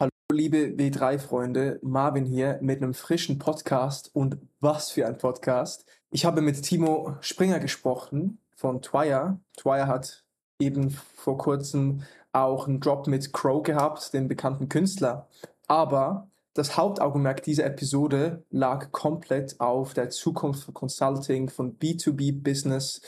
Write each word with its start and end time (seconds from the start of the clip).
Hallo 0.00 0.10
liebe 0.32 0.76
W3-Freunde, 0.78 1.78
Marvin 1.82 2.24
hier 2.24 2.58
mit 2.62 2.82
einem 2.82 2.94
frischen 2.94 3.38
Podcast 3.38 4.10
und 4.14 4.38
was 4.58 4.88
für 4.90 5.06
ein 5.06 5.18
Podcast. 5.18 5.84
Ich 6.10 6.24
habe 6.24 6.40
mit 6.40 6.62
Timo 6.62 7.16
Springer 7.20 7.58
gesprochen 7.60 8.38
von 8.56 8.80
Twire. 8.80 9.40
Twire 9.58 9.88
hat 9.88 10.24
eben 10.58 10.88
vor 10.88 11.36
kurzem 11.36 12.04
auch 12.32 12.66
einen 12.66 12.80
Drop 12.80 13.08
mit 13.08 13.34
Crow 13.34 13.62
gehabt, 13.62 14.14
dem 14.14 14.26
bekannten 14.26 14.70
Künstler. 14.70 15.28
Aber 15.66 16.30
das 16.54 16.78
Hauptaugenmerk 16.78 17.42
dieser 17.42 17.66
Episode 17.66 18.42
lag 18.48 18.92
komplett 18.92 19.60
auf 19.60 19.92
der 19.92 20.08
Zukunft 20.08 20.64
von 20.64 20.72
Consulting, 20.72 21.50
von 21.50 21.78
B2B-Business 21.78 23.02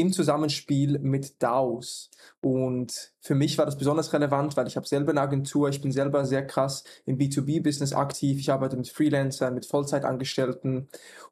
im 0.00 0.12
Zusammenspiel 0.12 0.98
mit 0.98 1.42
DAOs. 1.42 2.10
Und 2.40 3.12
für 3.20 3.34
mich 3.34 3.58
war 3.58 3.66
das 3.66 3.76
besonders 3.76 4.12
relevant, 4.12 4.56
weil 4.56 4.66
ich 4.66 4.76
habe 4.76 4.86
selber 4.86 5.10
eine 5.10 5.20
Agentur, 5.20 5.68
ich 5.68 5.82
bin 5.82 5.92
selber 5.92 6.24
sehr 6.24 6.46
krass 6.46 6.84
im 7.04 7.18
B2B-Business 7.18 7.92
aktiv, 7.92 8.38
ich 8.38 8.50
arbeite 8.50 8.76
mit 8.76 8.88
Freelancern, 8.88 9.54
mit 9.54 9.66
Vollzeitangestellten 9.66 10.88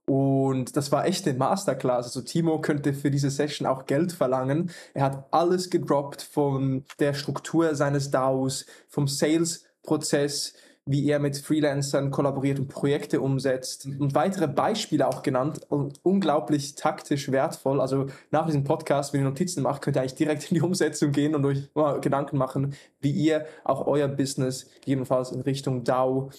und 0.09 0.75
das 0.77 0.91
war 0.91 1.07
echt 1.07 1.29
eine 1.29 1.37
Masterclass. 1.37 2.07
Also 2.07 2.23
Timo 2.23 2.61
könnte 2.61 2.95
für 2.95 3.11
diese 3.11 3.31
Session 3.31 3.67
auch 3.67 3.85
Geld 3.85 4.13
verlangen. 4.13 4.71
Er 4.95 5.05
hat 5.05 5.27
alles 5.31 5.69
gedroppt 5.69 6.23
von 6.23 6.85
der 6.99 7.13
Struktur 7.13 7.75
seines 7.75 8.11
DAOs, 8.11 8.65
vom 8.89 9.07
Sales-Prozess, 9.07 10.55
wie 10.89 11.07
er 11.11 11.19
mit 11.19 11.37
Freelancern 11.37 12.11
kollaboriert 12.11 12.59
und 12.59 12.69
Projekte 12.69 13.21
umsetzt 13.21 13.87
und 13.99 14.15
weitere 14.15 14.49
Beispiele 14.49 15.07
auch 15.07 15.23
genannt 15.23 15.61
und 15.69 16.01
unglaublich 16.03 16.77
taktisch 16.77 17.31
wertvoll. 17.31 17.81
Also 17.81 18.07
nach 18.31 18.47
diesem 18.47 18.65
Podcast, 18.65 19.13
wenn 19.13 19.21
ihr 19.21 19.29
Notizen 19.29 19.63
macht, 19.63 19.83
könnt 19.83 19.97
ihr 19.97 20.01
eigentlich 20.01 20.15
direkt 20.15 20.51
in 20.51 20.55
die 20.55 20.63
Umsetzung 20.63 21.13
gehen 21.13 21.35
und 21.35 21.45
euch 21.45 21.69
mal 21.75 22.01
Gedanken 22.01 22.39
machen, 22.39 22.75
wie 23.01 23.11
ihr 23.11 23.45
auch 23.65 23.87
euer 23.87 24.09
Business 24.09 24.71
gegebenenfalls 24.81 25.31
in 25.31 25.43
Richtung 25.43 25.85
DAO 25.85 26.31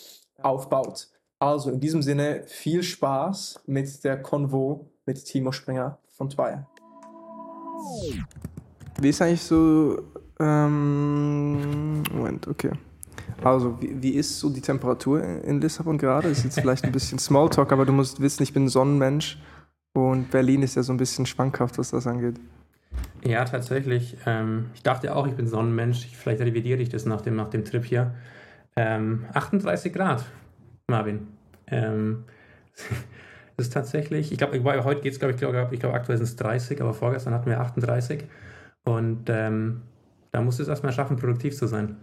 aufbaut. 0.41 1.09
Also 1.37 1.69
in 1.69 1.79
diesem 1.79 2.01
Sinne 2.01 2.43
viel 2.47 2.81
Spaß 2.81 3.61
mit 3.67 4.03
der 4.03 4.19
Konvo 4.21 4.89
mit 5.05 5.23
Timo 5.23 5.51
Springer 5.51 5.99
von 6.07 6.29
Twire. 6.29 6.65
Wie 8.99 9.09
ist 9.09 9.21
eigentlich 9.21 9.43
so. 9.43 10.01
Ähm, 10.39 12.03
Moment, 12.11 12.47
okay. 12.47 12.71
Also, 13.43 13.81
wie, 13.81 14.01
wie, 14.01 14.09
ist 14.11 14.39
so 14.39 14.49
die 14.49 14.61
Temperatur 14.61 15.23
in 15.23 15.61
Lissabon 15.61 15.97
gerade? 15.97 16.27
Ist 16.27 16.43
jetzt 16.43 16.59
vielleicht 16.59 16.83
ein 16.83 16.91
bisschen 16.91 17.19
Smalltalk, 17.19 17.71
aber 17.71 17.85
du 17.85 17.93
musst 17.93 18.21
wissen, 18.21 18.43
ich 18.43 18.53
bin 18.53 18.67
Sonnenmensch 18.67 19.37
und 19.93 20.29
Berlin 20.31 20.61
ist 20.61 20.75
ja 20.75 20.83
so 20.83 20.93
ein 20.93 20.97
bisschen 20.97 21.25
schwankhaft, 21.25 21.77
was 21.77 21.91
das 21.91 22.05
angeht. 22.05 22.35
Ja, 23.23 23.45
tatsächlich. 23.45 24.17
Ähm, 24.25 24.67
ich 24.73 24.83
dachte 24.83 25.15
auch, 25.15 25.27
ich 25.27 25.35
bin 25.35 25.47
Sonnenmensch. 25.47 26.07
Vielleicht 26.07 26.41
revidiere 26.41 26.81
ich 26.81 26.89
das 26.89 27.05
nach 27.05 27.21
dem, 27.21 27.35
nach 27.35 27.49
dem 27.49 27.65
Trip 27.65 27.83
hier. 27.85 28.13
Ähm, 28.75 29.25
38 29.33 29.93
Grad, 29.93 30.25
Marvin. 30.87 31.27
Ähm, 31.67 32.23
das 33.57 33.67
ist 33.67 33.73
tatsächlich, 33.73 34.31
ich 34.31 34.37
glaube, 34.37 34.61
heute 34.83 35.01
geht 35.01 35.13
es, 35.13 35.19
glaube 35.19 35.33
ich, 35.33 35.37
glaub, 35.37 35.71
ich 35.71 35.79
glaube, 35.79 35.95
aktuell 35.95 36.17
sind 36.17 36.27
es 36.27 36.35
30, 36.35 36.81
aber 36.81 36.93
vorgestern 36.93 37.33
hatten 37.33 37.49
wir 37.49 37.59
38. 37.59 38.23
Und 38.85 39.29
ähm, 39.29 39.81
da 40.31 40.41
musst 40.41 40.59
du 40.59 40.63
es 40.63 40.69
erstmal 40.69 40.93
schaffen, 40.93 41.17
produktiv 41.17 41.55
zu 41.55 41.67
sein. 41.67 41.97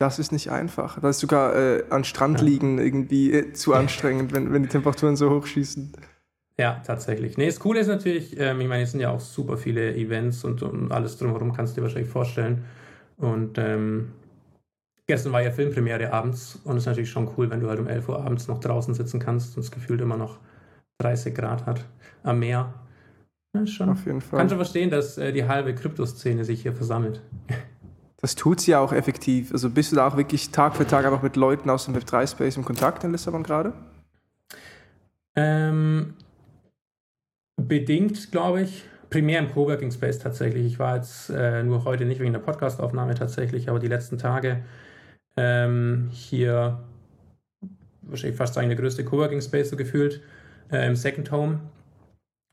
Das 0.00 0.18
ist 0.18 0.32
nicht 0.32 0.50
einfach. 0.50 0.98
Das 0.98 1.16
ist 1.16 1.20
sogar 1.20 1.54
äh, 1.54 1.84
an 1.90 2.04
Strand 2.04 2.40
liegen 2.40 2.78
irgendwie 2.78 3.32
äh, 3.32 3.52
zu 3.52 3.74
anstrengend, 3.74 4.32
wenn, 4.32 4.50
wenn 4.50 4.62
die 4.62 4.68
Temperaturen 4.70 5.14
so 5.14 5.28
hoch 5.28 5.44
schießen. 5.44 5.92
Ja, 6.58 6.80
tatsächlich. 6.86 7.36
Nee, 7.36 7.44
das 7.44 7.60
Coole 7.60 7.80
ist 7.80 7.88
natürlich, 7.88 8.40
ähm, 8.40 8.62
ich 8.62 8.68
meine, 8.68 8.84
es 8.84 8.92
sind 8.92 9.00
ja 9.00 9.10
auch 9.10 9.20
super 9.20 9.58
viele 9.58 9.94
Events 9.94 10.42
und, 10.42 10.62
und 10.62 10.90
alles 10.90 11.18
drumherum, 11.18 11.52
kannst 11.52 11.76
du 11.76 11.80
dir 11.80 11.82
wahrscheinlich 11.82 12.10
vorstellen. 12.10 12.64
Und 13.18 13.58
ähm, 13.58 14.12
gestern 15.06 15.32
war 15.32 15.42
ja 15.42 15.50
Filmpremiere 15.50 16.10
abends 16.14 16.58
und 16.64 16.78
es 16.78 16.84
ist 16.84 16.86
natürlich 16.86 17.10
schon 17.10 17.28
cool, 17.36 17.50
wenn 17.50 17.60
du 17.60 17.68
halt 17.68 17.78
um 17.78 17.86
11 17.86 18.08
Uhr 18.08 18.24
abends 18.24 18.48
noch 18.48 18.60
draußen 18.60 18.94
sitzen 18.94 19.20
kannst 19.20 19.58
und 19.58 19.64
es 19.64 19.70
gefühlt 19.70 20.00
immer 20.00 20.16
noch 20.16 20.38
30 21.02 21.34
Grad 21.34 21.66
hat 21.66 21.84
am 22.22 22.38
Meer. 22.38 22.72
Ja, 23.54 23.66
schon. 23.66 23.90
Auf 23.90 24.06
jeden 24.06 24.22
Fall. 24.22 24.38
Kannst 24.38 24.52
du 24.52 24.56
verstehen, 24.56 24.88
dass 24.88 25.18
äh, 25.18 25.30
die 25.30 25.44
halbe 25.44 25.74
Kryptoszene 25.74 26.44
sich 26.46 26.62
hier 26.62 26.72
versammelt. 26.72 27.20
Das 28.20 28.34
tut 28.34 28.60
sie 28.60 28.72
ja 28.72 28.80
auch 28.80 28.92
effektiv. 28.92 29.52
Also 29.52 29.70
bist 29.70 29.92
du 29.92 29.96
da 29.96 30.06
auch 30.06 30.16
wirklich 30.16 30.50
Tag 30.50 30.76
für 30.76 30.86
Tag 30.86 31.06
einfach 31.06 31.22
mit 31.22 31.36
Leuten 31.36 31.70
aus 31.70 31.86
dem 31.86 31.94
Web3-Space 31.96 32.56
im 32.56 32.64
Kontakt 32.64 33.02
in 33.04 33.12
Lissabon 33.12 33.42
gerade? 33.42 33.72
Ähm, 35.36 36.14
bedingt, 37.56 38.30
glaube 38.30 38.62
ich. 38.62 38.84
Primär 39.08 39.40
im 39.40 39.50
Coworking 39.50 39.90
Space 39.90 40.18
tatsächlich. 40.18 40.64
Ich 40.66 40.78
war 40.78 40.96
jetzt 40.96 41.30
äh, 41.30 41.64
nur 41.64 41.84
heute 41.84 42.04
nicht 42.04 42.20
wegen 42.20 42.32
der 42.32 42.40
Podcastaufnahme 42.40 43.14
tatsächlich, 43.14 43.68
aber 43.68 43.80
die 43.80 43.88
letzten 43.88 44.18
Tage 44.18 44.62
ähm, 45.36 46.08
hier 46.12 46.78
wahrscheinlich 48.02 48.36
fast 48.36 48.54
sagen 48.54 48.68
der 48.68 48.78
größte 48.78 49.04
Coworking 49.04 49.40
Space 49.40 49.70
so 49.70 49.76
gefühlt 49.76 50.20
äh, 50.70 50.86
im 50.86 50.94
Second 50.94 51.32
Home. 51.32 51.60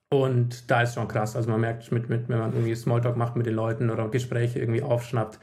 Und 0.10 0.72
da 0.72 0.82
ist 0.84 0.96
schon 0.96 1.08
krass. 1.08 1.36
Also 1.36 1.50
man 1.50 1.62
merkt, 1.62 1.92
mit, 1.92 2.10
mit, 2.10 2.30
wenn 2.30 2.40
man 2.40 2.54
irgendwie 2.54 2.76
Smalltalk 2.76 3.18
macht 3.18 3.36
mit 3.36 3.46
den 3.46 3.56
Leuten 3.56 3.90
oder 3.90 4.08
Gespräche 4.08 4.60
irgendwie 4.60 4.82
aufschnappt, 4.82 5.40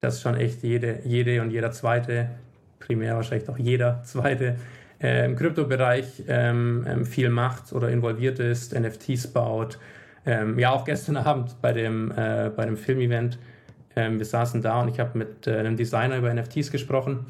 dass 0.00 0.20
schon 0.20 0.36
echt 0.36 0.62
jede, 0.62 1.00
jede 1.04 1.40
und 1.40 1.50
jeder 1.50 1.70
zweite, 1.70 2.30
primär 2.78 3.14
wahrscheinlich 3.16 3.48
auch 3.48 3.58
jeder 3.58 4.02
zweite 4.02 4.56
äh, 5.00 5.24
im 5.24 5.36
Kryptobereich 5.36 6.24
ähm, 6.28 6.84
ähm, 6.86 7.06
viel 7.06 7.30
macht 7.30 7.72
oder 7.72 7.88
involviert 7.88 8.38
ist, 8.38 8.78
NFTs 8.78 9.28
baut. 9.28 9.78
Ähm, 10.26 10.58
ja, 10.58 10.72
auch 10.72 10.84
gestern 10.84 11.16
Abend 11.18 11.56
bei 11.62 11.72
dem, 11.72 12.10
äh, 12.12 12.50
bei 12.54 12.66
dem 12.66 12.76
Filmevent, 12.76 13.38
ähm, 13.96 14.18
wir 14.18 14.26
saßen 14.26 14.60
da 14.62 14.80
und 14.82 14.88
ich 14.88 15.00
habe 15.00 15.16
mit 15.18 15.46
äh, 15.46 15.56
einem 15.56 15.76
Designer 15.76 16.18
über 16.18 16.32
NFTs 16.32 16.70
gesprochen 16.70 17.26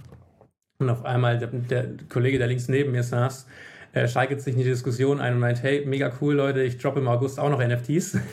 und 0.78 0.90
auf 0.90 1.04
einmal 1.04 1.38
der, 1.38 1.48
der 1.48 1.86
Kollege, 2.08 2.38
der 2.38 2.48
links 2.48 2.68
neben 2.68 2.92
mir 2.92 3.02
saß, 3.02 3.46
äh, 3.92 4.08
steigert 4.08 4.40
sich 4.40 4.54
in 4.54 4.58
die 4.58 4.64
Diskussion 4.66 5.20
ein 5.20 5.34
und 5.34 5.40
meint, 5.40 5.62
hey, 5.62 5.84
mega 5.86 6.12
cool, 6.20 6.34
Leute, 6.34 6.62
ich 6.62 6.78
droppe 6.78 7.00
im 7.00 7.08
August 7.08 7.38
auch 7.38 7.50
noch 7.50 7.62
NFTs. 7.64 8.18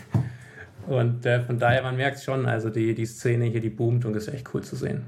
Und 0.88 1.24
äh, 1.26 1.42
von 1.42 1.60
daher, 1.60 1.84
man 1.84 1.98
merkt 1.98 2.20
schon, 2.24 2.48
also 2.48 2.72
die, 2.72 2.96
die 2.96 3.06
Szene 3.06 3.46
hier, 3.46 3.62
die 3.62 3.70
boomt 3.70 4.06
und 4.06 4.16
ist 4.16 4.28
echt 4.28 4.52
cool 4.56 4.64
zu 4.64 4.76
sehen. 4.76 5.04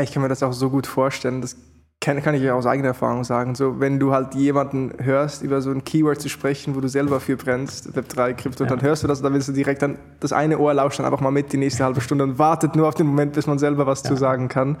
Ich 0.00 0.12
kann 0.12 0.22
mir 0.22 0.28
das 0.28 0.44
auch 0.44 0.52
so 0.52 0.70
gut 0.70 0.86
vorstellen. 0.86 1.40
Das 1.40 1.56
kann, 2.00 2.22
kann 2.22 2.36
ich 2.36 2.42
ja 2.42 2.54
aus 2.54 2.66
eigener 2.66 2.88
Erfahrung 2.88 3.24
sagen. 3.24 3.56
So, 3.56 3.80
wenn 3.80 3.98
du 3.98 4.12
halt 4.12 4.34
jemanden 4.34 4.92
hörst, 4.98 5.42
über 5.42 5.60
so 5.60 5.70
ein 5.70 5.82
Keyword 5.82 6.20
zu 6.20 6.28
sprechen, 6.28 6.76
wo 6.76 6.80
du 6.80 6.88
selber 6.88 7.18
für 7.18 7.36
brennst, 7.36 7.88
Web3, 7.96 8.34
Krypto, 8.34 8.64
ja. 8.64 8.70
und 8.70 8.78
dann 8.78 8.86
hörst 8.86 9.02
du 9.02 9.08
das 9.08 9.18
und 9.18 9.24
dann 9.24 9.34
willst 9.34 9.48
du 9.48 9.52
direkt 9.52 9.82
dann 9.82 9.98
das 10.20 10.32
eine 10.32 10.58
Ohr 10.58 10.72
lauscht 10.72 11.00
dann 11.00 11.06
einfach 11.06 11.20
mal 11.20 11.32
mit 11.32 11.52
die 11.52 11.58
nächste 11.58 11.84
halbe 11.84 12.00
Stunde 12.00 12.22
und 12.22 12.38
wartet 12.38 12.76
nur 12.76 12.86
auf 12.86 12.94
den 12.94 13.08
Moment, 13.08 13.32
bis 13.32 13.48
man 13.48 13.58
selber 13.58 13.86
was 13.86 14.04
ja. 14.04 14.10
zu 14.10 14.16
sagen 14.16 14.48
kann. 14.48 14.76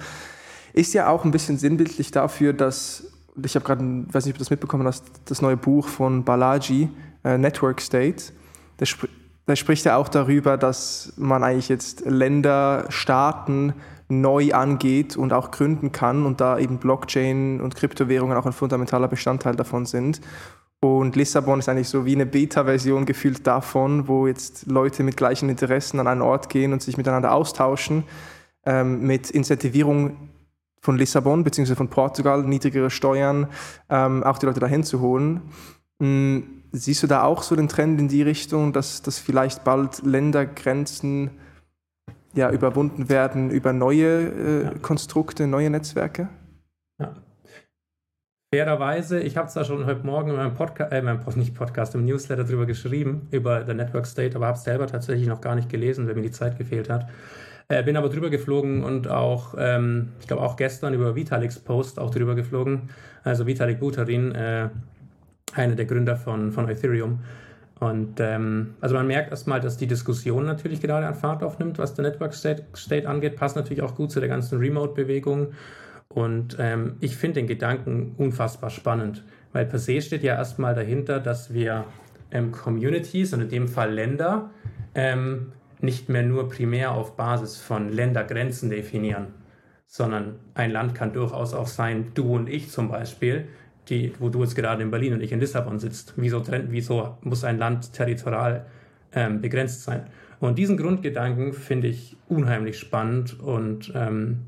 Ist 0.72 0.94
ja 0.94 1.08
auch 1.08 1.24
ein 1.24 1.32
bisschen 1.32 1.58
sinnbildlich 1.58 2.12
dafür, 2.12 2.52
dass 2.52 3.12
ich 3.42 3.54
habe 3.54 3.64
gerade, 3.64 3.82
weiß 4.12 4.26
nicht, 4.26 4.34
ob 4.34 4.38
du 4.38 4.44
das 4.44 4.50
mitbekommen 4.50 4.86
hast, 4.86 5.04
das 5.24 5.42
neue 5.42 5.56
Buch 5.56 5.88
von 5.88 6.24
Balaji, 6.24 6.90
äh, 7.24 7.38
Network 7.38 7.80
State. 7.80 8.32
Da, 8.76 8.84
sp 8.84 9.08
da 9.46 9.56
spricht 9.56 9.86
er 9.86 9.96
auch 9.98 10.08
darüber, 10.08 10.56
dass 10.56 11.14
man 11.16 11.42
eigentlich 11.42 11.68
jetzt 11.68 12.04
Länder, 12.06 12.86
Staaten 12.90 13.74
neu 14.08 14.52
angeht 14.52 15.16
und 15.16 15.32
auch 15.32 15.50
gründen 15.50 15.90
kann 15.90 16.26
und 16.26 16.40
da 16.40 16.58
eben 16.58 16.78
Blockchain 16.78 17.60
und 17.60 17.74
Kryptowährungen 17.74 18.36
auch 18.36 18.46
ein 18.46 18.52
fundamentaler 18.52 19.08
Bestandteil 19.08 19.56
davon 19.56 19.86
sind. 19.86 20.20
Und 20.80 21.16
Lissabon 21.16 21.60
ist 21.60 21.68
eigentlich 21.68 21.88
so 21.88 22.04
wie 22.04 22.14
eine 22.14 22.26
Beta-Version 22.26 23.06
gefühlt 23.06 23.46
davon, 23.46 24.08
wo 24.08 24.26
jetzt 24.26 24.66
Leute 24.66 25.02
mit 25.02 25.16
gleichen 25.16 25.48
Interessen 25.48 26.00
an 26.00 26.08
einen 26.08 26.22
Ort 26.22 26.48
gehen 26.48 26.72
und 26.72 26.82
sich 26.82 26.96
miteinander 26.96 27.32
austauschen, 27.32 28.04
ähm, 28.64 29.06
mit 29.06 29.30
Incentivierung 29.30 30.30
von 30.82 30.98
Lissabon 30.98 31.44
bzw. 31.44 31.74
von 31.74 31.88
Portugal, 31.88 32.42
niedrigere 32.42 32.90
Steuern, 32.90 33.46
ähm, 33.88 34.22
auch 34.24 34.38
die 34.38 34.46
Leute 34.46 34.60
dahin 34.60 34.84
zu 34.84 35.00
holen. 35.00 35.40
Mhm. 36.00 36.62
Siehst 36.74 37.02
du 37.02 37.06
da 37.06 37.22
auch 37.22 37.42
so 37.42 37.54
den 37.54 37.68
Trend 37.68 38.00
in 38.00 38.08
die 38.08 38.22
Richtung, 38.22 38.72
dass, 38.72 39.02
dass 39.02 39.18
vielleicht 39.18 39.62
bald 39.62 40.02
Ländergrenzen 40.06 41.30
ja, 42.34 42.50
überwunden 42.50 43.10
werden 43.10 43.50
über 43.50 43.74
neue 43.74 44.06
äh, 44.06 44.64
ja. 44.64 44.70
Konstrukte, 44.80 45.46
neue 45.46 45.68
Netzwerke? 45.68 46.30
Ja. 46.98 47.14
Fairerweise, 48.54 49.20
ich 49.20 49.36
habe 49.36 49.48
es 49.48 49.54
da 49.54 49.64
schon 49.64 49.84
heute 49.84 50.04
Morgen 50.06 50.30
in 50.30 50.36
meinem 50.36 50.54
Podcast, 50.54 50.92
äh, 50.92 51.02
meinem 51.02 51.20
nicht 51.36 51.54
Podcast, 51.54 51.94
im 51.94 52.06
Newsletter 52.06 52.44
drüber 52.44 52.64
geschrieben, 52.64 53.28
über 53.30 53.64
der 53.64 53.74
Network 53.74 54.06
State, 54.06 54.34
aber 54.34 54.46
habe 54.46 54.56
es 54.56 54.64
selber 54.64 54.86
tatsächlich 54.86 55.28
noch 55.28 55.42
gar 55.42 55.54
nicht 55.54 55.68
gelesen, 55.68 56.06
weil 56.06 56.14
mir 56.14 56.22
die 56.22 56.30
Zeit 56.30 56.56
gefehlt 56.56 56.88
hat. 56.88 57.06
Äh, 57.72 57.82
bin 57.84 57.96
aber 57.96 58.10
drüber 58.10 58.28
geflogen 58.28 58.84
und 58.84 59.08
auch, 59.08 59.54
ähm, 59.56 60.10
ich 60.20 60.26
glaube 60.26 60.42
auch 60.42 60.56
gestern 60.56 60.92
über 60.92 61.16
Vitaliks 61.16 61.58
Post 61.58 61.98
auch 61.98 62.10
drüber 62.10 62.34
geflogen. 62.34 62.90
Also 63.24 63.46
Vitalik 63.46 63.80
Buterin, 63.80 64.34
äh, 64.34 64.68
einer 65.54 65.74
der 65.74 65.86
Gründer 65.86 66.16
von, 66.16 66.52
von 66.52 66.68
Ethereum. 66.68 67.20
Und 67.80 68.20
ähm, 68.20 68.74
also 68.82 68.94
man 68.94 69.06
merkt 69.06 69.30
erstmal, 69.30 69.58
dass 69.58 69.78
die 69.78 69.86
Diskussion 69.86 70.44
natürlich 70.44 70.82
gerade 70.82 71.06
an 71.06 71.14
Fahrt 71.14 71.42
aufnimmt, 71.42 71.78
was 71.78 71.94
der 71.94 72.04
Network 72.04 72.34
State, 72.34 72.64
State 72.76 73.08
angeht, 73.08 73.36
passt 73.36 73.56
natürlich 73.56 73.82
auch 73.82 73.94
gut 73.94 74.10
zu 74.10 74.20
der 74.20 74.28
ganzen 74.28 74.58
Remote-Bewegung. 74.58 75.54
Und 76.10 76.58
ähm, 76.60 76.96
ich 77.00 77.16
finde 77.16 77.40
den 77.40 77.46
Gedanken 77.46 78.14
unfassbar 78.18 78.68
spannend, 78.68 79.24
weil 79.54 79.64
per 79.64 79.78
se 79.78 80.02
steht 80.02 80.22
ja 80.22 80.34
erstmal 80.34 80.74
dahinter, 80.74 81.20
dass 81.20 81.54
wir 81.54 81.86
ähm, 82.32 82.52
Communities 82.52 83.32
und 83.32 83.40
in 83.40 83.48
dem 83.48 83.66
Fall 83.66 83.94
Länder 83.94 84.50
ähm, 84.94 85.52
nicht 85.82 86.08
mehr 86.08 86.22
nur 86.22 86.48
primär 86.48 86.92
auf 86.92 87.16
Basis 87.16 87.56
von 87.58 87.90
Ländergrenzen 87.90 88.70
definieren, 88.70 89.28
sondern 89.86 90.36
ein 90.54 90.70
Land 90.70 90.94
kann 90.94 91.12
durchaus 91.12 91.54
auch 91.54 91.66
sein, 91.66 92.12
du 92.14 92.34
und 92.34 92.48
ich 92.48 92.70
zum 92.70 92.88
Beispiel, 92.88 93.46
die, 93.88 94.12
wo 94.18 94.28
du 94.28 94.42
jetzt 94.42 94.54
gerade 94.54 94.82
in 94.82 94.90
Berlin 94.90 95.14
und 95.14 95.22
ich 95.22 95.32
in 95.32 95.40
Lissabon 95.40 95.78
sitzt. 95.78 96.14
Wieso, 96.16 96.42
wieso 96.68 97.18
muss 97.22 97.44
ein 97.44 97.58
Land 97.58 97.92
territorial 97.92 98.66
ähm, 99.12 99.40
begrenzt 99.40 99.82
sein? 99.82 100.06
Und 100.38 100.58
diesen 100.58 100.76
Grundgedanken 100.76 101.52
finde 101.52 101.88
ich 101.88 102.16
unheimlich 102.28 102.78
spannend 102.78 103.38
und 103.40 103.92
ähm, 103.94 104.46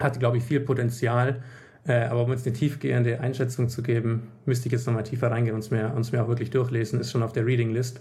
hat, 0.00 0.18
glaube 0.18 0.38
ich, 0.38 0.44
viel 0.44 0.60
Potenzial. 0.60 1.42
Äh, 1.86 2.04
aber 2.04 2.24
um 2.24 2.30
jetzt 2.30 2.46
eine 2.46 2.54
tiefgehende 2.54 3.20
Einschätzung 3.20 3.68
zu 3.68 3.82
geben, 3.82 4.28
müsste 4.44 4.68
ich 4.68 4.72
jetzt 4.72 4.86
nochmal 4.86 5.04
tiefer 5.04 5.30
reingehen 5.30 5.54
und 5.54 5.60
es 5.60 5.70
mir, 5.70 5.92
mir 6.12 6.22
auch 6.22 6.28
wirklich 6.28 6.50
durchlesen. 6.50 7.00
Ist 7.00 7.12
schon 7.12 7.22
auf 7.22 7.32
der 7.32 7.46
Reading 7.46 7.72
List. 7.72 8.00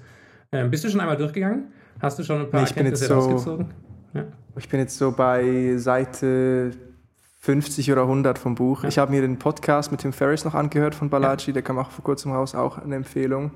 Ähm, 0.51 0.69
bist 0.71 0.83
du 0.83 0.89
schon 0.89 0.99
einmal 0.99 1.17
durchgegangen? 1.17 1.65
Hast 1.99 2.19
du 2.19 2.23
schon 2.23 2.41
ein 2.41 2.49
paar 2.49 2.61
nee, 2.61 2.67
Erkenntnisse 2.67 3.07
so, 3.07 3.13
rausgezogen? 3.13 3.67
Ja. 4.13 4.25
Ich 4.57 4.69
bin 4.69 4.79
jetzt 4.79 4.97
so 4.97 5.11
bei 5.11 5.77
Seite 5.77 6.71
50 7.39 7.91
oder 7.91 8.03
100 8.03 8.37
vom 8.37 8.55
Buch. 8.55 8.83
Ja. 8.83 8.89
Ich 8.89 8.97
habe 8.97 9.11
mir 9.11 9.21
den 9.21 9.37
Podcast 9.37 9.91
mit 9.91 10.01
Tim 10.01 10.13
Ferriss 10.13 10.45
noch 10.45 10.53
angehört 10.53 10.95
von 10.95 11.09
Balaji, 11.09 11.47
ja. 11.47 11.53
der 11.53 11.61
kam 11.61 11.77
auch 11.77 11.91
vor 11.91 12.03
kurzem 12.03 12.31
raus, 12.31 12.55
auch 12.55 12.77
eine 12.77 12.95
Empfehlung. 12.95 13.51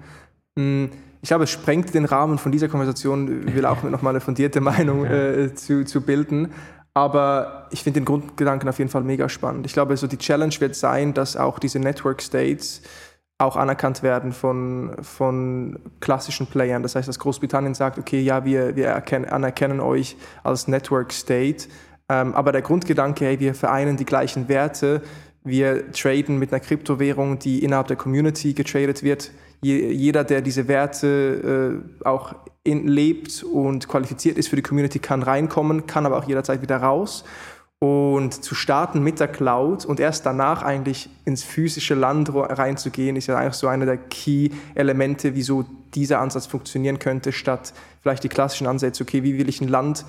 Hm, 0.58 0.90
ich 1.22 1.30
glaube, 1.30 1.46
es 1.46 1.50
sprengt 1.50 1.94
den 1.94 2.06
Rahmen 2.06 2.38
von 2.38 2.52
dieser 2.52 2.68
Konversation, 2.68 3.48
ich 3.48 3.56
will 3.56 3.66
auch 3.66 3.84
noch 3.90 4.02
mal 4.02 4.12
eine 4.12 4.20
fundierte 4.20 4.60
Meinung 4.62 5.06
äh, 5.06 5.54
zu, 5.54 5.86
zu 5.86 6.02
bilden. 6.02 6.50
Aber 6.94 7.68
ich 7.70 7.84
finde 7.84 8.00
den 8.00 8.06
Grundgedanken 8.06 8.68
auf 8.68 8.80
jeden 8.80 8.90
Fall 8.90 9.04
mega 9.04 9.30
spannend. 9.30 9.68
Ich 9.68 9.74
glaube, 9.74 9.96
so 9.98 10.08
die 10.08 10.18
Challenge 10.18 10.54
wird 10.60 10.76
sein, 10.76 11.14
dass 11.14 11.38
auch 11.38 11.60
diese 11.60 11.80
Network 11.80 12.24
States 12.24 12.82
auch 13.40 13.56
anerkannt 13.56 14.02
werden 14.02 14.32
von, 14.32 14.96
von 15.02 15.80
klassischen 16.00 16.48
Playern. 16.48 16.82
Das 16.82 16.96
heißt, 16.96 17.08
dass 17.08 17.20
Großbritannien 17.20 17.76
sagt, 17.76 18.00
okay, 18.00 18.20
ja, 18.20 18.46
wir, 18.46 18.76
wir 18.76 18.88
erkennen, 18.88 19.26
anerkennen 19.26 19.80
euch 19.80 20.18
als 20.44 20.68
Network 20.68 21.14
State. 21.14 21.68
Ähm, 22.10 22.34
aber 22.34 22.52
der 22.52 22.64
Grundgedanke, 22.64 23.26
hey, 23.26 23.40
wir 23.40 23.54
vereinen 23.54 23.96
die 23.98 24.06
gleichen 24.06 24.48
Werte, 24.50 25.04
wir 25.44 25.92
traden 25.92 26.40
mit 26.40 26.52
einer 26.52 26.60
Kryptowährung, 26.60 27.40
die 27.40 27.64
innerhalb 27.64 27.88
der 27.88 27.96
Community 27.96 28.54
getradet 28.54 29.04
wird. 29.04 29.32
Je, 29.62 29.92
jeder, 29.92 30.24
der 30.24 30.42
diese 30.42 30.68
Werte 30.68 31.82
äh, 32.02 32.06
auch 32.08 32.36
in, 32.64 32.88
lebt 32.88 33.44
und 33.44 33.88
qualifiziert 33.88 34.38
ist 34.38 34.50
für 34.50 34.56
die 34.56 34.62
Community, 34.62 35.00
kann 35.00 35.24
reinkommen, 35.24 35.88
kann 35.88 36.06
aber 36.06 36.18
auch 36.18 36.28
jederzeit 36.28 36.62
wieder 36.62 36.78
raus. 36.78 37.24
Und 37.80 38.44
zu 38.44 38.56
starten 38.56 39.04
mit 39.04 39.20
der 39.20 39.28
Cloud 39.28 39.86
und 39.86 40.00
erst 40.00 40.26
danach 40.26 40.64
eigentlich 40.64 41.10
ins 41.26 41.44
physische 41.44 41.94
Land 41.94 42.32
reinzugehen, 42.34 43.16
ist 43.16 43.28
ja 43.28 43.38
eigentlich 43.38 43.54
so 43.54 43.68
einer 43.68 43.86
der 43.86 43.98
Key-Elemente, 43.98 45.36
wieso 45.36 45.64
dieser 45.94 46.20
Ansatz 46.20 46.48
funktionieren 46.48 46.98
könnte, 46.98 47.32
statt 47.32 47.74
vielleicht 48.02 48.24
die 48.24 48.30
klassischen 48.30 48.66
Ansätze, 48.66 49.04
okay, 49.04 49.22
wie 49.22 49.38
will 49.38 49.48
ich 49.48 49.62
ein 49.62 49.68
Land 49.68 50.06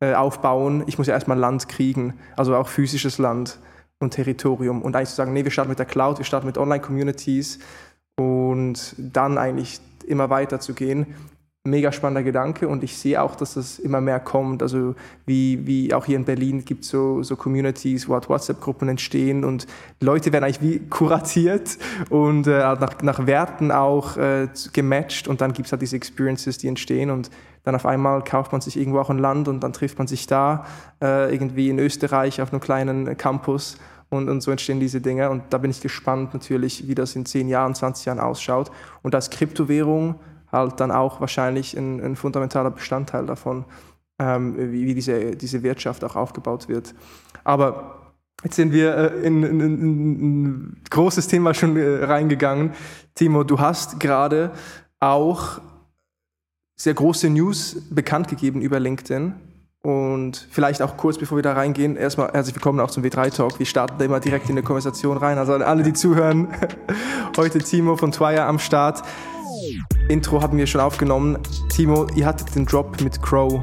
äh, 0.00 0.14
aufbauen? 0.14 0.82
Ich 0.86 0.98
muss 0.98 1.06
ja 1.06 1.14
erstmal 1.14 1.38
Land 1.38 1.68
kriegen, 1.68 2.14
also 2.36 2.56
auch 2.56 2.66
physisches 2.66 3.18
Land 3.18 3.60
und 4.00 4.10
Territorium. 4.10 4.82
Und 4.82 4.96
eigentlich 4.96 5.10
zu 5.10 5.16
sagen, 5.16 5.32
nee, 5.32 5.44
wir 5.44 5.52
starten 5.52 5.70
mit 5.70 5.78
der 5.78 5.86
Cloud, 5.86 6.18
wir 6.18 6.24
starten 6.24 6.48
mit 6.48 6.58
Online-Communities 6.58 7.60
und 8.16 8.96
dann 8.98 9.38
eigentlich 9.38 9.80
immer 10.04 10.30
weiter 10.30 10.58
zu 10.58 10.74
gehen 10.74 11.14
mega 11.66 11.92
spannender 11.92 12.22
Gedanke 12.22 12.68
und 12.68 12.84
ich 12.84 12.98
sehe 12.98 13.22
auch, 13.22 13.36
dass 13.36 13.54
das 13.54 13.78
immer 13.78 14.02
mehr 14.02 14.20
kommt. 14.20 14.62
Also 14.62 14.94
wie, 15.24 15.66
wie 15.66 15.94
auch 15.94 16.04
hier 16.04 16.16
in 16.16 16.26
Berlin 16.26 16.62
gibt 16.62 16.84
es 16.84 16.90
so, 16.90 17.22
so 17.22 17.36
Communities, 17.36 18.06
wo 18.06 18.12
halt 18.12 18.28
WhatsApp-Gruppen 18.28 18.86
entstehen 18.90 19.44
und 19.44 19.66
Leute 19.98 20.30
werden 20.30 20.44
eigentlich 20.44 20.60
wie 20.60 20.80
kuratiert 20.90 21.78
und 22.10 22.46
äh, 22.46 22.58
nach, 22.58 23.00
nach 23.00 23.26
Werten 23.26 23.72
auch 23.72 24.18
äh, 24.18 24.48
gematcht 24.74 25.26
und 25.26 25.40
dann 25.40 25.54
gibt 25.54 25.64
es 25.64 25.72
halt 25.72 25.80
diese 25.80 25.96
Experiences, 25.96 26.58
die 26.58 26.68
entstehen 26.68 27.08
und 27.08 27.30
dann 27.62 27.74
auf 27.74 27.86
einmal 27.86 28.22
kauft 28.22 28.52
man 28.52 28.60
sich 28.60 28.76
irgendwo 28.76 28.98
auch 28.98 29.08
ein 29.08 29.18
Land 29.18 29.48
und 29.48 29.60
dann 29.60 29.72
trifft 29.72 29.96
man 29.96 30.06
sich 30.06 30.26
da 30.26 30.66
äh, 31.00 31.32
irgendwie 31.32 31.70
in 31.70 31.78
Österreich 31.78 32.42
auf 32.42 32.52
einem 32.52 32.60
kleinen 32.60 33.16
Campus 33.16 33.78
und, 34.10 34.28
und 34.28 34.42
so 34.42 34.50
entstehen 34.50 34.80
diese 34.80 35.00
Dinge 35.00 35.30
und 35.30 35.44
da 35.48 35.56
bin 35.56 35.70
ich 35.70 35.80
gespannt 35.80 36.34
natürlich, 36.34 36.88
wie 36.88 36.94
das 36.94 37.16
in 37.16 37.24
10 37.24 37.48
Jahren, 37.48 37.74
20 37.74 38.04
Jahren 38.04 38.20
ausschaut 38.20 38.70
und 39.00 39.14
als 39.14 39.30
Kryptowährung 39.30 40.16
halt 40.54 40.80
dann 40.80 40.90
auch 40.90 41.20
wahrscheinlich 41.20 41.76
ein, 41.76 42.00
ein 42.00 42.16
fundamentaler 42.16 42.70
Bestandteil 42.70 43.26
davon, 43.26 43.64
ähm, 44.18 44.56
wie, 44.72 44.86
wie 44.86 44.94
diese, 44.94 45.36
diese 45.36 45.62
Wirtschaft 45.62 46.04
auch 46.04 46.16
aufgebaut 46.16 46.68
wird. 46.68 46.94
Aber 47.44 48.00
Jetzt 48.44 48.56
sind 48.56 48.72
wir 48.72 48.94
äh, 48.94 49.26
in, 49.26 49.42
in, 49.42 49.60
in, 49.60 50.44
ein 50.44 50.82
großes 50.90 51.28
Thema 51.28 51.54
schon 51.54 51.76
äh, 51.76 52.04
reingegangen. 52.04 52.72
Timo, 53.14 53.42
du 53.42 53.58
hast 53.58 53.98
gerade 54.00 54.50
auch 55.00 55.60
sehr 56.76 56.94
große 56.94 57.30
News 57.30 57.76
bekannt 57.90 58.28
gegeben 58.28 58.60
über 58.60 58.78
LinkedIn. 58.78 59.34
Und 59.82 60.48
vielleicht 60.50 60.80
auch 60.82 60.96
kurz, 60.96 61.18
bevor 61.18 61.36
wir 61.36 61.42
da 61.42 61.52
reingehen, 61.52 61.96
erstmal 61.96 62.32
herzlich 62.32 62.54
willkommen 62.54 62.80
auch 62.80 62.90
zum 62.90 63.02
W3-Talk. 63.02 63.58
Wir 63.58 63.66
starten 63.66 63.96
da 63.98 64.04
immer 64.04 64.20
direkt 64.20 64.46
in 64.46 64.52
eine 64.52 64.62
Konversation 64.62 65.16
rein. 65.16 65.36
Also 65.38 65.54
alle, 65.54 65.82
die 65.82 65.92
zuhören, 65.92 66.48
heute 67.36 67.58
Timo 67.58 67.96
von 67.96 68.10
Twire 68.10 68.44
am 68.44 68.58
Start. 68.58 69.02
Intro 70.08 70.42
hatten 70.42 70.56
wir 70.56 70.66
schon 70.66 70.80
aufgenommen. 70.80 71.38
Timo, 71.68 72.06
ihr 72.14 72.26
hattet 72.26 72.54
den 72.54 72.66
Drop 72.66 73.00
mit 73.00 73.20
Crow, 73.22 73.62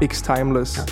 X 0.00 0.22
Timeless. 0.22 0.84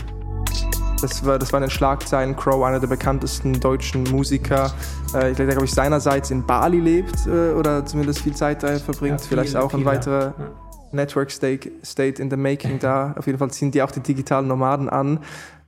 Das 1.01 1.25
war, 1.25 1.39
das 1.39 1.53
war 1.53 1.59
in 1.59 1.65
den 1.65 1.71
Schlagzeilen. 1.71 2.35
Crow, 2.37 2.65
einer 2.65 2.81
der 2.81 2.87
bekanntesten 2.87 3.61
deutschen 3.61 4.05
Musiker, 4.05 4.73
äh, 5.13 5.33
der, 5.33 5.47
glaube 5.47 5.67
ich, 5.67 5.73
seinerseits 5.73 6.31
in 6.31 6.45
Bali 6.45 6.81
lebt 6.81 7.27
äh, 7.27 7.53
oder 7.53 7.85
zumindest 7.85 8.21
viel 8.21 8.35
Zeit 8.35 8.63
da 8.63 8.79
verbringt. 8.79 9.21
Ja, 9.21 9.27
Vielleicht 9.29 9.57
auch 9.57 9.73
ein 9.75 9.85
weiterer 9.85 10.35
ja. 10.39 10.51
Network 10.93 11.31
State, 11.31 11.71
State 11.85 12.21
in 12.23 12.31
the 12.31 12.37
Making 12.37 12.79
da. 12.79 13.15
Auf 13.19 13.27
jeden 13.27 13.39
Fall 13.39 13.51
ziehen 13.51 13.71
die 13.71 13.83
auch 13.83 13.91
die 13.91 14.01
digitalen 14.01 14.49
Nomaden 14.49 14.89
an. 14.89 15.21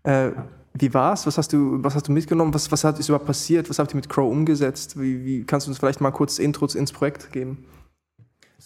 Äh, 0.03 0.31
wie 0.73 0.95
war's? 0.95 1.27
Was 1.27 1.37
hast 1.37 1.53
du, 1.53 1.83
was 1.83 1.95
hast 1.95 2.09
du 2.09 2.13
mitgenommen? 2.13 2.55
Was, 2.55 2.71
was 2.73 2.85
hat 2.85 2.99
ist 2.99 3.09
überhaupt 3.09 3.27
passiert? 3.27 3.69
Was 3.69 3.79
habt 3.79 3.93
ihr 3.93 3.97
mit 3.97 4.09
Crow 4.09 4.31
umgesetzt? 4.31 4.99
Wie, 4.99 5.25
wie 5.25 5.45
kannst 5.45 5.67
du 5.67 5.71
uns 5.71 5.79
vielleicht 5.79 6.01
mal 6.01 6.11
kurz 6.11 6.39
Intro 6.39 6.67
ins 6.67 6.93
Projekt 6.93 7.33
geben? 7.33 7.65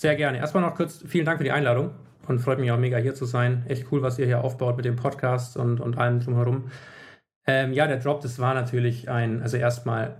Sehr 0.02 0.16
gerne. 0.16 0.38
Erstmal 0.38 0.64
noch 0.64 0.74
kurz 0.74 1.04
vielen 1.06 1.24
Dank 1.24 1.38
für 1.38 1.44
die 1.44 1.52
Einladung 1.52 1.92
und 2.26 2.40
freut 2.40 2.58
mich 2.58 2.72
auch 2.72 2.76
mega 2.76 2.96
hier 2.96 3.14
zu 3.14 3.24
sein. 3.24 3.64
Echt 3.68 3.86
cool, 3.92 4.02
was 4.02 4.18
ihr 4.18 4.26
hier 4.26 4.42
aufbaut 4.42 4.76
mit 4.76 4.84
dem 4.84 4.96
Podcast 4.96 5.56
und, 5.56 5.78
und 5.78 5.96
allem 5.96 6.18
drumherum. 6.18 6.72
Ähm, 7.46 7.72
ja, 7.72 7.86
der 7.86 7.98
Drop, 7.98 8.20
das 8.20 8.40
war 8.40 8.52
natürlich 8.52 9.08
ein, 9.08 9.42
also 9.42 9.58
erstmal 9.58 10.16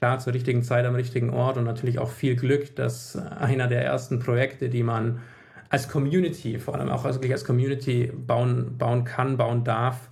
klar 0.00 0.18
zur 0.18 0.34
richtigen 0.34 0.64
Zeit 0.64 0.84
am 0.84 0.96
richtigen 0.96 1.30
Ort 1.30 1.58
und 1.58 1.62
natürlich 1.62 2.00
auch 2.00 2.10
viel 2.10 2.34
Glück, 2.34 2.74
dass 2.74 3.14
einer 3.14 3.68
der 3.68 3.84
ersten 3.84 4.18
Projekte, 4.18 4.68
die 4.68 4.82
man 4.82 5.20
als 5.70 5.88
Community, 5.88 6.58
vor 6.58 6.74
allem 6.74 6.88
auch 6.88 7.04
als, 7.04 7.22
als 7.22 7.44
Community 7.44 8.12
bauen, 8.12 8.78
bauen 8.78 9.04
kann, 9.04 9.36
bauen 9.36 9.62
darf, 9.62 10.10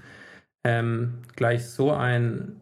ähm, 0.64 1.22
gleich 1.34 1.66
so 1.66 1.90
ein 1.90 2.60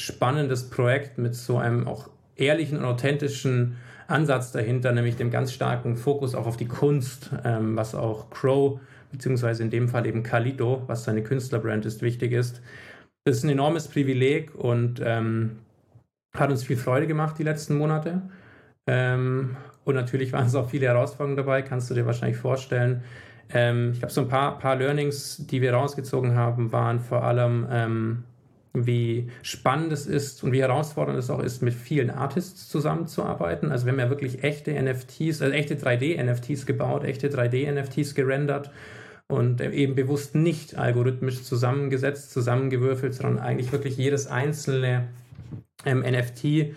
spannendes 0.00 0.70
Projekt 0.70 1.18
mit 1.18 1.34
so 1.34 1.58
einem 1.58 1.88
auch 1.88 2.08
ehrlichen 2.36 2.78
und 2.78 2.84
authentischen 2.84 3.78
Ansatz 4.08 4.52
dahinter, 4.52 4.92
nämlich 4.92 5.16
dem 5.16 5.30
ganz 5.30 5.52
starken 5.52 5.96
Fokus 5.96 6.34
auch 6.34 6.46
auf 6.46 6.56
die 6.56 6.68
Kunst, 6.68 7.30
ähm, 7.44 7.76
was 7.76 7.94
auch 7.94 8.30
Crow, 8.30 8.80
beziehungsweise 9.10 9.62
in 9.62 9.70
dem 9.70 9.88
Fall 9.88 10.06
eben 10.06 10.22
Kalido, 10.22 10.82
was 10.86 11.04
seine 11.04 11.22
Künstlerbrand 11.22 11.86
ist, 11.86 12.02
wichtig 12.02 12.32
ist. 12.32 12.62
Das 13.24 13.38
ist 13.38 13.44
ein 13.44 13.50
enormes 13.50 13.88
Privileg 13.88 14.54
und 14.54 15.00
ähm, 15.04 15.58
hat 16.36 16.50
uns 16.50 16.64
viel 16.64 16.76
Freude 16.76 17.06
gemacht 17.06 17.36
die 17.38 17.42
letzten 17.42 17.76
Monate. 17.76 18.22
Ähm, 18.86 19.56
und 19.84 19.94
natürlich 19.94 20.32
waren 20.32 20.46
es 20.46 20.54
auch 20.54 20.70
viele 20.70 20.86
Herausforderungen 20.86 21.36
dabei, 21.36 21.62
kannst 21.62 21.90
du 21.90 21.94
dir 21.94 22.06
wahrscheinlich 22.06 22.38
vorstellen. 22.38 23.02
Ähm, 23.52 23.90
ich 23.92 23.98
glaube, 23.98 24.12
so 24.12 24.22
ein 24.22 24.28
paar, 24.28 24.58
paar 24.58 24.76
Learnings, 24.76 25.46
die 25.46 25.60
wir 25.60 25.74
rausgezogen 25.74 26.34
haben, 26.34 26.72
waren 26.72 27.00
vor 27.00 27.24
allem 27.24 27.66
ähm, 27.70 28.24
wie 28.84 29.30
spannend 29.42 29.92
es 29.92 30.06
ist 30.06 30.44
und 30.44 30.52
wie 30.52 30.60
herausfordernd 30.60 31.18
es 31.18 31.30
auch 31.30 31.40
ist, 31.40 31.62
mit 31.62 31.72
vielen 31.72 32.10
Artists 32.10 32.68
zusammenzuarbeiten. 32.68 33.70
Also 33.70 33.86
wir 33.86 33.92
haben 33.92 34.00
ja 34.00 34.10
wirklich 34.10 34.44
echte 34.44 34.72
NFTs, 34.72 35.40
also 35.40 35.54
echte 35.54 35.76
3D-NFTs 35.76 36.66
gebaut, 36.66 37.04
echte 37.04 37.28
3D-NFTs 37.28 38.14
gerendert 38.14 38.70
und 39.28 39.60
eben 39.60 39.94
bewusst 39.94 40.34
nicht 40.34 40.76
algorithmisch 40.76 41.42
zusammengesetzt, 41.42 42.32
zusammengewürfelt, 42.32 43.14
sondern 43.14 43.38
eigentlich 43.38 43.72
wirklich 43.72 43.96
jedes 43.96 44.26
einzelne 44.26 45.08
ähm, 45.84 46.00
NFT 46.00 46.74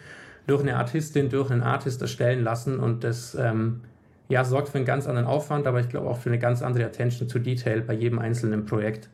durch 0.47 0.61
eine 0.61 0.77
Artistin, 0.77 1.29
durch 1.29 1.51
einen 1.51 1.61
Artist 1.61 2.01
erstellen 2.01 2.43
lassen 2.43 2.79
und 2.79 3.03
das 3.03 3.35
ähm, 3.35 3.81
ja, 4.29 4.45
sorgt 4.45 4.69
für 4.69 4.77
einen 4.77 4.85
ganz 4.85 5.07
anderen 5.07 5.27
Aufwand, 5.27 5.67
aber 5.67 5.79
ich 5.79 5.89
glaube 5.89 6.07
auch 6.07 6.17
für 6.17 6.29
eine 6.29 6.39
ganz 6.39 6.61
andere 6.61 6.85
Attention 6.85 7.27
to 7.27 7.39
Detail 7.39 7.81
bei 7.81 7.93
jedem 7.93 8.19
einzelnen 8.19 8.65
Projekt. 8.65 9.09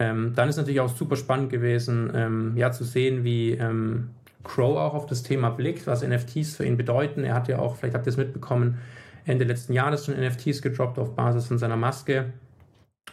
Ähm, 0.00 0.32
dann 0.34 0.48
ist 0.48 0.56
natürlich 0.56 0.80
auch 0.80 0.88
super 0.88 1.14
spannend 1.14 1.50
gewesen, 1.50 2.10
ähm, 2.14 2.56
ja, 2.56 2.72
zu 2.72 2.84
sehen, 2.84 3.22
wie 3.22 3.50
ähm, 3.50 4.08
Crow 4.42 4.78
auch 4.78 4.94
auf 4.94 5.06
das 5.06 5.22
Thema 5.22 5.50
blickt, 5.50 5.86
was 5.86 6.02
NFTs 6.02 6.56
für 6.56 6.64
ihn 6.64 6.78
bedeuten. 6.78 7.22
Er 7.22 7.34
hat 7.34 7.48
ja 7.48 7.58
auch, 7.58 7.76
vielleicht 7.76 7.94
habt 7.94 8.06
ihr 8.06 8.10
es 8.10 8.16
mitbekommen, 8.16 8.78
Ende 9.26 9.44
letzten 9.44 9.74
Jahres 9.74 10.06
schon 10.06 10.18
NFTs 10.18 10.62
gedroppt 10.62 10.98
auf 10.98 11.14
Basis 11.14 11.46
von 11.46 11.58
seiner 11.58 11.76
Maske. 11.76 12.32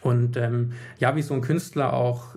Und 0.01 0.37
ähm, 0.37 0.71
ja, 0.99 1.15
wie 1.17 1.21
so 1.21 1.33
ein 1.33 1.41
Künstler 1.41 1.91
auch 1.91 2.35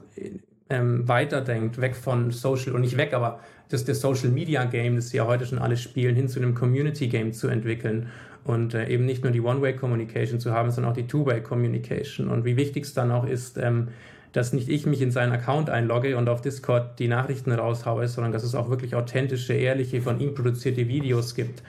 ähm, 0.68 1.06
weiterdenkt, 1.06 1.80
weg 1.80 1.94
von 1.94 2.32
Social 2.32 2.74
und 2.74 2.80
nicht 2.80 2.96
weg, 2.96 3.14
aber 3.14 3.38
das, 3.68 3.84
das 3.84 4.00
Social 4.00 4.30
Media 4.30 4.64
Game, 4.64 4.96
das 4.96 5.10
sie 5.10 5.18
ja 5.18 5.26
heute 5.26 5.46
schon 5.46 5.60
alle 5.60 5.76
spielen, 5.76 6.16
hin 6.16 6.28
zu 6.28 6.40
einem 6.40 6.54
Community 6.56 7.06
Game 7.06 7.32
zu 7.32 7.46
entwickeln 7.46 8.08
und 8.42 8.74
äh, 8.74 8.88
eben 8.88 9.04
nicht 9.04 9.22
nur 9.22 9.32
die 9.32 9.40
One-Way-Communication 9.40 10.40
zu 10.40 10.52
haben, 10.52 10.72
sondern 10.72 10.90
auch 10.90 10.96
die 10.96 11.06
Two-Way-Communication 11.06 12.28
und 12.28 12.44
wie 12.44 12.56
wichtig 12.56 12.84
es 12.84 12.94
dann 12.94 13.12
auch 13.12 13.26
ist, 13.26 13.58
ähm, 13.58 13.88
dass 14.32 14.52
nicht 14.52 14.68
ich 14.68 14.86
mich 14.86 15.02
in 15.02 15.10
seinen 15.10 15.32
Account 15.32 15.70
einlogge 15.70 16.16
und 16.16 16.28
auf 16.28 16.40
Discord 16.40 16.98
die 16.98 17.08
Nachrichten 17.08 17.52
raushaue, 17.52 18.06
sondern 18.08 18.32
dass 18.32 18.44
es 18.44 18.54
auch 18.54 18.70
wirklich 18.70 18.94
authentische, 18.94 19.54
ehrliche, 19.54 20.00
von 20.00 20.20
ihm 20.20 20.34
produzierte 20.34 20.86
Videos 20.88 21.34
gibt, 21.34 21.62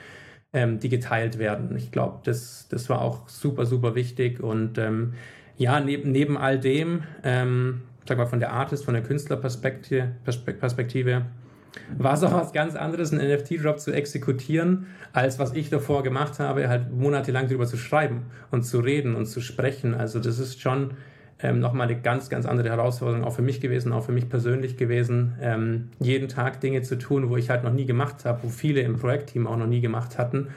ähm, 0.52 0.78
die 0.78 0.88
geteilt 0.88 1.38
werden. 1.38 1.76
Ich 1.76 1.90
glaube, 1.90 2.20
das, 2.24 2.68
das 2.68 2.88
war 2.88 3.00
auch 3.00 3.28
super, 3.28 3.66
super 3.66 3.94
wichtig. 3.94 4.40
Und 4.40 4.78
ähm, 4.78 5.14
ja, 5.56 5.80
neben, 5.80 6.12
neben 6.12 6.36
all 6.36 6.58
dem, 6.58 7.02
ähm, 7.24 7.82
sag 8.06 8.18
mal 8.18 8.26
von 8.26 8.40
der 8.40 8.52
Artist, 8.52 8.84
von 8.84 8.94
der 8.94 9.02
Künstlerperspektive, 9.02 10.12
Perspektive, 10.24 11.26
war 11.96 12.14
es 12.14 12.22
auch 12.22 12.32
was 12.32 12.52
ganz 12.52 12.74
anderes, 12.74 13.12
einen 13.12 13.32
NFT-Drop 13.32 13.80
zu 13.80 13.92
exekutieren, 13.92 14.86
als 15.12 15.38
was 15.38 15.54
ich 15.54 15.70
davor 15.70 16.02
gemacht 16.02 16.38
habe, 16.38 16.68
halt 16.68 16.92
monatelang 16.92 17.48
darüber 17.48 17.66
zu 17.66 17.76
schreiben 17.76 18.26
und 18.50 18.64
zu 18.64 18.80
reden 18.80 19.14
und 19.14 19.26
zu 19.26 19.40
sprechen. 19.40 19.94
Also 19.94 20.20
das 20.20 20.38
ist 20.38 20.60
schon 20.60 20.92
ähm, 21.42 21.58
nochmal 21.58 21.88
eine 21.88 22.00
ganz, 22.00 22.30
ganz 22.30 22.46
andere 22.46 22.70
Herausforderung 22.70 23.24
auch 23.24 23.34
für 23.34 23.42
mich 23.42 23.60
gewesen, 23.60 23.92
auch 23.92 24.04
für 24.04 24.12
mich 24.12 24.28
persönlich 24.28 24.76
gewesen, 24.76 25.34
ähm, 25.40 25.90
jeden 25.98 26.28
Tag 26.28 26.60
Dinge 26.60 26.82
zu 26.82 26.96
tun, 26.96 27.28
wo 27.28 27.36
ich 27.36 27.50
halt 27.50 27.64
noch 27.64 27.72
nie 27.72 27.86
gemacht 27.86 28.24
habe, 28.24 28.44
wo 28.44 28.48
viele 28.48 28.80
im 28.80 28.96
Projektteam 28.96 29.46
auch 29.46 29.56
noch 29.56 29.66
nie 29.66 29.80
gemacht 29.80 30.18
hatten. 30.18 30.48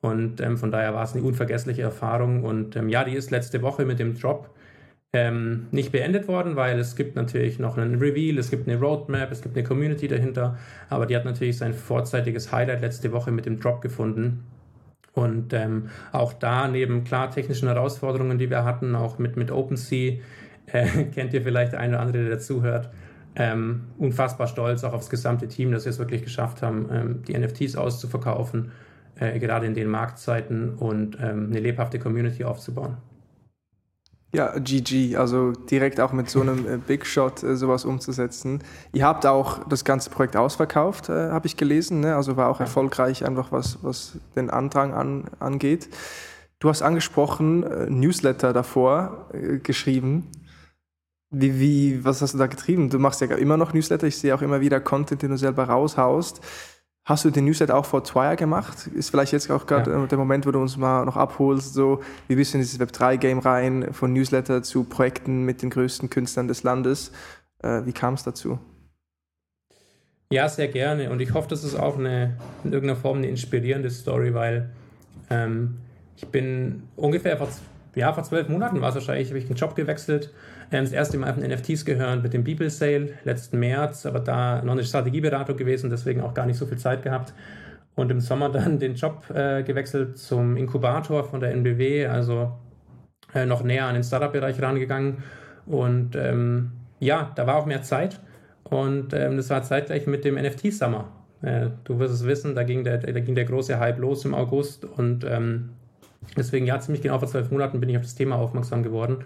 Und 0.00 0.40
ähm, 0.40 0.56
von 0.56 0.70
daher 0.70 0.94
war 0.94 1.02
es 1.02 1.14
eine 1.14 1.24
unvergessliche 1.24 1.82
Erfahrung. 1.82 2.44
Und 2.44 2.76
ähm, 2.76 2.88
ja, 2.88 3.04
die 3.04 3.14
ist 3.14 3.30
letzte 3.30 3.62
Woche 3.62 3.84
mit 3.84 3.98
dem 3.98 4.18
Drop 4.18 4.54
ähm, 5.12 5.66
nicht 5.70 5.90
beendet 5.90 6.28
worden, 6.28 6.54
weil 6.54 6.78
es 6.78 6.94
gibt 6.94 7.16
natürlich 7.16 7.58
noch 7.58 7.78
einen 7.78 7.98
Reveal, 7.98 8.38
es 8.38 8.50
gibt 8.50 8.68
eine 8.68 8.78
Roadmap, 8.78 9.32
es 9.32 9.42
gibt 9.42 9.56
eine 9.56 9.66
Community 9.66 10.06
dahinter. 10.06 10.58
Aber 10.90 11.06
die 11.06 11.16
hat 11.16 11.24
natürlich 11.24 11.56
sein 11.56 11.72
vorzeitiges 11.72 12.52
Highlight 12.52 12.82
letzte 12.82 13.12
Woche 13.12 13.32
mit 13.32 13.46
dem 13.46 13.58
Drop 13.58 13.80
gefunden. 13.80 14.44
Und 15.18 15.52
ähm, 15.52 15.90
auch 16.12 16.32
da 16.32 16.68
neben 16.68 17.02
klar 17.02 17.30
technischen 17.30 17.66
Herausforderungen, 17.66 18.38
die 18.38 18.50
wir 18.50 18.64
hatten, 18.64 18.94
auch 18.94 19.18
mit, 19.18 19.36
mit 19.36 19.50
OpenSea, 19.50 20.18
äh, 20.66 20.86
kennt 21.14 21.34
ihr 21.34 21.42
vielleicht 21.42 21.74
eine 21.74 21.94
oder 21.94 22.00
andere, 22.00 22.22
der 22.22 22.30
dazuhört, 22.30 22.88
ähm, 23.34 23.86
unfassbar 23.98 24.46
stolz 24.46 24.84
auch 24.84 24.92
aufs 24.92 25.10
gesamte 25.10 25.48
Team, 25.48 25.72
dass 25.72 25.86
wir 25.86 25.90
es 25.90 25.98
wirklich 25.98 26.22
geschafft 26.22 26.62
haben, 26.62 26.88
ähm, 26.92 27.22
die 27.26 27.36
NFTs 27.36 27.74
auszuverkaufen, 27.74 28.70
äh, 29.18 29.40
gerade 29.40 29.66
in 29.66 29.74
den 29.74 29.88
Marktzeiten 29.88 30.74
und 30.74 31.18
ähm, 31.20 31.48
eine 31.50 31.58
lebhafte 31.58 31.98
Community 31.98 32.44
aufzubauen. 32.44 32.96
Ja, 34.30 34.58
GG, 34.58 35.16
also 35.16 35.52
direkt 35.52 36.00
auch 36.00 36.12
mit 36.12 36.28
so 36.28 36.42
einem 36.42 36.66
äh, 36.66 36.76
Big 36.76 37.06
Shot 37.06 37.42
äh, 37.42 37.56
sowas 37.56 37.86
umzusetzen. 37.86 38.62
Ihr 38.92 39.06
habt 39.06 39.24
auch 39.24 39.66
das 39.68 39.84
ganze 39.84 40.10
Projekt 40.10 40.36
ausverkauft, 40.36 41.08
äh, 41.08 41.30
habe 41.30 41.46
ich 41.46 41.56
gelesen, 41.56 42.00
ne? 42.00 42.14
also 42.14 42.36
war 42.36 42.50
auch 42.50 42.60
erfolgreich 42.60 43.24
einfach 43.24 43.52
was, 43.52 43.78
was 43.82 44.18
den 44.36 44.50
Andrang 44.50 44.92
an, 44.92 45.24
angeht. 45.38 45.88
Du 46.58 46.68
hast 46.68 46.82
angesprochen, 46.82 47.62
äh, 47.62 47.88
Newsletter 47.88 48.52
davor 48.52 49.30
äh, 49.32 49.58
geschrieben. 49.60 50.30
Wie, 51.30 51.58
wie, 51.58 52.04
was 52.04 52.20
hast 52.20 52.34
du 52.34 52.38
da 52.38 52.48
getrieben? 52.48 52.90
Du 52.90 52.98
machst 52.98 53.22
ja 53.22 53.34
immer 53.34 53.56
noch 53.56 53.72
Newsletter, 53.72 54.06
ich 54.06 54.18
sehe 54.18 54.34
auch 54.34 54.42
immer 54.42 54.60
wieder 54.60 54.78
Content, 54.80 55.22
den 55.22 55.30
du 55.30 55.38
selber 55.38 55.64
raushaust. 55.64 56.42
Hast 57.08 57.24
du 57.24 57.30
den 57.30 57.46
Newsletter 57.46 57.74
auch 57.74 57.86
vor 57.86 58.04
Twire 58.04 58.36
gemacht? 58.36 58.86
Ist 58.88 59.08
vielleicht 59.08 59.32
jetzt 59.32 59.50
auch 59.50 59.66
gerade 59.66 59.90
ja. 59.90 60.06
der 60.06 60.18
Moment, 60.18 60.44
wo 60.44 60.50
du 60.50 60.60
uns 60.60 60.76
mal 60.76 61.06
noch 61.06 61.16
abholst, 61.16 61.72
so 61.72 62.02
wie 62.26 62.36
bist 62.36 62.52
du 62.52 62.58
in 62.58 62.62
dieses 62.62 62.78
Web3-Game 62.78 63.38
rein, 63.38 63.94
von 63.94 64.12
Newsletter 64.12 64.62
zu 64.62 64.84
Projekten 64.84 65.44
mit 65.44 65.62
den 65.62 65.70
größten 65.70 66.10
Künstlern 66.10 66.48
des 66.48 66.64
Landes? 66.64 67.10
Äh, 67.62 67.86
wie 67.86 67.92
kam 67.92 68.12
es 68.12 68.24
dazu? 68.24 68.58
Ja, 70.30 70.50
sehr 70.50 70.68
gerne. 70.68 71.10
Und 71.10 71.20
ich 71.20 71.32
hoffe, 71.32 71.48
das 71.48 71.64
ist 71.64 71.76
auch 71.76 71.98
eine, 71.98 72.36
in 72.62 72.74
irgendeiner 72.74 73.00
Form 73.00 73.16
eine 73.16 73.28
inspirierende 73.28 73.88
Story, 73.88 74.34
weil 74.34 74.68
ähm, 75.30 75.78
ich 76.14 76.26
bin 76.26 76.82
ungefähr 76.94 77.38
vor, 77.38 77.48
ja, 77.94 78.12
vor 78.12 78.24
zwölf 78.24 78.50
Monaten 78.50 78.82
war 78.82 78.90
es 78.90 78.96
wahrscheinlich, 78.96 79.28
habe 79.28 79.38
ich 79.38 79.46
den 79.46 79.56
Job 79.56 79.74
gewechselt 79.74 80.30
ähm, 80.70 80.84
das 80.84 80.92
erste 80.92 81.18
Mal 81.18 81.32
von 81.32 81.42
NFTs 81.42 81.84
gehört 81.84 82.22
mit 82.22 82.32
dem 82.32 82.44
People 82.44 82.70
Sale 82.70 83.14
letzten 83.24 83.58
März, 83.58 84.06
aber 84.06 84.20
da 84.20 84.62
noch 84.62 84.72
eine 84.72 84.84
Strategieberatung 84.84 85.56
gewesen, 85.56 85.90
deswegen 85.90 86.20
auch 86.20 86.34
gar 86.34 86.46
nicht 86.46 86.58
so 86.58 86.66
viel 86.66 86.78
Zeit 86.78 87.02
gehabt. 87.02 87.32
Und 87.94 88.10
im 88.10 88.20
Sommer 88.20 88.48
dann 88.50 88.78
den 88.78 88.94
Job 88.94 89.28
äh, 89.34 89.62
gewechselt 89.62 90.18
zum 90.18 90.56
Inkubator 90.56 91.24
von 91.24 91.40
der 91.40 91.52
NBW, 91.52 92.06
also 92.06 92.52
äh, 93.34 93.46
noch 93.46 93.62
näher 93.62 93.86
an 93.86 93.94
den 93.94 94.04
Startup-Bereich 94.04 94.60
rangegangen. 94.62 95.22
Und 95.66 96.14
ähm, 96.16 96.72
ja, 97.00 97.32
da 97.34 97.46
war 97.46 97.56
auch 97.56 97.66
mehr 97.66 97.82
Zeit. 97.82 98.20
Und 98.64 99.12
ähm, 99.14 99.36
das 99.36 99.50
war 99.50 99.62
zeitgleich 99.62 100.06
mit 100.06 100.24
dem 100.24 100.36
NFT-Summer. 100.36 101.08
Äh, 101.42 101.68
du 101.84 101.98
wirst 101.98 102.14
es 102.14 102.26
wissen, 102.26 102.54
da 102.54 102.62
ging, 102.62 102.84
der, 102.84 102.98
da 102.98 103.20
ging 103.20 103.34
der 103.34 103.44
große 103.44 103.78
Hype 103.78 103.98
los 103.98 104.24
im 104.24 104.34
August. 104.34 104.84
Und 104.84 105.24
ähm, 105.24 105.70
deswegen, 106.36 106.66
ja, 106.66 106.78
ziemlich 106.80 107.02
genau 107.02 107.18
vor 107.18 107.28
zwölf 107.28 107.50
Monaten 107.50 107.80
bin 107.80 107.88
ich 107.88 107.96
auf 107.96 108.02
das 108.02 108.14
Thema 108.14 108.36
aufmerksam 108.36 108.82
geworden. 108.82 109.24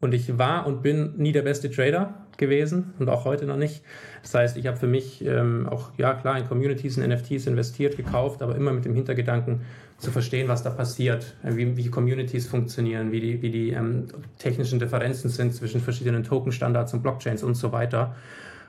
Und 0.00 0.14
ich 0.14 0.38
war 0.38 0.66
und 0.66 0.82
bin 0.82 1.16
nie 1.16 1.32
der 1.32 1.42
beste 1.42 1.70
Trader 1.70 2.14
gewesen 2.36 2.94
und 2.98 3.08
auch 3.08 3.24
heute 3.24 3.46
noch 3.46 3.56
nicht. 3.56 3.82
Das 4.22 4.34
heißt, 4.34 4.56
ich 4.56 4.66
habe 4.66 4.76
für 4.76 4.86
mich 4.86 5.24
ähm, 5.24 5.68
auch, 5.68 5.90
ja 5.98 6.14
klar, 6.14 6.38
in 6.38 6.46
Communities, 6.46 6.96
in 6.96 7.08
NFTs 7.10 7.46
investiert, 7.46 7.96
gekauft, 7.96 8.42
aber 8.42 8.54
immer 8.54 8.72
mit 8.72 8.84
dem 8.84 8.94
Hintergedanken 8.94 9.62
zu 9.98 10.12
verstehen, 10.12 10.46
was 10.46 10.62
da 10.62 10.70
passiert, 10.70 11.34
äh, 11.42 11.56
wie, 11.56 11.76
wie 11.76 11.90
Communities 11.90 12.46
funktionieren, 12.46 13.10
wie 13.10 13.20
die, 13.20 13.42
wie 13.42 13.50
die 13.50 13.70
ähm, 13.70 14.06
technischen 14.38 14.78
Differenzen 14.78 15.28
sind 15.28 15.52
zwischen 15.52 15.80
verschiedenen 15.80 16.22
Token-Standards 16.22 16.94
und 16.94 17.02
Blockchains 17.02 17.42
und 17.42 17.54
so 17.54 17.72
weiter. 17.72 18.14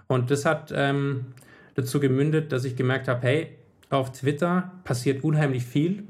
Und 0.07 0.31
das 0.31 0.45
hat 0.45 0.73
ähm, 0.75 1.27
dazu 1.75 1.99
gemündet, 1.99 2.51
dass 2.51 2.65
ich 2.65 2.75
gemerkt 2.75 3.07
habe, 3.07 3.21
hey, 3.21 3.47
auf 3.91 4.11
Twitter 4.11 4.71
passiert 4.83 5.23
unheimlich 5.23 5.63
viel. 5.63 6.05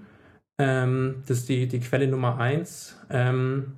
Ähm, 0.57 1.23
das 1.27 1.39
ist 1.39 1.49
die, 1.49 1.67
die 1.67 1.79
Quelle 1.81 2.07
Nummer 2.07 2.39
eins. 2.39 2.97
Ähm, 3.09 3.73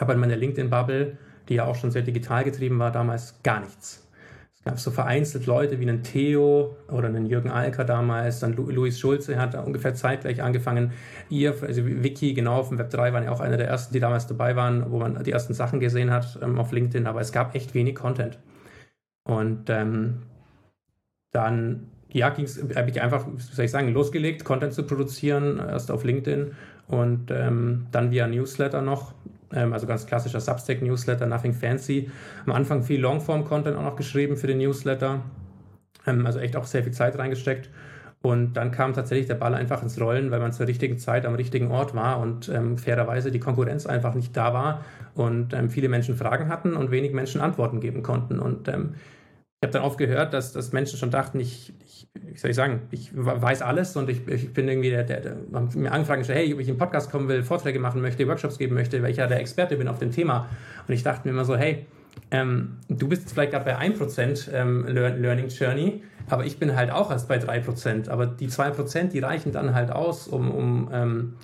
aber 0.00 0.14
in 0.14 0.20
meiner 0.20 0.36
LinkedIn-Bubble, 0.36 1.18
die 1.48 1.54
ja 1.54 1.66
auch 1.66 1.76
schon 1.76 1.90
sehr 1.90 2.02
digital 2.02 2.44
getrieben 2.44 2.78
war, 2.78 2.90
damals 2.90 3.42
gar 3.42 3.60
nichts. 3.60 4.06
Es 4.54 4.64
gab 4.64 4.78
so 4.78 4.90
vereinzelt 4.90 5.46
Leute 5.46 5.80
wie 5.80 5.88
einen 5.88 6.02
Theo 6.02 6.76
oder 6.88 7.08
einen 7.08 7.26
Jürgen 7.26 7.50
Alker 7.50 7.84
damals, 7.84 8.40
dann 8.40 8.54
Luis 8.54 8.98
Schulze 8.98 9.38
hat 9.38 9.54
ungefähr 9.54 9.94
zeitgleich 9.94 10.42
angefangen. 10.42 10.92
Ihr, 11.30 11.54
also 11.62 11.84
Vicky, 11.84 12.34
genau, 12.34 12.62
vom 12.62 12.78
Web3 12.78 13.12
waren 13.12 13.24
ja 13.24 13.30
auch 13.30 13.40
einer 13.40 13.56
der 13.56 13.68
ersten, 13.68 13.94
die 13.94 14.00
damals 14.00 14.26
dabei 14.26 14.56
waren, 14.56 14.90
wo 14.90 14.98
man 14.98 15.22
die 15.24 15.32
ersten 15.32 15.54
Sachen 15.54 15.80
gesehen 15.80 16.10
hat 16.10 16.38
ähm, 16.42 16.58
auf 16.58 16.72
LinkedIn, 16.72 17.06
aber 17.06 17.20
es 17.20 17.32
gab 17.32 17.54
echt 17.54 17.74
wenig 17.74 17.94
Content. 17.94 18.38
Und 19.24 19.70
ähm, 19.70 20.22
dann 21.30 21.88
ja, 22.08 22.26
habe 22.26 22.42
ich 22.42 23.00
einfach, 23.00 23.26
wie 23.26 23.40
soll 23.40 23.64
ich 23.64 23.70
sagen, 23.70 23.92
losgelegt, 23.92 24.44
Content 24.44 24.72
zu 24.72 24.82
produzieren, 24.82 25.58
erst 25.58 25.90
auf 25.90 26.04
LinkedIn 26.04 26.52
und 26.86 27.30
ähm, 27.30 27.86
dann 27.92 28.10
via 28.10 28.26
Newsletter 28.26 28.82
noch 28.82 29.14
also 29.50 29.86
ganz 29.86 30.06
klassischer 30.06 30.40
Substack-Newsletter, 30.40 31.26
nothing 31.26 31.52
fancy. 31.52 32.10
Am 32.46 32.52
Anfang 32.52 32.82
viel 32.82 33.00
Longform-Content 33.00 33.76
auch 33.76 33.82
noch 33.82 33.96
geschrieben 33.96 34.36
für 34.36 34.46
den 34.46 34.58
Newsletter, 34.58 35.22
ähm, 36.06 36.26
also 36.26 36.38
echt 36.38 36.56
auch 36.56 36.64
sehr 36.64 36.82
viel 36.82 36.92
Zeit 36.92 37.18
reingesteckt. 37.18 37.70
Und 38.22 38.52
dann 38.52 38.70
kam 38.70 38.92
tatsächlich 38.92 39.28
der 39.28 39.34
Ball 39.34 39.54
einfach 39.54 39.82
ins 39.82 39.98
Rollen, 39.98 40.30
weil 40.30 40.40
man 40.40 40.52
zur 40.52 40.66
richtigen 40.66 40.98
Zeit 40.98 41.24
am 41.24 41.34
richtigen 41.34 41.70
Ort 41.70 41.94
war 41.94 42.20
und 42.20 42.50
ähm, 42.50 42.76
fairerweise 42.76 43.30
die 43.30 43.40
Konkurrenz 43.40 43.86
einfach 43.86 44.14
nicht 44.14 44.36
da 44.36 44.52
war 44.52 44.84
und 45.14 45.54
ähm, 45.54 45.70
viele 45.70 45.88
Menschen 45.88 46.16
Fragen 46.16 46.48
hatten 46.48 46.76
und 46.76 46.90
wenig 46.90 47.12
Menschen 47.14 47.40
Antworten 47.40 47.80
geben 47.80 48.02
konnten. 48.02 48.38
Und 48.38 48.68
ähm, 48.68 48.94
ich 49.60 49.66
habe 49.66 49.74
dann 49.74 49.82
oft 49.82 49.98
gehört, 49.98 50.32
dass, 50.32 50.52
dass 50.52 50.72
Menschen 50.72 50.98
schon 50.98 51.10
dachten, 51.10 51.38
ich, 51.38 51.74
ich, 51.84 52.08
wie 52.14 52.38
soll 52.38 52.50
ich 52.50 52.56
sagen, 52.56 52.80
ich 52.92 53.10
weiß 53.12 53.60
alles 53.60 53.94
und 53.94 54.08
ich, 54.08 54.26
ich 54.26 54.54
bin 54.54 54.66
irgendwie 54.66 54.88
der, 54.88 55.04
der, 55.04 55.20
der 55.20 55.36
mir 55.74 55.92
angefragt, 55.92 56.26
hey, 56.28 56.54
ob 56.54 56.60
ich 56.60 56.68
in 56.68 56.78
Podcast 56.78 57.10
kommen 57.10 57.28
will, 57.28 57.42
Vorträge 57.42 57.78
machen 57.78 58.00
möchte, 58.00 58.26
Workshops 58.26 58.56
geben 58.56 58.74
möchte, 58.74 59.02
weil 59.02 59.10
ich 59.10 59.18
ja 59.18 59.26
der 59.26 59.38
Experte 59.38 59.76
bin 59.76 59.86
auf 59.86 59.98
dem 59.98 60.12
Thema. 60.12 60.48
Und 60.88 60.94
ich 60.94 61.02
dachte 61.02 61.28
mir 61.28 61.34
immer 61.34 61.44
so, 61.44 61.56
hey, 61.56 61.84
ähm, 62.30 62.78
du 62.88 63.06
bist 63.06 63.20
jetzt 63.20 63.32
vielleicht 63.34 63.52
gerade 63.52 63.66
bei 63.66 63.78
1% 63.78 64.50
ähm, 64.50 64.86
Learning 64.86 65.48
Journey, 65.48 66.04
aber 66.30 66.46
ich 66.46 66.58
bin 66.58 66.74
halt 66.74 66.90
auch 66.90 67.10
erst 67.10 67.28
bei 67.28 67.36
3%. 67.36 68.08
Aber 68.08 68.24
die 68.24 68.48
2%, 68.48 69.08
die 69.08 69.18
reichen 69.18 69.52
dann 69.52 69.74
halt 69.74 69.90
aus, 69.90 70.26
um, 70.26 70.50
um 70.50 70.88
ähm, 70.90 71.34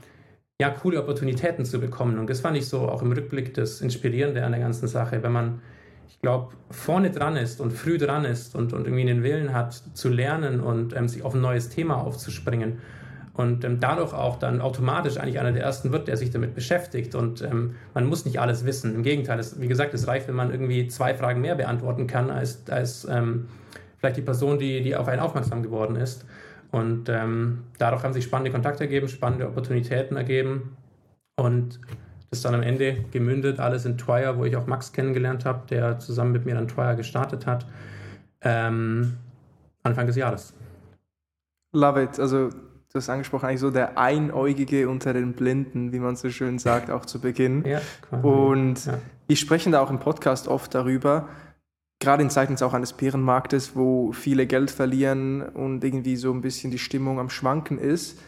ja, 0.58 0.70
coole 0.70 0.98
Opportunitäten 1.02 1.66
zu 1.66 1.80
bekommen. 1.80 2.18
Und 2.18 2.30
das 2.30 2.40
fand 2.40 2.56
ich 2.56 2.66
so 2.66 2.88
auch 2.88 3.02
im 3.02 3.12
Rückblick 3.12 3.52
das 3.52 3.82
Inspirierende 3.82 4.42
an 4.42 4.52
der 4.52 4.60
ganzen 4.62 4.88
Sache, 4.88 5.22
wenn 5.22 5.32
man 5.32 5.60
ich 6.08 6.20
glaube, 6.20 6.54
vorne 6.70 7.10
dran 7.10 7.36
ist 7.36 7.60
und 7.60 7.72
früh 7.72 7.98
dran 7.98 8.24
ist 8.24 8.54
und, 8.54 8.72
und 8.72 8.86
irgendwie 8.86 9.04
den 9.04 9.22
Willen 9.22 9.52
hat 9.52 9.74
zu 9.94 10.08
lernen 10.08 10.60
und 10.60 10.96
ähm, 10.96 11.08
sich 11.08 11.22
auf 11.22 11.34
ein 11.34 11.40
neues 11.40 11.68
Thema 11.68 11.96
aufzuspringen 11.96 12.78
und 13.36 13.64
ähm, 13.64 13.80
dadurch 13.80 14.14
auch 14.14 14.38
dann 14.38 14.62
automatisch 14.62 15.18
eigentlich 15.18 15.38
einer 15.38 15.52
der 15.52 15.62
ersten 15.62 15.92
wird, 15.92 16.08
der 16.08 16.16
sich 16.16 16.30
damit 16.30 16.54
beschäftigt. 16.54 17.14
Und 17.14 17.42
ähm, 17.42 17.74
man 17.92 18.06
muss 18.06 18.24
nicht 18.24 18.40
alles 18.40 18.64
wissen. 18.64 18.94
Im 18.94 19.02
Gegenteil, 19.02 19.38
es, 19.38 19.60
wie 19.60 19.68
gesagt, 19.68 19.92
es 19.92 20.06
reicht, 20.06 20.26
wenn 20.26 20.34
man 20.34 20.50
irgendwie 20.50 20.88
zwei 20.88 21.14
Fragen 21.14 21.42
mehr 21.42 21.54
beantworten 21.54 22.06
kann 22.06 22.30
als, 22.30 22.62
als 22.70 23.06
ähm, 23.10 23.48
vielleicht 23.98 24.16
die 24.16 24.22
Person, 24.22 24.58
die, 24.58 24.82
die 24.82 24.96
auf 24.96 25.06
einen 25.06 25.20
aufmerksam 25.20 25.62
geworden 25.62 25.96
ist. 25.96 26.24
Und 26.72 27.10
ähm, 27.10 27.64
dadurch 27.78 28.04
haben 28.04 28.14
sich 28.14 28.24
spannende 28.24 28.50
Kontakte 28.50 28.84
ergeben, 28.84 29.06
spannende 29.06 29.46
Opportunitäten 29.46 30.16
ergeben. 30.16 30.74
Und 31.36 31.78
ist 32.36 32.44
dann 32.44 32.54
am 32.54 32.62
Ende 32.62 33.04
gemündet, 33.10 33.60
alles 33.60 33.84
in 33.84 33.98
Twire, 33.98 34.38
wo 34.38 34.44
ich 34.44 34.56
auch 34.56 34.66
Max 34.66 34.92
kennengelernt 34.92 35.44
habe, 35.44 35.66
der 35.68 35.98
zusammen 35.98 36.32
mit 36.32 36.46
mir 36.46 36.54
dann 36.54 36.68
Twire 36.68 36.96
gestartet 36.96 37.46
hat. 37.46 37.66
Ähm, 38.42 39.14
Anfang 39.82 40.06
des 40.06 40.16
Jahres. 40.16 40.54
Love 41.72 42.02
it. 42.02 42.20
Also, 42.20 42.48
du 42.48 42.94
hast 42.94 43.08
angesprochen, 43.08 43.46
eigentlich 43.46 43.60
so 43.60 43.70
der 43.70 43.98
Einäugige 43.98 44.88
unter 44.88 45.12
den 45.12 45.32
Blinden, 45.32 45.92
wie 45.92 45.98
man 45.98 46.16
so 46.16 46.30
schön 46.30 46.58
sagt, 46.58 46.90
auch 46.90 47.06
zu 47.06 47.20
Beginn. 47.20 47.64
Ja. 47.64 47.80
Und 48.22 48.86
ja. 48.86 48.98
Wir 49.26 49.36
sprechen 49.36 49.72
da 49.72 49.80
auch 49.80 49.90
im 49.90 49.98
Podcast 49.98 50.46
oft 50.46 50.72
darüber, 50.74 51.28
gerade 51.98 52.22
in 52.22 52.30
Zeiten 52.30 52.62
auch 52.62 52.74
eines 52.74 52.92
Bärenmarktes, 52.92 53.74
wo 53.74 54.12
viele 54.12 54.46
Geld 54.46 54.70
verlieren 54.70 55.42
und 55.42 55.82
irgendwie 55.82 56.16
so 56.16 56.32
ein 56.32 56.42
bisschen 56.42 56.70
die 56.70 56.78
Stimmung 56.78 57.18
am 57.18 57.28
Schwanken 57.28 57.78
ist, 57.78 58.20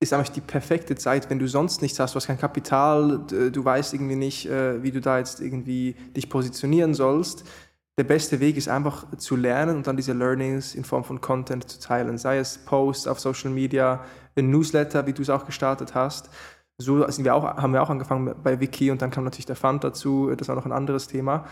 ist 0.00 0.14
eigentlich 0.14 0.32
die 0.32 0.40
perfekte 0.40 0.96
Zeit, 0.96 1.28
wenn 1.28 1.38
du 1.38 1.46
sonst 1.46 1.82
nichts 1.82 2.00
hast, 2.00 2.14
du 2.14 2.16
hast 2.16 2.26
kein 2.26 2.38
Kapital, 2.38 3.18
du 3.28 3.64
weißt 3.64 3.92
irgendwie 3.92 4.16
nicht, 4.16 4.46
äh, 4.46 4.82
wie 4.82 4.90
du 4.90 5.00
da 5.00 5.18
jetzt 5.18 5.40
irgendwie 5.40 5.94
dich 6.16 6.30
positionieren 6.30 6.94
sollst. 6.94 7.44
Der 7.98 8.04
beste 8.04 8.40
Weg 8.40 8.56
ist 8.56 8.68
einfach 8.68 9.04
zu 9.18 9.36
lernen 9.36 9.76
und 9.76 9.86
dann 9.86 9.98
diese 9.98 10.14
Learnings 10.14 10.74
in 10.74 10.84
Form 10.84 11.04
von 11.04 11.20
Content 11.20 11.68
zu 11.68 11.80
teilen, 11.80 12.16
sei 12.16 12.38
es 12.38 12.56
Posts 12.64 13.08
auf 13.08 13.20
Social 13.20 13.50
Media, 13.50 14.02
ein 14.36 14.50
Newsletter, 14.50 15.06
wie 15.06 15.12
du 15.12 15.20
es 15.20 15.28
auch 15.28 15.44
gestartet 15.44 15.94
hast. 15.94 16.30
So 16.78 17.06
sind 17.10 17.24
wir 17.24 17.34
auch, 17.34 17.44
haben 17.44 17.74
wir 17.74 17.82
auch 17.82 17.90
angefangen 17.90 18.34
bei 18.42 18.58
Wiki 18.58 18.90
und 18.90 19.02
dann 19.02 19.10
kam 19.10 19.24
natürlich 19.24 19.44
der 19.44 19.56
Fund 19.56 19.84
dazu, 19.84 20.34
das 20.34 20.48
war 20.48 20.56
noch 20.56 20.64
ein 20.64 20.72
anderes 20.72 21.08
Thema. 21.08 21.44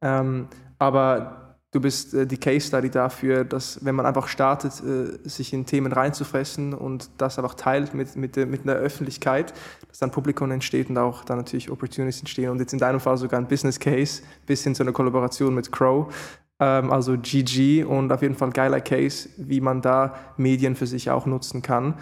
Ähm, 0.00 0.48
aber 0.80 1.41
du 1.72 1.80
bist 1.80 2.14
äh, 2.14 2.26
die 2.26 2.36
Case 2.36 2.68
Study 2.68 2.90
dafür, 2.90 3.44
dass 3.44 3.84
wenn 3.84 3.94
man 3.94 4.06
einfach 4.06 4.28
startet, 4.28 4.74
äh, 4.84 5.28
sich 5.28 5.52
in 5.52 5.66
Themen 5.66 5.92
reinzufressen 5.92 6.74
und 6.74 7.10
das 7.18 7.38
einfach 7.38 7.54
teilt 7.54 7.94
mit, 7.94 8.14
mit, 8.14 8.36
der, 8.36 8.46
mit 8.46 8.62
einer 8.62 8.74
Öffentlichkeit, 8.74 9.52
dass 9.88 9.98
dann 9.98 10.10
Publikum 10.10 10.50
entsteht 10.50 10.88
und 10.88 10.98
auch 10.98 11.24
dann 11.24 11.38
natürlich 11.38 11.70
Opportunities 11.70 12.20
entstehen 12.20 12.50
und 12.50 12.60
jetzt 12.60 12.72
in 12.72 12.78
deinem 12.78 13.00
Fall 13.00 13.16
sogar 13.16 13.40
ein 13.40 13.48
Business 13.48 13.80
Case 13.80 14.22
bis 14.46 14.62
hin 14.62 14.74
zu 14.74 14.84
einer 14.84 14.92
Kollaboration 14.92 15.54
mit 15.54 15.72
Crow. 15.72 16.14
Ähm, 16.60 16.92
also 16.92 17.16
GG 17.16 17.84
und 17.84 18.12
auf 18.12 18.22
jeden 18.22 18.36
Fall 18.36 18.50
geiler 18.50 18.80
Case, 18.80 19.28
wie 19.38 19.60
man 19.60 19.80
da 19.80 20.14
Medien 20.36 20.76
für 20.76 20.86
sich 20.86 21.10
auch 21.10 21.26
nutzen 21.26 21.62
kann. 21.62 21.94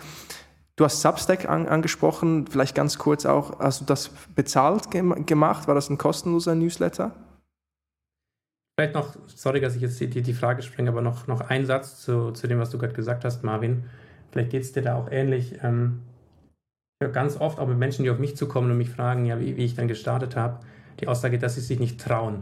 Du 0.75 0.85
hast 0.85 1.03
Substack 1.03 1.49
an, 1.49 1.69
angesprochen, 1.69 2.47
vielleicht 2.49 2.75
ganz 2.75 2.99
kurz 2.99 3.27
auch, 3.27 3.61
hast 3.61 3.83
du 3.83 3.85
das 3.85 4.11
bezahlt 4.35 4.91
gem 4.91 5.27
gemacht? 5.27 5.69
War 5.69 5.75
das 5.75 5.91
ein 5.91 5.99
kostenloser 5.99 6.55
Newsletter? 6.55 7.13
Vielleicht 8.81 8.95
noch, 8.95 9.15
sorry, 9.27 9.61
dass 9.61 9.77
ich 9.77 9.83
jetzt 9.83 10.01
die, 10.01 10.09
die 10.09 10.33
Frage 10.33 10.63
springe, 10.63 10.89
aber 10.89 11.03
noch, 11.03 11.27
noch 11.27 11.43
ein 11.43 11.67
Satz 11.67 12.01
zu, 12.01 12.31
zu 12.31 12.47
dem, 12.47 12.61
was 12.61 12.71
du 12.71 12.79
gerade 12.79 12.95
gesagt 12.95 13.27
hast, 13.27 13.45
Marvin. 13.45 13.85
Vielleicht 14.33 14.49
geht 14.49 14.63
es 14.63 14.73
dir 14.73 14.81
da 14.81 14.95
auch 14.95 15.11
ähnlich. 15.11 15.59
Ähm, 15.63 16.01
ganz 17.13 17.39
oft 17.39 17.59
auch 17.59 17.69
mit 17.69 17.77
Menschen, 17.77 18.05
die 18.05 18.11
auf 18.11 18.19
mich 18.19 18.39
zukommen 18.39 18.71
und 18.71 18.79
mich 18.79 18.89
fragen, 18.89 19.27
ja, 19.27 19.39
wie, 19.39 19.59
wie 19.59 19.67
ich 19.67 19.75
dann 19.75 19.87
gestartet 19.87 20.35
habe, 20.35 20.61
die 20.99 21.09
Aussage, 21.09 21.39
dass 21.39 21.57
sie 21.57 21.61
sich 21.61 21.79
nicht 21.79 22.01
trauen. 22.01 22.41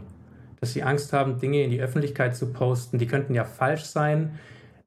Dass 0.61 0.71
sie 0.71 0.81
Angst 0.81 1.11
haben, 1.11 1.39
Dinge 1.39 1.61
in 1.61 1.71
die 1.71 1.81
Öffentlichkeit 1.81 2.37
zu 2.37 2.53
posten. 2.53 2.99
Die 2.99 3.07
könnten 3.07 3.33
ja 3.33 3.43
falsch 3.43 3.83
sein. 3.83 4.39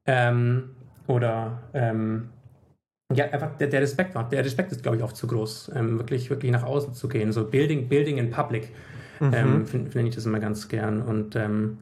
Ähm, 0.07 0.71
oder 1.05 1.61
ähm, 1.75 2.29
ja, 3.13 3.25
einfach 3.25 3.57
der, 3.57 3.67
der 3.67 3.81
Respekt 3.81 4.15
war. 4.15 4.27
Der 4.27 4.43
Respekt 4.43 4.71
ist, 4.71 4.81
glaube 4.81 4.97
ich, 4.97 5.03
auch 5.03 5.13
zu 5.13 5.27
groß, 5.27 5.73
ähm, 5.75 5.99
wirklich, 5.99 6.31
wirklich 6.31 6.51
nach 6.51 6.63
außen 6.63 6.95
zu 6.95 7.07
gehen. 7.07 7.31
So 7.31 7.45
Building, 7.45 7.89
Building 7.89 8.17
in 8.17 8.31
Public 8.31 8.71
mhm. 9.19 9.33
ähm, 9.33 9.65
finde 9.65 9.91
find 9.91 10.09
ich 10.09 10.15
das 10.15 10.25
immer 10.25 10.39
ganz 10.39 10.67
gern. 10.67 11.01
Und 11.01 11.35
ähm, 11.35 11.77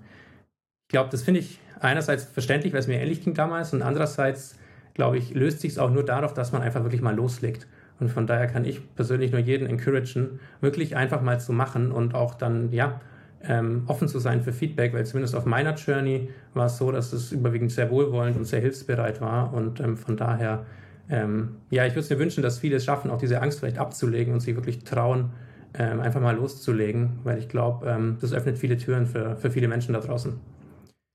ich 0.87 0.93
glaube, 0.93 1.09
das 1.09 1.23
finde 1.23 1.39
ich 1.39 1.59
einerseits 1.79 2.23
verständlich, 2.23 2.73
weil 2.73 2.79
es 2.79 2.87
mir 2.87 2.99
ähnlich 2.99 3.23
ging 3.23 3.33
damals, 3.33 3.73
und 3.73 3.81
andererseits, 3.81 4.57
glaube 4.93 5.17
ich, 5.17 5.33
löst 5.33 5.61
sich 5.61 5.73
es 5.73 5.77
auch 5.77 5.91
nur 5.91 6.03
darauf, 6.03 6.33
dass 6.33 6.51
man 6.51 6.61
einfach 6.61 6.83
wirklich 6.83 7.01
mal 7.01 7.15
loslegt. 7.15 7.67
Und 7.99 8.09
von 8.09 8.25
daher 8.27 8.47
kann 8.47 8.65
ich 8.65 8.81
persönlich 8.95 9.31
nur 9.31 9.41
jeden 9.41 9.67
encouragen, 9.67 10.39
wirklich 10.59 10.95
einfach 10.95 11.21
mal 11.21 11.39
zu 11.39 11.53
machen 11.53 11.91
und 11.91 12.15
auch 12.15 12.33
dann, 12.33 12.71
ja, 12.71 12.99
ähm, 13.43 13.83
offen 13.87 14.07
zu 14.07 14.19
sein 14.19 14.41
für 14.41 14.53
Feedback, 14.53 14.93
weil 14.93 15.05
zumindest 15.05 15.35
auf 15.35 15.45
meiner 15.45 15.73
Journey 15.75 16.29
war 16.53 16.67
es 16.67 16.77
so, 16.77 16.91
dass 16.91 17.13
es 17.13 17.31
überwiegend 17.31 17.71
sehr 17.71 17.89
wohlwollend 17.89 18.37
und 18.37 18.45
sehr 18.45 18.61
hilfsbereit 18.61 19.21
war. 19.21 19.53
Und 19.53 19.79
ähm, 19.79 19.97
von 19.97 20.17
daher, 20.17 20.65
ähm, 21.09 21.57
ja, 21.69 21.85
ich 21.85 21.93
würde 21.93 22.01
es 22.01 22.09
mir 22.09 22.19
wünschen, 22.19 22.43
dass 22.43 22.59
viele 22.59 22.77
es 22.77 22.85
schaffen, 22.85 23.09
auch 23.11 23.17
diese 23.17 23.41
Angst 23.41 23.59
vielleicht 23.59 23.77
abzulegen 23.77 24.33
und 24.33 24.39
sich 24.41 24.55
wirklich 24.55 24.83
trauen, 24.83 25.31
ähm, 25.73 25.99
einfach 26.01 26.21
mal 26.21 26.35
loszulegen, 26.35 27.19
weil 27.23 27.37
ich 27.37 27.49
glaube, 27.49 27.87
ähm, 27.87 28.17
das 28.19 28.33
öffnet 28.33 28.57
viele 28.57 28.77
Türen 28.77 29.05
für, 29.05 29.35
für 29.37 29.51
viele 29.51 29.67
Menschen 29.67 29.93
da 29.93 29.99
draußen. 29.99 30.39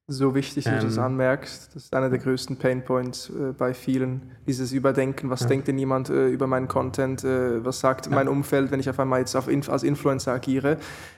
So 0.09 0.37
wichtig, 0.37 0.65
dass 0.65 0.79
du 0.81 0.87
das 0.87 0.99
ähm, 0.99 1.03
anmerkst. 1.03 1.75
Das 1.75 1.85
ist 1.85 1.95
einer 1.95 2.09
der 2.09 2.21
größten 2.21 2.57
Painpoints 2.59 3.29
äh, 3.29 3.53
bei 3.59 3.75
vielen. 3.75 4.31
Dieses 4.47 4.71
Überdenken, 4.71 5.31
was 5.31 5.41
ja. 5.41 5.47
denkt 5.49 5.67
denn 5.67 5.79
jemand 5.79 6.11
äh, 6.11 6.29
über 6.29 6.47
meinen 6.47 6.69
Content, 6.69 7.25
äh, 7.25 7.65
was 7.65 7.81
sagt 7.81 8.07
ja. 8.07 8.15
mein 8.15 8.29
Umfeld, 8.29 8.71
wenn 8.71 8.79
ich 8.79 8.89
auf 8.89 9.01
einmal 9.01 9.19
jetzt 9.19 9.35
auf 9.35 9.49
Inf 9.49 9.69
als 9.69 9.83
Influencer 9.83 10.33
agiere. 10.33 10.77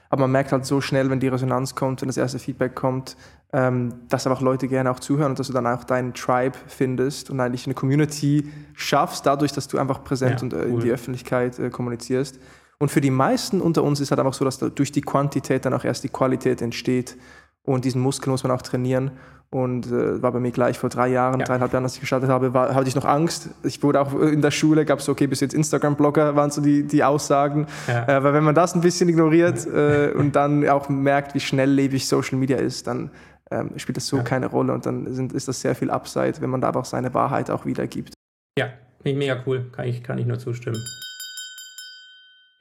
Aber 0.08 0.22
man 0.22 0.32
merkt 0.32 0.52
halt 0.52 0.64
so 0.64 0.80
schnell, 0.80 1.10
wenn 1.10 1.20
die 1.20 1.28
Resonanz 1.28 1.74
kommt, 1.74 2.00
wenn 2.00 2.08
das 2.08 2.16
erste 2.16 2.38
Feedback 2.38 2.74
kommt, 2.74 3.18
ähm, 3.52 3.92
dass 4.08 4.26
einfach 4.26 4.40
Leute 4.40 4.68
gerne 4.68 4.90
auch 4.90 5.00
zuhören 5.00 5.32
und 5.32 5.38
dass 5.38 5.48
du 5.48 5.52
dann 5.52 5.66
auch 5.66 5.84
deinen 5.84 6.14
Tribe 6.14 6.56
findest 6.66 7.28
und 7.28 7.40
eigentlich 7.40 7.66
eine 7.66 7.74
Community 7.74 8.50
schaffst, 8.72 9.26
dadurch, 9.26 9.52
dass 9.52 9.68
du 9.68 9.76
einfach 9.76 10.02
präsent 10.02 10.40
ja, 10.40 10.44
und 10.44 10.52
äh, 10.54 10.56
cool. 10.56 10.66
in 10.66 10.80
die 10.80 10.90
Öffentlichkeit 10.92 11.58
äh, 11.58 11.68
kommunizierst. 11.68 12.38
Und 12.80 12.90
für 12.90 13.00
die 13.00 13.10
meisten 13.10 13.60
unter 13.60 13.82
uns 13.82 14.00
ist 14.00 14.10
halt 14.10 14.20
einfach 14.20 14.34
so, 14.34 14.44
dass 14.44 14.58
durch 14.58 14.92
die 14.92 15.02
Quantität 15.02 15.64
dann 15.64 15.74
auch 15.74 15.84
erst 15.84 16.04
die 16.04 16.08
Qualität 16.08 16.62
entsteht. 16.62 17.16
Und 17.62 17.84
diesen 17.84 18.00
Muskel 18.00 18.30
muss 18.30 18.44
man 18.44 18.52
auch 18.52 18.62
trainieren. 18.62 19.10
Und 19.50 19.86
äh, 19.86 20.20
war 20.22 20.32
bei 20.32 20.40
mir 20.40 20.50
gleich 20.50 20.78
vor 20.78 20.90
drei 20.90 21.08
Jahren, 21.08 21.40
ja. 21.40 21.46
dreieinhalb 21.46 21.72
Jahren, 21.72 21.82
als 21.82 21.94
ich 21.94 22.00
gestartet 22.00 22.28
habe, 22.28 22.52
war, 22.52 22.74
hatte 22.74 22.86
ich 22.86 22.94
noch 22.94 23.06
Angst. 23.06 23.48
Ich 23.62 23.82
wurde 23.82 24.00
auch 24.00 24.12
in 24.20 24.42
der 24.42 24.50
Schule, 24.50 24.84
gab 24.84 24.98
es 24.98 25.06
so, 25.06 25.12
okay, 25.12 25.26
bis 25.26 25.40
jetzt 25.40 25.54
Instagram-Blogger, 25.54 26.36
waren 26.36 26.50
so 26.50 26.60
die, 26.60 26.82
die 26.82 27.02
Aussagen. 27.02 27.66
Ja. 27.86 28.06
Äh, 28.06 28.24
weil 28.24 28.34
wenn 28.34 28.44
man 28.44 28.54
das 28.54 28.74
ein 28.74 28.82
bisschen 28.82 29.08
ignoriert 29.08 29.66
äh, 29.66 30.12
und 30.14 30.36
dann 30.36 30.68
auch 30.68 30.90
merkt, 30.90 31.34
wie 31.34 31.40
schnelllebig 31.40 32.06
Social 32.06 32.38
Media 32.38 32.58
ist, 32.58 32.86
dann 32.86 33.10
ähm, 33.50 33.70
spielt 33.76 33.96
das 33.96 34.06
so 34.06 34.18
ja. 34.18 34.22
keine 34.22 34.46
Rolle. 34.46 34.74
Und 34.74 34.84
dann 34.84 35.12
sind, 35.14 35.32
ist 35.32 35.48
das 35.48 35.62
sehr 35.62 35.74
viel 35.74 35.90
Upside, 35.90 36.34
wenn 36.40 36.50
man 36.50 36.60
da 36.60 36.68
einfach 36.68 36.84
seine 36.84 37.14
Wahrheit 37.14 37.50
auch 37.50 37.64
wiedergibt. 37.64 38.12
Ja, 38.58 38.68
mega 39.02 39.42
cool. 39.46 39.70
Kann 39.72 39.86
ich, 39.86 40.02
kann 40.02 40.18
ich 40.18 40.26
nur 40.26 40.38
zustimmen. 40.38 40.78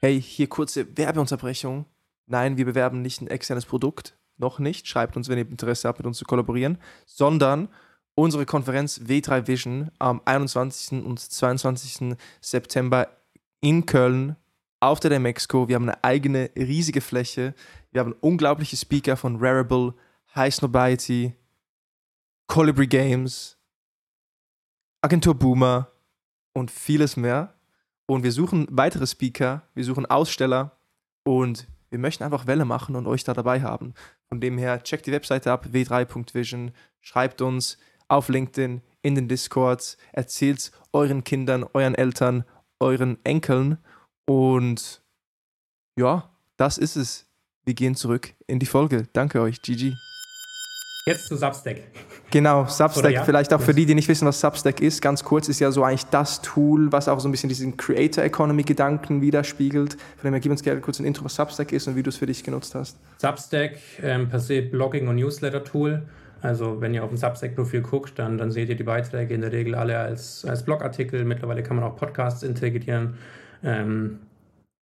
Hey, 0.00 0.22
hier 0.22 0.48
kurze 0.48 0.96
Werbeunterbrechung. 0.96 1.84
Nein, 2.26 2.56
wir 2.56 2.66
bewerben 2.66 3.02
nicht 3.02 3.20
ein 3.20 3.26
externes 3.26 3.66
Produkt, 3.66 4.16
noch 4.36 4.60
nicht. 4.60 4.86
Schreibt 4.86 5.16
uns, 5.16 5.28
wenn 5.28 5.38
ihr 5.38 5.48
Interesse 5.48 5.88
habt, 5.88 5.98
mit 5.98 6.06
uns 6.06 6.18
zu 6.18 6.24
kollaborieren, 6.24 6.78
sondern 7.04 7.68
unsere 8.14 8.46
Konferenz 8.46 9.00
W3 9.00 9.48
Vision 9.48 9.90
am 9.98 10.22
21. 10.24 11.04
und 11.04 11.18
22. 11.18 12.16
September 12.40 13.08
in 13.60 13.86
Köln 13.86 14.36
auf 14.78 15.00
der 15.00 15.10
Demexco. 15.10 15.66
Wir 15.66 15.74
haben 15.74 15.88
eine 15.88 16.04
eigene 16.04 16.50
riesige 16.54 17.00
Fläche. 17.00 17.52
Wir 17.90 18.00
haben 18.00 18.14
unglaubliche 18.20 18.76
Speaker 18.76 19.16
von 19.16 19.38
Rarible, 19.40 19.94
High 20.36 20.54
Snobiety, 20.54 21.34
Colibri 22.46 22.86
Games, 22.86 23.58
Agentur 25.02 25.34
Boomer 25.34 25.90
und 26.52 26.70
vieles 26.70 27.16
mehr. 27.16 27.57
Und 28.10 28.22
wir 28.22 28.32
suchen 28.32 28.66
weitere 28.70 29.06
Speaker, 29.06 29.62
wir 29.74 29.84
suchen 29.84 30.06
Aussteller 30.06 30.78
und 31.24 31.68
wir 31.90 31.98
möchten 31.98 32.24
einfach 32.24 32.46
Welle 32.46 32.64
machen 32.64 32.96
und 32.96 33.06
euch 33.06 33.22
da 33.22 33.34
dabei 33.34 33.60
haben. 33.62 33.94
Von 34.28 34.40
dem 34.40 34.58
her, 34.58 34.82
checkt 34.82 35.06
die 35.06 35.12
Webseite 35.12 35.52
ab, 35.52 35.66
w3.vision, 35.72 36.72
schreibt 37.00 37.42
uns 37.42 37.78
auf 38.08 38.28
LinkedIn, 38.28 38.82
in 39.02 39.14
den 39.14 39.28
Discords, 39.28 39.96
erzählt 40.12 40.72
euren 40.92 41.22
Kindern, 41.22 41.64
euren 41.72 41.94
Eltern, 41.94 42.44
euren 42.80 43.18
Enkeln 43.24 43.78
und 44.26 45.02
ja, 45.98 46.30
das 46.56 46.78
ist 46.78 46.96
es. 46.96 47.26
Wir 47.64 47.74
gehen 47.74 47.94
zurück 47.94 48.34
in 48.46 48.58
die 48.58 48.66
Folge. 48.66 49.08
Danke 49.12 49.40
euch, 49.40 49.60
GG. 49.62 49.94
Jetzt 51.08 51.26
zu 51.26 51.36
Substack. 51.36 51.76
Genau, 52.30 52.66
Substack, 52.66 53.12
ja? 53.12 53.24
vielleicht 53.24 53.54
auch 53.54 53.60
für 53.60 53.72
die, 53.72 53.86
die 53.86 53.94
nicht 53.94 54.08
wissen, 54.08 54.26
was 54.26 54.40
Substack 54.40 54.80
ist, 54.80 55.00
ganz 55.00 55.24
kurz, 55.24 55.48
ist 55.48 55.60
ja 55.60 55.70
so 55.70 55.82
eigentlich 55.82 56.04
das 56.06 56.42
Tool, 56.42 56.92
was 56.92 57.08
auch 57.08 57.18
so 57.20 57.28
ein 57.28 57.32
bisschen 57.32 57.48
diesen 57.48 57.76
Creator 57.76 58.22
Economy 58.22 58.62
Gedanken 58.62 59.22
widerspiegelt. 59.22 59.94
Von 59.94 60.28
dem 60.28 60.34
her, 60.34 60.40
gib 60.40 60.52
uns 60.52 60.62
gerne 60.62 60.80
kurz 60.80 61.00
ein 61.00 61.06
Intro, 61.06 61.24
was 61.24 61.34
Substack 61.36 61.72
ist 61.72 61.88
und 61.88 61.96
wie 61.96 62.02
du 62.02 62.10
es 62.10 62.16
für 62.16 62.26
dich 62.26 62.44
genutzt 62.44 62.74
hast. 62.74 62.98
Substack, 63.16 63.78
ähm, 64.02 64.28
per 64.28 64.40
se 64.40 64.62
Blogging 64.62 65.08
und 65.08 65.16
Newsletter 65.16 65.64
Tool. 65.64 66.02
Also 66.42 66.80
wenn 66.80 66.94
ihr 66.94 67.02
auf 67.02 67.08
dem 67.08 67.16
Substack-Profil 67.16 67.80
guckt, 67.80 68.18
dann, 68.18 68.38
dann 68.38 68.50
seht 68.50 68.68
ihr 68.68 68.76
die 68.76 68.84
Beiträge 68.84 69.34
in 69.34 69.40
der 69.40 69.50
Regel 69.50 69.74
alle 69.74 69.98
als, 69.98 70.44
als 70.44 70.62
Blogartikel. 70.62 71.24
Mittlerweile 71.24 71.62
kann 71.62 71.76
man 71.76 71.84
auch 71.84 71.96
Podcasts 71.96 72.42
integrieren. 72.42 73.14
Ähm, 73.64 74.20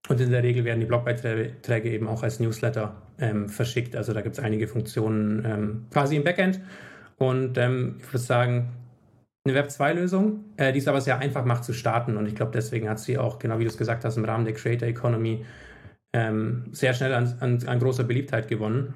und 0.08 0.22
in 0.22 0.30
der 0.32 0.44
Regel 0.44 0.66
werden 0.66 0.80
die 0.80 0.86
Blogbeiträge 0.86 1.90
eben 1.90 2.08
auch 2.08 2.22
als 2.22 2.40
Newsletter 2.40 2.96
ähm, 3.20 3.50
verschickt. 3.50 3.96
Also 3.96 4.14
da 4.14 4.22
gibt 4.22 4.38
es 4.38 4.44
einige 4.44 4.68
Funktionen 4.68 5.44
ähm, 5.46 5.86
quasi 5.92 6.16
im 6.16 6.24
Backend. 6.24 6.60
Und 7.18 7.58
ähm, 7.58 7.96
ich 8.00 8.08
würde 8.08 8.20
sagen, 8.20 8.70
eine 9.46 9.60
Web2-Lösung, 9.60 10.44
äh, 10.58 10.74
die 10.74 10.80
es 10.80 10.88
aber 10.88 11.02
sehr 11.02 11.20
einfach 11.20 11.46
macht 11.46 11.64
zu 11.64 11.74
starten. 11.74 12.18
Und 12.18 12.28
ich 12.28 12.36
glaube, 12.36 12.52
deswegen 12.54 12.90
hat 12.90 13.00
sie 13.00 13.18
auch, 13.18 13.40
genau 13.40 13.58
wie 13.58 13.64
du 13.64 13.70
es 13.70 13.78
gesagt 13.78 14.06
hast, 14.06 14.18
im 14.18 14.26
Rahmen 14.26 14.46
der 14.46 14.54
Creator 14.54 14.88
Economy 14.88 15.44
ähm, 16.14 16.66
sehr 16.72 16.94
schnell 16.94 17.14
an, 17.14 17.36
an, 17.40 17.60
an, 17.66 17.80
großer 17.80 18.04
Beliebtheit 18.04 18.48
gewonnen. 18.48 18.94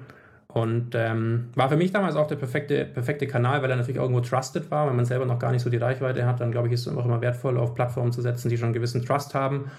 Und 0.48 0.94
ähm, 0.94 1.48
war 1.54 1.68
für 1.68 1.76
mich 1.76 1.92
damals 1.92 2.16
auch 2.16 2.26
der 2.26 2.36
perfekte, 2.36 2.84
perfekte 2.84 3.26
Kanal, 3.26 3.62
weil 3.62 3.70
er 3.70 3.76
natürlich 3.76 4.00
irgendwo 4.00 4.20
trusted 4.20 4.70
war. 4.70 4.88
Wenn 4.88 4.96
man 4.96 5.04
selber 5.04 5.24
noch 5.24 5.38
gar 5.38 5.52
nicht 5.52 5.62
so 5.62 5.70
die 5.70 5.76
Reichweite 5.76 6.26
hat, 6.26 6.40
dann 6.40 6.50
glaube 6.50 6.68
ich, 6.68 6.74
ist 6.74 6.86
es 6.86 6.96
auch 6.96 7.04
immer 7.04 7.20
wertvoll, 7.20 7.56
auf 7.56 7.74
Plattformen 7.74 8.12
zu 8.12 8.20
setzen, 8.20 8.48
die 8.48 8.56
schon 8.56 8.66
einen 8.66 8.74
gewissen 8.74 9.04
Trust 9.04 9.34
haben 9.34 9.70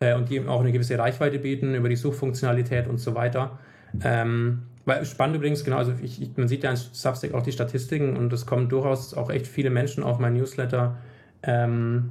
äh, 0.00 0.14
und 0.14 0.28
die 0.30 0.46
auch 0.46 0.60
eine 0.60 0.72
gewisse 0.72 0.98
Reichweite 0.98 1.38
bieten 1.38 1.74
über 1.74 1.88
die 1.88 1.96
Suchfunktionalität 1.96 2.88
und 2.88 2.98
so 2.98 3.14
weiter. 3.14 3.58
Ähm, 4.02 4.62
weil 4.86 5.04
spannend 5.04 5.36
übrigens, 5.36 5.62
genau, 5.62 5.76
also 5.76 5.92
ich, 6.02 6.20
ich, 6.22 6.36
man 6.36 6.48
sieht 6.48 6.64
ja 6.64 6.70
in 6.70 6.76
Substack 6.76 7.34
auch 7.34 7.42
die 7.42 7.52
Statistiken 7.52 8.16
und 8.16 8.32
es 8.32 8.46
kommen 8.46 8.68
durchaus 8.68 9.14
auch 9.14 9.30
echt 9.30 9.46
viele 9.46 9.70
Menschen 9.70 10.02
auf 10.02 10.18
mein 10.18 10.34
Newsletter 10.34 10.96
ähm, 11.42 12.10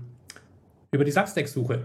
über 0.91 1.04
die 1.04 1.12
Substack-Suche. 1.12 1.82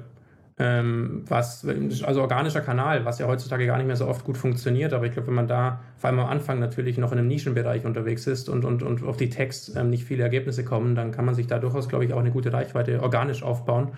ähm, 0.56 1.24
was, 1.26 1.66
also 2.04 2.20
organischer 2.20 2.60
Kanal, 2.60 3.04
was 3.04 3.18
ja 3.18 3.26
heutzutage 3.26 3.66
gar 3.66 3.76
nicht 3.76 3.86
mehr 3.86 3.96
so 3.96 4.06
oft 4.06 4.24
gut 4.24 4.38
funktioniert, 4.38 4.92
aber 4.92 5.06
ich 5.06 5.12
glaube, 5.12 5.26
wenn 5.28 5.34
man 5.34 5.48
da 5.48 5.80
vor 5.96 6.10
allem 6.10 6.20
am 6.20 6.28
Anfang 6.28 6.60
natürlich 6.60 6.96
noch 6.96 7.10
in 7.10 7.18
einem 7.18 7.26
Nischenbereich 7.26 7.84
unterwegs 7.84 8.26
ist 8.28 8.48
und, 8.48 8.64
und, 8.64 8.82
und 8.82 9.02
auf 9.02 9.16
die 9.16 9.30
Tags 9.30 9.74
ähm, 9.74 9.90
nicht 9.90 10.04
viele 10.04 10.22
Ergebnisse 10.22 10.64
kommen, 10.64 10.94
dann 10.94 11.10
kann 11.10 11.24
man 11.24 11.34
sich 11.34 11.48
da 11.48 11.58
durchaus, 11.58 11.88
glaube 11.88 12.04
ich, 12.04 12.12
auch 12.12 12.20
eine 12.20 12.30
gute 12.30 12.52
Reichweite 12.52 13.02
organisch 13.02 13.42
aufbauen. 13.42 13.92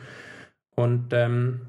Und 0.76 1.12
ähm, 1.12 1.60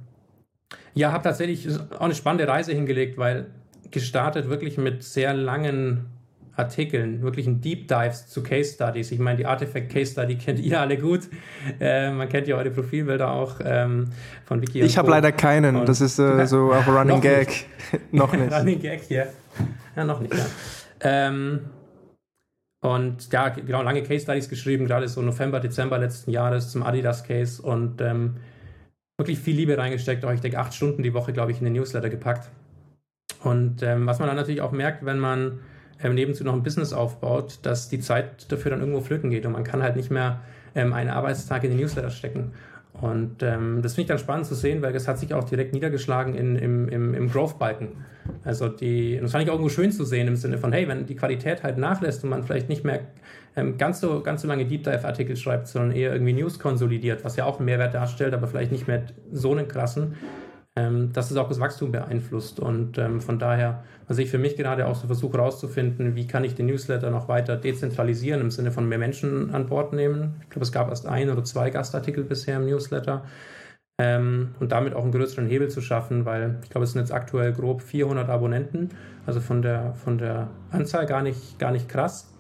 ja, 0.94 1.12
habe 1.12 1.24
tatsächlich 1.24 1.68
auch 1.92 2.02
eine 2.02 2.16
spannende 2.16 2.48
Reise 2.48 2.74
hingelegt, 2.74 3.18
weil 3.18 3.48
gestartet 3.92 4.50
wirklich 4.50 4.78
mit 4.78 5.04
sehr 5.04 5.34
langen 5.34 6.08
Artikeln, 6.58 7.22
wirklichen 7.22 7.62
Deep 7.62 7.88
Dives 7.88 8.28
zu 8.28 8.42
Case 8.42 8.74
Studies. 8.74 9.12
Ich 9.12 9.20
meine, 9.20 9.38
die 9.38 9.46
Artifact 9.46 9.92
Case 9.92 10.12
Study 10.12 10.36
kennt 10.44 10.60
ihr 10.60 10.80
alle 10.80 10.98
gut. 10.98 11.22
Äh, 11.80 12.12
man 12.12 12.28
kennt 12.30 12.48
ja 12.48 12.56
eure 12.56 12.72
Profilbilder 12.72 13.32
auch 13.32 13.60
ähm, 13.64 14.06
von 14.46 14.62
Wiki. 14.62 14.82
Ich 14.82 14.98
habe 14.98 15.10
leider 15.12 15.32
keinen. 15.32 15.76
Und 15.76 15.88
das 15.88 16.02
ist 16.02 16.18
äh, 16.18 16.46
so 16.48 16.74
auch 16.74 16.88
Running 16.88 17.22
Gag. 17.22 17.66
noch 18.12 18.34
nicht. 18.34 18.52
Running 18.52 18.80
Gag 18.80 19.02
hier. 19.04 19.28
Ja, 19.96 20.04
noch 20.04 20.20
nicht. 20.20 20.34
Ja. 20.34 20.46
Ähm, 21.02 21.60
und 22.82 23.32
ja, 23.32 23.50
genau, 23.50 23.84
lange 23.84 24.02
Case 24.04 24.24
Studies 24.24 24.50
geschrieben, 24.50 24.86
gerade 24.86 25.08
so 25.08 25.22
November, 25.22 25.60
Dezember 25.60 25.98
letzten 25.98 26.32
Jahres 26.32 26.72
zum 26.72 26.84
Adidas 26.84 27.24
Case 27.24 27.62
und 27.62 28.02
ähm, 28.02 28.38
wirklich 29.18 29.40
viel 29.40 29.56
Liebe 29.56 29.78
reingesteckt. 29.78 30.24
Auch 30.26 30.32
ich 30.32 30.42
denke, 30.42 30.60
acht 30.60 30.74
Stunden 30.74 31.04
die 31.04 31.14
Woche, 31.14 31.34
glaube 31.34 31.52
ich, 31.52 31.60
in 31.60 31.66
den 31.66 31.74
Newsletter 31.74 32.10
gepackt. 32.10 32.50
Und 33.44 33.82
ähm, 33.84 34.06
was 34.06 34.20
man 34.20 34.28
dann 34.28 34.38
natürlich 34.38 34.62
auch 34.62 34.72
merkt, 34.72 35.06
wenn 35.06 35.20
man 35.20 35.60
ähm, 36.04 36.16
nebenzu 36.16 36.44
noch 36.44 36.54
ein 36.54 36.64
Business 36.64 36.94
aufbaut, 36.94 37.60
dass 37.64 37.90
die 37.90 38.00
Zeit 38.00 38.52
dafür 38.52 38.72
dann 38.72 38.80
irgendwo 38.80 39.02
flöten 39.02 39.30
geht 39.30 39.46
und 39.46 39.54
man 39.54 39.64
kann 39.64 39.82
halt 39.82 39.96
nicht 39.96 40.12
mehr 40.12 40.42
ähm, 40.76 40.94
einen 40.94 41.10
Arbeitstag 41.10 41.64
in 41.64 41.72
den 41.72 41.80
Newsletter 41.80 42.10
stecken. 42.10 42.52
Und 42.94 43.44
ähm, 43.44 43.82
das 43.84 43.94
finde 43.94 44.02
ich 44.02 44.08
dann 44.08 44.18
spannend 44.18 44.48
zu 44.48 44.56
sehen, 44.56 44.82
weil 44.82 44.92
das 44.92 45.08
hat 45.08 45.20
sich 45.20 45.34
auch 45.34 45.44
direkt 45.44 45.74
niedergeschlagen 45.74 46.34
in, 46.34 46.56
im, 46.56 46.90
im, 46.90 47.14
im 47.14 47.30
Growth-Balken. 47.30 47.90
Also 48.44 48.70
die, 48.70 49.20
das 49.22 49.32
fand 49.32 49.44
ich 49.44 49.50
auch 49.50 49.54
irgendwo 49.54 49.70
schön 49.70 49.92
zu 49.92 50.04
sehen 50.04 50.28
im 50.28 50.36
Sinne 50.36 50.58
von, 50.58 50.74
hey, 50.74 50.88
wenn 50.88 51.06
die 51.06 51.16
Qualität 51.16 51.62
halt 51.62 51.78
nachlässt 51.78 52.24
und 52.24 52.32
man 52.32 52.44
vielleicht 52.44 52.70
nicht 52.70 52.84
mehr 52.84 53.02
ähm, 53.58 53.78
ganz, 53.78 54.00
so, 54.00 54.22
ganz 54.22 54.44
so 54.44 54.48
lange 54.48 54.66
Deep 54.66 54.84
Dive-Artikel 54.84 55.36
schreibt, 55.36 55.68
sondern 55.68 55.92
eher 55.92 56.14
irgendwie 56.14 56.34
News 56.34 56.60
konsolidiert, 56.60 57.26
was 57.26 57.36
ja 57.36 57.46
auch 57.46 57.58
einen 57.58 57.66
Mehrwert 57.66 57.96
darstellt, 57.96 58.34
aber 58.34 58.48
vielleicht 58.48 58.72
nicht 58.72 58.88
mehr 58.88 59.04
so 59.32 59.52
einen 59.52 59.68
krassen, 59.68 60.16
ähm, 60.76 61.12
dass 61.12 61.32
es 61.32 61.38
auch 61.38 61.50
das 61.50 61.60
Wachstum 61.60 61.92
beeinflusst. 61.92 62.60
Und 62.60 63.00
ähm, 63.00 63.20
von 63.20 63.40
daher, 63.40 63.84
also 64.08 64.22
ich 64.22 64.30
für 64.30 64.38
mich 64.38 64.56
gerade 64.56 64.86
auch 64.86 64.96
so 64.96 65.08
versuche 65.08 65.40
herauszufinden, 65.40 66.16
wie 66.16 66.28
kann 66.28 66.44
ich 66.44 66.54
den 66.54 66.68
Newsletter 66.68 67.10
noch 67.10 67.28
weiter 67.28 67.58
dezentralisieren 67.58 68.42
im 68.42 68.52
Sinne 68.52 68.72
von 68.72 68.88
mehr 68.88 69.00
Menschen 69.00 69.54
an 69.54 69.66
Bord 69.66 69.92
nehmen. 69.92 70.36
Ich 70.44 70.52
glaube, 70.52 70.64
es 70.64 70.72
gab 70.72 70.90
erst 70.90 71.08
ein 71.08 71.32
oder 71.32 71.44
zwei 71.44 71.72
Gastartikel 71.72 72.24
bisher 72.24 72.58
im 72.58 72.68
Newsletter. 72.68 73.26
Ähm, 74.00 74.50
und 74.60 74.72
damit 74.72 74.94
auch 74.94 75.02
einen 75.02 75.12
größeren 75.12 75.48
Hebel 75.48 75.70
zu 75.70 75.82
schaffen, 75.82 76.26
weil 76.26 76.60
ich 76.62 76.70
glaube, 76.70 76.86
es 76.86 76.92
sind 76.92 77.02
jetzt 77.02 77.12
aktuell 77.12 77.54
grob 77.54 77.82
400 77.82 78.30
Abonnenten, 78.30 78.90
also 79.26 79.40
von 79.40 79.64
der, 79.64 79.96
von 79.96 80.20
der 80.20 80.50
Anzahl 80.70 81.08
gar 81.08 81.24
nicht, 81.24 81.58
gar 81.58 81.72
nicht 81.72 81.90
krass. 81.90 82.37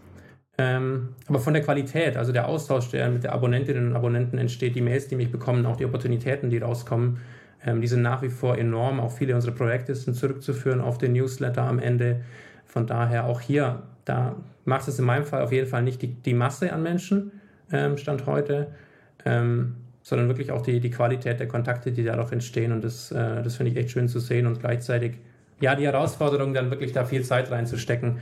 Ähm, 0.59 1.09
aber 1.27 1.39
von 1.39 1.53
der 1.53 1.61
Qualität, 1.61 2.17
also 2.17 2.31
der 2.31 2.47
Austausch, 2.47 2.89
der 2.89 3.09
mit 3.09 3.23
den 3.23 3.29
Abonnentinnen 3.29 3.89
und 3.89 3.95
Abonnenten 3.95 4.39
entsteht, 4.39 4.75
die 4.75 4.81
Mails, 4.81 5.07
die 5.07 5.15
mich 5.15 5.31
bekommen, 5.31 5.65
auch 5.65 5.77
die 5.77 5.85
Opportunitäten, 5.85 6.49
die 6.49 6.57
rauskommen, 6.57 7.19
ähm, 7.63 7.81
die 7.81 7.87
sind 7.87 8.01
nach 8.01 8.23
wie 8.23 8.29
vor 8.29 8.57
enorm. 8.57 8.99
Auch 8.99 9.11
viele 9.11 9.35
unserer 9.35 9.53
Projekte 9.53 9.93
sind 9.93 10.15
zurückzuführen 10.15 10.81
auf 10.81 10.97
den 10.97 11.13
Newsletter 11.13 11.61
am 11.63 11.77
Ende. 11.77 12.21
Von 12.65 12.87
daher 12.87 13.25
auch 13.25 13.39
hier, 13.39 13.83
da 14.05 14.35
macht 14.65 14.87
es 14.87 14.97
in 14.97 15.05
meinem 15.05 15.25
Fall 15.25 15.43
auf 15.43 15.51
jeden 15.51 15.67
Fall 15.67 15.83
nicht 15.83 16.01
die, 16.01 16.07
die 16.07 16.33
Masse 16.33 16.73
an 16.73 16.81
Menschen, 16.81 17.31
ähm, 17.71 17.97
Stand 17.97 18.25
heute, 18.25 18.67
ähm, 19.25 19.75
sondern 20.01 20.27
wirklich 20.27 20.51
auch 20.51 20.61
die, 20.61 20.79
die 20.79 20.89
Qualität 20.89 21.39
der 21.39 21.47
Kontakte, 21.47 21.91
die 21.91 22.03
dadurch 22.03 22.31
entstehen. 22.31 22.71
Und 22.71 22.83
das, 22.83 23.11
äh, 23.11 23.43
das 23.43 23.57
finde 23.57 23.73
ich 23.73 23.77
echt 23.77 23.91
schön 23.91 24.07
zu 24.07 24.19
sehen 24.19 24.47
und 24.47 24.59
gleichzeitig, 24.59 25.17
ja, 25.59 25.75
die 25.75 25.85
Herausforderung, 25.85 26.53
dann 26.53 26.71
wirklich 26.71 26.93
da 26.93 27.05
viel 27.05 27.23
Zeit 27.23 27.51
reinzustecken 27.51 28.17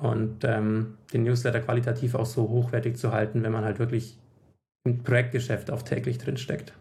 und 0.00 0.44
ähm, 0.44 0.98
den 1.12 1.24
Newsletter 1.24 1.60
qualitativ 1.60 2.14
auch 2.14 2.26
so 2.26 2.48
hochwertig 2.48 2.96
zu 2.96 3.12
halten, 3.12 3.42
wenn 3.42 3.52
man 3.52 3.64
halt 3.64 3.78
wirklich 3.78 4.18
im 4.84 5.02
Projektgeschäft 5.02 5.70
auch 5.70 5.82
täglich 5.82 6.18
drin 6.18 6.36
steckt. 6.36 6.72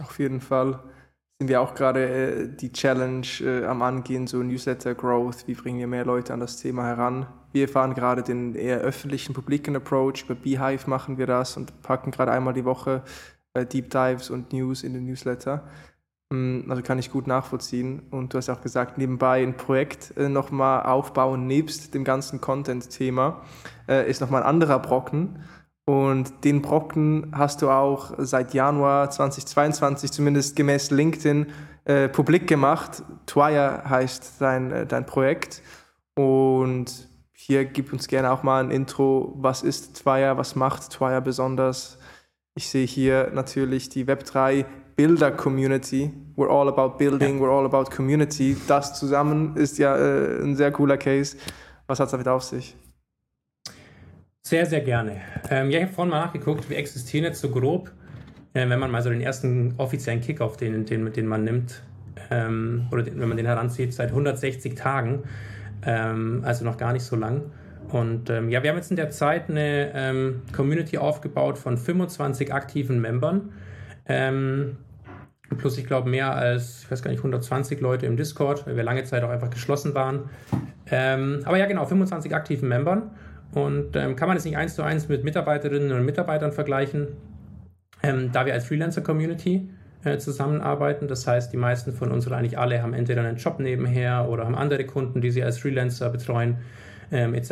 Auf 0.00 0.18
jeden 0.18 0.40
Fall 0.40 0.80
sind 1.38 1.48
wir 1.48 1.60
auch 1.60 1.74
gerade 1.74 2.08
äh, 2.08 2.48
die 2.48 2.72
Challenge 2.72 3.26
äh, 3.40 3.64
am 3.64 3.82
Angehen, 3.82 4.26
so 4.26 4.42
Newsletter 4.42 4.94
Growth, 4.94 5.46
wie 5.46 5.54
bringen 5.54 5.78
wir 5.78 5.86
mehr 5.86 6.04
Leute 6.04 6.32
an 6.32 6.40
das 6.40 6.56
Thema 6.56 6.84
heran. 6.84 7.26
Wir 7.52 7.68
fahren 7.68 7.94
gerade 7.94 8.22
den 8.22 8.54
eher 8.54 8.78
öffentlichen, 8.78 9.34
publiken 9.34 9.76
Approach, 9.76 10.24
über 10.24 10.34
Beehive 10.34 10.88
machen 10.88 11.18
wir 11.18 11.26
das 11.26 11.56
und 11.56 11.82
packen 11.82 12.10
gerade 12.10 12.32
einmal 12.32 12.54
die 12.54 12.64
Woche 12.64 13.02
äh, 13.54 13.64
Deep 13.64 13.90
Dives 13.90 14.30
und 14.30 14.52
News 14.52 14.82
in 14.82 14.94
den 14.94 15.06
Newsletter. 15.06 15.64
Mm, 16.30 16.70
also 16.70 16.82
kann 16.82 16.98
ich 16.98 17.10
gut 17.10 17.26
nachvollziehen. 17.26 18.02
Und 18.10 18.32
du 18.32 18.38
hast 18.38 18.50
auch 18.50 18.60
gesagt, 18.60 18.98
nebenbei 18.98 19.42
ein 19.42 19.56
Projekt 19.56 20.16
äh, 20.16 20.28
nochmal 20.28 20.84
aufbauen, 20.84 21.46
nebst 21.46 21.94
dem 21.94 22.04
ganzen 22.04 22.40
Content-Thema, 22.40 23.42
äh, 23.88 24.08
ist 24.08 24.20
nochmal 24.20 24.42
ein 24.42 24.48
anderer 24.48 24.78
Brocken. 24.78 25.42
Und 25.86 26.44
den 26.44 26.60
Brocken 26.60 27.32
hast 27.34 27.62
du 27.62 27.70
auch 27.70 28.12
seit 28.18 28.52
Januar 28.52 29.10
2022, 29.10 30.12
zumindest 30.12 30.54
gemäß 30.54 30.90
LinkedIn, 30.90 31.46
äh, 31.86 32.08
publik 32.10 32.46
gemacht. 32.46 33.02
Twire 33.24 33.88
heißt 33.88 34.34
dein, 34.40 34.70
äh, 34.70 34.86
dein 34.86 35.06
Projekt. 35.06 35.62
Und 36.14 37.08
hier 37.32 37.64
gib 37.64 37.92
uns 37.92 38.06
gerne 38.08 38.30
auch 38.30 38.42
mal 38.42 38.62
ein 38.62 38.70
Intro. 38.70 39.32
Was 39.36 39.62
ist 39.62 40.02
Twire? 40.02 40.36
Was 40.36 40.56
macht 40.56 40.90
Twire 40.90 41.22
besonders? 41.22 41.98
Ich 42.54 42.68
sehe 42.68 42.86
hier 42.86 43.30
natürlich 43.32 43.88
die 43.88 44.04
Web3 44.04 44.66
Builder 44.98 45.30
Community. 45.30 46.10
We're 46.34 46.50
all 46.50 46.68
about 46.68 46.98
building, 46.98 47.38
we're 47.40 47.52
all 47.52 47.64
about 47.64 47.88
community. 47.88 48.56
Das 48.66 48.98
zusammen 48.98 49.56
ist 49.56 49.78
ja 49.78 49.96
äh, 49.96 50.42
ein 50.42 50.56
sehr 50.56 50.72
cooler 50.72 50.96
Case. 50.96 51.36
Was 51.86 52.00
hat 52.00 52.06
es 52.06 52.10
damit 52.10 52.26
auf 52.26 52.42
sich? 52.42 52.74
Sehr, 54.44 54.66
sehr 54.66 54.80
gerne. 54.80 55.20
Ähm, 55.50 55.70
ja, 55.70 55.78
ich 55.78 55.84
habe 55.84 55.94
vorhin 55.94 56.10
mal 56.10 56.24
nachgeguckt, 56.24 56.68
wir 56.68 56.76
existieren 56.78 57.24
jetzt 57.24 57.40
so 57.40 57.48
grob, 57.48 57.92
äh, 58.54 58.68
wenn 58.68 58.80
man 58.80 58.90
mal 58.90 59.00
so 59.00 59.10
den 59.10 59.20
ersten 59.20 59.74
offiziellen 59.76 60.20
Kickoff, 60.20 60.56
den, 60.56 60.84
den, 60.84 61.12
den 61.12 61.26
man 61.28 61.44
nimmt, 61.44 61.80
ähm, 62.32 62.88
oder 62.90 63.04
den, 63.04 63.20
wenn 63.20 63.28
man 63.28 63.36
den 63.36 63.46
heranzieht, 63.46 63.94
seit 63.94 64.08
160 64.08 64.74
Tagen, 64.74 65.22
ähm, 65.86 66.42
also 66.44 66.64
noch 66.64 66.76
gar 66.76 66.92
nicht 66.92 67.04
so 67.04 67.14
lang. 67.14 67.52
Und 67.90 68.30
ähm, 68.30 68.48
ja, 68.48 68.64
wir 68.64 68.70
haben 68.70 68.76
jetzt 68.76 68.90
in 68.90 68.96
der 68.96 69.10
Zeit 69.10 69.48
eine 69.48 69.92
ähm, 69.94 70.42
Community 70.52 70.98
aufgebaut 70.98 71.56
von 71.56 71.78
25 71.78 72.52
aktiven 72.52 73.00
Membern. 73.00 73.52
Ähm, 74.06 74.78
plus, 75.56 75.78
ich 75.78 75.86
glaube, 75.86 76.10
mehr 76.10 76.34
als, 76.34 76.82
ich 76.82 76.90
weiß 76.90 77.02
gar 77.02 77.10
nicht, 77.10 77.20
120 77.20 77.80
Leute 77.80 78.06
im 78.06 78.16
Discord, 78.16 78.66
weil 78.66 78.76
wir 78.76 78.82
lange 78.82 79.04
Zeit 79.04 79.22
auch 79.22 79.30
einfach 79.30 79.50
geschlossen 79.50 79.94
waren. 79.94 80.28
aber 80.90 81.56
ja, 81.56 81.66
genau, 81.66 81.84
25 81.84 82.34
aktiven 82.34 82.68
Membern. 82.68 83.10
Und 83.52 83.96
ähm, 83.96 84.16
kann 84.16 84.28
man 84.28 84.36
es 84.36 84.44
nicht 84.44 84.56
eins 84.56 84.74
zu 84.74 84.82
eins 84.82 85.08
mit 85.08 85.24
Mitarbeiterinnen 85.24 85.92
und 85.92 86.04
Mitarbeitern 86.04 86.52
vergleichen, 86.52 87.08
ähm, 88.02 88.30
da 88.32 88.44
wir 88.46 88.52
als 88.52 88.66
Freelancer-Community 88.66 89.70
äh, 90.04 90.18
zusammenarbeiten. 90.18 91.08
Das 91.08 91.26
heißt, 91.26 91.52
die 91.52 91.56
meisten 91.56 91.92
von 91.92 92.12
uns 92.12 92.26
oder 92.26 92.36
eigentlich 92.36 92.58
alle 92.58 92.82
haben 92.82 92.94
entweder 92.94 93.22
einen 93.22 93.36
Job 93.36 93.58
nebenher 93.58 94.28
oder 94.28 94.44
haben 94.44 94.54
andere 94.54 94.84
Kunden, 94.84 95.20
die 95.20 95.30
sie 95.30 95.42
als 95.42 95.58
Freelancer 95.58 96.10
betreuen, 96.10 96.58
ähm, 97.10 97.34
etc. 97.34 97.50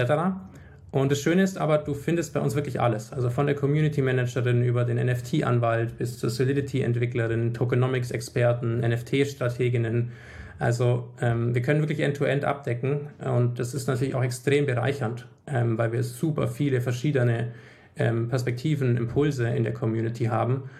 Und 0.92 1.12
das 1.12 1.20
Schöne 1.20 1.42
ist 1.42 1.58
aber, 1.58 1.78
du 1.78 1.94
findest 1.94 2.32
bei 2.32 2.40
uns 2.40 2.54
wirklich 2.54 2.80
alles. 2.80 3.12
Also 3.12 3.28
von 3.28 3.46
der 3.46 3.54
Community 3.54 4.00
Managerin 4.00 4.62
über 4.62 4.84
den 4.84 5.04
NFT-Anwalt 5.04 5.98
bis 5.98 6.18
zur 6.18 6.30
Solidity-Entwicklerin, 6.30 7.52
Tokenomics-Experten, 7.52 8.80
NFT-Strateginnen, 8.80 10.12
also 10.58 11.12
ähm, 11.20 11.54
wir 11.54 11.62
können 11.62 11.80
wirklich 11.80 12.00
end-to-end 12.00 12.44
-End 12.44 12.46
abdecken 12.46 13.08
und 13.22 13.58
das 13.58 13.74
ist 13.74 13.88
natürlich 13.88 14.14
auch 14.14 14.22
extrem 14.22 14.64
bereichernd, 14.64 15.26
ähm, 15.46 15.76
weil 15.76 15.92
wir 15.92 16.02
super 16.02 16.48
viele 16.48 16.80
verschiedene 16.80 17.52
ähm, 17.96 18.28
Perspektiven, 18.28 18.96
Impulse 18.96 19.48
in 19.48 19.64
der 19.64 19.74
Community 19.74 20.24
haben. 20.24 20.70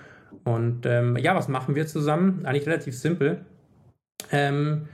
Und 0.45 0.87
ähm, 0.87 1.17
ja, 1.17 1.35
was 1.35 1.49
machen 1.49 1.75
wir 1.75 1.87
zusammen? 1.87 2.45
Eigentlich 2.47 2.67
relativ 2.67 2.97
simpel. 2.97 3.45
Ähm, 4.33 4.89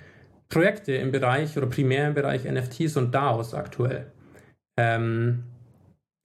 Projekte 0.49 0.93
im 0.93 1.13
Bereich 1.13 1.57
oder 1.57 1.67
primär 1.67 2.09
im 2.09 2.15
Bereich 2.15 2.45
NFTs 2.45 2.97
und 2.97 3.15
DAOs 3.15 3.55
aktuell. 3.55 4.07
Ähm, 4.79 5.45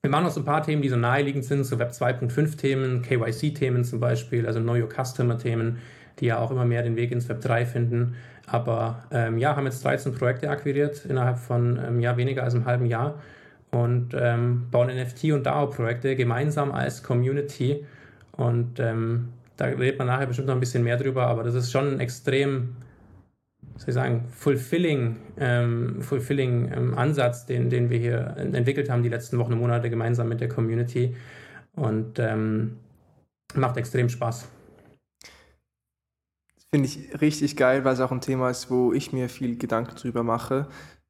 wir 0.04 0.12
machen 0.12 0.26
auch 0.26 0.32
so 0.32 0.42
ein 0.42 0.46
paar 0.46 0.64
Themen, 0.64 0.82
die 0.82 0.90
so 0.90 0.96
naheliegend 0.96 1.44
sind, 1.44 1.64
so 1.64 1.80
Web 1.80 1.92
2.5 1.92 2.58
Themen, 2.58 3.02
KYC-Themen 3.02 3.84
zum 3.84 4.00
Beispiel, 4.00 4.46
also 4.48 4.60
Know 4.60 4.76
Your 4.76 4.90
Customer-Themen, 4.90 5.80
die 6.20 6.28
ja 6.28 6.40
auch 6.40 6.52
immer 6.52 6.66
mehr 6.66 6.84
den 6.84 6.96
Weg 6.96 7.12
ins 7.12 7.28
Web 7.28 7.42
3 7.42 7.66
finden. 7.66 8.16
Aber 8.46 9.04
ähm, 9.12 9.38
ja, 9.38 9.56
haben 9.56 9.66
jetzt 9.66 9.84
13 9.84 10.14
Projekte 10.14 10.50
akquiriert 10.50 11.06
innerhalb 11.06 11.38
von 11.38 11.80
ähm, 11.86 12.00
ja, 12.00 12.16
weniger 12.16 12.44
als 12.44 12.56
einem 12.56 12.66
halben 12.66 12.86
Jahr 12.86 13.22
und 13.72 14.16
ähm, 14.18 14.68
bauen 14.72 14.90
NFT- 14.90 15.34
und 15.34 15.46
DAO-Projekte 15.46 16.16
gemeinsam 16.16 16.72
als 16.72 17.04
Community. 17.04 17.86
Und 18.32 18.80
ähm, 18.80 19.30
da 19.58 19.66
redet 19.66 19.98
man 19.98 20.08
nachher 20.08 20.28
bestimmt 20.28 20.48
noch 20.48 20.56
ein 20.56 20.60
bisschen 20.60 20.84
mehr 20.84 20.98
drüber, 20.98 21.28
aber 21.28 21.44
das 21.44 21.56
ist 21.56 21.72
schon 21.72 21.96
ein 21.96 22.00
extrem, 22.00 22.78
soll 23.78 23.90
ich 23.90 23.94
sagen, 23.94 24.26
fulfilling, 24.32 25.18
ähm, 25.38 26.02
fulfilling 26.02 26.72
ähm, 26.74 26.98
Ansatz, 26.98 27.46
den, 27.46 27.70
den 27.70 27.90
wir 27.90 28.00
hier 28.00 28.36
entwickelt 28.38 28.90
haben 28.90 29.04
die 29.04 29.10
letzten 29.10 29.38
Wochen 29.38 29.54
und 29.54 29.60
Monate 29.60 29.90
gemeinsam 29.90 30.28
mit 30.30 30.42
der 30.42 30.50
Community. 30.50 31.16
Und 31.76 32.20
macht 33.54 33.78
extrem 33.78 34.10
Spaß 34.10 34.50
finde 36.70 36.88
ich 36.88 37.22
richtig 37.22 37.56
geil, 37.56 37.86
weil 37.86 37.94
es 37.94 38.02
auch 38.02 38.12
ein 38.12 38.22
Thema 38.22 38.50
ist, 38.50 38.70
wo 38.70 38.94
ich 38.94 39.14
mir 39.14 39.30
viel 39.30 39.58
Gedanken 39.58 39.96
drüber 39.96 40.24
mache, 40.24 40.68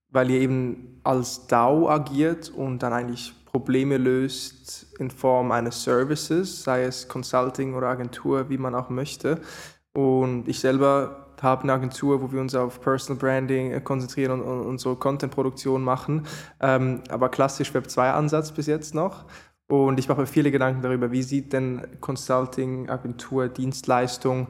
weil 0.09 0.29
ihr 0.29 0.39
eben 0.39 1.01
als 1.03 1.47
DAO 1.47 1.89
agiert 1.89 2.49
und 2.49 2.83
dann 2.83 2.93
eigentlich 2.93 3.33
Probleme 3.45 3.97
löst 3.97 4.93
in 4.99 5.09
Form 5.09 5.51
eines 5.51 5.83
Services, 5.83 6.63
sei 6.63 6.83
es 6.83 7.07
Consulting 7.07 7.73
oder 7.73 7.87
Agentur, 7.87 8.49
wie 8.49 8.57
man 8.57 8.75
auch 8.75 8.89
möchte. 8.89 9.41
Und 9.93 10.47
ich 10.47 10.59
selber 10.59 11.26
habe 11.43 11.63
eine 11.63 11.73
Agentur, 11.73 12.21
wo 12.21 12.31
wir 12.31 12.41
uns 12.41 12.55
auf 12.55 12.81
Personal 12.81 13.19
Branding 13.19 13.71
äh, 13.71 13.81
konzentrieren 13.81 14.31
und, 14.31 14.41
und, 14.41 14.61
und 14.61 14.79
so 14.79 14.95
Content-Produktion 14.95 15.83
machen, 15.83 16.25
ähm, 16.59 17.01
aber 17.09 17.29
klassisch 17.29 17.73
Web 17.73 17.85
2-Ansatz 17.87 18.51
bis 18.51 18.67
jetzt 18.67 18.95
noch. 18.95 19.25
Und 19.69 19.99
ich 19.99 20.07
mache 20.07 20.21
mir 20.21 20.27
viele 20.27 20.49
Gedanken 20.51 20.81
darüber, 20.81 21.11
wie 21.11 21.23
sieht 21.23 21.51
denn 21.51 21.81
Consulting, 21.99 22.89
Agentur, 22.89 23.49
Dienstleistung 23.49 24.47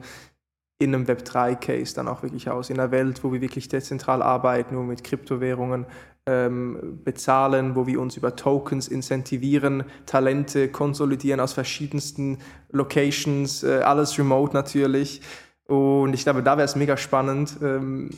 in 0.78 0.94
einem 0.94 1.06
Web3-Case 1.06 1.94
dann 1.94 2.06
auch 2.06 2.22
wirklich 2.22 2.48
aus, 2.48 2.70
in 2.70 2.78
einer 2.78 2.92
Welt, 2.92 3.24
wo 3.24 3.32
wir 3.32 3.40
wirklich 3.40 3.68
dezentral 3.68 4.22
arbeiten, 4.22 4.76
wo 4.76 4.80
wir 4.80 4.86
mit 4.86 5.02
Kryptowährungen 5.02 5.86
ähm, 6.26 7.00
bezahlen, 7.04 7.74
wo 7.74 7.86
wir 7.88 8.00
uns 8.00 8.16
über 8.16 8.36
Tokens 8.36 8.86
incentivieren, 8.86 9.84
Talente 10.06 10.68
konsolidieren 10.68 11.40
aus 11.40 11.52
verschiedensten 11.52 12.38
Locations, 12.70 13.64
äh, 13.64 13.80
alles 13.80 14.18
remote 14.18 14.52
natürlich. 14.54 15.20
Und 15.68 16.14
ich 16.14 16.22
glaube, 16.22 16.42
da 16.42 16.56
wäre 16.56 16.64
es 16.64 16.76
mega 16.76 16.96
spannend, 16.96 17.56
ähm, 17.62 18.10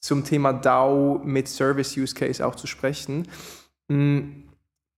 zum 0.00 0.24
Thema 0.24 0.52
DAO 0.52 1.20
mit 1.22 1.48
Service 1.48 1.96
Use 1.96 2.14
Case 2.14 2.44
auch 2.46 2.54
zu 2.54 2.66
sprechen. 2.66 3.28
Hm, 3.90 4.44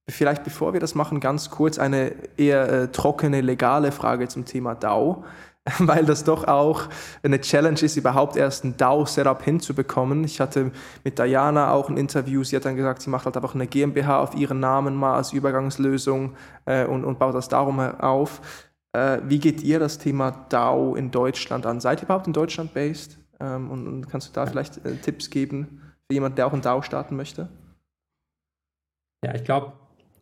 vielleicht 0.08 0.44
bevor 0.44 0.74
wir 0.74 0.80
das 0.80 0.94
machen, 0.94 1.18
ganz 1.18 1.50
kurz 1.50 1.78
eine 1.78 2.12
eher 2.36 2.68
äh, 2.68 2.92
trockene 2.92 3.40
legale 3.40 3.90
Frage 3.90 4.28
zum 4.28 4.44
Thema 4.44 4.74
DAO. 4.74 5.24
weil 5.78 6.04
das 6.04 6.24
doch 6.24 6.48
auch 6.48 6.88
eine 7.22 7.40
Challenge 7.40 7.80
ist, 7.80 7.96
überhaupt 7.96 8.36
erst 8.36 8.64
ein 8.64 8.76
DAO-Setup 8.76 9.40
hinzubekommen. 9.42 10.24
Ich 10.24 10.40
hatte 10.40 10.72
mit 11.04 11.18
Diana 11.18 11.70
auch 11.70 11.88
ein 11.88 11.96
Interview, 11.96 12.42
sie 12.42 12.56
hat 12.56 12.64
dann 12.64 12.76
gesagt, 12.76 13.02
sie 13.02 13.10
macht 13.10 13.26
halt 13.26 13.36
einfach 13.36 13.54
eine 13.54 13.66
GmbH 13.66 14.20
auf 14.20 14.34
ihren 14.34 14.60
Namen 14.60 14.96
mal 14.96 15.14
als 15.14 15.32
Übergangslösung 15.32 16.34
äh, 16.64 16.84
und, 16.84 17.04
und 17.04 17.18
baut 17.18 17.34
das 17.34 17.48
darum 17.48 17.78
auf. 17.78 18.40
Äh, 18.92 19.20
wie 19.24 19.38
geht 19.38 19.62
ihr 19.62 19.78
das 19.78 19.98
Thema 19.98 20.46
DAO 20.48 20.94
in 20.94 21.10
Deutschland 21.10 21.66
an? 21.66 21.80
Seid 21.80 22.00
ihr 22.00 22.04
überhaupt 22.04 22.26
in 22.26 22.32
Deutschland 22.32 22.74
based? 22.74 23.18
Ähm, 23.40 23.70
und, 23.70 23.86
und, 23.86 24.08
kannst 24.08 24.28
du 24.28 24.32
da 24.32 24.46
vielleicht 24.46 24.84
äh, 24.84 24.96
Tipps 24.96 25.30
geben 25.30 25.80
für 26.06 26.14
jemanden, 26.14 26.36
der 26.36 26.46
auch 26.46 26.52
ein 26.52 26.60
DAO 26.60 26.82
starten 26.82 27.16
möchte? 27.16 27.48
Ja, 29.24 29.34
ich 29.34 29.44
glaube, 29.44 29.72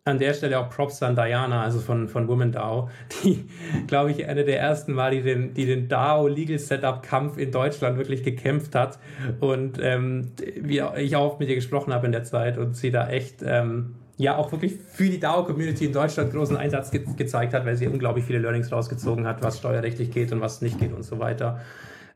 an 0.03 0.17
der 0.17 0.33
Stelle 0.33 0.59
auch 0.59 0.69
Props 0.69 1.03
an 1.03 1.15
Diana, 1.15 1.61
also 1.61 1.79
von, 1.79 2.07
von 2.07 2.27
Women 2.27 2.51
DAO, 2.51 2.89
die, 3.23 3.47
glaube 3.87 4.11
ich, 4.11 4.25
eine 4.25 4.43
der 4.43 4.59
ersten 4.59 4.95
war, 4.95 5.11
die 5.11 5.21
den, 5.21 5.53
die 5.53 5.65
den 5.65 5.89
DAO 5.89 6.27
Legal 6.27 6.57
Setup 6.57 7.03
Kampf 7.03 7.37
in 7.37 7.51
Deutschland 7.51 7.97
wirklich 7.97 8.23
gekämpft 8.23 8.73
hat. 8.73 8.97
Und 9.39 9.79
ähm, 9.79 10.31
wie 10.59 10.81
ich 10.97 11.15
auch 11.15 11.39
mit 11.39 11.49
ihr 11.49 11.55
gesprochen 11.55 11.93
habe 11.93 12.05
in 12.05 12.11
der 12.11 12.23
Zeit 12.23 12.57
und 12.57 12.75
sie 12.75 12.89
da 12.89 13.09
echt, 13.09 13.43
ähm, 13.45 13.95
ja, 14.21 14.37
auch 14.37 14.51
wirklich 14.51 14.75
für 14.75 15.09
die 15.09 15.19
DAO-Community 15.19 15.85
in 15.85 15.93
Deutschland 15.93 16.31
großen 16.31 16.55
Einsatz 16.55 16.91
ge 16.91 17.03
gezeigt 17.17 17.53
hat, 17.55 17.65
weil 17.65 17.75
sie 17.75 17.87
unglaublich 17.87 18.23
viele 18.23 18.37
Learnings 18.37 18.71
rausgezogen 18.71 19.25
hat, 19.25 19.41
was 19.41 19.57
steuerrechtlich 19.57 20.11
geht 20.11 20.31
und 20.31 20.41
was 20.41 20.61
nicht 20.61 20.79
geht 20.79 20.93
und 20.93 21.01
so 21.03 21.17
weiter. 21.17 21.59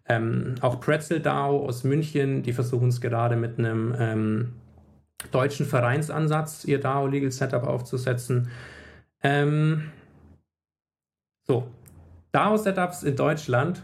Ähm, 0.07 0.53
auch 0.61 0.79
Pretzel 0.79 1.19
DAO 1.19 1.65
aus 1.65 1.83
München, 1.83 2.43
die 2.43 2.53
versuchen 2.53 2.89
es 2.89 3.01
gerade 3.01 3.35
mit 3.35 3.57
einem 3.57 3.95
ähm, 3.97 4.53
deutschen 5.31 5.65
Vereinsansatz, 5.65 6.63
ihr 6.65 6.79
DAO 6.79 7.07
Legal 7.07 7.31
Setup 7.31 7.63
aufzusetzen. 7.63 8.49
Ähm, 9.23 9.89
so, 11.47 11.65
DAO-Setups 12.33 13.01
in 13.01 13.15
Deutschland, 13.15 13.81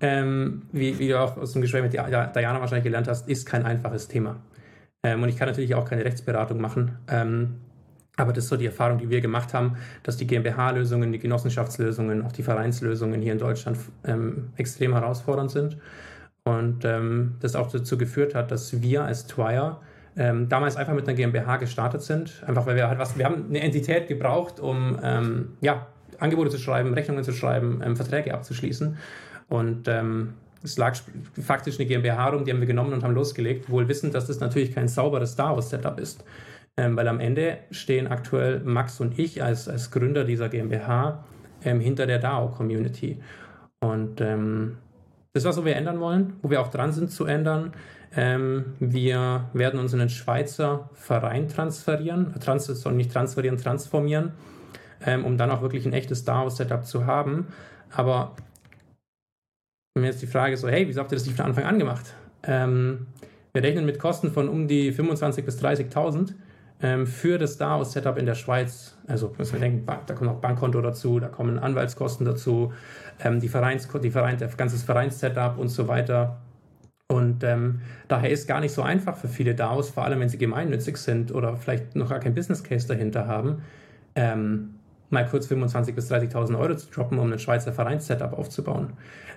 ähm, 0.00 0.62
wie, 0.70 0.96
wie, 1.00 1.08
du 1.08 1.18
auch 1.18 1.36
aus 1.38 1.54
dem 1.54 1.62
Gespräch 1.62 1.82
mit 1.82 1.92
Diana 1.92 2.60
wahrscheinlich 2.60 2.84
gelernt 2.84 3.08
hast, 3.08 3.28
ist 3.28 3.46
kein 3.46 3.64
einfaches 3.66 4.06
Thema. 4.06 4.36
Ähm, 5.04 5.22
und 5.22 5.28
ich 5.28 5.36
kann 5.36 5.46
natürlich 5.46 5.74
auch 5.76 5.84
keine 5.84 6.04
Rechtsberatung 6.04 6.60
machen. 6.60 6.98
Ähm, 7.08 7.56
aber 8.16 8.32
das 8.32 8.44
ist 8.44 8.50
so 8.50 8.56
die 8.56 8.66
Erfahrung, 8.66 8.98
die 8.98 9.10
wir 9.10 9.20
gemacht 9.20 9.54
haben, 9.54 9.76
dass 10.02 10.16
die 10.16 10.26
GmbH-Lösungen, 10.26 11.12
die 11.12 11.18
Genossenschaftslösungen, 11.18 12.22
auch 12.22 12.32
die 12.32 12.42
Vereinslösungen 12.42 13.20
hier 13.20 13.32
in 13.32 13.38
Deutschland 13.38 13.76
ähm, 14.04 14.50
extrem 14.56 14.92
herausfordernd 14.92 15.50
sind. 15.50 15.76
Und 16.44 16.84
ähm, 16.84 17.36
das 17.40 17.56
auch 17.56 17.70
dazu 17.70 17.98
geführt 17.98 18.34
hat, 18.34 18.50
dass 18.50 18.82
wir 18.82 19.04
als 19.04 19.26
Twire 19.26 19.78
ähm, 20.16 20.48
damals 20.48 20.76
einfach 20.76 20.94
mit 20.94 21.08
einer 21.08 21.16
GmbH 21.16 21.56
gestartet 21.56 22.02
sind. 22.02 22.42
Einfach 22.46 22.66
weil 22.66 22.76
wir 22.76 22.88
halt 22.88 22.98
was, 22.98 23.18
wir 23.18 23.24
haben 23.24 23.46
eine 23.48 23.60
Entität 23.60 24.06
gebraucht, 24.06 24.60
um 24.60 24.98
ähm, 25.02 25.48
ja, 25.60 25.86
Angebote 26.18 26.50
zu 26.50 26.58
schreiben, 26.58 26.94
Rechnungen 26.94 27.24
zu 27.24 27.32
schreiben, 27.32 27.80
ähm, 27.84 27.96
Verträge 27.96 28.32
abzuschließen. 28.32 28.96
Und 29.48 29.88
ähm, 29.88 30.34
es 30.64 30.78
lag 30.78 30.96
faktisch 31.40 31.78
eine 31.78 31.86
GmbH 31.86 32.28
rum, 32.28 32.44
die 32.44 32.50
haben 32.50 32.60
wir 32.60 32.66
genommen 32.66 32.92
und 32.92 33.04
haben 33.04 33.14
losgelegt, 33.14 33.70
wohl 33.70 33.86
wissend, 33.88 34.14
dass 34.14 34.26
das 34.26 34.40
natürlich 34.40 34.74
kein 34.74 34.88
sauberes 34.88 35.32
Star 35.32 35.54
Wars-Setup 35.54 36.00
ist. 36.00 36.24
Ähm, 36.76 36.96
weil 36.96 37.06
am 37.06 37.20
Ende 37.20 37.58
stehen 37.70 38.08
aktuell 38.08 38.60
Max 38.60 38.98
und 39.00 39.18
ich 39.18 39.42
als, 39.42 39.68
als 39.68 39.92
Gründer 39.92 40.24
dieser 40.24 40.48
GmbH 40.48 41.24
ähm, 41.64 41.78
hinter 41.78 42.06
der 42.06 42.18
DAO-Community. 42.18 43.20
Und 43.80 44.20
das 45.34 45.42
ist 45.42 45.48
was, 45.48 45.64
wir 45.64 45.74
ändern 45.74 45.98
wollen, 45.98 46.34
wo 46.42 46.50
wir 46.50 46.60
auch 46.60 46.68
dran 46.68 46.92
sind 46.92 47.10
zu 47.10 47.26
ändern. 47.26 47.72
Ähm, 48.14 48.74
wir 48.78 49.50
werden 49.52 49.80
uns 49.80 49.92
in 49.92 49.98
den 49.98 50.08
Schweizer 50.08 50.90
Verein 50.94 51.48
transferieren, 51.48 52.32
äh, 52.36 52.38
trans 52.38 52.66
soll 52.66 52.92
nicht 52.92 53.12
transferieren, 53.12 53.58
transformieren, 53.58 54.32
ähm, 55.04 55.24
um 55.24 55.36
dann 55.36 55.50
auch 55.50 55.62
wirklich 55.62 55.84
ein 55.86 55.92
echtes 55.92 56.24
DAO-Setup 56.24 56.86
zu 56.86 57.06
haben. 57.06 57.48
Aber 57.90 58.36
wenn 59.94 60.04
jetzt 60.04 60.22
die 60.22 60.26
Frage 60.26 60.56
so, 60.56 60.68
hey, 60.68 60.86
wieso 60.88 61.00
habt 61.00 61.12
ihr 61.12 61.16
das 61.16 61.26
nicht 61.26 61.36
von 61.36 61.46
Anfang 61.46 61.64
an 61.64 61.78
gemacht? 61.78 62.14
Ähm, 62.42 63.06
wir 63.52 63.62
rechnen 63.62 63.86
mit 63.86 64.00
Kosten 64.00 64.32
von 64.32 64.48
um 64.48 64.66
die 64.66 64.92
25.000 64.92 65.42
bis 65.42 65.62
30.000 65.62 66.34
ähm, 66.82 67.06
für 67.06 67.38
das 67.38 67.56
DAO-Setup 67.56 68.18
in 68.18 68.26
der 68.26 68.34
Schweiz. 68.34 68.96
Also 69.06 69.32
müssen 69.38 69.52
wir 69.52 69.60
denken, 69.60 69.86
da 69.86 70.14
kommt 70.14 70.30
auch 70.30 70.40
Bankkonto 70.40 70.80
dazu, 70.80 71.20
da 71.20 71.28
kommen 71.28 71.60
Anwaltskosten 71.60 72.26
dazu, 72.26 72.72
ähm, 73.20 73.38
die 73.38 73.48
Vereins, 73.48 73.88
die 74.02 74.10
Verein, 74.10 74.36
das 74.38 74.56
ganze 74.56 74.76
Vereinssetup 74.84 75.58
und 75.58 75.68
so 75.68 75.86
weiter. 75.86 76.40
Und 77.06 77.44
ähm, 77.44 77.82
daher 78.08 78.30
ist 78.30 78.48
gar 78.48 78.60
nicht 78.60 78.72
so 78.72 78.82
einfach 78.82 79.16
für 79.16 79.28
viele 79.28 79.54
DAOs, 79.54 79.90
vor 79.90 80.04
allem 80.04 80.18
wenn 80.18 80.28
sie 80.28 80.38
gemeinnützig 80.38 80.96
sind 80.96 81.32
oder 81.32 81.56
vielleicht 81.56 81.94
noch 81.94 82.08
gar 82.08 82.18
kein 82.18 82.34
Business 82.34 82.64
Case 82.64 82.88
dahinter 82.88 83.28
haben, 83.28 83.62
ähm, 84.16 84.73
mal 85.14 85.26
kurz 85.26 85.46
25.000 85.46 85.92
bis 85.92 86.12
30.000 86.12 86.58
Euro 86.58 86.76
zu 86.76 86.90
droppen, 86.90 87.18
um 87.18 87.32
ein 87.32 87.38
Schweizer 87.38 87.72
Vereinssetup 87.72 88.34
aufzubauen. 88.34 88.92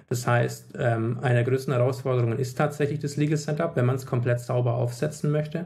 Das 0.10 0.28
heißt, 0.28 0.76
ähm, 0.78 1.20
eine 1.22 1.36
der 1.36 1.44
größten 1.44 1.74
Herausforderungen 1.74 2.38
ist 2.40 2.58
tatsächlich 2.58 3.00
das 3.00 3.16
Legal 3.16 3.38
Setup, 3.38 3.76
wenn 3.76 3.86
man 3.86 3.96
es 3.96 4.06
komplett 4.06 4.40
sauber 4.40 4.74
aufsetzen 4.74 5.32
möchte. 5.32 5.66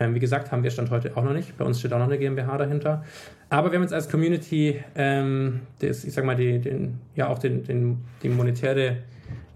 Ähm, 0.00 0.14
wie 0.14 0.20
gesagt, 0.20 0.50
haben 0.50 0.62
wir 0.62 0.70
Stand 0.70 0.90
heute 0.90 1.16
auch 1.16 1.22
noch 1.22 1.32
nicht. 1.32 1.56
Bei 1.56 1.64
uns 1.64 1.78
steht 1.78 1.92
auch 1.92 1.98
noch 1.98 2.06
eine 2.06 2.18
GmbH 2.18 2.58
dahinter. 2.58 3.04
Aber 3.48 3.70
wir 3.70 3.76
haben 3.76 3.82
jetzt 3.82 3.94
als 3.94 4.08
Community, 4.08 4.82
ähm, 4.96 5.60
das, 5.78 6.04
ich 6.04 6.12
sag 6.12 6.24
mal, 6.24 6.34
die, 6.34 6.58
den, 6.58 6.98
ja 7.14 7.28
auch 7.28 7.38
den, 7.38 7.62
den, 7.62 7.98
die 8.22 8.28
monetäre 8.28 8.98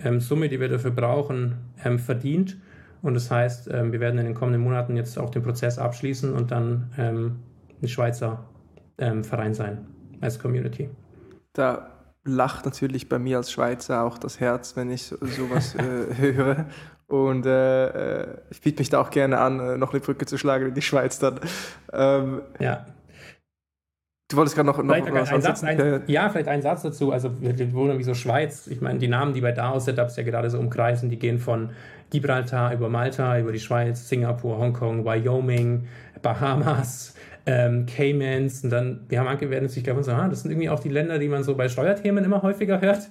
ähm, 0.05 0.21
Summe, 0.21 0.49
die 0.49 0.61
wir 0.61 0.69
dafür 0.69 0.93
brauchen, 0.93 1.57
ähm, 1.85 1.99
verdient. 1.99 2.57
Und 3.03 3.15
das 3.15 3.31
heißt, 3.31 3.71
ähm, 3.73 3.93
wir 3.93 4.01
werden 4.01 4.19
in 4.19 4.27
den 4.27 4.35
kommenden 4.35 4.63
Monaten 4.63 4.97
jetzt 4.97 5.19
auch 5.19 5.31
den 5.31 5.43
Prozess 5.43 5.79
abschließen 5.79 6.33
und 6.33 6.51
dann 6.51 6.93
ähm, 6.99 7.37
ein 7.83 7.89
Schweizer 7.89 8.45
ähm, 8.99 9.25
Verein 9.25 9.55
sein 9.55 9.87
als 10.21 10.39
Community. 10.39 10.91
Da 11.53 11.91
lacht 12.25 12.65
natürlich 12.65 13.09
bei 13.09 13.19
mir 13.19 13.39
als 13.39 13.51
Schweizer 13.51 14.05
auch 14.05 14.19
das 14.19 14.41
Herz, 14.41 14.77
wenn 14.77 14.91
ich 14.91 15.05
sowas 15.05 15.75
äh, 15.77 16.15
höre. 16.17 16.67
Und 17.07 17.47
äh, 17.47 18.21
äh, 18.21 18.39
ich 18.51 18.61
biete 18.61 18.81
mich 18.81 18.91
da 18.91 19.01
auch 19.01 19.11
gerne 19.11 19.39
an, 19.39 19.61
äh, 19.61 19.79
noch 19.79 19.93
eine 19.93 20.01
Brücke 20.01 20.27
zu 20.27 20.37
schlagen 20.37 20.69
in 20.69 20.75
die 20.75 20.83
Schweiz 20.83 21.19
dann. 21.19 21.41
Ähm, 21.93 22.43
ja. 22.59 22.85
Du 24.31 24.37
wolltest 24.37 24.57
gerade 24.57 24.67
noch, 24.67 24.83
noch 24.83 24.95
was 24.95 25.33
ein 25.33 25.41
Satz, 25.41 25.65
ein, 25.65 26.03
Ja, 26.07 26.29
vielleicht 26.29 26.49
ein 26.49 26.61
Satz 26.61 26.83
dazu. 26.83 27.13
Also 27.13 27.41
wir 27.41 27.73
wohnen 27.73 27.99
wie 27.99 28.03
so 28.03 28.13
Schweiz. 28.13 28.67
Ich 28.67 28.83
meine, 28.83 28.99
die 28.99 29.09
Namen, 29.09 29.33
die 29.33 29.41
bei 29.41 29.53
DAO-Setups 29.53 30.17
ja 30.17 30.23
gerade 30.23 30.51
so 30.51 30.59
umkreisen, 30.59 31.09
die 31.09 31.19
gehen 31.19 31.39
von 31.39 31.71
Gibraltar 32.11 32.75
über 32.75 32.91
Malta, 32.91 33.39
über 33.39 33.53
die 33.53 33.61
Schweiz, 33.61 34.07
Singapur, 34.07 34.59
Hongkong, 34.59 35.07
Wyoming, 35.07 35.89
Bahamas, 36.21 37.15
ähm, 37.49 37.87
Caymans 37.87 38.63
und 38.63 38.71
dann, 38.71 39.01
wir 39.09 39.21
haben 39.21 39.27
angewählt, 39.27 39.75
ich 39.75 39.83
glaube, 39.83 40.05
so, 40.05 40.13
ah, 40.13 40.29
das 40.29 40.43
sind 40.43 40.51
irgendwie 40.51 40.69
auch 40.69 40.81
die 40.81 40.91
Länder, 40.91 41.19
die 41.19 41.29
man 41.29 41.43
so 41.43 41.55
bei 41.55 41.71
Steuerthemen 41.71 42.23
immer 42.23 42.43
häufiger 42.43 42.83
hört 42.83 43.09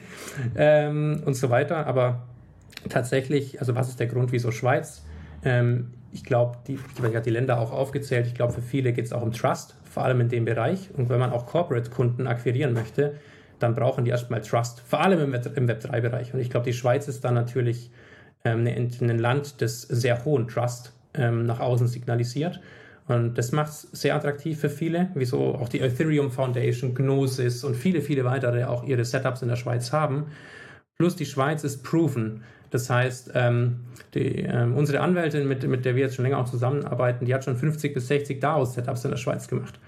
ähm, 0.56 1.23
und 1.26 1.34
so 1.34 1.50
weiter. 1.50 1.88
Aber 1.88 2.28
tatsächlich, 2.88 3.60
also 3.60 3.73
was 3.73 3.89
ist 3.89 4.00
der 4.00 4.06
Grund, 4.06 4.32
wieso 4.32 4.52
Schweiz? 4.52 5.04
Ähm, 5.43 5.88
ich 6.12 6.23
glaube, 6.23 6.60
die, 6.67 6.76
ich 6.76 7.04
habe 7.04 7.21
die 7.21 7.32
Länder 7.32 7.60
auch 7.60 7.71
aufgezählt. 7.71 8.28
Ich 8.28 8.36
glaube, 8.36 8.54
für 8.54 8.62
viele 8.62 8.93
geht 8.93 9.06
es 9.06 9.12
auch 9.12 9.23
um 9.23 9.32
Trust 9.32 9.76
vor 9.89 10.06
allem 10.06 10.21
in 10.21 10.30
dem 10.30 10.45
Bereich. 10.45 10.91
Und 10.95 11.10
wenn 11.10 11.19
man 11.19 11.32
auch 11.32 11.47
Corporate-Kunden 11.47 12.28
akquirieren 12.28 12.73
möchte, 12.73 13.15
dann 13.58 13.73
brauchen 13.73 14.06
die 14.06 14.12
erstmal 14.12 14.41
Trust, 14.41 14.82
vor 14.82 15.02
allem 15.02 15.19
im, 15.19 15.34
Web 15.67 15.84
3-Bereich. 15.84 16.36
Und 16.36 16.39
ich 16.39 16.52
glaube, 16.52 16.65
die 16.65 16.73
Schweiz 16.73 17.08
ist 17.08 17.26
dann 17.26 17.34
natürlich 17.34 17.89
ähm, 18.45 18.67
ein 18.67 19.17
Land, 19.17 19.63
das 19.63 19.82
sehr 19.82 20.23
hohen 20.23 20.47
Trust 20.47 20.93
ähm, 21.15 21.47
nach 21.47 21.60
außen 21.60 21.88
signalisiert. 21.88 22.62
Und 23.08 23.38
das 23.38 23.52
macht 23.54 23.70
es 23.70 23.82
sehr 23.93 24.15
attraktiv 24.15 24.60
für 24.60 24.70
viele, 24.70 25.10
wieso 25.15 25.56
auch 25.56 25.70
die 25.70 25.80
Ethereum 25.80 26.30
Foundation, 26.30 26.93
Gnosis 26.93 27.63
und 27.63 27.76
viele, 27.76 28.02
viele 28.02 28.26
weitere 28.26 28.65
auch 28.65 28.84
ihre 28.84 29.06
Setups 29.06 29.41
in 29.41 29.48
der 29.48 29.56
Schweiz 29.56 29.93
haben. 29.93 30.26
Plus 30.98 31.15
die 31.15 31.26
Schweiz 31.26 31.63
ist 31.63 31.84
proven. 31.84 32.43
Das 32.70 32.89
heißt, 32.89 33.32
ähm, 33.34 33.82
die, 34.13 34.41
ähm, 34.41 34.76
unsere 34.76 35.00
Anwältin, 35.00 35.48
mit, 35.48 35.65
mit 35.65 35.86
der 35.86 35.96
wir 35.96 36.04
jetzt 36.04 36.15
schon 36.15 36.26
länger 36.26 36.39
auch 36.39 36.50
zusammenarbeiten, 36.50 37.26
die 37.26 37.34
hat 37.34 37.46
schon 37.46 37.56
50 37.56 37.93
bis 37.93 38.10
60 38.10 38.41
DAO-Setups 38.41 39.06
in 39.06 39.12
der 39.12 39.17
Schweiz 39.17 39.48
gemacht. 39.48 39.80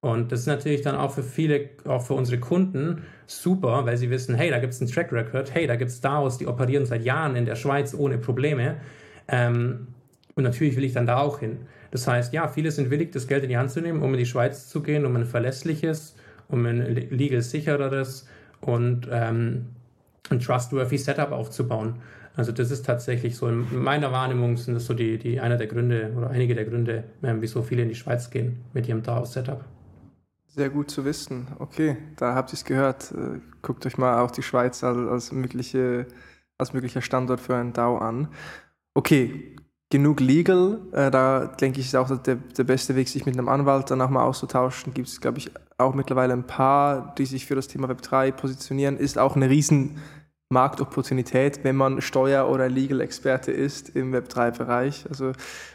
Und 0.00 0.30
das 0.30 0.40
ist 0.40 0.46
natürlich 0.46 0.82
dann 0.82 0.94
auch 0.94 1.10
für 1.10 1.24
viele, 1.24 1.70
auch 1.84 2.02
für 2.02 2.14
unsere 2.14 2.38
Kunden 2.38 3.02
super, 3.26 3.84
weil 3.84 3.96
sie 3.96 4.10
wissen, 4.10 4.36
hey, 4.36 4.50
da 4.50 4.60
gibt 4.60 4.72
es 4.72 4.80
einen 4.80 4.88
Track 4.88 5.12
Record, 5.12 5.52
hey, 5.52 5.66
da 5.66 5.74
gibt 5.74 5.90
es 5.90 6.00
DAOs, 6.00 6.38
die 6.38 6.46
operieren 6.46 6.86
seit 6.86 7.02
Jahren 7.02 7.34
in 7.34 7.44
der 7.44 7.56
Schweiz 7.56 7.94
ohne 7.94 8.18
Probleme. 8.18 8.76
Ähm, 9.26 9.88
und 10.38 10.44
natürlich 10.44 10.76
will 10.76 10.84
ich 10.84 10.92
dann 10.92 11.04
da 11.04 11.18
auch 11.18 11.40
hin. 11.40 11.58
Das 11.90 12.06
heißt, 12.06 12.32
ja, 12.32 12.46
viele 12.46 12.70
sind 12.70 12.90
willig, 12.90 13.10
das 13.10 13.26
Geld 13.26 13.42
in 13.42 13.48
die 13.48 13.56
Hand 13.56 13.72
zu 13.72 13.80
nehmen, 13.80 14.02
um 14.02 14.12
in 14.12 14.18
die 14.20 14.24
Schweiz 14.24 14.68
zu 14.68 14.84
gehen, 14.84 15.04
um 15.04 15.16
ein 15.16 15.24
verlässliches, 15.24 16.14
um 16.46 16.64
ein 16.64 16.78
legal 16.94 17.42
sichereres 17.42 18.28
und 18.60 19.08
ähm, 19.10 19.66
ein 20.30 20.38
trustworthy 20.38 20.96
Setup 20.96 21.32
aufzubauen. 21.32 21.96
Also 22.36 22.52
das 22.52 22.70
ist 22.70 22.86
tatsächlich 22.86 23.36
so, 23.36 23.48
in 23.48 23.82
meiner 23.82 24.12
Wahrnehmung 24.12 24.56
sind 24.56 24.74
das 24.74 24.86
so 24.86 24.94
die, 24.94 25.18
die 25.18 25.40
einer 25.40 25.56
der 25.56 25.66
Gründe 25.66 26.12
oder 26.16 26.30
einige 26.30 26.54
der 26.54 26.66
Gründe, 26.66 27.02
ähm, 27.24 27.38
wieso 27.42 27.62
viele 27.62 27.82
in 27.82 27.88
die 27.88 27.96
Schweiz 27.96 28.30
gehen 28.30 28.60
mit 28.74 28.86
ihrem 28.86 29.02
DAO-Setup. 29.02 29.64
Sehr 30.46 30.70
gut 30.70 30.88
zu 30.88 31.04
wissen. 31.04 31.48
Okay, 31.58 31.96
da 32.14 32.36
habt 32.36 32.50
ihr 32.50 32.54
es 32.54 32.64
gehört. 32.64 33.10
Äh, 33.10 33.40
guckt 33.60 33.84
euch 33.86 33.98
mal 33.98 34.20
auch 34.20 34.30
die 34.30 34.42
Schweiz 34.42 34.84
als, 34.84 34.98
als, 34.98 35.32
mögliche, 35.32 36.06
als 36.58 36.72
möglicher 36.72 37.02
Standort 37.02 37.40
für 37.40 37.56
ein 37.56 37.72
DAO 37.72 37.98
an. 37.98 38.28
Okay, 38.94 39.56
genug 39.90 40.20
legal. 40.20 40.80
Äh, 40.92 41.10
da 41.10 41.46
denke 41.46 41.80
ich, 41.80 41.86
ist 41.86 41.96
auch 41.96 42.16
der, 42.18 42.36
der 42.36 42.64
beste 42.64 42.94
Weg, 42.96 43.08
sich 43.08 43.26
mit 43.26 43.36
einem 43.36 43.48
Anwalt 43.48 43.90
dann 43.90 44.00
auch 44.00 44.10
mal 44.10 44.24
auszutauschen. 44.24 44.94
Gibt 44.94 45.08
es, 45.08 45.20
glaube 45.20 45.38
ich, 45.38 45.50
auch 45.78 45.94
mittlerweile 45.94 46.32
ein 46.32 46.46
paar, 46.46 47.14
die 47.16 47.26
sich 47.26 47.46
für 47.46 47.54
das 47.54 47.68
Thema 47.68 47.88
Web3 47.88 48.32
positionieren. 48.32 48.96
Ist 48.96 49.18
auch 49.18 49.36
eine 49.36 49.48
riesen 49.48 49.98
Marktopportunität, 50.50 51.62
wenn 51.62 51.76
man 51.76 52.00
Steuer- 52.00 52.48
oder 52.48 52.70
Legal-Experte 52.70 53.52
ist 53.52 53.90
im 53.90 54.14
Web3-Bereich. 54.14 55.04
Also 55.08 55.32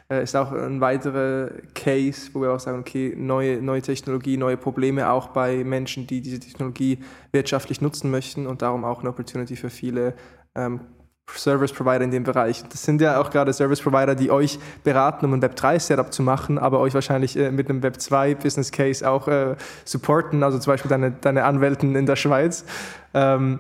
äh, 0.10 0.24
ist 0.24 0.36
auch 0.36 0.52
ein 0.52 0.82
weiterer 0.82 1.52
Case, 1.76 2.32
wo 2.34 2.42
wir 2.42 2.52
auch 2.52 2.60
sagen, 2.60 2.80
okay, 2.80 3.14
neue, 3.16 3.62
neue 3.62 3.84
Technologie, 3.84 4.36
neue 4.36 4.58
Probleme 4.58 5.12
auch 5.12 5.28
bei 5.28 5.64
Menschen, 5.64 6.08
die 6.08 6.22
diese 6.22 6.40
Technologie 6.40 6.98
wirtschaftlich 7.32 7.82
nutzen 7.82 8.10
möchten 8.10 8.48
und 8.48 8.64
darum 8.64 8.84
auch 8.84 9.02
eine 9.02 9.10
Opportunity 9.10 9.56
für 9.56 9.70
viele 9.70 10.16
ähm, 10.56 10.82
Service 11.32 11.74
Provider 11.74 12.02
in 12.02 12.12
dem 12.12 12.24
Bereich. 12.24 12.64
Das 12.70 12.84
sind 12.84 13.02
ja 13.02 13.20
auch 13.20 13.30
gerade 13.30 13.54
Service 13.54 13.82
Provider, 13.82 14.16
die 14.16 14.30
euch 14.30 14.60
beraten, 14.84 15.26
um 15.26 15.34
ein 15.34 15.42
Web3-Setup 15.42 16.14
zu 16.14 16.22
machen, 16.22 16.58
aber 16.58 16.80
euch 16.80 16.94
wahrscheinlich 16.94 17.38
äh, 17.38 17.52
mit 17.52 17.70
einem 17.70 17.82
Web2-Business 17.82 18.72
Case 18.72 19.10
auch 19.10 19.28
äh, 19.28 19.56
supporten, 19.86 20.44
also 20.44 20.60
zum 20.60 20.74
Beispiel 20.74 20.90
deine, 20.90 21.12
deine 21.12 21.46
Anwälten 21.46 21.96
in 21.96 22.06
der 22.06 22.16
Schweiz. 22.16 22.66
Ähm, 23.14 23.60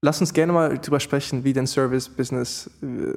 lass 0.00 0.20
uns 0.20 0.32
gerne 0.32 0.52
mal 0.52 0.78
darüber 0.78 1.00
sprechen, 1.00 1.44
wie 1.44 1.52
dein 1.52 1.66
Service-Business 1.66 2.70
äh, 2.82 3.14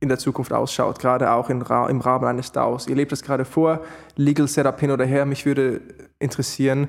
in 0.00 0.08
der 0.08 0.18
Zukunft 0.18 0.52
ausschaut, 0.52 0.98
gerade 0.98 1.30
auch 1.30 1.48
im, 1.48 1.62
im 1.62 2.00
Rahmen 2.00 2.24
eines 2.24 2.52
DAOs. 2.52 2.86
Ihr 2.86 2.96
lebt 2.96 3.12
das 3.12 3.22
gerade 3.22 3.44
vor, 3.44 3.80
Legal 4.16 4.46
Setup 4.46 4.78
hin 4.78 4.90
oder 4.90 5.04
her. 5.04 5.24
Mich 5.24 5.46
würde 5.46 5.80
interessieren, 6.18 6.88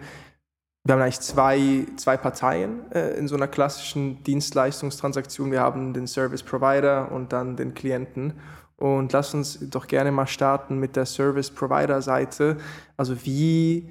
wir 0.88 0.94
haben 0.94 1.02
eigentlich 1.02 1.20
zwei, 1.20 1.86
zwei 1.98 2.16
Parteien 2.16 2.90
äh, 2.94 3.18
in 3.18 3.28
so 3.28 3.36
einer 3.36 3.48
klassischen 3.48 4.24
Dienstleistungstransaktion. 4.24 5.52
Wir 5.52 5.60
haben 5.60 5.94
den 5.94 6.08
Service 6.08 6.44
Provider 6.44 7.12
und 7.12 7.34
dann 7.34 7.58
den 7.58 7.74
Klienten. 7.74 8.34
Und 8.78 9.12
lass 9.12 9.34
uns 9.34 9.70
doch 9.70 9.88
gerne 9.88 10.12
mal 10.12 10.28
starten 10.28 10.80
mit 10.80 10.96
der 10.96 11.06
Service 11.06 11.52
Provider 11.52 12.02
Seite. 12.02 12.58
Also 12.96 13.26
wie 13.26 13.90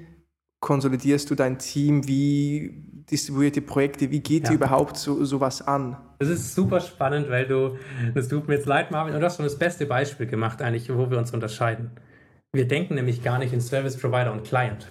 konsolidierst 0.59 1.29
du 1.29 1.35
dein 1.35 1.59
Team? 1.59 2.07
Wie 2.07 2.83
distribuiert 3.11 3.57
ihr 3.57 3.65
Projekte? 3.65 4.09
Wie 4.09 4.21
geht 4.21 4.45
ja. 4.45 4.51
ihr 4.51 4.55
überhaupt 4.55 4.97
so, 4.97 5.23
sowas 5.23 5.61
an? 5.61 5.97
Das 6.17 6.29
ist 6.29 6.55
super 6.55 6.79
spannend, 6.79 7.29
weil 7.29 7.45
du, 7.45 7.77
das 8.15 8.27
tut 8.27 8.47
mir 8.47 8.55
jetzt 8.55 8.65
leid, 8.65 8.89
Marvin, 8.89 9.13
und 9.13 9.19
du 9.19 9.25
hast 9.25 9.35
schon 9.35 9.45
das 9.45 9.59
beste 9.59 9.85
Beispiel 9.85 10.25
gemacht 10.25 10.63
eigentlich, 10.63 10.91
wo 10.91 11.11
wir 11.11 11.19
uns 11.19 11.31
unterscheiden. 11.31 11.91
Wir 12.53 12.67
denken 12.67 12.95
nämlich 12.95 13.21
gar 13.21 13.37
nicht 13.37 13.53
in 13.53 13.61
Service 13.61 13.97
Provider 13.97 14.31
und 14.31 14.45
Client, 14.45 14.87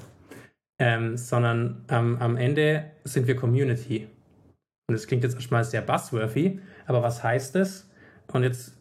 ähm, 0.78 1.16
sondern 1.16 1.84
ähm, 1.88 2.18
am 2.20 2.36
Ende 2.36 2.84
sind 3.04 3.26
wir 3.26 3.36
Community. 3.36 4.08
Und 4.88 4.94
das 4.94 5.06
klingt 5.06 5.24
jetzt 5.24 5.34
erstmal 5.34 5.64
sehr 5.64 5.82
buzzworthy, 5.82 6.60
aber 6.86 7.02
was 7.02 7.22
heißt 7.22 7.54
das? 7.54 7.90
Und 8.32 8.42
jetzt 8.42 8.76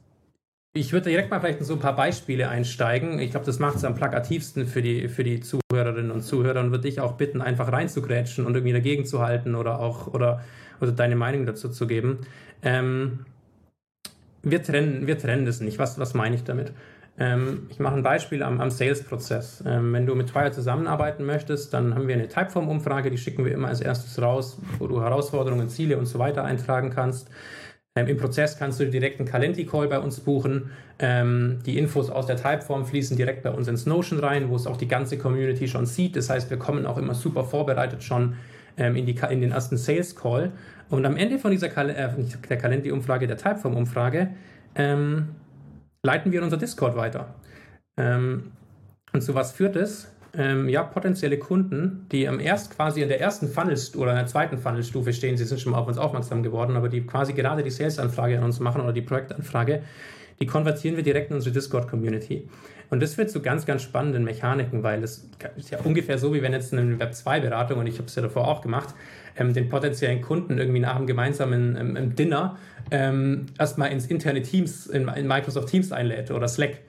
ich 0.78 0.92
würde 0.92 1.10
direkt 1.10 1.32
mal 1.32 1.40
vielleicht 1.40 1.60
in 1.60 1.66
so 1.66 1.76
ein 1.76 1.80
paar 1.80 1.96
Beispiele 1.96 2.50
einsteigen. 2.50 3.20
Ich 3.20 3.32
glaube, 3.32 3.46
das 3.46 3.60
macht 3.60 3.78
es 3.78 3.86
am 3.86 3.96
plakativsten 3.96 4.68
für 4.68 4.82
die, 4.82 5.08
für 5.08 5.24
die 5.24 5.40
Zuhörerinnen 5.40 6.12
und 6.12 6.22
Zuhörer 6.22 6.60
und 6.60 6.72
würde 6.72 6.84
dich 6.84 7.00
auch 7.00 7.14
bitten, 7.14 7.42
einfach 7.42 7.72
reinzugrätschen 7.72 8.46
und 8.46 8.56
irgendwie 8.56 8.74
dagegen 8.74 9.06
zu 9.06 9.22
halten 9.22 9.56
oder 9.56 9.80
auch 9.80 10.08
oder, 10.08 10.44
oder 10.82 10.92
deine 10.92 11.16
Meinung 11.16 11.46
dazu 11.46 11.70
zu 11.70 11.88
geben. 11.88 12.20
Ähm, 12.62 13.26
wir, 14.44 14.62
trennen, 14.62 15.08
wir 15.08 15.18
trennen 15.18 15.46
das 15.46 15.62
nicht. 15.62 15.80
Was, 15.80 15.98
was 15.98 16.14
meine 16.14 16.36
ich 16.36 16.44
damit? 16.44 16.74
Ähm, 17.18 17.68
ich 17.70 17.80
mache 17.80 17.96
ein 17.96 18.04
Beispiel 18.04 18.44
am, 18.44 18.60
am 18.60 18.70
Sales-Prozess. 18.70 19.64
Ähm, 19.66 19.94
wenn 19.94 20.06
du 20.06 20.16
mit 20.16 20.28
Twire 20.30 20.52
zusammenarbeiten 20.52 21.26
möchtest, 21.26 21.74
dann 21.74 21.96
haben 21.96 22.08
wir 22.08 22.16
eine 22.16 22.28
Typeform-Umfrage, 22.28 23.10
die 23.10 23.18
schicken 23.18 23.46
wir 23.46 23.54
immer 23.54 23.70
als 23.70 23.82
erstes 23.82 24.22
raus, 24.22 24.58
wo 24.80 24.88
du 24.88 25.02
Herausforderungen, 25.02 25.70
Ziele 25.70 25.98
und 25.98 26.08
so 26.08 26.20
weiter 26.20 26.44
eintragen 26.44 26.90
kannst. 26.90 27.30
Ähm, 27.96 28.08
Im 28.08 28.18
Prozess 28.18 28.58
kannst 28.58 28.82
du 28.82 28.90
direkt 28.90 29.20
einen 29.20 29.30
Calendly-Call 29.30 29.88
bei 29.88 30.00
uns 30.00 30.20
buchen. 30.20 30.72
Ähm, 31.00 31.60
die 31.66 31.78
Infos 31.78 32.10
aus 32.10 32.26
der 32.26 32.36
Typeform 32.36 32.86
fließen 32.86 33.16
direkt 33.16 33.44
bei 33.44 33.52
uns 33.52 33.70
ins 33.70 33.86
Notion 33.86 34.20
rein, 34.20 34.50
wo 34.50 34.56
es 34.58 34.68
auch 34.68 34.76
die 34.76 34.88
ganze 34.90 35.18
Community 35.18 35.70
schon 35.70 35.86
sieht. 35.86 36.18
Das 36.18 36.30
heißt, 36.30 36.50
wir 36.50 36.58
kommen 36.58 36.86
auch 36.86 36.98
immer 36.98 37.14
super 37.14 37.46
vorbereitet 37.46 38.04
schon 38.04 38.36
ähm, 38.78 38.98
in, 38.98 39.06
die, 39.06 39.16
in 39.30 39.40
den 39.40 39.52
ersten 39.52 39.78
Sales-Call. 39.78 40.52
Und 40.90 41.06
am 41.06 41.16
Ende 41.16 41.40
von 41.40 41.52
dieser 41.52 41.70
Kal 41.70 41.90
äh, 41.90 42.10
der 42.50 42.58
Calendly-Umfrage, 42.58 43.28
der 43.28 43.38
Typeform-Umfrage, 43.38 44.32
ähm, 44.76 45.30
leiten 46.06 46.32
wir 46.32 46.44
unser 46.44 46.58
Discord 46.58 46.96
weiter. 46.96 47.36
Ähm, 47.98 48.52
und 49.14 49.22
zu 49.22 49.36
was 49.36 49.52
führt 49.52 49.76
es? 49.76 50.16
ähm, 50.38 50.70
ja, 50.70 50.84
potenzielle 50.84 51.38
Kunden, 51.38 52.08
die 52.12 52.28
am 52.28 52.40
erst 52.40 52.76
quasi 52.76 53.02
in 53.02 53.08
der 53.08 53.22
ersten 53.22 53.48
Funnelstufe 53.48 54.02
oder 54.02 54.12
in 54.12 54.18
der 54.18 54.28
zweiten 54.28 54.58
Funnelstufe 54.58 55.14
stehen, 55.14 55.38
sie 55.38 55.46
sind 55.46 55.62
schon 55.62 55.72
mal 55.72 55.80
auf 55.80 55.88
uns 55.88 55.98
aufmerksam 55.98 56.44
geworden, 56.44 56.76
aber 56.76 56.90
die 56.90 57.02
quasi 57.02 57.34
gerade 57.34 57.64
die 57.64 57.70
Sales-Anfrage 57.70 58.38
an 58.38 58.44
uns 58.44 58.60
machen 58.60 58.82
oder 58.82 58.94
die 58.94 59.02
Projektanfrage, 59.02 59.84
die 60.40 60.46
konvertieren 60.46 60.98
wir 60.98 61.04
direkt 61.04 61.30
in 61.30 61.38
unsere 61.38 61.54
Discord-Community. 61.54 62.50
Und 62.90 63.02
das 63.02 63.18
wird 63.18 63.30
zu 63.30 63.42
ganz, 63.42 63.66
ganz 63.66 63.82
spannenden 63.82 64.24
Mechaniken, 64.24 64.84
weil 64.84 65.04
es 65.04 65.30
ist 65.56 65.72
ja 65.72 65.80
ungefähr 65.84 66.18
so, 66.18 66.34
wie 66.34 66.42
wenn 66.42 66.54
jetzt 66.54 66.74
eine 66.74 66.96
Web2-Beratung, 66.98 67.80
und 67.80 67.88
ich 67.88 67.98
habe 67.98 68.08
es 68.08 68.16
ja 68.16 68.22
davor 68.22 68.48
auch 68.48 68.62
gemacht, 68.62 68.94
ähm, 69.38 69.54
den 69.54 69.70
potenziellen 69.70 70.22
Kunden 70.22 70.58
irgendwie 70.58 70.80
nach 70.80 70.96
einem 70.96 71.08
gemeinsamen 71.08 71.76
ähm, 71.76 71.96
im 71.96 72.16
Dinner 72.16 72.58
ähm, 72.92 73.48
erstmal 73.58 73.92
ins 73.92 74.08
interne 74.08 74.42
Teams, 74.42 74.88
in, 74.88 75.08
in, 75.08 75.28
Microsoft 75.28 75.70
Teams 75.70 75.92
einlädt 75.92 76.32
oder 76.32 76.48
Slack, 76.48 76.80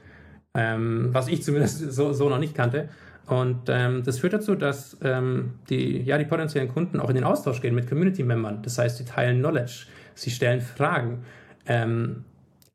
ähm, 0.54 1.08
was 1.12 1.28
ich 1.28 1.42
zumindest 1.42 1.92
so, 1.92 2.12
so 2.12 2.28
noch 2.28 2.38
nicht 2.38 2.54
kannte. 2.54 2.88
Und 3.26 3.62
ähm, 3.68 4.02
das 4.04 4.20
führt 4.20 4.34
dazu, 4.34 4.54
dass 4.54 4.96
ähm, 5.02 5.54
die, 5.68 6.02
ja, 6.02 6.16
die 6.16 6.26
potenziellen 6.26 6.68
Kunden 6.68 7.00
auch 7.00 7.08
in 7.08 7.16
den 7.16 7.24
Austausch 7.24 7.60
gehen 7.60 7.74
mit 7.74 7.88
Community-Membern. 7.88 8.62
Das 8.62 8.78
heißt, 8.78 8.98
sie 8.98 9.04
teilen 9.04 9.40
Knowledge, 9.40 9.86
sie 10.14 10.30
stellen 10.30 10.60
Fragen. 10.60 11.24
Ähm, 11.66 12.24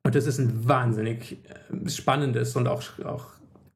und 0.03 0.15
das 0.15 0.25
ist 0.25 0.39
ein 0.39 0.67
wahnsinnig 0.67 1.37
äh, 1.43 1.89
spannendes 1.89 2.55
und 2.55 2.67
auch, 2.67 2.83
auch, 3.05 3.25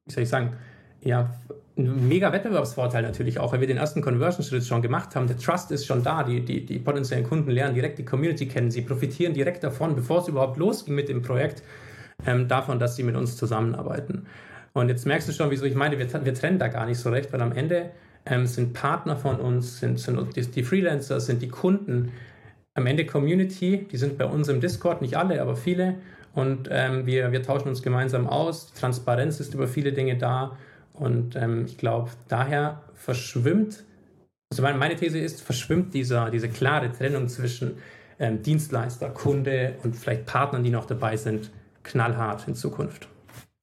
wie 0.06 0.12
soll 0.12 0.22
ich 0.24 0.28
sagen, 0.28 0.54
ja, 1.02 1.30
ein 1.78 2.08
mega 2.08 2.32
Wettbewerbsvorteil 2.32 3.02
natürlich 3.02 3.38
auch, 3.38 3.52
weil 3.52 3.60
wir 3.60 3.66
den 3.66 3.76
ersten 3.76 4.00
Conversion-Schritt 4.00 4.64
schon 4.64 4.80
gemacht 4.80 5.14
haben. 5.14 5.26
Der 5.26 5.36
Trust 5.36 5.70
ist 5.70 5.86
schon 5.86 6.02
da, 6.02 6.24
die, 6.24 6.44
die, 6.44 6.64
die 6.64 6.78
potenziellen 6.78 7.24
Kunden 7.24 7.50
lernen 7.50 7.74
direkt 7.74 7.98
die 7.98 8.04
Community 8.04 8.48
kennen, 8.48 8.70
sie 8.70 8.82
profitieren 8.82 9.34
direkt 9.34 9.62
davon, 9.62 9.94
bevor 9.94 10.20
es 10.20 10.28
überhaupt 10.28 10.56
losging 10.56 10.94
mit 10.94 11.08
dem 11.08 11.22
Projekt, 11.22 11.62
ähm, 12.26 12.48
davon, 12.48 12.78
dass 12.78 12.96
sie 12.96 13.02
mit 13.02 13.14
uns 13.14 13.36
zusammenarbeiten. 13.36 14.26
Und 14.72 14.88
jetzt 14.88 15.06
merkst 15.06 15.28
du 15.28 15.32
schon, 15.32 15.50
wieso 15.50 15.64
ich 15.64 15.74
meine, 15.74 15.98
wir, 15.98 16.24
wir 16.24 16.34
trennen 16.34 16.58
da 16.58 16.68
gar 16.68 16.86
nicht 16.86 16.98
so 16.98 17.10
recht, 17.10 17.32
weil 17.32 17.42
am 17.42 17.52
Ende 17.52 17.90
ähm, 18.24 18.46
sind 18.46 18.72
Partner 18.72 19.16
von 19.16 19.38
uns, 19.38 19.80
sind, 19.80 20.00
sind 20.00 20.34
die, 20.34 20.42
die 20.42 20.62
Freelancer, 20.62 21.20
sind 21.20 21.42
die 21.42 21.48
Kunden, 21.48 22.12
am 22.74 22.86
Ende 22.86 23.06
Community, 23.06 23.86
die 23.90 23.96
sind 23.96 24.18
bei 24.18 24.26
uns 24.26 24.48
im 24.48 24.60
Discord, 24.60 25.00
nicht 25.00 25.16
alle, 25.16 25.40
aber 25.40 25.56
viele. 25.56 25.94
Und 26.36 26.68
ähm, 26.70 27.06
wir, 27.06 27.32
wir 27.32 27.42
tauschen 27.42 27.68
uns 27.68 27.82
gemeinsam 27.82 28.28
aus. 28.28 28.72
Transparenz 28.74 29.40
ist 29.40 29.54
über 29.54 29.66
viele 29.66 29.94
Dinge 29.94 30.18
da. 30.18 30.56
Und 30.92 31.34
ähm, 31.34 31.64
ich 31.64 31.78
glaube, 31.78 32.10
daher 32.28 32.82
verschwimmt, 32.92 33.84
also 34.50 34.62
meine 34.62 34.96
These 34.96 35.18
ist, 35.18 35.40
verschwimmt 35.42 35.94
dieser, 35.94 36.30
diese 36.30 36.50
klare 36.50 36.92
Trennung 36.92 37.28
zwischen 37.28 37.78
ähm, 38.18 38.42
Dienstleister, 38.42 39.08
Kunde 39.08 39.76
und 39.82 39.96
vielleicht 39.96 40.26
Partnern, 40.26 40.62
die 40.62 40.70
noch 40.70 40.84
dabei 40.84 41.16
sind, 41.16 41.50
knallhart 41.82 42.46
in 42.46 42.54
Zukunft. 42.54 43.08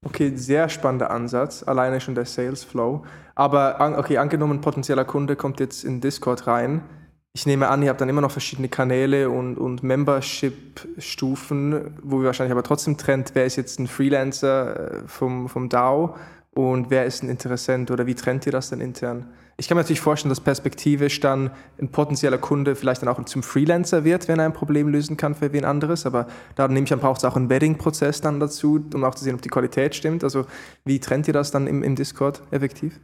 Okay, 0.04 0.36
sehr 0.36 0.68
spannender 0.68 1.12
Ansatz, 1.12 1.62
alleine 1.62 2.02
schon 2.02 2.16
der 2.16 2.26
Sales 2.26 2.64
Flow. 2.64 3.06
Aber 3.36 3.96
okay, 4.00 4.18
angenommen, 4.18 4.62
potenzieller 4.62 5.06
Kunde 5.06 5.36
kommt 5.36 5.60
jetzt 5.60 5.84
in 5.84 6.02
Discord 6.02 6.48
rein. 6.48 6.82
Ich 7.36 7.48
nehme 7.48 7.68
an, 7.68 7.82
ihr 7.82 7.90
habt 7.90 8.00
dann 8.00 8.10
immer 8.10 8.22
noch 8.22 8.30
verschiedene 8.30 8.70
Kanäle 8.70 9.32
und, 9.32 9.58
und 9.58 9.82
Membership-Stufen, 9.82 11.98
wo 12.04 12.22
ihr 12.22 12.28
wahrscheinlich 12.28 12.52
aber 12.52 12.62
trotzdem 12.62 12.96
trennt, 12.96 13.32
wer 13.34 13.46
ist 13.46 13.56
jetzt 13.56 13.80
ein 13.80 13.88
Freelancer 13.88 14.76
äh, 14.76 15.02
vom, 15.08 15.50
vom 15.50 15.68
DAO 15.68 16.16
und 16.54 16.92
wer 16.92 17.06
ist 17.06 17.24
ein 17.24 17.30
Interessent 17.30 17.90
oder 17.90 18.06
wie 18.06 18.14
trennt 18.14 18.46
ihr 18.46 18.52
das 18.52 18.70
dann 18.70 18.82
intern? 18.82 19.34
Ich 19.58 19.68
kann 19.68 19.78
mir 19.78 19.82
natürlich 19.82 20.02
vorstellen, 20.02 20.30
dass 20.30 20.42
perspektivisch 20.42 21.22
dann 21.22 21.50
ein 21.82 21.90
potenzieller 21.90 22.38
Kunde 22.38 22.76
vielleicht 22.76 23.02
dann 23.02 23.10
auch 23.10 23.26
zum 23.26 23.42
Freelancer 23.42 24.04
wird, 24.04 24.28
wenn 24.28 24.38
er 24.38 24.46
ein 24.46 24.54
Problem 24.54 24.90
lösen 24.90 25.18
kann 25.18 25.34
für 25.34 25.52
wen 25.54 25.66
anderes. 25.66 26.06
Aber 26.06 26.28
da 26.54 26.68
nehme 26.68 26.86
ich 26.86 26.94
an, 26.94 27.00
braucht 27.00 27.18
es 27.18 27.26
auch 27.26 27.36
einen 27.36 27.50
Wedding-Prozess 27.50 28.22
dann 28.22 28.40
dazu, 28.40 28.80
um 28.94 29.04
auch 29.04 29.16
zu 29.16 29.24
sehen, 29.24 29.34
ob 29.34 29.42
die 29.42 29.50
Qualität 29.50 29.96
stimmt. 29.96 30.24
Also 30.24 30.46
wie 30.86 31.00
trennt 31.00 31.28
ihr 31.28 31.34
das 31.34 31.50
dann 31.50 31.66
im, 31.66 31.82
im 31.82 31.96
Discord 31.96 32.44
effektiv? 32.52 33.00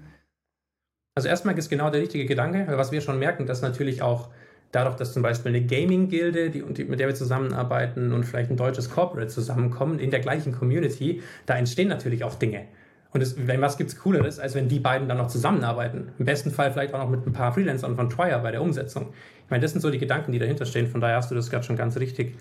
Also 1.19 1.27
erstmal 1.27 1.57
ist 1.59 1.67
genau 1.67 1.89
der 1.89 1.99
richtige 1.99 2.25
Gedanke, 2.25 2.65
was 2.77 2.93
wir 2.93 3.01
schon 3.01 3.19
merken, 3.19 3.45
dass 3.45 3.61
natürlich 3.61 4.01
auch 4.01 4.29
dadurch, 4.71 4.95
dass 4.95 5.11
zum 5.11 5.21
Beispiel 5.21 5.53
eine 5.53 5.65
Gaming-Gilde, 5.65 6.49
die, 6.49 6.61
die, 6.61 6.85
mit 6.85 7.01
der 7.01 7.07
wir 7.07 7.13
zusammenarbeiten 7.13 8.13
und 8.13 8.23
vielleicht 8.23 8.49
ein 8.49 8.55
deutsches 8.55 8.89
Corporate 8.89 9.27
zusammenkommen 9.27 9.99
in 9.99 10.11
der 10.11 10.21
gleichen 10.21 10.53
Community, 10.53 11.21
da 11.45 11.57
entstehen 11.57 11.89
natürlich 11.89 12.23
auch 12.23 12.35
Dinge. 12.35 12.67
Und 13.11 13.19
es, 13.19 13.35
wenn 13.47 13.59
was 13.59 13.75
gibt's 13.75 13.99
Cooleres, 13.99 14.39
als 14.39 14.55
wenn 14.55 14.69
die 14.69 14.79
beiden 14.79 15.09
dann 15.09 15.17
noch 15.17 15.27
zusammenarbeiten? 15.27 16.13
Im 16.17 16.23
besten 16.23 16.51
Fall 16.51 16.71
vielleicht 16.71 16.93
auch 16.93 16.99
noch 16.99 17.09
mit 17.09 17.27
ein 17.27 17.33
paar 17.33 17.53
Freelancern 17.53 17.97
von 17.97 18.09
Trier 18.09 18.37
bei 18.37 18.51
der 18.51 18.61
Umsetzung. 18.61 19.09
Ich 19.43 19.49
meine, 19.49 19.61
das 19.61 19.73
sind 19.73 19.81
so 19.81 19.91
die 19.91 19.99
Gedanken, 19.99 20.31
die 20.31 20.39
dahinter 20.39 20.63
stehen. 20.63 20.87
Von 20.87 21.01
daher 21.01 21.17
hast 21.17 21.31
du 21.31 21.35
das 21.35 21.49
gerade 21.49 21.65
schon 21.65 21.75
ganz 21.75 21.97
richtig 21.97 22.37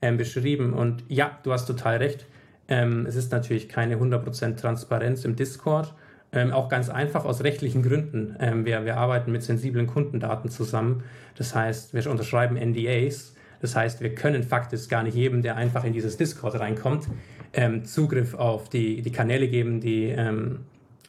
ähm, 0.00 0.16
beschrieben. 0.16 0.72
Und 0.72 1.04
ja, 1.08 1.38
du 1.42 1.52
hast 1.52 1.66
total 1.66 1.98
recht. 1.98 2.24
Ähm, 2.68 3.04
es 3.04 3.14
ist 3.14 3.30
natürlich 3.30 3.68
keine 3.68 3.96
100% 3.96 4.56
Transparenz 4.56 5.26
im 5.26 5.36
Discord. 5.36 5.92
Ähm, 6.34 6.50
auch 6.50 6.68
ganz 6.68 6.88
einfach 6.88 7.24
aus 7.24 7.44
rechtlichen 7.44 7.82
Gründen. 7.82 8.36
Ähm, 8.40 8.64
wir, 8.64 8.84
wir 8.84 8.96
arbeiten 8.96 9.32
mit 9.32 9.42
sensiblen 9.42 9.86
Kundendaten 9.86 10.50
zusammen. 10.50 11.04
Das 11.36 11.54
heißt, 11.54 11.92
wir 11.92 12.10
unterschreiben 12.10 12.56
NDAs. 12.56 13.34
Das 13.60 13.76
heißt, 13.76 14.00
wir 14.00 14.14
können 14.14 14.42
faktisch 14.42 14.88
gar 14.88 15.02
nicht 15.02 15.14
jedem, 15.14 15.42
der 15.42 15.56
einfach 15.56 15.84
in 15.84 15.92
dieses 15.92 16.16
Discord 16.16 16.58
reinkommt, 16.58 17.08
ähm, 17.52 17.84
Zugriff 17.84 18.34
auf 18.34 18.68
die, 18.68 19.02
die 19.02 19.12
Kanäle 19.12 19.46
geben, 19.46 19.80
die 19.80 20.06
ähm, 20.06 20.60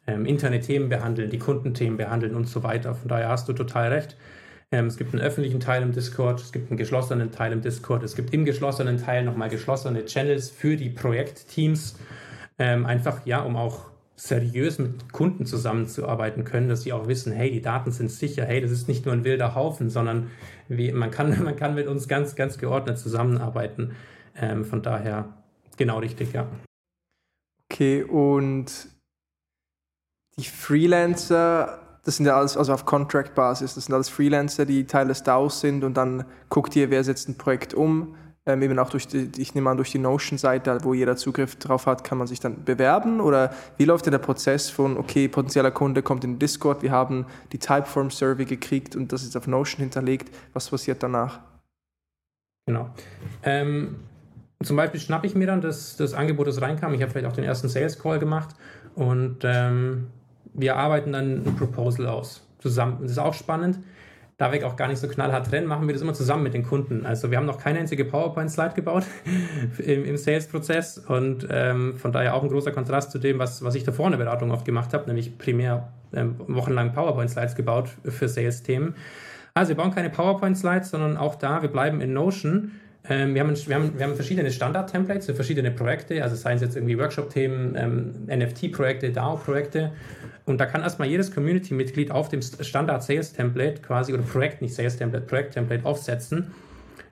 ähm, 0.06 0.26
interne 0.26 0.60
Themen 0.60 0.90
behandeln, 0.90 1.30
die 1.30 1.40
Kundenthemen 1.40 1.98
behandeln 1.98 2.36
und 2.36 2.48
so 2.48 2.62
weiter. 2.62 2.94
Von 2.94 3.08
daher 3.08 3.30
hast 3.30 3.48
du 3.48 3.54
total 3.54 3.92
recht. 3.92 4.18
Ähm, 4.72 4.88
es 4.88 4.98
gibt 4.98 5.14
einen 5.14 5.24
öffentlichen 5.24 5.60
Teil 5.60 5.82
im 5.82 5.94
Discord, 5.94 6.42
es 6.42 6.52
gibt 6.52 6.70
einen 6.70 6.78
geschlossenen 6.78 7.32
Teil 7.32 7.54
im 7.54 7.62
Discord, 7.62 8.04
es 8.04 8.16
gibt 8.16 8.34
im 8.34 8.44
geschlossenen 8.44 8.98
Teil 8.98 9.24
nochmal 9.24 9.50
geschlossene 9.50 10.06
Channels 10.06 10.50
für 10.50 10.76
die 10.76 10.90
Projektteams. 10.90 11.96
Ähm, 12.60 12.86
einfach, 12.86 13.26
ja, 13.26 13.42
um 13.42 13.56
auch 13.56 13.93
seriös 14.28 14.80
mit 14.80 15.12
Kunden 15.12 15.46
zusammenzuarbeiten 15.46 16.46
können, 16.46 16.70
dass 16.70 16.84
sie 16.84 16.94
auch 16.94 17.08
wissen, 17.08 17.34
hey, 17.34 17.52
die 17.52 17.62
Daten 17.62 17.92
sind 17.92 18.10
sicher, 18.10 18.46
hey, 18.46 18.62
das 18.62 18.72
ist 18.72 18.88
nicht 18.88 19.06
nur 19.06 19.14
ein 19.14 19.26
wilder 19.26 19.54
Haufen, 19.54 19.90
sondern 19.90 20.32
wie, 20.70 20.94
man, 20.94 21.12
kann, 21.12 21.44
man 21.44 21.58
kann 21.58 21.76
mit 21.76 21.88
uns 21.88 22.08
ganz, 22.08 22.36
ganz 22.36 22.58
geordnet 22.58 22.98
zusammenarbeiten. 22.98 23.96
Ähm, 24.36 24.64
von 24.64 24.82
daher 24.82 25.34
genau 25.76 26.00
richtig, 26.00 26.32
ja. 26.32 26.48
Okay, 27.70 28.04
und 28.04 28.88
die 30.38 30.46
Freelancer, 30.46 32.00
das 32.06 32.16
sind 32.16 32.26
ja 32.26 32.38
alles, 32.38 32.56
also 32.56 32.74
auf 32.74 32.86
Contract-Basis, 32.86 33.76
das 33.76 33.86
sind 33.86 33.94
alles 33.94 34.08
Freelancer, 34.08 34.66
die 34.66 34.86
Teil 34.86 35.10
des 35.10 35.24
DAOs 35.24 35.60
sind 35.60 35.84
und 35.84 35.96
dann 35.96 36.26
guckt 36.48 36.78
ihr, 36.78 36.90
wer 36.90 37.04
setzt 37.04 37.28
ein 37.28 37.38
Projekt 37.38 37.74
um, 37.74 38.16
ähm, 38.46 38.62
eben 38.62 38.78
auch 38.78 38.90
durch 38.90 39.08
die, 39.08 39.30
ich 39.38 39.56
nehme 39.56 39.70
an, 39.70 39.78
durch 39.78 39.92
die 39.92 40.00
Notion-Seite, 40.00 40.80
wo 40.84 40.94
jeder 40.94 41.16
Zugriff 41.16 41.56
drauf 41.56 41.86
hat, 41.86 42.04
kann 42.04 42.18
man 42.18 42.28
sich 42.28 42.40
dann 42.40 42.66
bewerben? 42.66 43.22
Oder 43.22 43.54
wie 43.78 43.86
läuft 43.86 44.06
denn 44.06 44.12
der 44.12 44.20
Prozess 44.20 44.70
von, 44.70 44.98
okay, 44.98 45.28
potenzieller 45.28 45.72
Kunde 45.72 46.02
kommt 46.02 46.24
in 46.24 46.40
Discord, 46.40 46.82
wir 46.84 46.92
haben 46.92 47.26
die 47.54 47.60
Typeform-Survey 47.60 48.46
gekriegt 48.46 48.96
und 48.96 49.14
das 49.14 49.24
ist 49.24 49.38
auf 49.38 49.48
Notion 49.48 49.80
hinterlegt. 49.80 50.36
Was 50.54 50.70
passiert 50.70 51.02
danach? 51.02 51.40
Genau. 52.66 52.90
Ähm, 53.44 53.96
zum 54.62 54.76
Beispiel 54.76 55.00
schnappe 55.00 55.28
ich 55.28 55.36
mir 55.36 55.48
dann 55.48 55.62
das, 55.62 55.96
das 55.96 56.14
Angebot, 56.14 56.48
das 56.48 56.62
reinkam. 56.62 56.94
Ich 56.94 57.02
habe 57.02 57.12
vielleicht 57.12 57.28
auch 57.28 57.36
den 57.36 57.44
ersten 57.44 57.70
Sales 57.70 58.00
Call 58.00 58.20
gemacht 58.20 58.56
und 58.96 59.40
ähm, 59.44 60.08
wir 60.54 60.76
arbeiten 60.76 61.14
dann 61.14 61.46
ein 61.46 61.56
Proposal 61.56 62.08
aus. 62.08 62.46
Zusammen. 62.60 63.00
Das 63.02 63.12
ist 63.12 63.18
auch 63.18 63.34
spannend 63.34 63.80
da 64.44 64.52
wir 64.52 64.68
auch 64.68 64.76
gar 64.76 64.90
nicht 64.90 65.00
so 65.00 65.08
knallhart 65.08 65.50
trennen, 65.50 65.68
machen 65.68 65.88
wir 65.88 65.94
das 65.94 66.02
immer 66.02 66.14
zusammen 66.14 66.44
mit 66.44 66.54
den 66.54 66.64
Kunden. 66.64 67.06
Also 67.06 67.32
wir 67.32 67.38
haben 67.38 67.46
noch 67.46 67.60
keine 67.60 67.80
einzige 67.80 68.04
PowerPoint-Slide 68.04 68.74
gebaut 68.76 69.06
im, 69.78 70.04
im 70.04 70.18
Sales-Prozess 70.18 70.98
und 70.98 71.48
ähm, 71.50 71.96
von 71.96 72.12
daher 72.12 72.36
auch 72.36 72.44
ein 72.44 72.50
großer 72.50 72.72
Kontrast 72.72 73.12
zu 73.12 73.20
dem, 73.20 73.40
was, 73.40 73.64
was 73.64 73.74
ich 73.76 73.86
davor 73.86 74.08
in 74.08 74.12
der 74.12 74.18
Beratung 74.18 74.52
oft 74.52 74.66
gemacht 74.66 74.94
habe, 74.94 75.06
nämlich 75.08 75.38
primär 75.38 75.94
ähm, 76.14 76.36
wochenlang 76.48 76.92
PowerPoint-Slides 76.92 77.56
gebaut 77.56 77.92
für 78.04 78.28
Sales-Themen. 78.28 78.96
Also 79.54 79.70
wir 79.70 79.78
bauen 79.78 79.96
keine 79.96 80.10
PowerPoint-Slides, 80.10 80.90
sondern 80.90 81.16
auch 81.16 81.36
da, 81.36 81.62
wir 81.62 81.70
bleiben 81.70 82.02
in 82.02 82.12
Notion. 82.12 82.74
Ähm, 83.10 83.36
wir, 83.36 83.42
haben, 83.42 83.56
wir, 83.56 83.76
haben, 83.76 83.98
wir 83.98 84.06
haben 84.06 84.16
verschiedene 84.16 84.52
Standard-Templates 84.52 85.26
für 85.26 85.36
verschiedene 85.36 85.72
Projekte, 85.72 86.24
also 86.24 86.36
seien 86.36 86.56
es 86.56 86.62
jetzt 86.62 86.76
irgendwie 86.78 86.98
Workshop-Themen, 86.98 87.76
ähm, 87.76 88.12
NFT-Projekte, 88.28 89.12
DAO-Projekte 89.12 89.92
und 90.46 90.60
da 90.60 90.66
kann 90.66 90.82
erstmal 90.82 91.08
jedes 91.08 91.34
Community-Mitglied 91.34 92.12
auf 92.12 92.30
dem 92.30 92.42
Standard-Sales-Template 92.42 93.82
quasi, 93.82 94.14
oder 94.14 94.24
Projekt, 94.24 94.62
nicht 94.62 94.74
Sales-Template, 94.74 95.26
Projekt-Template 95.26 95.86
aufsetzen. 95.86 96.54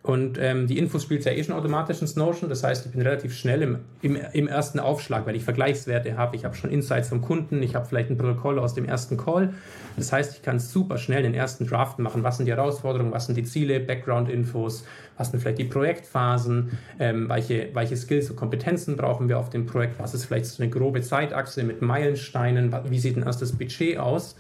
Und 0.03 0.39
ähm, 0.39 0.65
die 0.65 0.79
Infos 0.79 1.03
spielt 1.03 1.23
ja 1.25 1.31
eh 1.31 1.43
schon 1.43 1.53
automatisch 1.53 2.01
ins 2.01 2.15
Notion. 2.15 2.49
Das 2.49 2.63
heißt, 2.63 2.87
ich 2.87 2.91
bin 2.91 3.01
relativ 3.01 3.35
schnell 3.35 3.61
im, 3.61 3.77
im, 4.01 4.17
im 4.33 4.47
ersten 4.47 4.79
Aufschlag, 4.79 5.27
weil 5.27 5.35
ich 5.35 5.43
Vergleichswerte 5.43 6.17
habe. 6.17 6.35
Ich 6.35 6.43
habe 6.43 6.55
schon 6.55 6.71
Insights 6.71 7.09
vom 7.09 7.21
Kunden, 7.21 7.61
ich 7.61 7.75
habe 7.75 7.85
vielleicht 7.85 8.09
ein 8.09 8.17
Protokoll 8.17 8.57
aus 8.57 8.73
dem 8.73 8.85
ersten 8.85 9.15
Call. 9.15 9.53
Das 9.97 10.11
heißt, 10.11 10.37
ich 10.37 10.41
kann 10.41 10.57
super 10.59 10.97
schnell 10.97 11.21
den 11.21 11.35
ersten 11.35 11.67
Draft 11.67 11.99
machen. 11.99 12.23
Was 12.23 12.37
sind 12.37 12.47
die 12.47 12.51
Herausforderungen, 12.51 13.11
was 13.11 13.27
sind 13.27 13.35
die 13.35 13.43
Ziele, 13.43 13.79
Background-Infos, 13.79 14.85
was 15.17 15.29
sind 15.29 15.39
vielleicht 15.39 15.59
die 15.59 15.65
Projektphasen, 15.65 16.79
ähm, 16.99 17.29
welche, 17.29 17.69
welche 17.73 17.95
Skills 17.95 18.31
und 18.31 18.37
Kompetenzen 18.37 18.97
brauchen 18.97 19.29
wir 19.29 19.37
auf 19.37 19.51
dem 19.51 19.67
Projekt, 19.67 19.99
was 19.99 20.15
ist 20.15 20.25
vielleicht 20.25 20.47
so 20.47 20.63
eine 20.63 20.71
grobe 20.71 21.01
Zeitachse 21.03 21.61
mit 21.61 21.83
Meilensteinen, 21.83 22.75
wie 22.89 22.97
sieht 22.97 23.17
denn 23.17 23.23
erst 23.23 23.43
das 23.43 23.51
Budget 23.51 23.99
aus. 23.99 24.35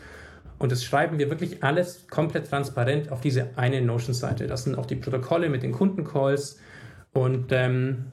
Und 0.61 0.71
das 0.71 0.83
schreiben 0.83 1.17
wir 1.17 1.31
wirklich 1.31 1.63
alles 1.63 2.05
komplett 2.07 2.47
transparent 2.47 3.11
auf 3.11 3.19
diese 3.19 3.49
eine 3.55 3.81
Notion-Seite. 3.81 4.45
Das 4.45 4.63
sind 4.63 4.77
auch 4.77 4.85
die 4.85 4.95
Protokolle 4.95 5.49
mit 5.49 5.63
den 5.63 5.71
Kundencalls 5.71 6.59
und 7.13 7.47
ähm, 7.51 8.05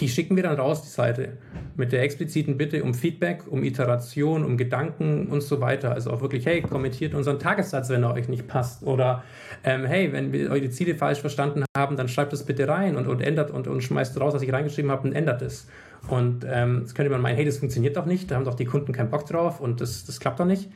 die 0.00 0.08
schicken 0.08 0.36
wir 0.36 0.42
dann 0.44 0.56
raus, 0.56 0.82
die 0.82 0.88
Seite, 0.88 1.30
mit 1.76 1.92
der 1.92 2.02
expliziten 2.02 2.56
Bitte 2.56 2.82
um 2.82 2.94
Feedback, 2.94 3.44
um 3.48 3.62
Iteration, 3.64 4.44
um 4.44 4.56
Gedanken 4.56 5.26
und 5.26 5.42
so 5.42 5.60
weiter. 5.60 5.92
Also 5.92 6.10
auch 6.10 6.20
wirklich, 6.20 6.46
hey, 6.46 6.62
kommentiert 6.62 7.14
unseren 7.14 7.38
Tagessatz, 7.38 7.88
wenn 7.88 8.02
er 8.02 8.14
euch 8.14 8.28
nicht 8.28 8.46
passt. 8.46 8.82
Oder 8.82 9.24
ähm, 9.64 9.84
hey, 9.84 10.12
wenn 10.12 10.32
wir 10.32 10.50
eure 10.50 10.70
Ziele 10.70 10.94
falsch 10.94 11.20
verstanden 11.20 11.64
haben, 11.76 11.96
dann 11.96 12.08
schreibt 12.08 12.32
das 12.32 12.44
bitte 12.44 12.68
rein 12.68 12.96
und, 12.96 13.06
und 13.06 13.20
ändert 13.20 13.50
und, 13.50 13.66
und 13.68 13.82
schmeißt 13.82 14.20
raus, 14.20 14.34
was 14.34 14.42
ich 14.42 14.52
reingeschrieben 14.52 14.90
habe 14.90 15.08
und 15.08 15.14
ändert 15.14 15.42
es. 15.42 15.68
Und 16.08 16.46
ähm, 16.48 16.80
jetzt 16.80 16.94
könnte 16.94 17.10
man 17.10 17.20
meinen, 17.20 17.36
hey, 17.36 17.44
das 17.44 17.58
funktioniert 17.58 17.96
doch 17.96 18.06
nicht, 18.06 18.30
da 18.30 18.36
haben 18.36 18.44
doch 18.44 18.54
die 18.54 18.64
Kunden 18.64 18.92
keinen 18.92 19.10
Bock 19.10 19.26
drauf 19.26 19.60
und 19.60 19.80
das, 19.80 20.04
das 20.04 20.20
klappt 20.20 20.38
doch 20.40 20.46
nicht. 20.46 20.70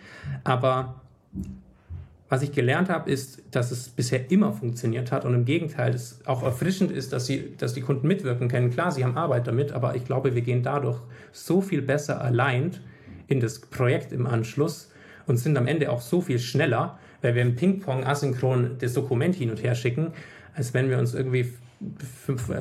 Aber 0.45 1.01
was 2.33 2.41
ich 2.41 2.53
gelernt 2.53 2.89
habe, 2.89 3.11
ist, 3.11 3.43
dass 3.51 3.71
es 3.71 3.91
bisher 3.91 4.31
immer 4.31 4.55
funktioniert 4.55 5.13
hat 5.13 5.27
und 5.27 5.35
im 5.35 5.45
Gegenteil, 5.45 5.93
es 5.93 6.21
auch 6.25 6.43
erfrischend 6.43 6.91
ist, 6.91 7.13
dass, 7.13 7.27
sie, 7.27 7.53
dass 7.59 7.75
die 7.75 7.83
Kunden 7.83 8.09
mitwirken 8.09 8.49
können. 8.49 8.71
Klar, 8.71 8.91
sie 8.91 9.05
haben 9.05 9.19
Arbeit 9.19 9.47
damit, 9.47 9.73
aber 9.73 9.97
ich 9.97 10.07
glaube, 10.07 10.35
wir 10.35 10.41
gehen 10.41 10.63
dadurch 10.63 10.99
so 11.31 11.61
viel 11.61 11.83
besser 11.83 12.23
allein 12.23 12.71
in 13.27 13.41
das 13.41 13.61
Projekt 13.61 14.13
im 14.13 14.27
Anschluss 14.27 14.91
und 15.27 15.37
sind 15.37 15.59
am 15.59 15.67
Ende 15.67 15.91
auch 15.93 16.01
so 16.01 16.23
viel 16.23 16.39
schneller, 16.39 16.99
weil 17.21 17.35
wir 17.35 17.43
im 17.43 17.55
Ping-Pong 17.55 18.07
asynchron 18.07 18.79
das 18.79 18.95
Dokument 18.95 19.35
hin 19.35 19.51
und 19.51 19.63
her 19.63 19.75
schicken, 19.75 20.15
als 20.55 20.73
wenn 20.73 20.89
wir 20.89 20.99
uns 20.99 21.13
irgendwie 21.13 21.53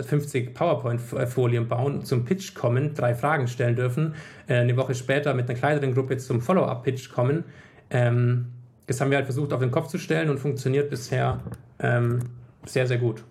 50 0.05 0.53
PowerPoint-Folien 0.53 1.69
bauen, 1.69 2.03
zum 2.03 2.25
Pitch 2.25 2.55
kommen, 2.55 2.93
drei 2.93 3.15
Fragen 3.15 3.47
stellen 3.47 3.77
dürfen, 3.77 4.15
äh, 4.47 4.55
eine 4.55 4.75
Woche 4.75 4.95
später 4.95 5.33
mit 5.33 5.49
einer 5.49 5.57
kleineren 5.57 5.93
Gruppe 5.93 6.17
zum 6.17 6.41
Follow-up-Pitch 6.41 7.13
kommen. 7.13 7.45
Ähm, 7.89 8.47
das 8.91 9.01
haben 9.01 9.09
wir 9.09 9.17
halt 9.17 9.25
versucht 9.25 9.53
auf 9.53 9.61
den 9.61 9.71
Kopf 9.71 9.87
zu 9.87 9.97
stellen 9.97 10.29
und 10.29 10.39
funktioniert 10.39 10.89
bisher 10.89 11.39
ähm, 11.79 12.19
sehr, 12.65 12.87
sehr 12.87 12.97
gut. 12.97 13.23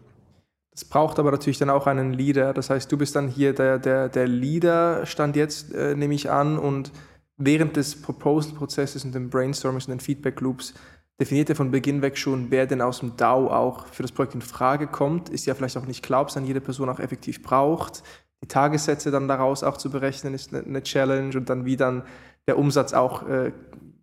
Es 0.73 0.85
braucht 0.85 1.19
aber 1.19 1.31
natürlich 1.31 1.59
dann 1.59 1.69
auch 1.69 1.87
einen 1.87 2.15
Leader. 2.15 2.55
Das 2.55 2.71
heißt, 2.71 2.91
du 2.91 2.97
bist 2.97 3.15
dann 3.15 3.29
hier 3.29 3.53
der, 3.53 3.79
der, 3.79 4.09
der 4.09 4.27
Leader, 4.27 5.05
stand 5.05 5.37
jetzt, 5.37 5.75
äh, 5.75 5.95
nehme 5.95 6.15
ich 6.15 6.31
an, 6.31 6.59
und 6.59 6.93
während 7.37 7.77
des 7.77 8.01
Proposal-Prozesses 8.01 9.05
und 9.05 9.15
den 9.15 9.29
Brainstormings 9.29 9.87
und 9.87 9.93
den 9.93 10.01
Feedback-Loops 10.01 10.75
definiert 11.21 11.51
er 11.51 11.57
von 11.57 11.71
Beginn 11.71 12.01
weg 12.01 12.17
schon, 12.17 12.51
wer 12.51 12.67
denn 12.67 12.81
aus 12.81 13.01
dem 13.01 13.17
DAO 13.17 13.49
auch 13.49 13.87
für 13.89 14.03
das 14.03 14.13
Projekt 14.13 14.35
in 14.35 14.41
Frage 14.41 14.87
kommt. 14.87 15.29
Ist 15.29 15.45
ja 15.45 15.55
vielleicht 15.55 15.77
auch 15.77 15.87
nicht 15.87 16.03
klar, 16.03 16.23
ob 16.23 16.29
es 16.29 16.35
dann 16.35 16.47
jede 16.47 16.63
Person 16.63 16.89
auch 16.89 17.01
effektiv 17.01 17.43
braucht. 17.43 18.03
Die 18.43 18.49
Tagessätze 18.49 19.11
dann 19.11 19.29
daraus 19.29 19.63
auch 19.63 19.77
zu 19.77 19.91
berechnen, 19.91 20.33
ist 20.33 20.55
eine, 20.55 20.65
eine 20.65 20.83
Challenge 20.83 21.37
und 21.37 21.51
dann 21.51 21.67
wie 21.67 21.77
dann 21.77 22.05
der 22.47 22.59
Umsatz 22.59 22.95
auch 22.95 23.29
äh, 23.29 23.53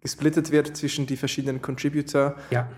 gesplittet 0.01 0.51
wird 0.51 0.75
zwischen 0.75 1.05
die 1.05 1.17
verschiedenen 1.17 1.61
Contributor. 1.61 2.35
Ja. 2.51 2.69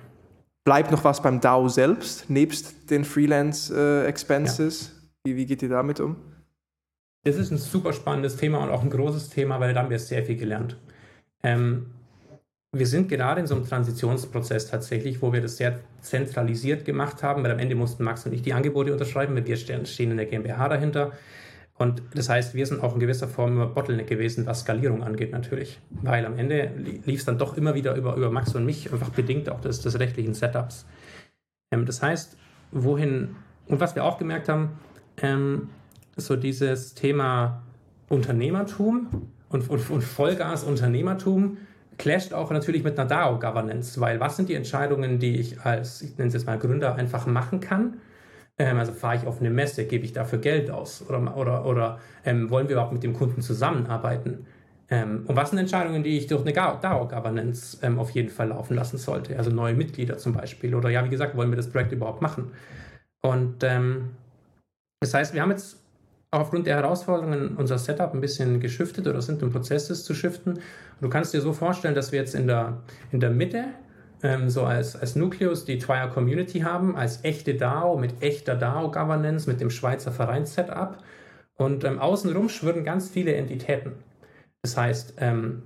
Bleibt 0.64 0.92
noch 0.92 1.04
was 1.04 1.22
beim 1.22 1.42
DAO 1.42 1.68
selbst, 1.68 2.30
nebst 2.30 2.90
den 2.90 3.06
Freelance-Expenses? 3.06 4.88
Äh, 4.88 4.92
ja. 4.92 4.92
wie, 5.26 5.36
wie 5.38 5.46
geht 5.46 5.64
ihr 5.64 5.70
damit 5.70 6.00
um? 6.00 6.16
Das 7.24 7.38
ist 7.38 7.52
ein 7.52 7.58
super 7.58 7.94
spannendes 7.94 8.38
Thema 8.38 8.60
und 8.60 8.70
auch 8.70 8.82
ein 8.82 8.90
großes 8.90 9.30
Thema, 9.30 9.60
weil 9.60 9.74
da 9.74 9.82
haben 9.82 9.90
wir 9.90 10.00
sehr 10.00 10.24
viel 10.24 10.38
gelernt. 10.38 10.78
Ähm, 11.44 11.88
wir 12.72 12.86
sind 12.86 13.10
gerade 13.10 13.42
in 13.42 13.48
so 13.48 13.56
einem 13.56 13.66
Transitionsprozess 13.66 14.68
tatsächlich, 14.68 15.22
wo 15.22 15.34
wir 15.34 15.42
das 15.42 15.58
sehr 15.58 15.80
zentralisiert 16.02 16.86
gemacht 16.86 17.24
haben, 17.24 17.44
weil 17.44 17.52
am 17.52 17.60
Ende 17.60 17.76
mussten 17.76 18.04
Max 18.04 18.26
und 18.26 18.34
ich 18.34 18.44
die 18.44 18.54
Angebote 18.54 18.94
unterschreiben, 18.94 19.36
weil 19.36 19.46
wir 19.46 19.58
stehen 19.58 20.12
in 20.12 20.18
der 20.18 20.28
GmbH 20.28 20.70
dahinter. 20.70 21.14
Und 21.80 22.04
das 22.14 22.28
heißt, 22.28 22.56
wir 22.56 22.66
sind 22.66 22.84
auch 22.84 22.94
in 22.94 23.00
gewisser 23.00 23.30
Form 23.30 23.54
immer 23.54 23.66
Bottleneck 23.66 24.08
gewesen, 24.08 24.46
was 24.46 24.60
Skalierung 24.60 25.02
angeht 25.02 25.32
natürlich. 25.32 25.80
Weil 25.90 26.26
am 26.26 26.38
Ende 26.38 26.72
lief 27.06 27.22
es 27.22 27.26
dann 27.26 27.38
doch 27.38 27.56
immer 27.56 27.74
wieder 27.74 27.96
über, 27.96 28.18
über 28.18 28.30
Max 28.30 28.54
und 28.54 28.66
mich, 28.66 28.92
einfach 28.92 29.10
bedingt 29.12 29.50
auch 29.50 29.62
des, 29.62 29.80
des 29.80 29.98
rechtlichen 29.98 30.34
Setups. 30.34 30.86
Ähm, 31.72 31.86
das 31.86 32.04
heißt, 32.04 32.36
wohin, 32.72 33.38
und 33.68 33.80
was 33.80 33.96
wir 33.96 34.04
auch 34.04 34.18
gemerkt 34.18 34.50
haben, 34.50 34.72
ähm, 35.22 35.70
so 36.18 36.36
dieses 36.36 36.96
Thema 36.96 37.64
Unternehmertum 38.10 39.30
und, 39.48 39.70
und, 39.70 39.90
und 39.90 40.04
Vollgas-Unternehmertum 40.04 41.60
clasht 41.98 42.34
auch 42.34 42.52
natürlich 42.52 42.84
mit 42.84 43.00
einer 43.00 43.08
DAO-Governance, 43.08 44.02
weil 44.02 44.20
was 44.20 44.36
sind 44.36 44.50
die 44.50 44.56
Entscheidungen, 44.56 45.18
die 45.18 45.40
ich 45.40 45.62
als, 45.62 46.02
ich 46.02 46.18
nenne 46.18 46.28
es 46.28 46.34
jetzt 46.34 46.46
mal 46.46 46.60
Gründer, 46.60 46.96
einfach 46.96 47.26
machen 47.26 47.62
kann? 47.62 48.02
Ähm, 48.60 48.78
also 48.78 48.92
fahre 48.92 49.16
ich 49.16 49.26
auf 49.26 49.40
eine 49.40 49.50
Messe, 49.50 49.86
gebe 49.86 50.06
ich 50.06 50.14
dafür 50.14 50.40
Geld 50.40 50.70
aus 50.70 51.04
oder, 51.08 51.36
oder, 51.36 51.66
oder 51.66 52.00
ähm, 52.26 52.50
wollen 52.50 52.68
wir 52.68 52.74
überhaupt 52.74 52.94
mit 52.94 53.04
dem 53.04 53.14
Kunden 53.14 53.42
zusammenarbeiten? 53.42 54.46
Ähm, 54.90 55.24
und 55.28 55.36
was 55.36 55.52
sind 55.52 55.60
Entscheidungen, 55.60 56.04
die 56.04 56.18
ich 56.18 56.28
durch 56.28 56.42
eine 56.42 56.54
DAO-Governance 56.54 57.80
ähm, 57.82 58.00
auf 58.00 58.12
jeden 58.12 58.30
Fall 58.30 58.50
laufen 58.50 58.76
lassen 58.76 58.98
sollte? 58.98 59.38
Also 59.38 59.50
neue 59.50 59.74
Mitglieder 59.74 60.18
zum 60.18 60.34
Beispiel 60.34 60.76
oder 60.76 60.90
ja, 60.90 61.06
wie 61.06 61.10
gesagt, 61.10 61.38
wollen 61.38 61.52
wir 61.52 61.58
das 61.58 61.70
Projekt 61.70 61.92
überhaupt 61.92 62.22
machen? 62.22 62.52
Und 63.22 63.64
ähm, 63.64 64.10
das 65.02 65.14
heißt, 65.14 65.34
wir 65.34 65.42
haben 65.42 65.52
jetzt 65.52 65.78
aufgrund 66.32 66.68
der 66.68 66.76
Herausforderungen 66.76 67.56
unser 67.56 67.78
Setup 67.78 68.14
ein 68.14 68.22
bisschen 68.22 68.60
geschiftet 68.60 69.08
oder 69.08 69.22
sind 69.22 69.42
im 69.42 69.52
Prozess, 69.52 69.88
das 69.88 70.04
zu 70.04 70.14
shiften. 70.14 70.60
Du 71.02 71.10
kannst 71.10 71.34
dir 71.34 71.42
so 71.42 71.54
vorstellen, 71.54 71.96
dass 71.96 72.12
wir 72.12 72.20
jetzt 72.20 72.36
in 72.36 72.48
der, 72.48 72.78
in 73.12 73.20
der 73.20 73.30
Mitte 73.30 73.66
ähm, 74.24 74.50
so 74.50 74.64
als, 74.64 74.96
als 74.96 75.16
Nucleus 75.16 75.66
die 75.66 75.78
Twire 75.78 76.10
Community 76.10 76.60
haben, 76.60 76.96
als 76.96 77.24
echte 77.24 77.56
DAO 77.56 77.98
mit 77.98 78.22
echter 78.22 78.56
DAO-Governance, 78.56 79.50
mit 79.50 79.62
dem 79.62 79.70
Schweizer 79.70 80.12
Vereins-Setup. 80.12 80.98
Und 81.56 81.84
ähm, 81.84 82.00
außenrum 82.00 82.50
schwirren 82.50 82.84
ganz 82.84 83.10
viele 83.10 83.34
Entitäten. 83.34 83.92
Das 84.62 84.78
heißt, 84.78 85.16
ähm, 85.18 85.64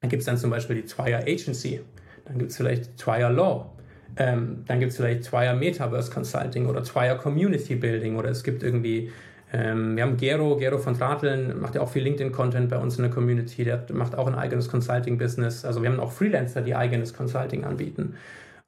dann 0.00 0.10
gibt 0.10 0.20
es 0.20 0.26
dann 0.26 0.36
zum 0.36 0.50
Beispiel 0.50 0.76
die 0.76 0.84
Twire 0.84 1.22
Agency, 1.22 1.80
dann 2.24 2.38
gibt 2.38 2.50
es 2.50 2.56
vielleicht 2.56 2.96
Twire 2.96 3.32
Law, 3.32 3.70
ähm, 4.16 4.64
dann 4.66 4.80
gibt 4.80 4.92
es 4.92 4.96
vielleicht 4.96 5.24
Twire 5.24 5.54
Metaverse 5.54 6.10
Consulting 6.10 6.66
oder 6.66 6.82
Twire 6.84 7.16
Community 7.16 7.74
Building 7.74 8.16
oder 8.16 8.30
es 8.30 8.44
gibt 8.44 8.62
irgendwie 8.62 9.10
ähm, 9.52 9.96
wir 9.96 10.02
haben 10.02 10.16
Gero, 10.16 10.56
Gero 10.56 10.78
von 10.78 10.94
Drateln, 10.94 11.60
macht 11.60 11.74
ja 11.74 11.80
auch 11.80 11.88
viel 11.88 12.02
LinkedIn-Content 12.02 12.68
bei 12.68 12.78
uns 12.78 12.96
in 12.96 13.02
der 13.02 13.10
Community, 13.10 13.64
der 13.64 13.84
macht 13.92 14.16
auch 14.16 14.26
ein 14.26 14.34
eigenes 14.34 14.68
Consulting-Business. 14.68 15.64
Also 15.64 15.82
wir 15.82 15.90
haben 15.90 16.00
auch 16.00 16.12
Freelancer, 16.12 16.60
die 16.60 16.74
eigenes 16.74 17.14
Consulting 17.14 17.64
anbieten. 17.64 18.14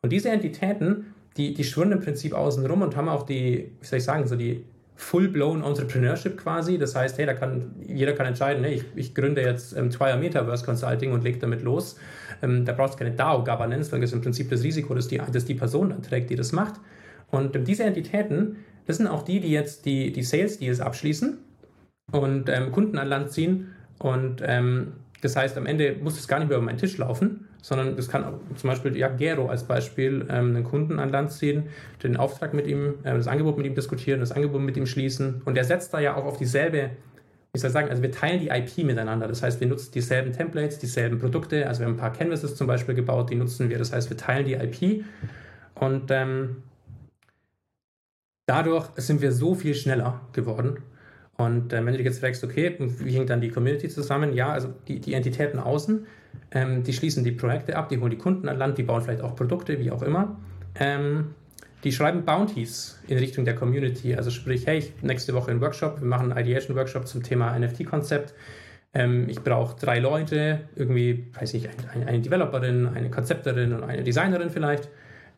Und 0.02 0.10
diese 0.10 0.30
Entitäten, 0.30 1.14
die, 1.36 1.52
die 1.52 1.64
schwirren 1.64 1.92
im 1.92 2.00
Prinzip 2.00 2.34
außen 2.34 2.64
rum 2.66 2.82
und 2.82 2.96
haben 2.96 3.08
auch 3.08 3.24
die, 3.24 3.72
wie 3.80 3.86
soll 3.86 3.98
ich 3.98 4.04
sagen, 4.04 4.26
so 4.26 4.36
die 4.36 4.64
full-blown 4.96 5.64
Entrepreneurship 5.64 6.36
quasi. 6.36 6.78
Das 6.78 6.94
heißt, 6.94 7.18
hey, 7.18 7.26
da 7.26 7.34
kann, 7.34 7.72
jeder 7.86 8.12
kann 8.12 8.26
entscheiden, 8.26 8.62
hey, 8.64 8.74
ich, 8.74 8.84
ich 8.94 9.14
gründe 9.14 9.42
jetzt 9.42 9.76
ähm, 9.76 9.90
Twire 9.90 10.18
Metaverse 10.18 10.64
Consulting 10.64 11.12
und 11.12 11.24
lege 11.24 11.38
damit 11.38 11.62
los. 11.62 11.96
Ähm, 12.42 12.64
da 12.64 12.72
brauchst 12.72 12.94
du 12.94 12.98
keine 12.98 13.12
DAO-Governance, 13.12 13.92
weil 13.92 14.00
das 14.00 14.10
ist 14.10 14.14
im 14.14 14.22
Prinzip 14.22 14.50
das 14.50 14.62
Risiko, 14.62 14.94
dass 14.94 15.08
die, 15.08 15.20
dass 15.32 15.44
die 15.44 15.54
Person 15.54 15.90
dann 15.90 16.02
trägt, 16.02 16.30
die 16.30 16.36
das 16.36 16.52
macht. 16.52 16.74
Und 17.30 17.56
ähm, 17.56 17.64
diese 17.64 17.84
Entitäten, 17.84 18.56
das 18.86 18.96
sind 18.96 19.06
auch 19.06 19.22
die, 19.22 19.40
die 19.40 19.50
jetzt 19.50 19.86
die, 19.86 20.12
die 20.12 20.22
Sales-Deals 20.22 20.80
abschließen 20.80 21.38
und 22.12 22.48
ähm, 22.48 22.72
Kunden 22.72 22.98
an 22.98 23.08
Land 23.08 23.32
ziehen. 23.32 23.72
Und 23.98 24.42
ähm, 24.44 24.92
das 25.20 25.36
heißt, 25.36 25.56
am 25.58 25.66
Ende 25.66 25.96
muss 26.00 26.18
es 26.18 26.26
gar 26.26 26.38
nicht 26.38 26.48
mehr 26.48 26.56
über 26.56 26.66
meinen 26.66 26.78
Tisch 26.78 26.96
laufen, 26.98 27.46
sondern 27.62 27.96
das 27.96 28.08
kann 28.08 28.24
zum 28.56 28.70
Beispiel 28.70 28.96
ja, 28.96 29.08
Gero 29.08 29.48
als 29.48 29.64
Beispiel 29.64 30.26
ähm, 30.30 30.56
einen 30.56 30.64
Kunden 30.64 30.98
an 30.98 31.10
Land 31.10 31.32
ziehen, 31.32 31.64
den 32.02 32.16
Auftrag 32.16 32.54
mit 32.54 32.66
ihm, 32.66 32.94
äh, 33.02 33.14
das 33.14 33.28
Angebot 33.28 33.56
mit 33.58 33.66
ihm 33.66 33.74
diskutieren, 33.74 34.20
das 34.20 34.32
Angebot 34.32 34.62
mit 34.62 34.76
ihm 34.76 34.86
schließen. 34.86 35.42
Und 35.44 35.56
der 35.56 35.64
setzt 35.64 35.92
da 35.92 36.00
ja 36.00 36.16
auch 36.16 36.24
auf 36.24 36.38
dieselbe, 36.38 36.90
wie 37.52 37.58
soll 37.58 37.68
ich 37.68 37.74
sagen, 37.74 37.90
also 37.90 38.02
wir 38.02 38.12
teilen 38.12 38.40
die 38.40 38.48
IP 38.48 38.84
miteinander. 38.84 39.28
Das 39.28 39.42
heißt, 39.42 39.60
wir 39.60 39.66
nutzen 39.66 39.92
dieselben 39.92 40.32
Templates, 40.32 40.78
dieselben 40.78 41.18
Produkte. 41.18 41.66
Also 41.66 41.80
wir 41.80 41.86
haben 41.86 41.94
ein 41.94 41.98
paar 41.98 42.12
Canvases 42.12 42.56
zum 42.56 42.66
Beispiel 42.66 42.94
gebaut, 42.94 43.30
die 43.30 43.34
nutzen 43.34 43.68
wir. 43.68 43.78
Das 43.78 43.92
heißt, 43.92 44.08
wir 44.08 44.16
teilen 44.16 44.46
die 44.46 44.54
IP. 44.54 45.04
Und 45.74 46.10
ähm, 46.10 46.56
dadurch 48.50 48.86
sind 48.96 49.22
wir 49.22 49.30
so 49.30 49.54
viel 49.54 49.74
schneller 49.74 50.20
geworden. 50.32 50.78
Und 51.36 51.72
äh, 51.72 51.86
wenn 51.86 51.94
du 51.94 52.02
jetzt 52.02 52.18
fragst, 52.18 52.42
okay, 52.42 52.74
wie 52.78 53.12
hängt 53.12 53.30
dann 53.30 53.40
die 53.40 53.48
Community 53.48 53.88
zusammen? 53.88 54.32
Ja, 54.34 54.50
also 54.50 54.74
die, 54.88 54.98
die 54.98 55.14
Entitäten 55.14 55.60
außen, 55.60 56.04
ähm, 56.50 56.82
die 56.82 56.92
schließen 56.92 57.22
die 57.22 57.30
Projekte 57.30 57.76
ab, 57.76 57.88
die 57.88 57.98
holen 57.98 58.10
die 58.10 58.18
Kunden 58.18 58.48
an 58.48 58.58
Land, 58.58 58.76
die 58.76 58.82
bauen 58.82 59.02
vielleicht 59.02 59.22
auch 59.22 59.36
Produkte, 59.36 59.78
wie 59.78 59.92
auch 59.92 60.02
immer. 60.02 60.36
Ähm, 60.74 61.34
die 61.84 61.92
schreiben 61.92 62.24
Bounties 62.24 63.00
in 63.06 63.18
Richtung 63.18 63.44
der 63.44 63.54
Community. 63.54 64.16
Also 64.16 64.30
sprich, 64.30 64.66
hey, 64.66 64.78
ich, 64.78 64.92
nächste 65.00 65.32
Woche 65.32 65.52
einen 65.52 65.60
Workshop, 65.60 66.00
wir 66.00 66.08
machen 66.08 66.32
einen 66.32 66.44
Ideation-Workshop 66.44 67.06
zum 67.06 67.22
Thema 67.22 67.56
NFT-Konzept. 67.56 68.34
Ähm, 68.92 69.28
ich 69.28 69.42
brauche 69.42 69.78
drei 69.78 70.00
Leute, 70.00 70.62
irgendwie, 70.74 71.28
weiß 71.38 71.54
ich, 71.54 71.68
eine, 71.94 72.06
eine 72.08 72.20
Developerin, 72.20 72.88
eine 72.88 73.10
Konzepterin 73.10 73.72
und 73.72 73.84
eine 73.84 74.02
Designerin 74.02 74.50
vielleicht 74.50 74.88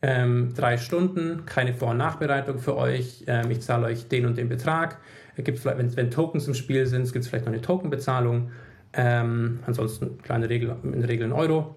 ähm, 0.03 0.53
drei 0.55 0.79
Stunden, 0.79 1.47
keine 1.47 1.75
Vor- 1.75 1.91
und 1.91 1.97
Nachbereitung 1.97 2.59
für 2.59 2.77
euch. 2.77 3.25
Ähm, 3.29 3.51
ich 3.51 3.61
zahle 3.61 3.87
euch 3.87 4.09
den 4.09 4.27
und 4.27 4.37
den 4.37 4.49
Betrag. 4.49 4.99
Gibt 5.37 5.61
vielleicht, 5.61 5.79
wenn, 5.79 5.97
wenn 5.97 6.11
Tokens 6.11 6.47
im 6.49 6.55
Spiel 6.55 6.87
sind, 6.87 7.11
gibt 7.13 7.25
es 7.25 7.29
vielleicht 7.29 7.47
noch 7.47 7.53
eine 7.53 7.63
Tokenbezahlung. 7.63 8.51
Ähm, 8.93 9.61
ansonsten 9.65 10.19
kleine 10.19 10.51
Regel, 10.51 10.77
in 10.83 11.01
der 11.01 11.09
Regel 11.09 11.29
ein 11.29 11.33
Euro. 11.33 11.77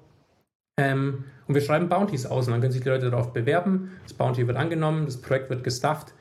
Ähm, 0.77 1.23
und 1.47 1.53
wir 1.53 1.61
schreiben 1.61 1.87
Bounties 1.87 2.25
aus 2.25 2.47
und 2.47 2.53
dann 2.53 2.61
können 2.61 2.73
sich 2.73 2.81
die 2.81 2.89
Leute 2.89 3.09
darauf 3.11 3.31
bewerben. 3.31 3.91
Das 4.03 4.13
Bounty 4.13 4.45
wird 4.47 4.57
angenommen, 4.57 5.05
das 5.05 5.21
Projekt 5.21 5.49
wird 5.49 5.63
gestufft. 5.63 6.13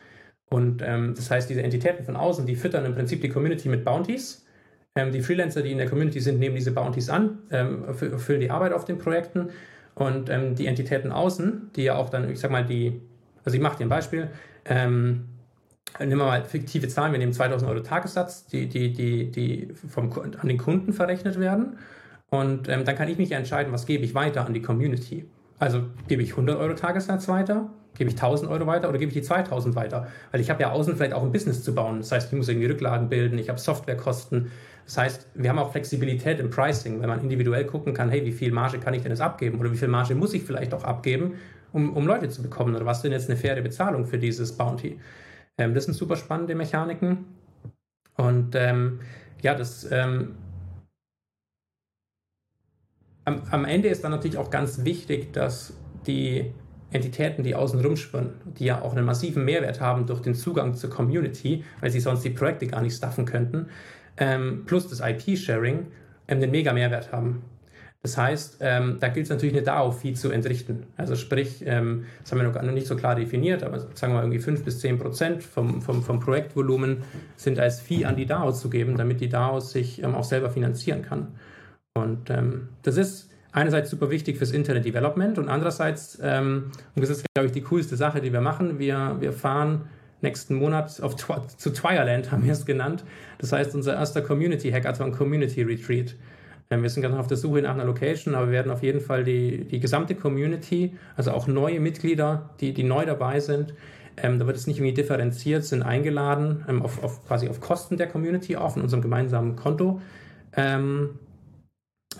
Und 0.50 0.82
ähm, 0.82 1.14
das 1.16 1.30
heißt, 1.30 1.48
diese 1.48 1.62
Entitäten 1.62 2.04
von 2.04 2.16
außen, 2.16 2.46
die 2.46 2.54
füttern 2.54 2.84
im 2.84 2.94
Prinzip 2.94 3.22
die 3.22 3.30
Community 3.30 3.68
mit 3.68 3.84
Bounties. 3.84 4.46
Ähm, 4.94 5.10
die 5.10 5.22
Freelancer, 5.22 5.62
die 5.62 5.72
in 5.72 5.78
der 5.78 5.88
Community 5.88 6.20
sind, 6.20 6.38
nehmen 6.38 6.54
diese 6.54 6.70
Bounties 6.70 7.08
an, 7.08 7.38
füllen 7.48 8.40
die 8.40 8.50
Arbeit 8.50 8.74
auf 8.74 8.84
den 8.84 8.98
Projekten 8.98 9.48
und 9.94 10.28
ähm, 10.28 10.54
die 10.54 10.66
Entitäten 10.66 11.12
außen, 11.12 11.70
die 11.76 11.84
ja 11.84 11.96
auch 11.96 12.10
dann, 12.10 12.28
ich 12.30 12.40
sag 12.40 12.50
mal, 12.50 12.64
die, 12.64 13.00
also 13.44 13.56
ich 13.56 13.62
mache 13.62 13.78
dir 13.78 13.86
ein 13.86 13.90
Beispiel, 13.90 14.28
ähm, 14.64 15.26
nehmen 15.98 16.18
wir 16.18 16.26
mal 16.26 16.44
fiktive 16.44 16.88
Zahlen, 16.88 17.12
wir 17.12 17.18
nehmen 17.18 17.32
2000 17.32 17.70
Euro 17.70 17.80
Tagessatz, 17.80 18.46
die, 18.46 18.68
die, 18.68 18.92
die, 18.92 19.30
die 19.30 19.68
vom, 19.88 20.10
an 20.12 20.48
den 20.48 20.58
Kunden 20.58 20.92
verrechnet 20.92 21.38
werden. 21.38 21.78
Und 22.30 22.68
ähm, 22.68 22.84
dann 22.84 22.96
kann 22.96 23.08
ich 23.08 23.18
mich 23.18 23.30
entscheiden, 23.32 23.72
was 23.72 23.86
gebe 23.86 24.04
ich 24.04 24.14
weiter 24.14 24.44
an 24.44 24.54
die 24.54 24.62
Community. 24.62 25.24
Also 25.58 25.84
gebe 26.08 26.22
ich 26.22 26.30
100 26.30 26.58
Euro 26.58 26.74
Tagessatz 26.74 27.28
weiter, 27.28 27.70
gebe 27.96 28.10
ich 28.10 28.16
1000 28.16 28.50
Euro 28.50 28.66
weiter 28.66 28.88
oder 28.88 28.98
gebe 28.98 29.10
ich 29.10 29.14
die 29.14 29.22
2000 29.22 29.74
weiter? 29.74 30.08
Weil 30.30 30.40
ich 30.40 30.50
habe 30.50 30.62
ja 30.62 30.70
außen 30.70 30.96
vielleicht 30.96 31.12
auch 31.12 31.22
ein 31.22 31.32
Business 31.32 31.62
zu 31.62 31.74
bauen. 31.74 31.98
Das 31.98 32.12
heißt, 32.12 32.32
ich 32.32 32.36
muss 32.36 32.48
irgendwie 32.48 32.66
Rücklagen 32.66 33.08
bilden, 33.08 33.38
ich 33.38 33.48
habe 33.48 33.58
Softwarekosten, 33.58 34.50
das 34.86 34.98
heißt, 34.98 35.28
wir 35.34 35.48
haben 35.48 35.58
auch 35.58 35.72
Flexibilität 35.72 36.38
im 36.40 36.50
Pricing, 36.50 37.00
wenn 37.00 37.08
man 37.08 37.20
individuell 37.20 37.64
gucken 37.64 37.94
kann, 37.94 38.10
hey, 38.10 38.24
wie 38.26 38.32
viel 38.32 38.52
Marge 38.52 38.78
kann 38.78 38.92
ich 38.92 39.02
denn 39.02 39.12
jetzt 39.12 39.22
abgeben 39.22 39.58
oder 39.58 39.72
wie 39.72 39.76
viel 39.76 39.88
Marge 39.88 40.14
muss 40.14 40.34
ich 40.34 40.42
vielleicht 40.42 40.74
auch 40.74 40.84
abgeben, 40.84 41.34
um, 41.72 41.96
um 41.96 42.06
Leute 42.06 42.28
zu 42.28 42.42
bekommen 42.42 42.74
oder 42.74 42.84
was 42.84 43.00
denn 43.00 43.12
jetzt 43.12 43.30
eine 43.30 43.38
faire 43.38 43.62
Bezahlung 43.62 44.04
für 44.06 44.18
dieses 44.18 44.56
Bounty. 44.56 45.00
Ähm, 45.56 45.74
das 45.74 45.84
sind 45.84 45.94
super 45.94 46.16
spannende 46.16 46.54
Mechaniken 46.54 47.24
und 48.16 48.54
ähm, 48.54 49.00
ja, 49.42 49.54
das 49.54 49.90
ähm, 49.90 50.36
am, 53.24 53.42
am 53.50 53.64
Ende 53.64 53.88
ist 53.88 54.04
dann 54.04 54.10
natürlich 54.10 54.38
auch 54.38 54.50
ganz 54.50 54.84
wichtig, 54.84 55.32
dass 55.32 55.72
die 56.06 56.52
Entitäten, 56.94 57.42
die 57.42 57.56
außen 57.56 57.80
rumschwirren, 57.80 58.30
die 58.58 58.66
ja 58.66 58.80
auch 58.80 58.94
einen 58.94 59.04
massiven 59.04 59.44
Mehrwert 59.44 59.80
haben 59.80 60.06
durch 60.06 60.20
den 60.20 60.34
Zugang 60.34 60.74
zur 60.74 60.90
Community, 60.90 61.64
weil 61.80 61.90
sie 61.90 62.00
sonst 62.00 62.24
die 62.24 62.30
Projekte 62.30 62.68
gar 62.68 62.82
nicht 62.82 62.96
staffen 62.96 63.24
könnten, 63.24 63.66
ähm, 64.16 64.62
plus 64.64 64.88
das 64.88 65.00
IP-Sharing 65.00 65.86
ähm, 66.28 66.40
den 66.40 66.52
mega 66.52 66.72
Mehrwert 66.72 67.10
haben. 67.10 67.42
Das 68.00 68.16
heißt, 68.16 68.58
ähm, 68.60 68.98
da 69.00 69.08
gilt 69.08 69.24
es 69.24 69.30
natürlich 69.30 69.56
eine 69.56 69.64
DAO-Fee 69.64 70.12
zu 70.12 70.30
entrichten. 70.30 70.84
Also 70.96 71.16
sprich, 71.16 71.64
ähm, 71.66 72.04
das 72.22 72.30
haben 72.30 72.38
wir 72.38 72.62
noch 72.62 72.72
nicht 72.72 72.86
so 72.86 72.96
klar 72.96 73.16
definiert, 73.16 73.62
aber 73.64 73.80
sagen 73.80 74.12
wir 74.12 74.16
mal 74.16 74.20
irgendwie 74.20 74.40
5 74.40 74.62
bis 74.62 74.78
10 74.80 74.98
Prozent 74.98 75.42
vom, 75.42 75.80
vom, 75.80 76.02
vom 76.02 76.20
Projektvolumen 76.20 76.98
sind 77.36 77.58
als 77.58 77.80
Fee 77.80 78.04
an 78.04 78.14
die 78.14 78.26
DAO 78.26 78.52
zu 78.52 78.68
geben, 78.70 78.96
damit 78.98 79.20
die 79.20 79.30
DAO 79.30 79.58
sich 79.58 80.02
ähm, 80.02 80.14
auch 80.14 80.24
selber 80.24 80.50
finanzieren 80.50 81.02
kann. 81.02 81.28
Und 81.94 82.28
ähm, 82.30 82.68
das 82.82 82.98
ist 82.98 83.30
einerseits 83.54 83.88
super 83.88 84.10
wichtig 84.10 84.36
fürs 84.36 84.50
Internet 84.50 84.84
Development 84.84 85.38
und 85.38 85.48
andererseits, 85.48 86.18
ähm, 86.22 86.72
und 86.94 87.02
das 87.02 87.08
ist, 87.08 87.24
glaube 87.34 87.46
ich, 87.46 87.52
die 87.52 87.62
coolste 87.62 87.96
Sache, 87.96 88.20
die 88.20 88.32
wir 88.32 88.40
machen, 88.40 88.78
wir, 88.78 89.16
wir 89.20 89.32
fahren 89.32 89.82
nächsten 90.20 90.56
Monat 90.56 91.00
auf, 91.00 91.16
zu 91.16 91.70
Twireland, 91.70 92.30
haben 92.32 92.44
wir 92.44 92.52
es 92.52 92.66
genannt. 92.66 93.04
Das 93.38 93.52
heißt, 93.52 93.74
unser 93.74 93.94
erster 93.94 94.20
Community 94.20 94.70
Hackathon 94.70 95.12
Community 95.12 95.62
Retreat. 95.62 96.16
Ähm, 96.70 96.82
wir 96.82 96.90
sind 96.90 97.02
gerade 97.02 97.18
auf 97.18 97.28
der 97.28 97.36
Suche 97.36 97.62
nach 97.62 97.74
einer 97.74 97.84
Location, 97.84 98.34
aber 98.34 98.46
wir 98.46 98.52
werden 98.52 98.72
auf 98.72 98.82
jeden 98.82 99.00
Fall 99.00 99.22
die, 99.22 99.64
die 99.64 99.80
gesamte 99.80 100.14
Community, 100.14 100.96
also 101.16 101.30
auch 101.30 101.46
neue 101.46 101.78
Mitglieder, 101.78 102.50
die, 102.60 102.74
die 102.74 102.82
neu 102.82 103.06
dabei 103.06 103.38
sind, 103.38 103.74
ähm, 104.16 104.38
da 104.38 104.46
wird 104.46 104.56
es 104.56 104.66
nicht 104.66 104.78
irgendwie 104.78 104.94
differenziert, 104.94 105.64
sind 105.64 105.82
eingeladen, 105.82 106.64
ähm, 106.68 106.82
auf, 106.82 107.02
auf, 107.02 107.26
quasi 107.26 107.48
auf 107.48 107.60
Kosten 107.60 107.96
der 107.96 108.08
Community, 108.08 108.56
auf 108.56 108.76
in 108.76 108.82
unserem 108.82 109.02
gemeinsamen 109.02 109.56
Konto, 109.56 110.00
ähm, 110.56 111.10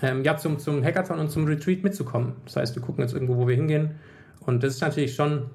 ähm, 0.04 0.22
ja, 0.24 0.36
zum, 0.36 0.58
zum 0.58 0.84
Hackathon 0.84 1.18
und 1.18 1.30
zum 1.30 1.46
Retreat 1.46 1.82
mitzukommen. 1.82 2.34
Das 2.44 2.56
heißt, 2.56 2.74
wir 2.76 2.82
gucken 2.82 3.02
jetzt 3.02 3.14
irgendwo, 3.14 3.36
wo 3.36 3.48
wir 3.48 3.56
hingehen. 3.56 3.96
Und 4.40 4.62
das 4.62 4.74
ist 4.74 4.80
natürlich 4.80 5.14
schon 5.14 5.50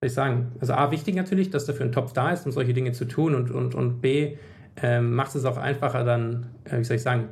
soll 0.00 0.06
ich 0.06 0.14
sagen, 0.14 0.52
also 0.60 0.74
A, 0.74 0.90
wichtig 0.92 1.16
natürlich, 1.16 1.50
dass 1.50 1.66
dafür 1.66 1.86
ein 1.86 1.92
Topf 1.92 2.12
da 2.12 2.30
ist, 2.30 2.46
um 2.46 2.52
solche 2.52 2.72
Dinge 2.72 2.92
zu 2.92 3.04
tun 3.06 3.34
und, 3.34 3.50
und, 3.50 3.74
und 3.74 4.00
B, 4.00 4.36
ähm, 4.80 5.14
macht 5.14 5.34
es 5.34 5.44
auch 5.44 5.56
einfacher 5.56 6.04
dann, 6.04 6.46
äh, 6.64 6.78
wie 6.78 6.84
soll 6.84 6.96
ich 6.96 7.02
sagen, 7.02 7.30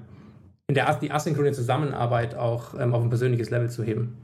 in 0.66 0.74
der 0.74 0.93
die 0.95 1.12
asynchrone 1.12 1.53
Zusammenarbeit 1.53 2.34
auch 2.34 2.74
ähm, 2.76 2.93
auf 2.93 3.03
ein 3.03 3.09
persönliches 3.09 3.51
Level 3.51 3.70
zu 3.70 3.84
heben. 3.84 4.18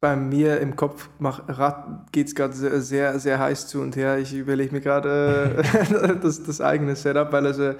Bei 0.00 0.14
mir 0.14 0.60
im 0.60 0.76
Kopf 0.76 1.08
geht 2.12 2.28
es 2.28 2.34
gerade 2.34 2.52
sehr, 2.52 2.80
sehr, 2.82 3.18
sehr, 3.18 3.38
heiß 3.40 3.66
zu 3.66 3.80
und 3.80 3.96
her. 3.96 4.18
Ich 4.18 4.34
überlege 4.34 4.72
mir 4.72 4.82
gerade 4.82 5.64
äh, 5.64 6.14
das, 6.22 6.44
das 6.44 6.60
eigene 6.60 6.94
Setup, 6.94 7.32
weil 7.32 7.46
äh, 7.46 7.74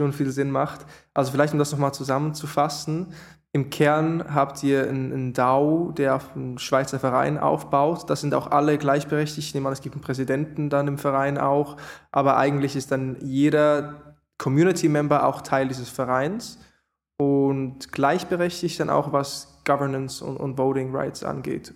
schon 0.00 0.12
viel 0.12 0.30
Sinn 0.30 0.50
macht. 0.50 0.86
Also 1.12 1.32
vielleicht, 1.32 1.52
um 1.52 1.58
das 1.58 1.72
nochmal 1.72 1.94
zusammenzufassen, 1.94 3.14
im 3.52 3.70
Kern 3.70 4.34
habt 4.34 4.64
ihr 4.64 4.88
einen, 4.88 5.32
DAO, 5.32 5.92
der 5.92 6.16
auf 6.16 6.34
einen 6.34 6.58
Schweizer 6.58 6.98
Verein 6.98 7.38
aufbaut. 7.38 8.10
Das 8.10 8.20
sind 8.20 8.34
auch 8.34 8.50
alle 8.50 8.78
gleichberechtigt. 8.78 9.46
Ich 9.46 9.54
nehme 9.54 9.68
an, 9.68 9.72
es 9.72 9.80
gibt 9.80 9.94
einen 9.94 10.02
Präsidenten 10.02 10.70
dann 10.70 10.88
im 10.88 10.98
Verein 10.98 11.38
auch. 11.38 11.76
Aber 12.10 12.36
eigentlich 12.36 12.74
ist 12.74 12.90
dann 12.90 13.16
jeder 13.20 14.16
Community-Member 14.38 15.24
auch 15.24 15.40
Teil 15.40 15.68
dieses 15.68 15.88
Vereins 15.88 16.58
und 17.16 17.92
gleichberechtigt 17.92 18.80
dann 18.80 18.90
auch, 18.90 19.12
was 19.12 19.62
Governance 19.64 20.24
und, 20.24 20.36
und 20.36 20.58
Voting 20.58 20.92
Rights 20.92 21.22
angeht. 21.22 21.72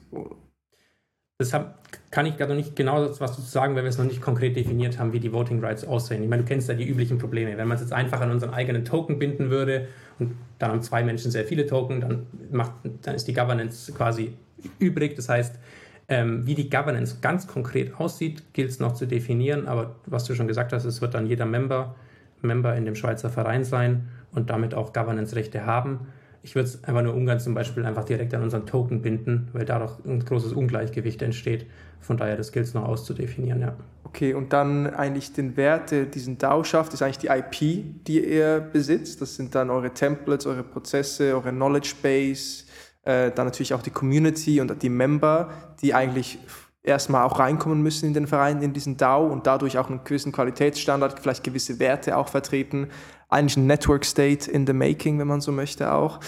Deshalb 1.41 1.72
kann 2.11 2.26
ich 2.26 2.36
gerade 2.36 2.51
noch 2.51 2.57
nicht 2.57 2.74
genau 2.74 3.01
was 3.01 3.18
dazu 3.18 3.43
sagen, 3.43 3.76
weil 3.76 3.84
wir 3.84 3.91
es 3.91 3.99
noch 3.99 4.05
nicht 4.05 4.20
konkret 4.20 4.57
definiert 4.57 4.99
haben, 4.99 5.12
wie 5.12 5.20
die 5.20 5.32
Voting 5.32 5.64
Rights 5.64 5.84
aussehen. 5.84 6.20
Ich 6.24 6.28
meine, 6.28 6.43
du 6.43 6.49
kennst 6.49 6.68
ja 6.68 6.74
die 6.74 6.84
üblichen 6.84 7.18
Probleme. 7.18 7.57
Wenn 7.57 7.68
man 7.68 7.76
es 7.76 7.80
jetzt 7.80 7.93
einfach 7.93 8.20
an 8.20 8.32
unseren 8.32 8.53
eigenen 8.53 8.84
Token 8.84 9.20
binden 9.20 9.49
würde 9.49 9.86
und 10.18 10.34
dann 10.59 10.72
haben 10.72 10.82
zwei 10.82 11.05
Menschen 11.05 11.30
sehr 11.30 11.45
viele 11.45 11.66
Token, 11.66 12.01
dann, 12.01 12.26
macht, 12.51 12.72
dann 13.03 13.14
ist 13.14 13.28
die 13.28 13.34
Governance 13.34 13.93
quasi 13.93 14.32
übrig. 14.80 15.14
Das 15.14 15.28
heißt, 15.28 15.61
ähm, 16.09 16.45
wie 16.45 16.57
die 16.57 16.68
Governance 16.68 17.18
ganz 17.20 17.47
konkret 17.47 18.01
aussieht, 18.01 18.43
gilt 18.53 18.70
es 18.70 18.80
noch 18.80 18.95
zu 18.95 19.07
definieren. 19.07 19.68
Aber 19.68 19.95
was 20.07 20.24
du 20.24 20.34
schon 20.34 20.49
gesagt 20.49 20.72
hast, 20.72 20.86
es 20.86 21.01
wird 21.01 21.14
dann 21.14 21.26
jeder 21.26 21.47
Member, 21.47 21.95
Member 22.43 22.74
in 22.74 22.84
dem 22.84 22.97
Schweizer 22.97 23.30
Verein 23.30 23.62
sein 23.62 24.09
und 24.32 24.51
damit 24.51 24.74
auch 24.74 24.93
Governance-Rechte 24.93 25.64
haben. 25.66 26.09
Ich 26.43 26.55
würde 26.55 26.68
es 26.68 26.84
einfach 26.84 27.03
nur 27.03 27.14
Ungarn 27.14 27.41
zum 27.41 27.55
Beispiel 27.55 27.84
einfach 27.84 28.05
direkt 28.05 28.32
an 28.34 28.43
unseren 28.43 28.66
Token 28.66 29.03
binden, 29.03 29.49
weil 29.53 29.64
dadurch 29.64 29.93
ein 30.05 30.24
großes 30.24 30.53
Ungleichgewicht 30.53 31.20
entsteht. 31.22 31.66
Von 32.01 32.16
daher 32.16 32.36
das 32.36 32.53
gilt 32.53 32.66
es 32.66 32.74
noch 32.74 32.84
auszudefinieren, 32.84 33.61
ja. 33.61 33.76
Okay, 34.05 34.32
und 34.32 34.53
dann 34.53 34.86
eigentlich 34.86 35.32
den 35.32 35.57
Wert, 35.57 35.91
der 35.91 36.07
diesen 36.07 36.39
DAO 36.39 36.64
schafft, 36.64 36.95
ist 36.95 37.03
eigentlich 37.03 37.18
die 37.18 37.26
IP, 37.26 38.05
die 38.07 38.24
ihr 38.24 38.61
besitzt. 38.61 39.20
Das 39.20 39.36
sind 39.36 39.55
dann 39.55 39.68
eure 39.68 39.91
Templates, 39.91 40.47
eure 40.47 40.62
Prozesse, 40.62 41.34
eure 41.34 41.51
Knowledge 41.51 41.95
Base, 42.03 42.64
äh, 43.03 43.30
dann 43.30 43.47
natürlich 43.47 43.74
auch 43.74 43.82
die 43.82 43.91
Community 43.91 44.61
und 44.61 44.82
die 44.82 44.89
Member, 44.89 45.51
die 45.82 45.93
eigentlich 45.93 46.39
erstmal 46.82 47.24
auch 47.24 47.39
reinkommen 47.39 47.82
müssen 47.82 48.07
in 48.07 48.14
den 48.14 48.26
Verein, 48.26 48.62
in 48.62 48.72
diesen 48.72 48.97
DAO 48.97 49.26
und 49.26 49.47
dadurch 49.47 49.76
auch 49.78 49.91
einen 49.91 50.01
gewissen 50.05 50.32
Qualitätsstandard, 50.32 51.20
vielleicht 51.20 51.45
gewisse 51.45 51.78
Werte 51.78 52.16
auch 52.16 52.28
vertreten 52.28 52.89
eigentlich 53.28 53.56
ein 53.56 53.66
Network 53.66 54.04
State 54.04 54.50
in 54.50 54.66
the 54.66 54.72
making, 54.72 55.18
wenn 55.18 55.26
man 55.26 55.40
so 55.40 55.52
möchte 55.52 55.92
auch. 55.92 56.20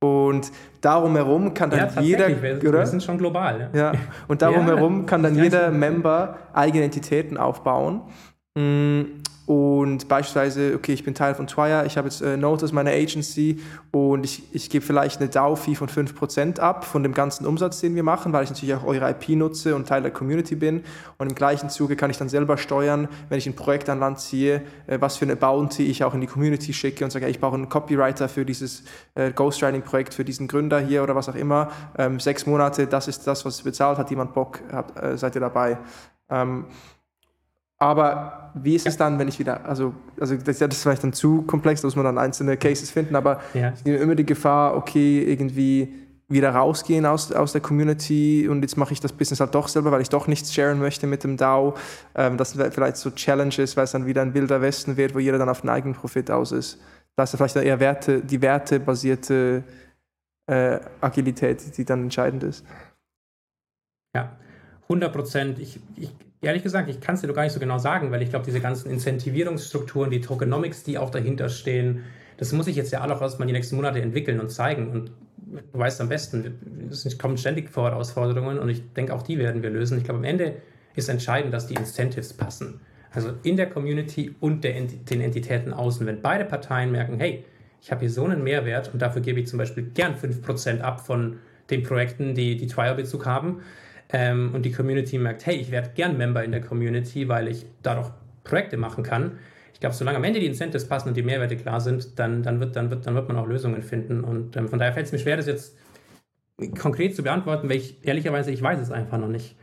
Und 0.00 0.50
darum 0.80 1.14
herum 1.14 1.54
kann 1.54 1.70
dann 1.70 1.94
ja, 1.94 2.00
jeder. 2.00 2.42
Wir, 2.42 2.58
oder? 2.68 2.80
wir 2.80 2.86
sind 2.86 3.02
schon 3.02 3.18
global. 3.18 3.70
Ja. 3.72 3.92
ja. 3.92 3.98
Und 4.26 4.42
darum 4.42 4.66
ja, 4.66 4.74
herum 4.74 5.06
kann 5.06 5.22
dann 5.22 5.36
jeder 5.36 5.70
Member 5.70 6.38
eigene 6.52 6.84
Entitäten 6.84 7.36
aufbauen. 7.36 8.02
Mm, 8.56 9.21
und 9.44 10.06
beispielsweise, 10.06 10.74
okay, 10.76 10.92
ich 10.92 11.02
bin 11.02 11.14
Teil 11.14 11.34
von 11.34 11.48
Twire, 11.48 11.84
ich 11.84 11.96
habe 11.96 12.08
jetzt 12.08 12.22
äh, 12.22 12.36
Notice, 12.36 12.72
meine 12.72 12.92
Agency, 12.92 13.60
und 13.90 14.24
ich, 14.24 14.44
ich 14.52 14.70
gebe 14.70 14.84
vielleicht 14.84 15.20
eine 15.20 15.28
DAO-Fee 15.28 15.74
von 15.74 15.88
5% 15.88 16.60
ab 16.60 16.84
von 16.84 17.02
dem 17.02 17.12
ganzen 17.12 17.44
Umsatz, 17.44 17.80
den 17.80 17.94
wir 17.96 18.04
machen, 18.04 18.32
weil 18.32 18.44
ich 18.44 18.50
natürlich 18.50 18.74
auch 18.74 18.84
eure 18.84 19.10
IP 19.10 19.30
nutze 19.30 19.74
und 19.74 19.88
Teil 19.88 20.02
der 20.02 20.12
Community 20.12 20.54
bin. 20.54 20.84
Und 21.18 21.28
im 21.28 21.34
gleichen 21.34 21.70
Zuge 21.70 21.96
kann 21.96 22.08
ich 22.08 22.18
dann 22.18 22.28
selber 22.28 22.56
steuern, 22.56 23.08
wenn 23.28 23.38
ich 23.38 23.46
ein 23.46 23.56
Projekt 23.56 23.88
an 23.88 23.98
Land 23.98 24.20
ziehe, 24.20 24.62
äh, 24.86 25.00
was 25.00 25.16
für 25.16 25.24
eine 25.24 25.34
Bounty 25.34 25.86
ich 25.86 26.04
auch 26.04 26.14
in 26.14 26.20
die 26.20 26.28
Community 26.28 26.72
schicke 26.72 27.04
und 27.04 27.10
sage, 27.10 27.28
ich 27.28 27.40
brauche 27.40 27.56
einen 27.56 27.68
Copywriter 27.68 28.28
für 28.28 28.44
dieses 28.44 28.84
äh, 29.16 29.32
Ghostwriting-Projekt, 29.32 30.14
für 30.14 30.24
diesen 30.24 30.46
Gründer 30.46 30.78
hier 30.78 31.02
oder 31.02 31.16
was 31.16 31.28
auch 31.28 31.34
immer. 31.34 31.70
Ähm, 31.98 32.20
sechs 32.20 32.46
Monate, 32.46 32.86
das 32.86 33.08
ist 33.08 33.26
das, 33.26 33.44
was 33.44 33.60
bezahlt 33.62 33.98
hat, 33.98 34.08
jemand 34.10 34.34
Bock, 34.34 34.60
habt, 34.70 34.96
äh, 35.02 35.18
seid 35.18 35.34
ihr 35.34 35.40
dabei. 35.40 35.78
Ähm, 36.30 36.66
aber 37.82 38.52
wie 38.54 38.76
ist 38.76 38.86
es 38.86 38.96
dann, 38.96 39.18
wenn 39.18 39.26
ich 39.26 39.40
wieder, 39.40 39.64
also, 39.64 39.92
also 40.20 40.36
das, 40.36 40.58
das 40.58 40.68
ist 40.68 40.82
vielleicht 40.84 41.02
dann 41.02 41.12
zu 41.12 41.42
komplex, 41.42 41.80
da 41.80 41.88
muss 41.88 41.96
man 41.96 42.04
dann 42.04 42.16
einzelne 42.16 42.56
Cases 42.56 42.88
finden, 42.88 43.16
aber 43.16 43.40
ja. 43.54 43.70
es 43.70 43.82
gibt 43.82 44.00
immer 44.00 44.14
die 44.14 44.24
Gefahr, 44.24 44.76
okay, 44.76 45.24
irgendwie 45.24 45.92
wieder 46.28 46.50
rausgehen 46.50 47.04
aus, 47.06 47.32
aus 47.32 47.50
der 47.50 47.60
Community 47.60 48.46
und 48.48 48.62
jetzt 48.62 48.76
mache 48.76 48.92
ich 48.92 49.00
das 49.00 49.12
Business 49.12 49.40
halt 49.40 49.52
doch 49.56 49.66
selber, 49.66 49.90
weil 49.90 50.00
ich 50.00 50.10
doch 50.10 50.28
nichts 50.28 50.54
sharen 50.54 50.78
möchte 50.78 51.08
mit 51.08 51.24
dem 51.24 51.36
DAO. 51.36 51.74
Ähm, 52.14 52.36
das 52.36 52.52
sind 52.52 52.72
vielleicht 52.72 52.98
so 52.98 53.10
Challenges, 53.10 53.76
weil 53.76 53.82
es 53.82 53.90
dann 53.90 54.06
wieder 54.06 54.22
ein 54.22 54.32
wilder 54.32 54.60
Westen 54.60 54.96
wird, 54.96 55.16
wo 55.16 55.18
jeder 55.18 55.38
dann 55.38 55.48
auf 55.48 55.62
den 55.62 55.70
eigenen 55.70 55.96
Profit 55.96 56.30
aus 56.30 56.52
ist. 56.52 56.80
Da 57.16 57.24
ist 57.24 57.36
vielleicht 57.36 57.56
eher 57.56 57.80
Werte, 57.80 58.20
die 58.20 58.40
wertebasierte 58.40 59.64
äh, 60.46 60.78
Agilität, 61.00 61.76
die 61.76 61.84
dann 61.84 62.04
entscheidend 62.04 62.44
ist. 62.44 62.64
Ja, 64.14 64.36
100 64.84 65.12
Prozent. 65.12 65.58
Ich, 65.58 65.80
ich 65.96 66.12
Ehrlich 66.42 66.64
gesagt, 66.64 66.88
ich 66.88 67.00
kann 67.00 67.14
es 67.14 67.20
dir 67.20 67.28
doch 67.28 67.36
gar 67.36 67.44
nicht 67.44 67.52
so 67.52 67.60
genau 67.60 67.78
sagen, 67.78 68.10
weil 68.10 68.20
ich 68.20 68.30
glaube, 68.30 68.44
diese 68.44 68.58
ganzen 68.58 68.90
Incentivierungsstrukturen, 68.90 70.10
die 70.10 70.20
Tokenomics, 70.20 70.82
die 70.82 70.98
auch 70.98 71.10
dahinter 71.10 71.48
stehen, 71.48 72.02
das 72.36 72.52
muss 72.52 72.66
ich 72.66 72.74
jetzt 72.74 72.90
ja 72.90 73.00
alle 73.00 73.14
auch 73.14 73.22
erstmal 73.22 73.46
die 73.46 73.52
nächsten 73.52 73.76
Monate 73.76 74.02
entwickeln 74.02 74.40
und 74.40 74.50
zeigen. 74.50 74.90
Und 74.90 75.12
du 75.46 75.78
weißt 75.78 76.00
am 76.00 76.08
besten, 76.08 76.88
es 76.90 77.16
kommen 77.16 77.38
ständig 77.38 77.70
vor 77.70 77.88
Herausforderungen 77.88 78.58
und 78.58 78.68
ich 78.68 78.82
denke, 78.94 79.14
auch 79.14 79.22
die 79.22 79.38
werden 79.38 79.62
wir 79.62 79.70
lösen. 79.70 79.98
Ich 79.98 80.04
glaube, 80.04 80.18
am 80.18 80.24
Ende 80.24 80.56
ist 80.96 81.08
entscheidend, 81.08 81.54
dass 81.54 81.68
die 81.68 81.74
Incentives 81.74 82.32
passen. 82.32 82.80
Also 83.12 83.30
in 83.44 83.56
der 83.56 83.70
Community 83.70 84.34
und 84.40 84.64
der, 84.64 84.80
den 84.80 85.20
Entitäten 85.20 85.72
außen. 85.72 86.04
Wenn 86.08 86.22
beide 86.22 86.44
Parteien 86.44 86.90
merken, 86.90 87.20
hey, 87.20 87.44
ich 87.80 87.92
habe 87.92 88.00
hier 88.00 88.10
so 88.10 88.24
einen 88.24 88.42
Mehrwert 88.42 88.92
und 88.92 89.00
dafür 89.00 89.22
gebe 89.22 89.38
ich 89.38 89.46
zum 89.46 89.58
Beispiel 89.58 89.84
gern 89.94 90.16
5% 90.16 90.80
ab 90.80 91.06
von 91.06 91.38
den 91.70 91.84
Projekten, 91.84 92.34
die 92.34 92.56
die 92.56 92.66
Trial-Bezug 92.66 93.26
haben, 93.26 93.60
ähm, 94.12 94.54
und 94.54 94.62
die 94.62 94.72
Community 94.72 95.18
merkt, 95.18 95.46
hey, 95.46 95.56
ich 95.56 95.70
werde 95.70 95.90
gern 95.94 96.16
Member 96.18 96.44
in 96.44 96.52
der 96.52 96.60
Community, 96.60 97.28
weil 97.28 97.48
ich 97.48 97.66
dadurch 97.82 98.10
Projekte 98.44 98.76
machen 98.76 99.02
kann. 99.02 99.38
Ich 99.72 99.80
glaube, 99.80 99.94
solange 99.94 100.18
am 100.18 100.24
Ende 100.24 100.38
die 100.38 100.46
Incentives 100.46 100.86
passen 100.86 101.08
und 101.08 101.16
die 101.16 101.22
Mehrwerte 101.22 101.56
klar 101.56 101.80
sind, 101.80 102.18
dann, 102.18 102.42
dann, 102.42 102.60
wird, 102.60 102.76
dann, 102.76 102.90
wird, 102.90 103.06
dann 103.06 103.14
wird 103.14 103.28
man 103.28 103.38
auch 103.38 103.46
Lösungen 103.46 103.82
finden. 103.82 104.22
Und 104.22 104.56
ähm, 104.56 104.68
von 104.68 104.78
daher 104.78 104.92
fällt 104.92 105.06
es 105.06 105.12
mir 105.12 105.18
schwer, 105.18 105.36
das 105.36 105.46
jetzt 105.46 105.76
konkret 106.78 107.16
zu 107.16 107.22
beantworten, 107.22 107.68
weil 107.68 107.78
ich 107.78 108.06
ehrlicherweise, 108.06 108.50
ich 108.50 108.62
weiß 108.62 108.78
es 108.78 108.90
einfach 108.90 109.18
noch 109.18 109.28
nicht, 109.28 109.56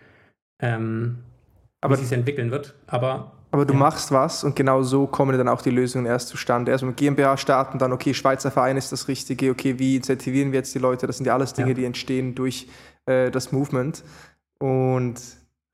ähm, 0.61 1.19
aber, 1.81 1.97
wie 1.97 2.03
sich 2.03 2.11
entwickeln 2.11 2.51
wird. 2.51 2.75
Aber 2.87 3.39
aber 3.51 3.65
du 3.65 3.73
ja. 3.73 3.79
machst 3.79 4.11
was 4.11 4.43
und 4.43 4.55
genau 4.55 4.83
so 4.83 5.07
kommen 5.07 5.35
dann 5.35 5.47
auch 5.47 5.63
die 5.63 5.71
Lösungen 5.71 6.05
erst 6.05 6.27
zustande. 6.27 6.71
Also 6.71 6.85
mit 6.85 6.97
GmbH 6.97 7.37
starten, 7.37 7.79
dann, 7.79 7.91
okay, 7.91 8.13
Schweizer 8.13 8.51
Verein 8.51 8.77
ist 8.77 8.91
das 8.91 9.07
Richtige, 9.07 9.49
okay, 9.49 9.79
wie 9.79 9.95
incentivieren 9.95 10.51
wir 10.51 10.59
jetzt 10.59 10.75
die 10.75 10.79
Leute? 10.79 11.07
Das 11.07 11.17
sind 11.17 11.25
ja 11.25 11.33
alles 11.33 11.53
Dinge, 11.53 11.69
ja. 11.69 11.73
die 11.73 11.85
entstehen 11.85 12.35
durch 12.35 12.67
äh, 13.07 13.31
das 13.31 13.51
Movement. 13.51 14.03
Und 14.59 15.15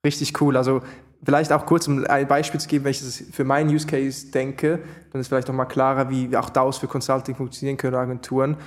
richtig 0.06 0.40
cool. 0.42 0.56
Also 0.58 0.82
vielleicht 1.24 1.52
auch 1.52 1.66
kurz, 1.66 1.88
um 1.88 2.06
ein 2.06 2.28
Beispiel 2.28 2.60
zu 2.60 2.68
geben, 2.68 2.86
welches 2.86 3.24
für 3.32 3.44
meinen 3.44 3.70
Use 3.70 3.88
Case 3.88 4.32
denke, 4.32 4.80
dann 5.12 5.22
ist 5.22 5.28
vielleicht 5.28 5.48
noch 5.48 5.56
mal 5.56 5.66
klarer, 5.66 6.10
wie 6.10 6.36
auch 6.38 6.50
DAOs 6.50 6.78
für 6.78 6.88
Consulting 6.88 7.36
funktionieren 7.36 7.78
können, 7.78 7.96
Agenturen. 7.96 8.58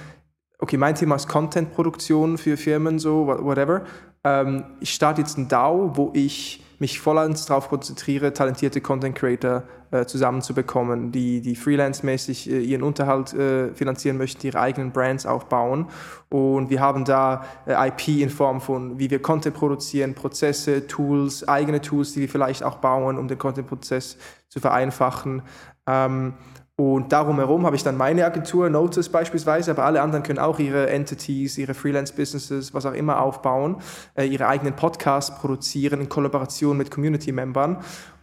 Okay, 0.58 0.76
mein 0.76 0.96
Thema 0.96 1.14
ist 1.14 1.28
Content-Produktion 1.28 2.36
für 2.36 2.56
Firmen, 2.56 2.98
so, 2.98 3.28
whatever. 3.28 3.84
Ähm, 4.24 4.64
ich 4.80 4.92
starte 4.92 5.20
jetzt 5.20 5.38
ein 5.38 5.48
DAO, 5.48 5.96
wo 5.96 6.10
ich 6.14 6.64
mich 6.78 7.00
vollends 7.00 7.46
darauf 7.46 7.68
konzentriere, 7.68 8.32
talentierte 8.32 8.80
Content 8.80 9.16
Creator 9.16 9.64
äh, 9.90 10.06
zusammenzubekommen, 10.06 11.12
die, 11.12 11.40
die 11.40 11.56
freelance-mäßig 11.56 12.50
äh, 12.50 12.60
ihren 12.60 12.82
Unterhalt 12.82 13.32
äh, 13.34 13.74
finanzieren 13.74 14.16
möchten, 14.16 14.46
ihre 14.46 14.60
eigenen 14.60 14.92
Brands 14.92 15.26
aufbauen. 15.26 15.86
Und 16.28 16.70
wir 16.70 16.80
haben 16.80 17.04
da 17.04 17.44
äh, 17.66 17.88
IP 17.88 18.08
in 18.08 18.30
Form 18.30 18.60
von, 18.60 18.98
wie 18.98 19.10
wir 19.10 19.20
Content 19.20 19.56
produzieren, 19.56 20.14
Prozesse, 20.14 20.86
Tools, 20.86 21.46
eigene 21.48 21.80
Tools, 21.80 22.12
die 22.12 22.20
wir 22.20 22.28
vielleicht 22.28 22.62
auch 22.62 22.76
bauen, 22.76 23.18
um 23.18 23.28
den 23.28 23.38
Content-Prozess 23.38 24.18
zu 24.48 24.60
vereinfachen. 24.60 25.42
Ähm, 25.86 26.34
und 26.80 27.12
darum 27.12 27.38
herum 27.38 27.66
habe 27.66 27.74
ich 27.74 27.82
dann 27.82 27.96
meine 27.96 28.24
Agentur, 28.24 28.70
Notice 28.70 29.08
beispielsweise, 29.08 29.72
aber 29.72 29.84
alle 29.84 30.00
anderen 30.00 30.22
können 30.22 30.38
auch 30.38 30.60
ihre 30.60 30.88
Entities, 30.90 31.58
ihre 31.58 31.74
Freelance-Businesses, 31.74 32.72
was 32.72 32.86
auch 32.86 32.92
immer 32.92 33.20
aufbauen, 33.20 33.78
äh, 34.14 34.26
ihre 34.26 34.46
eigenen 34.46 34.76
Podcasts 34.76 35.36
produzieren 35.40 36.02
in 36.02 36.08
Kollaboration 36.08 36.76
mit 36.76 36.92
Community-Membern 36.92 37.78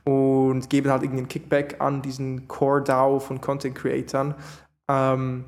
und 0.06 0.70
geben 0.70 0.90
halt 0.90 1.04
irgendeinen 1.04 1.28
Kickback 1.28 1.82
an 1.82 2.02
diesen 2.02 2.48
Core-DAO 2.48 3.20
von 3.20 3.42
Content-Creatern. 3.42 4.36
Ähm, 4.88 5.44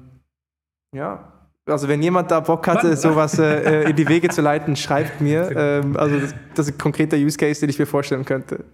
ja, 0.93 1.31
also 1.65 1.87
wenn 1.87 2.01
jemand 2.01 2.29
da 2.29 2.41
Bock 2.41 2.67
hatte, 2.67 2.97
sowas 2.97 3.39
äh, 3.39 3.83
äh, 3.83 3.89
in 3.89 3.95
die 3.95 4.09
Wege 4.09 4.27
zu 4.27 4.41
leiten, 4.41 4.75
schreibt 4.75 5.21
mir. 5.21 5.49
Ähm, 5.55 5.95
also 5.95 6.19
das, 6.19 6.35
das, 6.55 6.67
ist 6.67 6.75
ein 6.75 6.77
konkreter 6.77 7.15
Use 7.15 7.37
Case, 7.37 7.61
den 7.61 7.69
ich 7.69 7.79
mir 7.79 7.85
vorstellen 7.85 8.25
könnte. 8.25 8.65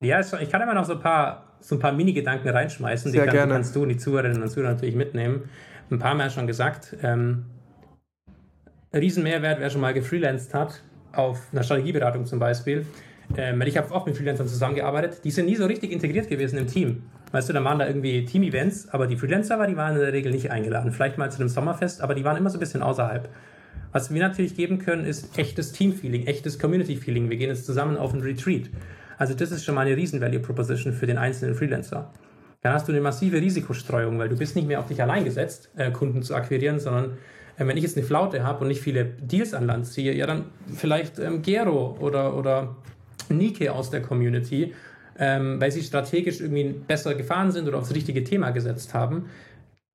Ja, 0.00 0.20
ich 0.20 0.50
kann 0.50 0.62
immer 0.62 0.74
noch 0.74 0.84
so 0.84 0.92
ein 0.92 1.00
paar 1.00 1.53
so 1.64 1.76
ein 1.76 1.78
paar 1.78 1.92
Mini-Gedanken 1.92 2.48
reinschmeißen. 2.50 3.10
Sehr 3.10 3.22
die 3.22 3.26
kann, 3.26 3.36
gerne. 3.36 3.54
kannst 3.54 3.74
du 3.74 3.82
und 3.82 3.88
die 3.88 3.96
Zuhörerinnen 3.96 4.42
und 4.42 4.50
Zuhörer 4.50 4.72
natürlich 4.72 4.94
mitnehmen. 4.94 5.48
Ein 5.90 5.98
paar 5.98 6.14
Mal 6.14 6.30
schon 6.30 6.46
gesagt, 6.46 6.94
ähm, 7.02 7.46
Riesenmehrwert, 8.92 9.60
wer 9.60 9.70
schon 9.70 9.80
mal 9.80 9.94
gefreelanced 9.94 10.52
hat, 10.52 10.82
auf 11.12 11.40
einer 11.52 11.62
Strategieberatung 11.62 12.26
zum 12.26 12.38
Beispiel. 12.38 12.84
Ähm, 13.36 13.62
ich 13.62 13.78
habe 13.78 13.92
auch 13.94 14.04
mit 14.04 14.16
Freelancern 14.16 14.46
zusammengearbeitet, 14.46 15.24
die 15.24 15.30
sind 15.30 15.46
nie 15.46 15.56
so 15.56 15.64
richtig 15.64 15.90
integriert 15.90 16.28
gewesen 16.28 16.58
im 16.58 16.66
Team. 16.66 17.04
Weißt 17.32 17.48
du, 17.48 17.54
dann 17.54 17.64
waren 17.64 17.78
da 17.78 17.86
irgendwie 17.86 18.26
Team-Events, 18.26 18.90
aber 18.90 19.06
die 19.06 19.16
Freelancer, 19.16 19.66
die 19.66 19.76
waren 19.76 19.94
in 19.94 20.00
der 20.00 20.12
Regel 20.12 20.32
nicht 20.32 20.50
eingeladen. 20.50 20.92
Vielleicht 20.92 21.16
mal 21.16 21.32
zu 21.32 21.40
einem 21.40 21.48
Sommerfest, 21.48 22.02
aber 22.02 22.14
die 22.14 22.24
waren 22.24 22.36
immer 22.36 22.50
so 22.50 22.58
ein 22.58 22.60
bisschen 22.60 22.82
außerhalb. 22.82 23.28
Was 23.92 24.12
wir 24.12 24.20
natürlich 24.20 24.54
geben 24.54 24.78
können, 24.78 25.06
ist 25.06 25.38
echtes 25.38 25.72
Team-Feeling, 25.72 26.26
echtes 26.26 26.58
Community-Feeling. 26.58 27.30
Wir 27.30 27.38
gehen 27.38 27.48
jetzt 27.48 27.64
zusammen 27.64 27.96
auf 27.96 28.12
einen 28.12 28.22
Retreat. 28.22 28.68
Also 29.18 29.34
das 29.34 29.50
ist 29.50 29.64
schon 29.64 29.74
mal 29.74 29.86
eine 29.86 29.96
riesen 29.96 30.20
Value 30.20 30.40
Proposition 30.40 30.92
für 30.92 31.06
den 31.06 31.18
einzelnen 31.18 31.54
Freelancer. 31.54 32.10
Dann 32.62 32.72
hast 32.72 32.88
du 32.88 32.92
eine 32.92 33.00
massive 33.00 33.40
Risikostreuung, 33.40 34.18
weil 34.18 34.28
du 34.28 34.36
bist 34.36 34.56
nicht 34.56 34.66
mehr 34.66 34.80
auf 34.80 34.86
dich 34.86 35.02
allein 35.02 35.24
gesetzt, 35.24 35.70
äh, 35.76 35.90
Kunden 35.90 36.22
zu 36.22 36.34
akquirieren, 36.34 36.80
sondern 36.80 37.18
äh, 37.58 37.66
wenn 37.66 37.76
ich 37.76 37.82
jetzt 37.82 37.96
eine 37.96 38.06
Flaute 38.06 38.42
habe 38.44 38.62
und 38.62 38.68
nicht 38.68 38.80
viele 38.80 39.04
Deals 39.04 39.54
an 39.54 39.66
Land 39.66 39.86
ziehe, 39.86 40.14
ja 40.14 40.26
dann 40.26 40.46
vielleicht 40.74 41.18
ähm, 41.18 41.42
Gero 41.42 41.96
oder, 42.00 42.36
oder 42.36 42.76
Nike 43.28 43.68
aus 43.68 43.90
der 43.90 44.02
Community, 44.02 44.74
ähm, 45.18 45.60
weil 45.60 45.70
sie 45.70 45.82
strategisch 45.82 46.40
irgendwie 46.40 46.72
besser 46.72 47.14
gefahren 47.14 47.52
sind 47.52 47.68
oder 47.68 47.78
aufs 47.78 47.94
richtige 47.94 48.24
Thema 48.24 48.50
gesetzt 48.50 48.94
haben, 48.94 49.26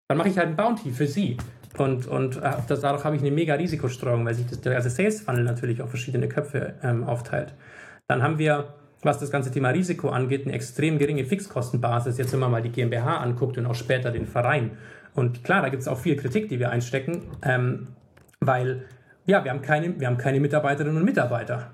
dann 0.08 0.18
mache 0.18 0.30
ich 0.30 0.38
halt 0.38 0.50
ein 0.50 0.56
Bounty 0.56 0.92
für 0.92 1.08
sie. 1.08 1.38
Und, 1.78 2.08
und 2.08 2.38
äh, 2.38 2.54
das, 2.68 2.82
dadurch 2.82 3.04
habe 3.04 3.16
ich 3.16 3.22
eine 3.22 3.32
mega 3.32 3.54
Risikostreuung, 3.54 4.26
weil 4.26 4.34
sich 4.34 4.48
das, 4.48 4.62
der 4.62 4.74
ganze 4.74 4.90
Sales 4.90 5.22
Funnel 5.22 5.44
natürlich 5.44 5.82
auf 5.82 5.90
verschiedene 5.90 6.28
Köpfe 6.28 6.76
ähm, 6.84 7.04
aufteilt. 7.04 7.54
Dann 8.08 8.24
haben 8.24 8.40
wir, 8.40 8.74
was 9.02 9.20
das 9.20 9.32
ganze 9.32 9.52
Thema 9.52 9.70
Risiko 9.70 10.10
angeht, 10.10 10.46
eine 10.46 10.54
extrem 10.54 10.98
geringe 10.98 11.24
Fixkostenbasis. 11.26 12.18
Jetzt, 12.18 12.34
wenn 12.34 12.40
man 12.40 12.52
mal 12.52 12.62
die 12.62 12.72
GmbH 12.72 13.18
anguckt 13.18 13.58
und 13.58 13.66
auch 13.66 13.76
später 13.76 14.12
den 14.12 14.26
Verein. 14.26 14.72
Und 15.14 15.44
klar, 15.44 15.62
da 15.62 15.70
gibt 15.70 15.82
es 15.82 15.88
auch 15.88 15.98
viel 15.98 16.16
Kritik, 16.16 16.50
die 16.50 16.60
wir 16.60 16.70
einstecken, 16.70 17.24
ähm, 17.44 17.88
weil 18.40 18.86
ja, 19.26 19.44
wir 19.44 19.52
haben, 19.52 19.62
keine, 19.62 20.00
wir 20.00 20.08
haben 20.08 20.18
keine 20.18 20.40
Mitarbeiterinnen 20.40 20.98
und 20.98 21.06
Mitarbeiter. 21.06 21.72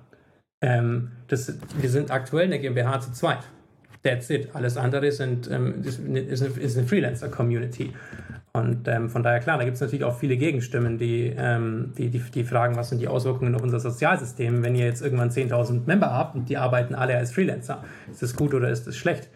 Ähm, 0.62 1.12
das, 1.28 1.58
wir 1.80 1.90
sind 1.90 2.12
aktuell 2.12 2.46
in 2.46 2.52
der 2.52 2.60
GmbH 2.60 3.00
zu 3.02 3.12
zweit. 3.12 3.40
That's 4.04 4.30
it. 4.30 4.50
Alles 4.54 4.78
andere 4.78 5.12
sind, 5.12 5.50
ähm, 5.50 5.82
ist, 5.84 6.00
eine, 6.00 6.20
ist 6.20 6.78
eine 6.78 6.88
Freelancer-Community. 6.88 7.94
Und 8.56 8.88
ähm, 8.88 9.10
von 9.10 9.22
daher, 9.22 9.42
klar, 9.42 9.58
da 9.58 9.66
gibt 9.66 9.76
es 9.76 9.82
natürlich 9.82 10.06
auch 10.06 10.18
viele 10.18 10.38
Gegenstimmen, 10.38 10.98
die, 10.98 11.36
ähm, 11.38 11.92
die, 11.98 12.08
die, 12.08 12.20
die, 12.20 12.46
fragen, 12.46 12.78
was 12.78 12.88
sind 12.88 13.02
die 13.02 13.10
Auswirkungen 13.10 13.54
auf 13.54 13.62
unser 13.62 13.82
Sozialsystem, 13.82 14.64
wenn 14.64 14.76
ihr 14.76 14.86
jetzt 14.86 15.02
irgendwann 15.02 15.30
10.000 15.30 15.82
Member 15.86 16.10
habt 16.10 16.36
und 16.36 16.48
die 16.48 16.56
arbeiten 16.56 16.96
alle 16.96 17.18
als 17.18 17.34
Freelancer. 17.34 17.84
Ist 18.10 18.22
das 18.22 18.34
gut 18.34 18.54
oder 18.54 18.70
ist 18.70 18.88
das 18.88 18.96
schlecht? 18.96 19.30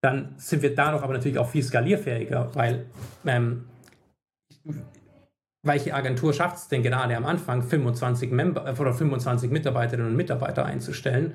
Dann 0.00 0.36
sind 0.36 0.62
wir 0.62 0.76
dadurch 0.76 1.02
aber 1.02 1.12
natürlich 1.12 1.38
auch 1.38 1.48
viel 1.48 1.64
skalierfähiger, 1.64 2.50
weil 2.54 2.86
ähm, 3.26 3.64
welche 5.64 5.92
Agentur 5.92 6.32
schafft 6.32 6.58
es 6.58 6.68
denn 6.68 6.84
gerade 6.84 7.16
am 7.16 7.26
Anfang, 7.26 7.64
25 7.64 8.30
Member 8.30 8.64
äh, 8.64 8.80
oder 8.80 8.94
25 8.94 9.50
Mitarbeiterinnen 9.50 10.06
und 10.06 10.16
Mitarbeiter 10.16 10.64
einzustellen? 10.64 11.34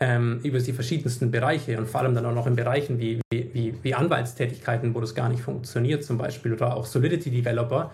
Ähm, 0.00 0.40
über 0.42 0.58
die 0.58 0.72
verschiedensten 0.72 1.30
Bereiche 1.30 1.78
und 1.78 1.88
vor 1.88 2.00
allem 2.00 2.14
dann 2.14 2.26
auch 2.26 2.34
noch 2.34 2.46
in 2.46 2.56
Bereichen 2.56 2.98
wie, 2.98 3.20
wie, 3.30 3.74
wie 3.82 3.94
Anwaltstätigkeiten, 3.94 4.94
wo 4.94 5.00
das 5.00 5.14
gar 5.14 5.28
nicht 5.28 5.42
funktioniert 5.42 6.04
zum 6.04 6.18
Beispiel 6.18 6.52
oder 6.52 6.76
auch 6.76 6.86
Solidity 6.86 7.30
Developer, 7.30 7.90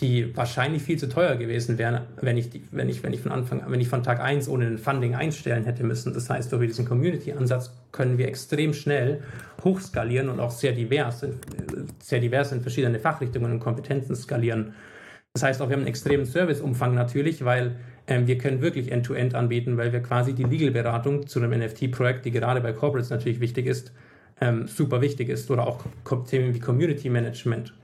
die 0.00 0.34
wahrscheinlich 0.34 0.82
viel 0.82 0.98
zu 0.98 1.08
teuer 1.08 1.36
gewesen 1.36 1.76
wären, 1.76 2.02
wenn 2.20 2.36
ich, 2.36 2.48
die, 2.48 2.62
wenn 2.70 2.88
ich, 2.88 3.02
wenn 3.02 3.12
ich 3.12 3.20
von 3.20 3.32
Anfang, 3.32 3.62
wenn 3.66 3.80
ich 3.80 3.88
von 3.88 4.02
Tag 4.02 4.20
1 4.20 4.48
ohne 4.48 4.66
ein 4.66 4.78
Funding 4.78 5.14
einstellen 5.14 5.64
hätte 5.64 5.84
müssen. 5.84 6.14
Das 6.14 6.30
heißt, 6.30 6.50
durch 6.52 6.66
diesen 6.66 6.86
Community-Ansatz 6.86 7.72
können 7.92 8.16
wir 8.16 8.28
extrem 8.28 8.72
schnell 8.72 9.22
hochskalieren 9.62 10.30
und 10.30 10.40
auch 10.40 10.50
sehr 10.50 10.72
divers, 10.72 11.26
sehr 11.98 12.20
divers 12.20 12.52
in 12.52 12.62
verschiedene 12.62 12.98
Fachrichtungen 12.98 13.52
und 13.52 13.60
Kompetenzen 13.60 14.16
skalieren. 14.16 14.72
Das 15.34 15.42
heißt 15.42 15.62
auch, 15.62 15.68
wir 15.68 15.74
haben 15.74 15.82
einen 15.82 15.88
extremen 15.88 16.24
Serviceumfang 16.24 16.94
natürlich, 16.94 17.44
weil 17.44 17.76
ähm, 18.06 18.26
wir 18.26 18.38
können 18.38 18.60
wirklich 18.60 18.90
End-to-End 18.90 19.32
-End 19.32 19.36
anbieten, 19.36 19.76
weil 19.76 19.92
wir 19.92 20.00
quasi 20.00 20.34
die 20.34 20.44
Legal-Beratung 20.44 21.26
zu 21.26 21.40
einem 21.40 21.58
NFT-Projekt, 21.58 22.24
die 22.24 22.30
gerade 22.30 22.60
bei 22.60 22.72
Corporates 22.72 23.10
natürlich 23.10 23.40
wichtig 23.40 23.66
ist, 23.66 23.92
ähm, 24.40 24.66
super 24.66 25.00
wichtig 25.00 25.28
ist. 25.28 25.50
Oder 25.50 25.66
auch 25.66 25.80
Themen 26.28 26.54
wie 26.54 26.60
Community 26.60 27.08
Management. 27.08 27.74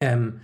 Ähm, 0.00 0.40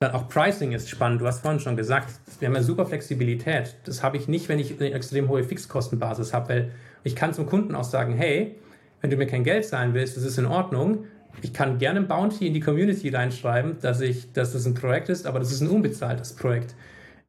dann 0.00 0.12
auch 0.12 0.28
Pricing 0.28 0.72
ist 0.72 0.90
spannend. 0.90 1.20
Du 1.20 1.26
hast 1.26 1.40
vorhin 1.40 1.60
schon 1.60 1.76
gesagt, 1.76 2.12
wir 2.40 2.48
haben 2.48 2.54
ja 2.54 2.62
super 2.62 2.84
Flexibilität. 2.84 3.76
Das 3.84 4.02
habe 4.02 4.16
ich 4.16 4.28
nicht, 4.28 4.48
wenn 4.48 4.58
ich 4.58 4.78
eine 4.78 4.92
extrem 4.92 5.28
hohe 5.28 5.44
Fixkostenbasis 5.44 6.34
habe, 6.34 6.48
weil 6.48 6.72
ich 7.04 7.14
kann 7.14 7.32
zum 7.32 7.46
Kunden 7.46 7.74
auch 7.74 7.84
sagen, 7.84 8.14
hey, 8.14 8.56
wenn 9.00 9.10
du 9.10 9.16
mir 9.16 9.26
kein 9.26 9.44
Geld 9.44 9.64
zahlen 9.64 9.94
willst, 9.94 10.16
das 10.16 10.24
ist 10.24 10.38
in 10.38 10.46
Ordnung. 10.46 11.04
Ich 11.42 11.52
kann 11.52 11.78
gerne 11.78 12.00
ein 12.00 12.08
Bounty 12.08 12.46
in 12.46 12.54
die 12.54 12.60
Community 12.60 13.08
reinschreiben, 13.08 13.78
dass, 13.80 14.00
ich, 14.00 14.32
dass 14.32 14.52
das 14.52 14.66
ein 14.66 14.74
Projekt 14.74 15.08
ist, 15.08 15.26
aber 15.26 15.38
das 15.38 15.52
ist 15.52 15.60
ein 15.60 15.68
unbezahltes 15.68 16.34
Projekt 16.34 16.74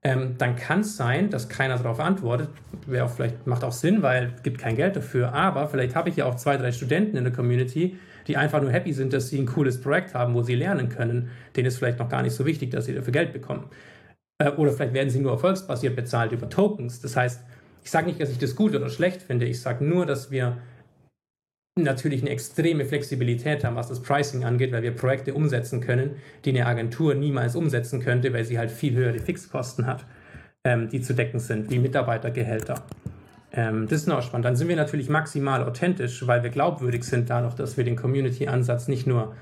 ähm, 0.06 0.36
dann 0.38 0.56
kann 0.56 0.82
es 0.82 0.98
sein, 0.98 1.32
dass 1.32 1.50
keiner 1.50 1.78
darauf 1.78 2.00
antwortet. 2.00 2.50
Auch 3.02 3.10
vielleicht, 3.10 3.48
macht 3.48 3.64
auch 3.64 3.72
Sinn, 3.72 4.04
weil 4.04 4.34
es 4.36 4.44
gibt 4.44 4.60
kein 4.60 4.76
Geld 4.76 4.96
dafür. 4.96 5.34
Aber 5.34 5.68
vielleicht 5.68 5.96
habe 5.96 6.10
ich 6.10 6.16
ja 6.18 6.26
auch 6.26 6.36
zwei, 6.36 6.58
drei 6.58 6.72
Studenten 6.72 7.18
in 7.18 7.24
der 7.24 7.34
Community, 7.34 7.98
die 8.28 8.38
einfach 8.38 8.62
nur 8.62 8.70
happy 8.72 8.94
sind, 8.94 9.14
dass 9.14 9.30
sie 9.30 9.40
ein 9.40 9.48
cooles 9.48 9.82
Projekt 9.82 10.14
haben, 10.14 10.36
wo 10.36 10.44
sie 10.44 10.54
lernen 10.54 10.90
können. 10.90 11.32
Denen 11.56 11.66
ist 11.66 11.80
vielleicht 11.80 11.98
noch 11.98 12.08
gar 12.08 12.22
nicht 12.22 12.36
so 12.36 12.46
wichtig, 12.46 12.70
dass 12.70 12.86
sie 12.86 12.94
dafür 12.94 13.14
Geld 13.14 13.34
bekommen. 13.34 13.64
Äh, 14.38 14.52
oder 14.52 14.74
vielleicht 14.74 14.94
werden 14.94 15.10
sie 15.10 15.20
nur 15.20 15.32
erfolgsbasiert 15.32 15.96
bezahlt 15.96 16.32
über 16.32 16.50
Tokens. 16.50 17.02
Das 17.02 17.18
heißt, 17.18 17.44
ich 17.84 17.90
sage 17.90 18.06
nicht, 18.06 18.22
dass 18.22 18.30
ich 18.30 18.38
das 18.38 18.56
gut 18.56 18.76
oder 18.76 18.90
schlecht 18.90 19.24
finde. 19.24 19.48
Ich 19.48 19.60
sage 19.60 19.84
nur, 19.84 20.06
dass 20.06 20.30
wir 20.30 20.58
natürlich 21.78 22.22
eine 22.22 22.30
extreme 22.30 22.86
Flexibilität 22.86 23.66
haben, 23.66 23.76
was 23.76 23.90
das 23.90 24.02
Pricing 24.02 24.46
angeht, 24.46 24.72
weil 24.72 24.82
wir 24.82 24.96
Projekte 24.96 25.34
umsetzen 25.34 25.82
können, 25.82 26.12
die 26.46 26.52
eine 26.52 26.68
Agentur 26.68 27.16
niemals 27.16 27.58
umsetzen 27.58 28.00
könnte, 28.00 28.32
weil 28.32 28.46
sie 28.46 28.58
halt 28.58 28.72
viel 28.72 28.96
höhere 28.96 29.20
Fixkosten 29.20 29.86
hat, 29.86 30.06
ähm, 30.64 30.88
die 30.88 31.02
zu 31.02 31.14
decken 31.14 31.40
sind, 31.40 31.70
wie 31.70 31.80
Mitarbeitergehälter. 31.80 32.86
Ähm, 33.52 33.88
das 33.90 34.02
ist 34.02 34.08
noch 34.08 34.22
spannend. 34.22 34.46
Dann 34.46 34.56
sind 34.56 34.70
wir 34.70 34.78
natürlich 34.78 35.10
maximal 35.10 35.66
authentisch, 35.66 36.26
weil 36.26 36.44
wir 36.44 36.50
glaubwürdig 36.50 37.04
sind 37.04 37.30
dadurch, 37.30 37.56
dass 37.56 37.76
wir 37.76 37.84
den 37.84 37.98
Community-Ansatz 37.98 38.88
nicht 38.88 39.06
nur 39.06 39.36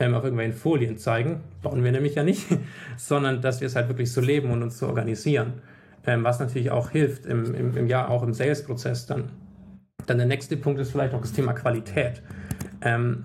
ähm, 0.00 0.14
auf 0.14 0.24
irgendwelchen 0.24 0.54
Folien 0.54 0.98
zeigen, 0.98 1.42
bauen 1.62 1.84
wir 1.84 1.92
nämlich 1.92 2.16
ja 2.16 2.24
nicht, 2.24 2.48
sondern 2.96 3.40
dass 3.40 3.60
wir 3.60 3.66
es 3.66 3.76
halt 3.76 3.86
wirklich 3.86 4.10
so 4.10 4.20
leben 4.20 4.50
und 4.50 4.60
uns 4.64 4.76
so 4.76 4.88
organisieren, 4.88 5.62
ähm, 6.04 6.24
was 6.24 6.40
natürlich 6.40 6.72
auch 6.72 6.90
hilft 6.90 7.26
im, 7.26 7.54
im, 7.54 7.76
im 7.76 7.86
Jahr, 7.86 8.10
auch 8.10 8.24
im 8.24 8.34
Sales-Prozess 8.34 9.06
dann 9.06 9.30
dann 10.06 10.18
der 10.18 10.26
nächste 10.26 10.56
Punkt 10.56 10.80
ist 10.80 10.90
vielleicht 10.90 11.14
auch 11.14 11.20
das 11.20 11.32
Thema 11.32 11.52
Qualität. 11.52 12.22
Ähm, 12.82 13.24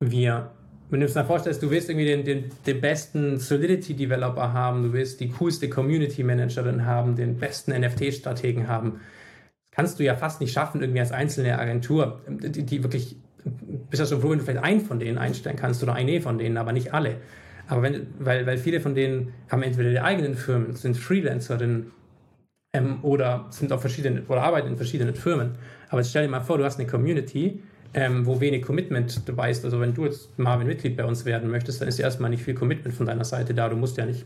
wir, 0.00 0.50
wenn 0.90 1.00
du 1.00 1.06
dir 1.06 1.12
das 1.12 1.26
vorstellst, 1.26 1.62
du 1.62 1.70
willst 1.70 1.88
irgendwie 1.88 2.06
den, 2.06 2.24
den, 2.24 2.50
den 2.66 2.80
besten 2.80 3.38
Solidity-Developer 3.38 4.52
haben, 4.52 4.82
du 4.82 4.92
willst 4.92 5.20
die 5.20 5.28
coolste 5.28 5.68
Community-Managerin 5.68 6.84
haben, 6.84 7.16
den 7.16 7.38
besten 7.38 7.72
NFT-Strategen 7.72 8.68
haben, 8.68 9.00
kannst 9.70 9.98
du 9.98 10.04
ja 10.04 10.14
fast 10.14 10.40
nicht 10.40 10.52
schaffen, 10.52 10.82
irgendwie 10.82 11.00
als 11.00 11.12
einzelne 11.12 11.58
Agentur, 11.58 12.20
die, 12.28 12.64
die 12.64 12.82
wirklich, 12.82 13.16
bist 13.90 14.00
ja 14.00 14.06
schon 14.06 14.20
froh, 14.20 14.30
wenn 14.30 14.38
du 14.38 14.44
vielleicht 14.44 14.64
einen 14.64 14.80
von 14.80 14.98
denen 14.98 15.18
einstellen 15.18 15.56
kannst 15.56 15.82
oder 15.82 15.94
eine 15.94 16.20
von 16.20 16.38
denen, 16.38 16.56
aber 16.56 16.72
nicht 16.72 16.92
alle. 16.92 17.16
Aber 17.68 17.82
wenn, 17.82 18.08
weil, 18.18 18.44
weil 18.46 18.58
viele 18.58 18.80
von 18.80 18.94
denen 18.94 19.32
haben 19.48 19.62
entweder 19.62 19.90
die 19.90 20.00
eigenen 20.00 20.34
Firmen, 20.34 20.74
sind 20.74 20.96
Freelancerinnen 20.96 21.92
ähm, 22.72 22.98
oder 23.02 23.46
sind 23.50 23.72
auf 23.72 23.80
verschiedenen 23.80 24.26
oder 24.26 24.42
arbeiten 24.42 24.68
in 24.68 24.76
verschiedenen 24.76 25.14
Firmen. 25.14 25.52
Aber 25.90 26.00
jetzt 26.00 26.10
stell 26.10 26.24
dir 26.24 26.30
mal 26.30 26.40
vor, 26.40 26.58
du 26.58 26.64
hast 26.64 26.78
eine 26.78 26.88
Community, 26.88 27.62
ähm, 27.94 28.24
wo 28.24 28.40
wenig 28.40 28.62
Commitment 28.62 29.28
dabei 29.28 29.50
ist. 29.50 29.64
Also 29.64 29.80
wenn 29.80 29.92
du 29.92 30.06
jetzt 30.06 30.38
Marvin 30.38 30.66
Mitglied 30.66 30.96
bei 30.96 31.04
uns 31.04 31.24
werden 31.24 31.50
möchtest, 31.50 31.80
dann 31.80 31.88
ist 31.88 31.98
erstmal 31.98 32.30
nicht 32.30 32.42
viel 32.42 32.54
Commitment 32.54 32.94
von 32.94 33.06
deiner 33.06 33.24
Seite 33.24 33.52
da. 33.52 33.68
Du 33.68 33.76
musst 33.76 33.98
ja 33.98 34.06
nicht, 34.06 34.24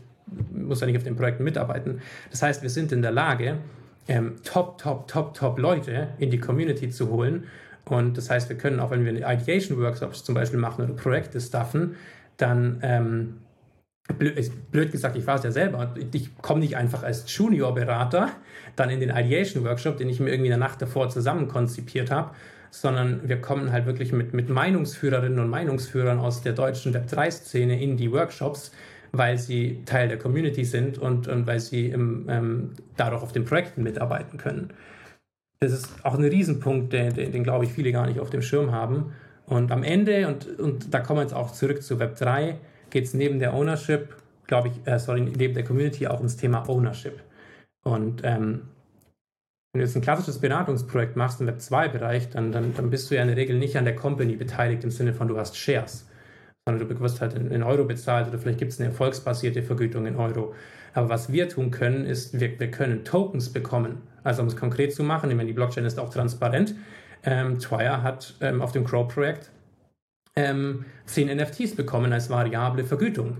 musst 0.53 0.81
ja 0.81 0.87
nicht 0.87 0.97
auf 0.97 1.03
den 1.03 1.17
Projekten 1.17 1.43
mitarbeiten. 1.43 2.01
Das 2.31 2.41
heißt, 2.41 2.63
wir 2.63 2.69
sind 2.69 2.91
in 2.93 3.01
der 3.01 3.11
Lage, 3.11 3.57
ähm, 4.07 4.35
top, 4.45 4.77
top, 4.77 5.07
top, 5.09 5.33
top 5.33 5.59
Leute 5.59 6.09
in 6.17 6.31
die 6.31 6.39
Community 6.39 6.89
zu 6.89 7.09
holen. 7.09 7.43
Und 7.83 8.17
das 8.17 8.29
heißt, 8.29 8.47
wir 8.47 8.57
können 8.57 8.79
auch, 8.79 8.91
wenn 8.91 9.03
wir 9.03 9.13
Ideation-Workshops 9.13 10.23
zum 10.23 10.35
Beispiel 10.35 10.59
machen 10.59 10.85
oder 10.85 10.93
Projekte 10.93 11.41
staffen, 11.41 11.95
dann 12.37 12.79
ähm, 12.81 13.33
blöd, 14.07 14.91
gesagt, 14.91 15.15
ich 15.15 15.27
war 15.27 15.35
es 15.35 15.43
ja 15.43 15.51
selber, 15.51 15.93
ich 16.13 16.35
komme 16.37 16.61
nicht 16.61 16.77
einfach 16.77 17.03
als 17.03 17.25
Junior-Berater 17.27 18.29
dann 18.75 18.89
in 18.89 18.99
den 18.99 19.09
Ideation-Workshop, 19.09 19.97
den 19.97 20.09
ich 20.09 20.19
mir 20.19 20.29
irgendwie 20.29 20.47
in 20.47 20.51
der 20.51 20.59
Nacht 20.59 20.81
davor 20.81 21.09
zusammen 21.09 21.47
konzipiert 21.47 22.11
habe, 22.11 22.31
sondern 22.71 23.27
wir 23.27 23.41
kommen 23.41 23.71
halt 23.71 23.85
wirklich 23.85 24.11
mit, 24.11 24.33
mit 24.33 24.49
Meinungsführerinnen 24.49 25.39
und 25.39 25.49
Meinungsführern 25.49 26.19
aus 26.19 26.41
der 26.41 26.53
deutschen 26.53 26.93
Web3-Szene 26.93 27.81
in 27.81 27.97
die 27.97 28.11
Workshops, 28.11 28.71
weil 29.11 29.37
sie 29.37 29.83
Teil 29.85 30.07
der 30.07 30.17
Community 30.17 30.63
sind 30.63 30.97
und, 30.97 31.27
und 31.27 31.47
weil 31.47 31.59
sie 31.59 31.87
im, 31.89 32.25
ähm, 32.29 32.71
dadurch 32.97 33.23
auf 33.23 33.31
den 33.31 33.45
Projekten 33.45 33.83
mitarbeiten 33.83 34.37
können. 34.37 34.71
Das 35.59 35.71
ist 35.71 35.89
auch 36.03 36.13
ein 36.13 36.23
Riesenpunkt, 36.23 36.93
den, 36.93 37.13
den, 37.13 37.31
den 37.31 37.43
glaube 37.43 37.65
ich 37.65 37.71
viele 37.71 37.91
gar 37.91 38.05
nicht 38.05 38.19
auf 38.19 38.29
dem 38.29 38.41
Schirm 38.41 38.71
haben. 38.71 39.13
Und 39.45 39.71
am 39.71 39.81
Ende, 39.81 40.27
und, 40.27 40.59
und 40.59 40.93
da 40.93 40.99
kommen 40.99 41.19
wir 41.19 41.23
jetzt 41.23 41.33
auch 41.33 41.51
zurück 41.51 41.81
zu 41.81 41.95
Web3, 41.95 42.55
geht 42.89 43.05
es 43.05 43.13
neben 43.13 43.39
der 43.39 43.53
Ownership, 43.53 44.15
glaube 44.47 44.69
ich, 44.69 44.87
äh, 44.87 44.99
sorry, 44.99 45.21
neben 45.21 45.53
der 45.53 45.63
Community 45.63 46.07
auch 46.07 46.17
ums 46.17 46.37
Thema 46.37 46.67
Ownership. 46.67 47.21
Und 47.83 48.21
ähm, 48.23 48.61
wenn 49.73 49.81
du 49.81 49.85
jetzt 49.85 49.95
ein 49.95 50.01
klassisches 50.01 50.39
Beratungsprojekt 50.39 51.15
machst 51.15 51.39
im 51.41 51.47
Web2-Bereich, 51.47 52.29
dann, 52.29 52.51
dann, 52.51 52.73
dann 52.73 52.89
bist 52.89 53.09
du 53.09 53.15
ja 53.15 53.21
in 53.21 53.27
der 53.27 53.37
Regel 53.37 53.57
nicht 53.57 53.77
an 53.77 53.85
der 53.85 53.95
Company 53.95 54.35
beteiligt 54.35 54.83
im 54.83 54.91
Sinne 54.91 55.13
von, 55.13 55.27
du 55.27 55.37
hast 55.37 55.57
Shares, 55.57 56.07
sondern 56.67 56.87
du 56.87 56.99
wirst 56.99 57.21
halt 57.21 57.33
in, 57.33 57.51
in 57.51 57.63
Euro 57.63 57.83
bezahlt 57.83 58.27
oder 58.27 58.39
vielleicht 58.39 58.59
gibt 58.59 58.71
es 58.71 58.79
eine 58.79 58.89
erfolgsbasierte 58.89 59.63
Vergütung 59.63 60.05
in 60.05 60.15
Euro. 60.15 60.55
Aber 60.93 61.09
was 61.09 61.31
wir 61.31 61.47
tun 61.47 61.69
können, 61.69 62.05
ist, 62.05 62.39
wir, 62.39 62.59
wir 62.59 62.71
können 62.71 63.03
Tokens 63.05 63.53
bekommen. 63.53 64.01
Also 64.23 64.41
um 64.41 64.47
es 64.47 64.55
konkret 64.55 64.93
zu 64.93 65.03
machen, 65.03 65.29
ich 65.29 65.35
meine, 65.35 65.47
die 65.47 65.53
Blockchain 65.53 65.85
ist 65.85 65.99
auch 65.99 66.09
transparent. 66.09 66.73
Ähm, 67.23 67.59
Twire 67.59 68.03
hat 68.03 68.35
ähm, 68.41 68.61
auf 68.61 68.71
dem 68.71 68.83
Crow-Projekt 68.83 69.51
ähm, 70.37 70.85
10 71.07 71.35
NFTs 71.35 71.75
bekommen 71.75 72.13
als 72.13 72.29
variable 72.29 72.83
Vergütung 72.83 73.37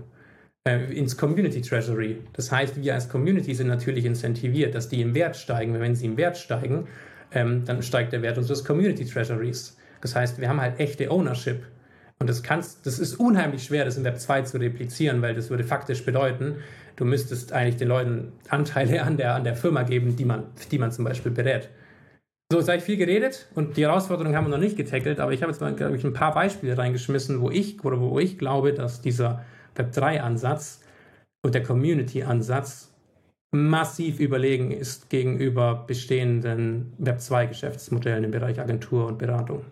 äh, 0.66 0.92
ins 0.92 1.16
Community 1.16 1.62
Treasury. 1.62 2.18
Das 2.32 2.50
heißt, 2.52 2.82
wir 2.82 2.94
als 2.94 3.08
Community 3.08 3.54
sind 3.54 3.68
natürlich 3.68 4.04
incentiviert, 4.04 4.74
dass 4.74 4.88
die 4.88 5.00
im 5.00 5.14
Wert 5.14 5.36
steigen. 5.36 5.78
Wenn 5.80 5.94
sie 5.94 6.06
im 6.06 6.16
Wert 6.16 6.36
steigen, 6.36 6.88
ähm, 7.32 7.64
dann 7.64 7.82
steigt 7.82 8.12
der 8.12 8.22
Wert 8.22 8.36
unseres 8.36 8.64
Community 8.64 9.04
Treasuries. 9.04 9.76
Das 10.00 10.14
heißt, 10.14 10.40
wir 10.40 10.48
haben 10.48 10.60
halt 10.60 10.80
echte 10.80 11.10
Ownership. 11.10 11.64
Und 12.18 12.28
das, 12.28 12.42
kannst, 12.42 12.84
das 12.84 12.98
ist 12.98 13.14
unheimlich 13.14 13.62
schwer, 13.62 13.84
das 13.84 13.96
in 13.96 14.02
Web 14.02 14.18
2 14.18 14.42
zu 14.42 14.58
replizieren, 14.58 15.22
weil 15.22 15.34
das 15.34 15.50
würde 15.50 15.62
faktisch 15.62 16.04
bedeuten, 16.04 16.56
du 16.96 17.04
müsstest 17.04 17.52
eigentlich 17.52 17.76
den 17.76 17.86
Leuten 17.86 18.32
Anteile 18.48 19.02
an 19.04 19.16
der, 19.16 19.36
an 19.36 19.44
der 19.44 19.54
Firma 19.54 19.84
geben, 19.84 20.16
die 20.16 20.24
man, 20.24 20.46
die 20.72 20.78
man 20.78 20.90
zum 20.90 21.04
Beispiel 21.04 21.30
berät. 21.30 21.68
So, 22.50 22.58
jetzt 22.58 22.68
habe 22.68 22.78
ich 22.78 22.84
viel 22.84 22.96
geredet 22.96 23.46
und 23.54 23.76
die 23.76 23.82
Herausforderung 23.82 24.34
haben 24.34 24.46
wir 24.46 24.50
noch 24.50 24.58
nicht 24.58 24.78
getackelt, 24.78 25.20
aber 25.20 25.34
ich 25.34 25.42
habe 25.42 25.52
jetzt 25.52 25.60
mal, 25.60 25.74
glaube 25.74 25.98
ich, 25.98 26.04
ein 26.04 26.14
paar 26.14 26.32
Beispiele 26.32 26.78
reingeschmissen, 26.78 27.42
wo 27.42 27.50
ich, 27.50 27.84
oder 27.84 28.00
wo 28.00 28.18
ich 28.18 28.38
glaube, 28.38 28.72
dass 28.72 29.02
dieser 29.02 29.44
Web3-Ansatz 29.76 30.80
und 31.42 31.54
der 31.54 31.62
Community-Ansatz 31.62 32.90
massiv 33.50 34.18
überlegen 34.18 34.70
ist 34.70 35.10
gegenüber 35.10 35.84
bestehenden 35.86 36.94
Web2-Geschäftsmodellen 36.98 38.24
im 38.24 38.30
Bereich 38.30 38.58
Agentur 38.58 39.06
und 39.06 39.18
Beratung. 39.18 39.66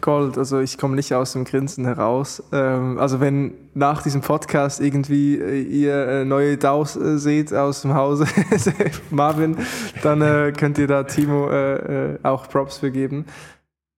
Gold, 0.00 0.36
also 0.36 0.60
ich 0.60 0.76
komme 0.76 0.96
nicht 0.96 1.14
aus 1.14 1.32
dem 1.32 1.44
Grinsen 1.44 1.84
heraus. 1.84 2.42
Ähm, 2.52 2.98
also 2.98 3.20
wenn 3.20 3.54
nach 3.74 4.02
diesem 4.02 4.20
Podcast 4.20 4.80
irgendwie 4.80 5.38
äh, 5.38 5.62
ihr 5.62 6.06
äh, 6.06 6.24
neue 6.24 6.56
DAOs 6.56 6.96
äh, 6.96 7.18
seht 7.18 7.52
aus 7.54 7.82
dem 7.82 7.94
Hause 7.94 8.26
Marvin, 9.10 9.56
dann 10.02 10.20
äh, 10.20 10.52
könnt 10.56 10.78
ihr 10.78 10.86
da 10.86 11.04
Timo 11.04 11.48
äh, 11.50 12.12
äh, 12.14 12.18
auch 12.22 12.48
Props 12.48 12.78
für 12.78 12.90
geben. 12.90 13.24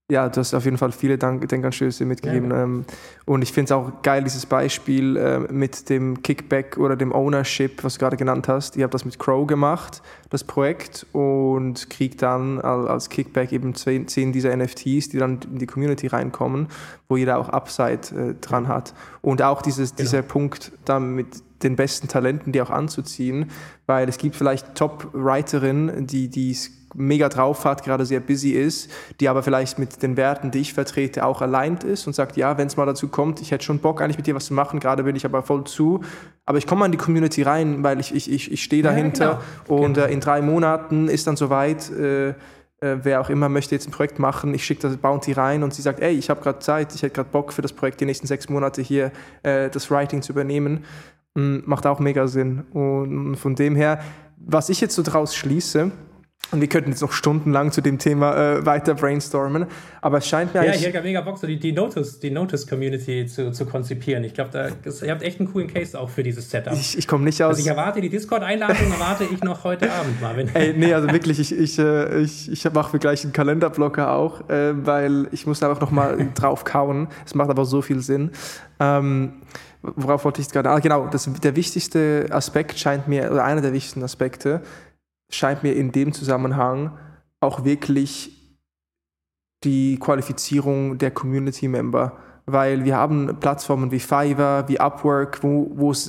Ja, 0.09 0.29
du 0.29 0.39
hast 0.39 0.55
auf 0.55 0.65
jeden 0.65 0.79
Fall 0.79 0.93
viele 0.93 1.19
Dank 1.19 1.49
Denkanstöße 1.49 2.05
mitgegeben. 2.05 2.53
Ja. 2.53 2.63
Ähm, 2.63 2.85
und 3.25 3.43
ich 3.43 3.53
finde 3.53 3.65
es 3.65 3.73
auch 3.73 4.03
geil, 4.03 4.23
dieses 4.23 4.47
Beispiel 4.47 5.17
äh, 5.17 5.41
mit 5.53 5.91
dem 5.91 6.23
Kickback 6.23 6.79
oder 6.79 6.95
dem 6.95 7.13
Ownership, 7.13 7.83
was 7.83 7.95
du 7.95 7.99
gerade 7.99 8.17
genannt 8.17 8.47
hast. 8.47 8.77
Ihr 8.77 8.85
habt 8.85 8.95
das 8.95 9.05
mit 9.05 9.19
Crow 9.19 9.49
gemacht, 9.49 10.03
das 10.31 10.45
Projekt, 10.45 11.07
und 11.11 11.91
kriegt 11.91 12.23
dann 12.23 12.61
als 12.61 13.09
Kickback 13.11 13.51
eben 13.51 13.75
zehn 13.75 14.33
dieser 14.33 14.57
NFTs, 14.57 15.09
die 15.09 15.19
dann 15.19 15.41
in 15.43 15.59
die 15.59 15.67
Community 15.67 16.07
reinkommen, 16.07 16.69
wo 17.09 17.17
jeder 17.17 17.39
auch 17.39 17.49
Upside 17.49 18.15
äh, 18.15 18.35
dran 18.41 18.69
hat. 18.69 18.95
Und 19.23 19.43
auch 19.43 19.61
dieses, 19.61 19.91
genau. 19.91 20.03
dieser 20.03 20.23
Punkt 20.23 20.71
da 20.85 21.01
mit 21.01 21.43
den 21.65 21.75
besten 21.75 22.07
Talenten, 22.07 22.53
die 22.53 22.63
auch 22.63 22.71
anzuziehen, 22.71 23.51
weil 23.87 24.09
es 24.09 24.19
gibt 24.19 24.37
vielleicht 24.37 24.77
Top-Writerinnen, 24.77 26.07
die 26.07 26.53
es 26.53 26.71
mega 26.97 27.29
drauf 27.29 27.65
hat, 27.65 27.85
gerade 27.85 28.07
sehr 28.07 28.21
busy 28.21 28.51
ist, 28.51 28.91
die 29.21 29.29
aber 29.29 29.43
vielleicht 29.43 29.79
mit 29.79 30.03
den 30.03 30.17
Werten, 30.17 30.51
die 30.51 30.61
ich 30.61 30.73
vertrete, 30.73 31.25
auch 31.25 31.43
aligned 31.43 31.85
ist 31.85 32.07
und 32.07 32.15
sagt, 32.15 32.37
ja, 32.37 32.59
wenn 32.59 32.67
es 32.67 32.77
mal 32.77 32.87
dazu 32.87 33.09
kommt, 33.09 33.41
ich 33.41 33.51
hätte 33.51 33.65
schon 33.65 33.79
Bock 33.79 34.01
eigentlich 34.01 34.17
mit 34.17 34.27
dir 34.27 34.35
was 34.35 34.47
zu 34.47 34.55
machen, 34.55 34.81
gerade 34.81 35.03
bin 35.05 35.17
ich 35.17 35.25
aber 35.25 35.43
voll 35.43 35.65
zu, 35.65 36.01
aber 36.45 36.59
ich 36.59 36.67
komme 36.67 36.81
mal 36.81 36.87
in 36.87 36.93
die 36.93 36.99
Community 36.99 37.43
rein, 37.43 37.83
weil 37.83 38.01
ich, 38.01 38.15
ich, 38.15 38.31
ich, 38.31 38.51
ich 38.51 38.63
stehe 38.63 38.83
dahinter 38.83 39.25
ja, 39.25 39.41
genau. 39.67 39.83
und 39.83 39.95
genau. 39.95 40.07
Äh, 40.07 40.13
in 40.13 40.21
drei 40.21 40.41
Monaten 40.41 41.09
ist 41.09 41.27
dann 41.27 41.37
soweit, 41.37 41.91
äh, 41.91 42.29
äh, 42.29 42.35
wer 42.81 43.21
auch 43.21 43.31
immer 43.31 43.49
möchte 43.49 43.75
jetzt 43.75 43.89
ein 43.89 43.93
Projekt 43.93 44.19
machen, 44.19 44.55
ich 44.55 44.65
schicke 44.65 44.83
das 44.83 44.97
Bounty 44.97 45.33
rein 45.33 45.63
und 45.63 45.75
sie 45.75 45.83
sagt, 45.83 46.01
ey, 46.01 46.15
ich 46.15 46.31
habe 46.31 46.41
gerade 46.41 46.59
Zeit, 46.61 46.95
ich 46.95 47.03
hätte 47.03 47.15
gerade 47.15 47.31
Bock 47.31 47.53
für 47.53 47.63
das 47.63 47.73
Projekt 47.73 48.01
die 48.01 48.05
nächsten 48.05 48.27
sechs 48.27 48.49
Monate 48.49 48.83
hier 48.83 49.13
äh, 49.43 49.71
das 49.71 49.91
Writing 49.91 50.23
zu 50.23 50.33
übernehmen, 50.33 50.85
mm, 51.35 51.59
macht 51.65 51.87
auch 51.87 52.01
mega 52.01 52.27
Sinn 52.27 52.65
und 52.73 53.37
von 53.37 53.55
dem 53.55 53.77
her, 53.77 54.01
was 54.37 54.69
ich 54.69 54.81
jetzt 54.81 54.95
so 54.95 55.03
draus 55.03 55.35
schließe, 55.35 55.91
und 56.53 56.61
wir 56.61 56.69
könnten 56.69 56.91
jetzt 56.91 57.03
noch 57.03 57.13
stundenlang 57.13 57.73
zu 57.73 57.81
dem 57.81 57.99
Thema 57.99 58.37
äh, 58.37 58.67
weiter 58.67 58.95
brainstormen, 58.95 59.67
aber 60.01 60.19
es 60.19 60.29
scheint 60.29 60.55
mir 60.55 60.65
Ja, 60.65 60.75
ich 60.75 60.87
hätte 60.87 61.03
mega 61.03 61.21
Bock, 61.21 61.39
so 61.39 61.47
die, 61.47 61.59
die 61.59 61.73
Notice, 61.73 62.21
die 62.21 62.31
Notice 62.31 62.67
Community 62.67 63.27
zu, 63.27 63.51
zu 63.51 63.67
konzipieren. 63.67 64.23
Ich 64.25 64.35
glaube, 64.35 64.73
ihr 64.85 65.11
habt 65.11 65.23
echt 65.23 65.41
einen 65.41 65.53
coolen 65.53 65.73
Case 65.73 65.99
auch 65.99 66.09
für 66.09 66.23
dieses 66.23 66.49
Setup. 66.49 66.73
Ich, 66.73 66.97
ich 66.97 67.09
komme 67.09 67.25
nicht 67.25 67.43
aus. 67.43 67.57
Also 67.57 67.63
ich 67.63 67.67
erwarte 67.67 68.01
die 68.01 68.09
Discord-Einladung, 68.09 68.93
erwarte 68.93 69.25
ich 69.25 69.43
noch 69.43 69.65
heute 69.65 69.91
Abend, 69.93 70.21
Marvin. 70.23 70.49
Ey, 70.55 70.75
nee, 70.77 70.95
also 70.95 71.11
wirklich, 71.11 71.41
ich, 71.41 71.53
ich, 71.53 71.79
äh, 71.79 72.21
ich, 72.21 72.51
ich 72.51 72.73
mache 72.73 72.93
mir 72.93 73.01
gleich 73.01 73.25
einen 73.25 73.33
Kalenderblocker 73.33 74.13
auch, 74.13 74.49
äh, 74.49 74.87
weil 74.87 75.29
ich 75.33 75.47
muss 75.47 75.63
einfach 75.63 75.81
nochmal 75.81 76.29
drauf 76.35 76.65
kauen. 76.65 77.09
Es 77.25 77.35
macht 77.35 77.51
aber 77.51 77.65
so 77.65 77.83
viel 77.83 78.01
Sinn. 78.01 78.31
Ähm, 78.79 79.33
worauf 79.83 80.25
wollte 80.25 80.41
ich 80.41 80.49
gerade? 80.49 80.71
Ah, 80.71 80.79
genau, 80.79 81.07
das, 81.09 81.29
der 81.43 81.57
wichtigste 81.57 82.27
Aspekt 82.31 82.79
scheint 82.79 83.09
mir, 83.09 83.31
oder 83.31 83.45
einer 83.45 83.61
der 83.61 83.73
wichtigsten 83.73 84.03
Aspekte, 84.03 84.63
scheint 85.31 85.63
mir 85.63 85.75
in 85.75 85.93
dem 85.93 86.13
Zusammenhang 86.13 86.97
auch 87.41 87.65
wirklich 87.65 88.37
die 89.65 89.99
Qualifizierung 89.99 90.99
der 90.99 91.11
Community 91.11 91.69
Member, 91.69 92.17
weil 92.47 92.85
wir 92.85 92.97
haben 92.97 93.41
Plattformen 93.41 93.91
wie 93.91 93.99
Fiverr, 93.99 94.69
wie 94.69 94.79
Upwork, 94.79 95.43
wo, 95.43 95.91
es 95.91 96.09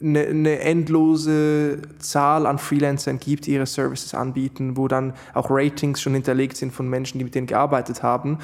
eine, 0.00 0.26
äh, 0.26 0.30
eine 0.30 0.58
endlose 0.60 1.80
Zahl 1.98 2.46
an 2.46 2.58
Freelancern 2.58 3.20
gibt, 3.20 3.46
die 3.46 3.52
ihre 3.52 3.66
Services 3.66 4.14
anbieten, 4.14 4.76
wo 4.76 4.88
dann 4.88 5.14
auch 5.34 5.46
Ratings 5.50 6.02
schon 6.02 6.14
hinterlegt 6.14 6.56
sind 6.56 6.72
von 6.72 6.88
Menschen, 6.88 7.18
die 7.18 7.24
mit 7.24 7.34
denen 7.34 7.46
gearbeitet 7.46 8.02
haben. 8.02 8.38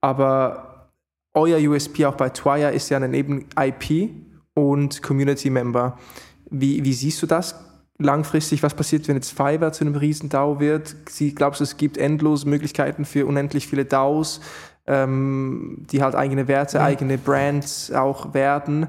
Aber 0.00 0.90
euer 1.34 1.58
USP 1.58 2.04
auch 2.06 2.16
bei 2.16 2.30
Twire 2.30 2.72
ist 2.72 2.88
ja 2.88 2.98
dann 2.98 3.14
eben 3.14 3.46
IP 3.56 4.10
und 4.54 5.02
Community 5.02 5.50
Member. 5.50 5.98
Wie, 6.50 6.84
wie 6.84 6.92
siehst 6.92 7.22
du 7.22 7.26
das? 7.26 7.54
Langfristig, 7.98 8.62
was 8.62 8.74
passiert, 8.74 9.08
wenn 9.08 9.16
jetzt 9.16 9.30
Fiverr 9.30 9.72
zu 9.72 9.84
einem 9.84 9.94
riesen 9.94 10.28
DAO 10.28 10.60
wird? 10.60 10.94
Sie, 11.08 11.34
glaubst 11.34 11.60
du, 11.60 11.64
es 11.64 11.76
gibt 11.76 11.96
endlose 11.96 12.48
Möglichkeiten 12.48 13.04
für 13.04 13.26
unendlich 13.26 13.66
viele 13.66 13.84
DAOs, 13.84 14.40
ähm, 14.86 15.86
die 15.90 16.02
halt 16.02 16.14
eigene 16.14 16.48
Werte, 16.48 16.78
ja. 16.78 16.84
eigene 16.84 17.18
Brands 17.18 17.92
auch 17.92 18.34
werden? 18.34 18.88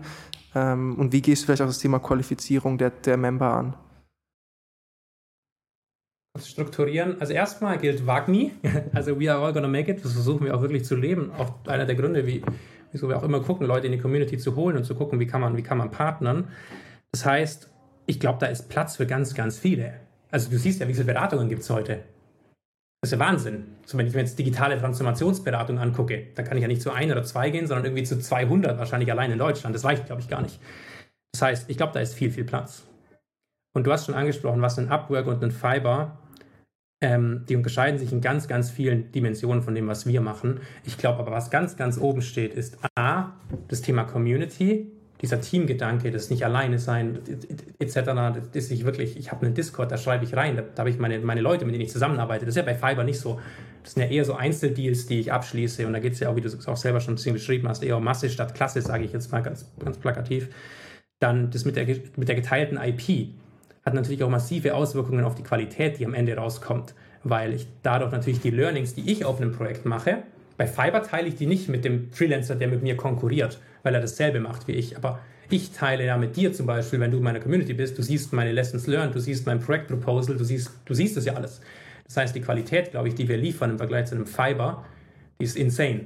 Ähm, 0.55 0.95
und 0.95 1.13
wie 1.13 1.21
gehst 1.21 1.43
du 1.43 1.45
vielleicht 1.47 1.61
auch 1.61 1.67
das 1.67 1.79
Thema 1.79 1.99
Qualifizierung 1.99 2.77
der, 2.77 2.91
der 2.91 3.17
Member 3.17 3.53
an? 3.53 3.73
Strukturieren. 6.39 7.21
Also 7.21 7.33
erstmal 7.33 7.77
gilt 7.77 8.07
WAGMI, 8.07 8.53
also 8.93 9.19
We 9.19 9.31
are 9.31 9.43
all 9.43 9.53
gonna 9.53 9.67
make 9.67 9.91
it. 9.91 10.03
Das 10.03 10.13
versuchen 10.13 10.45
wir 10.45 10.55
auch 10.55 10.61
wirklich 10.61 10.83
zu 10.83 10.95
leben. 10.95 11.31
Auch 11.37 11.53
einer 11.67 11.85
der 11.85 11.95
Gründe, 11.95 12.25
wie, 12.25 12.43
wieso 12.91 13.07
wir 13.07 13.17
auch 13.17 13.23
immer 13.23 13.41
gucken, 13.41 13.67
Leute 13.67 13.85
in 13.85 13.91
die 13.91 13.99
Community 13.99 14.37
zu 14.39 14.55
holen 14.55 14.75
und 14.77 14.83
zu 14.83 14.95
gucken, 14.95 15.19
wie 15.19 15.27
kann 15.27 15.41
man, 15.41 15.57
wie 15.57 15.61
kann 15.61 15.77
man 15.77 15.91
partnern. 15.91 16.47
Das 17.11 17.25
heißt, 17.25 17.69
ich 18.05 18.19
glaube, 18.19 18.39
da 18.39 18.47
ist 18.47 18.69
Platz 18.69 18.95
für 18.95 19.05
ganz, 19.05 19.33
ganz 19.33 19.57
viele. 19.57 19.93
Also 20.31 20.49
du 20.49 20.57
siehst 20.57 20.79
ja, 20.79 20.87
wie 20.87 20.93
viele 20.93 21.05
Beratungen 21.05 21.49
gibt 21.49 21.61
es 21.61 21.69
heute. 21.69 22.03
Das 23.01 23.11
ist 23.11 23.19
ja 23.19 23.19
Wahnsinn. 23.19 23.65
So, 23.85 23.97
wenn 23.97 24.07
ich 24.07 24.13
mir 24.13 24.21
jetzt 24.21 24.39
digitale 24.39 24.79
Transformationsberatung 24.79 25.77
angucke, 25.77 26.27
da 26.35 26.43
kann 26.43 26.57
ich 26.57 26.61
ja 26.61 26.69
nicht 26.69 26.81
zu 26.81 26.91
ein 26.91 27.11
oder 27.11 27.23
zwei 27.23 27.49
gehen, 27.49 27.67
sondern 27.67 27.85
irgendwie 27.85 28.03
zu 28.03 28.17
200 28.17 28.77
wahrscheinlich 28.77 29.11
allein 29.11 29.29
in 29.29 29.39
Deutschland. 29.39 29.75
Das 29.75 29.83
reicht, 29.83 30.05
glaube 30.05 30.21
ich, 30.21 30.29
gar 30.29 30.41
nicht. 30.41 30.59
Das 31.33 31.41
heißt, 31.41 31.69
ich 31.69 31.75
glaube, 31.75 31.91
da 31.93 31.99
ist 31.99 32.13
viel, 32.13 32.31
viel 32.31 32.45
Platz. 32.45 32.83
Und 33.75 33.85
du 33.85 33.91
hast 33.91 34.05
schon 34.05 34.15
angesprochen, 34.15 34.61
was 34.61 34.79
ein 34.79 34.89
Upwork 34.89 35.27
und 35.27 35.43
ein 35.43 35.51
Fiber, 35.51 36.17
ähm, 37.03 37.43
die 37.49 37.57
unterscheiden 37.57 37.99
sich 37.99 38.13
in 38.13 38.21
ganz, 38.21 38.47
ganz 38.47 38.71
vielen 38.71 39.11
Dimensionen 39.11 39.63
von 39.63 39.75
dem, 39.75 39.87
was 39.87 40.05
wir 40.05 40.21
machen. 40.21 40.61
Ich 40.85 40.97
glaube 40.97 41.19
aber, 41.19 41.31
was 41.31 41.51
ganz, 41.51 41.75
ganz 41.75 41.97
oben 41.97 42.21
steht, 42.21 42.53
ist 42.53 42.77
A, 42.95 43.33
das 43.67 43.81
Thema 43.81 44.05
Community 44.05 44.92
dieser 45.23 45.39
Teamgedanke, 45.39 46.11
das 46.11 46.29
nicht 46.29 46.43
alleine 46.43 46.77
sein, 46.79 47.19
etc., 47.79 47.95
das 48.51 48.65
ist 48.65 48.83
wirklich, 48.83 49.17
ich 49.17 49.31
habe 49.31 49.45
einen 49.45 49.55
Discord, 49.55 49.89
da 49.89 49.97
schreibe 49.97 50.25
ich 50.25 50.35
rein, 50.35 50.57
da, 50.57 50.63
da 50.63 50.79
habe 50.79 50.89
ich 50.89 50.99
meine, 50.99 51.17
meine 51.19 51.39
Leute, 51.39 51.63
mit 51.63 51.73
denen 51.73 51.85
ich 51.85 51.91
zusammenarbeite. 51.91 52.45
Das 52.45 52.57
ist 52.57 52.57
ja 52.57 52.63
bei 52.63 52.75
Fiverr 52.75 53.05
nicht 53.05 53.21
so. 53.21 53.39
Das 53.83 53.93
sind 53.93 54.03
ja 54.03 54.09
eher 54.09 54.25
so 54.25 54.33
Einzeldeals, 54.33 55.05
die 55.05 55.21
ich 55.21 55.31
abschließe. 55.31 55.87
Und 55.87 55.93
da 55.93 55.99
geht 55.99 56.13
es 56.13 56.19
ja 56.19 56.29
auch, 56.29 56.35
wie 56.35 56.41
du 56.41 56.49
es 56.49 56.67
auch 56.67 56.75
selber 56.75 56.99
schon 56.99 57.13
ein 57.13 57.15
bisschen 57.15 57.33
beschrieben 57.33 57.69
hast, 57.69 57.83
eher 57.83 57.95
um 57.95 58.03
Masse 58.03 58.29
statt 58.29 58.53
Klasse, 58.53 58.81
sage 58.81 59.05
ich 59.05 59.13
jetzt 59.13 59.31
mal 59.31 59.41
ganz, 59.41 59.71
ganz 59.79 59.97
plakativ. 59.97 60.49
Dann 61.19 61.49
das 61.51 61.63
mit 61.63 61.77
der, 61.77 61.87
mit 62.17 62.27
der 62.27 62.35
geteilten 62.35 62.77
IP 62.77 63.29
hat 63.85 63.93
natürlich 63.93 64.23
auch 64.23 64.29
massive 64.29 64.75
Auswirkungen 64.75 65.23
auf 65.23 65.35
die 65.35 65.43
Qualität, 65.43 65.99
die 65.99 66.05
am 66.05 66.13
Ende 66.13 66.35
rauskommt, 66.35 66.95
weil 67.23 67.53
ich 67.53 67.67
dadurch 67.81 68.11
natürlich 68.11 68.41
die 68.41 68.51
Learnings, 68.51 68.93
die 68.93 69.09
ich 69.09 69.23
auf 69.23 69.39
einem 69.39 69.53
Projekt 69.53 69.85
mache, 69.85 70.23
bei 70.57 70.67
Fiverr 70.67 71.03
teile 71.03 71.27
ich 71.27 71.35
die 71.35 71.47
nicht 71.47 71.69
mit 71.69 71.85
dem 71.85 72.11
Freelancer, 72.11 72.55
der 72.55 72.67
mit 72.67 72.83
mir 72.83 72.95
konkurriert, 72.95 73.59
weil 73.83 73.95
er 73.95 74.01
dasselbe 74.01 74.39
macht 74.39 74.67
wie 74.67 74.73
ich. 74.73 74.97
Aber 74.97 75.19
ich 75.49 75.71
teile 75.71 76.05
ja 76.05 76.17
mit 76.17 76.35
dir 76.35 76.53
zum 76.53 76.65
Beispiel, 76.65 76.99
wenn 76.99 77.11
du 77.11 77.17
in 77.17 77.23
meiner 77.23 77.39
Community 77.39 77.73
bist, 77.73 77.97
du 77.97 78.01
siehst 78.01 78.33
meine 78.33 78.51
Lessons 78.51 78.87
learned, 78.87 79.15
du 79.15 79.19
siehst 79.19 79.45
mein 79.45 79.59
Projektproposal, 79.59 80.37
du 80.37 80.43
siehst, 80.43 80.71
du 80.85 80.93
siehst 80.93 81.17
das 81.17 81.25
ja 81.25 81.33
alles. 81.33 81.61
Das 82.05 82.17
heißt, 82.17 82.35
die 82.35 82.41
Qualität, 82.41 82.91
glaube 82.91 83.07
ich, 83.07 83.15
die 83.15 83.27
wir 83.27 83.37
liefern 83.37 83.71
im 83.71 83.77
Vergleich 83.77 84.05
zu 84.05 84.15
einem 84.15 84.27
Fiverr, 84.27 84.85
die 85.39 85.45
ist 85.45 85.55
insane. 85.55 86.01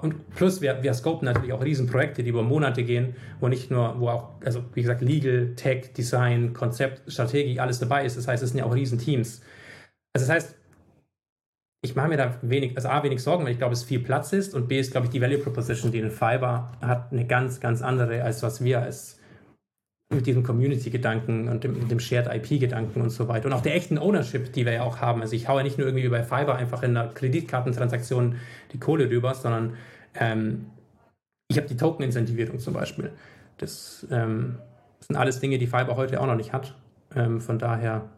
Und 0.00 0.30
plus, 0.36 0.60
wir, 0.60 0.82
wir 0.82 0.94
scopen 0.94 1.26
natürlich 1.26 1.52
auch 1.52 1.64
Riesenprojekte, 1.64 2.22
die 2.22 2.30
über 2.30 2.42
Monate 2.42 2.84
gehen, 2.84 3.16
wo 3.40 3.48
nicht 3.48 3.70
nur, 3.70 3.98
wo 3.98 4.08
auch, 4.10 4.28
also 4.44 4.62
wie 4.74 4.82
gesagt, 4.82 5.00
Legal, 5.02 5.54
Tech, 5.56 5.92
Design, 5.92 6.52
Konzept, 6.52 7.10
Strategie, 7.10 7.58
alles 7.58 7.80
dabei 7.80 8.04
ist. 8.04 8.16
Das 8.16 8.28
heißt, 8.28 8.42
es 8.42 8.50
sind 8.50 8.58
ja 8.58 8.64
auch 8.64 8.74
Riesenteams. 8.74 9.42
Also 10.14 10.26
das 10.26 10.28
heißt, 10.28 10.56
ich 11.84 11.96
mache 11.96 12.08
mir 12.08 12.16
da 12.16 12.36
wenig, 12.42 12.76
also 12.76 12.88
A, 12.88 13.02
wenig 13.02 13.22
Sorgen, 13.22 13.44
weil 13.44 13.52
ich 13.52 13.58
glaube, 13.58 13.72
es 13.72 13.82
viel 13.82 13.98
Platz 13.98 14.32
ist 14.32 14.54
und 14.54 14.68
B 14.68 14.78
ist, 14.78 14.92
glaube 14.92 15.06
ich, 15.06 15.10
die 15.10 15.20
Value 15.20 15.38
Proposition, 15.38 15.90
die 15.90 15.98
in 15.98 16.10
Fiber 16.10 16.70
hat, 16.80 17.12
eine 17.12 17.26
ganz, 17.26 17.58
ganz 17.58 17.82
andere, 17.82 18.22
als 18.22 18.42
was 18.42 18.62
wir 18.62 18.80
als 18.80 19.18
mit 20.12 20.26
diesem 20.26 20.44
Community-Gedanken 20.44 21.48
und 21.48 21.64
dem, 21.64 21.88
dem 21.88 21.98
Shared 21.98 22.32
IP-Gedanken 22.32 23.00
und 23.00 23.10
so 23.10 23.26
weiter. 23.28 23.46
Und 23.46 23.52
auch 23.54 23.62
der 23.62 23.74
echten 23.74 23.98
Ownership, 23.98 24.52
die 24.52 24.64
wir 24.64 24.74
ja 24.74 24.82
auch 24.82 24.98
haben. 24.98 25.22
Also 25.22 25.34
ich 25.34 25.48
haue 25.48 25.58
ja 25.58 25.64
nicht 25.64 25.78
nur 25.78 25.88
irgendwie 25.88 26.08
bei 26.08 26.22
Fiber 26.22 26.54
einfach 26.54 26.82
in 26.82 26.96
einer 26.96 27.08
Kreditkartentransaktion 27.12 28.36
die 28.72 28.78
Kohle 28.78 29.10
rüber, 29.10 29.34
sondern 29.34 29.76
ähm, 30.14 30.66
ich 31.48 31.56
habe 31.56 31.66
die 31.66 31.76
Token-Incentivierung 31.76 32.58
zum 32.58 32.74
Beispiel. 32.74 33.10
Das 33.58 34.06
ähm, 34.10 34.58
sind 35.00 35.16
alles 35.16 35.40
Dinge, 35.40 35.58
die 35.58 35.66
Fiber 35.66 35.96
heute 35.96 36.20
auch 36.20 36.26
noch 36.26 36.36
nicht 36.36 36.52
hat. 36.52 36.74
Ähm, 37.16 37.40
von 37.40 37.58
daher 37.58 38.08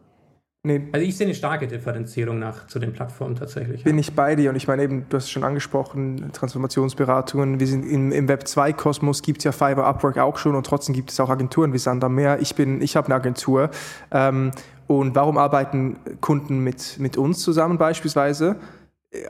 Nee. 0.65 0.81
Also 0.93 1.05
ich 1.05 1.15
sehe 1.15 1.27
eine 1.27 1.35
starke 1.35 1.67
Differenzierung 1.67 2.39
nach 2.39 2.65
zu 2.65 2.79
den 2.79 2.91
Plattformen 2.91 3.35
tatsächlich. 3.35 3.83
Bin 3.83 3.97
ja. 3.97 3.99
ich 3.99 4.13
bei 4.13 4.35
dir 4.35 4.49
und 4.49 4.55
ich 4.55 4.67
meine 4.67 4.81
eben, 4.81 5.05
du 5.07 5.17
hast 5.17 5.25
es 5.25 5.29
schon 5.29 5.43
angesprochen, 5.43 6.31
Transformationsberatungen. 6.33 7.59
Wir 7.59 7.67
sind 7.67 7.83
im, 7.85 8.11
im 8.11 8.27
Web 8.27 8.45
2-Kosmos 8.45 9.21
gibt 9.21 9.39
es 9.39 9.43
ja 9.43 9.51
Fiverr 9.51 9.85
Upwork 9.85 10.17
auch 10.17 10.39
schon 10.39 10.55
und 10.55 10.65
trotzdem 10.65 10.95
gibt 10.95 11.11
es 11.11 11.19
auch 11.19 11.29
Agenturen 11.29 11.71
wie 11.71 11.77
Sander 11.77 12.09
mehr. 12.09 12.41
Ich 12.41 12.55
bin, 12.55 12.81
ich 12.81 12.95
habe 12.95 13.05
eine 13.05 13.15
Agentur. 13.15 13.69
Ähm, 14.09 14.49
und 14.87 15.13
warum 15.13 15.37
arbeiten 15.37 15.97
Kunden 16.19 16.63
mit, 16.63 16.97
mit 16.97 17.15
uns 17.15 17.43
zusammen 17.43 17.77
beispielsweise? 17.77 18.55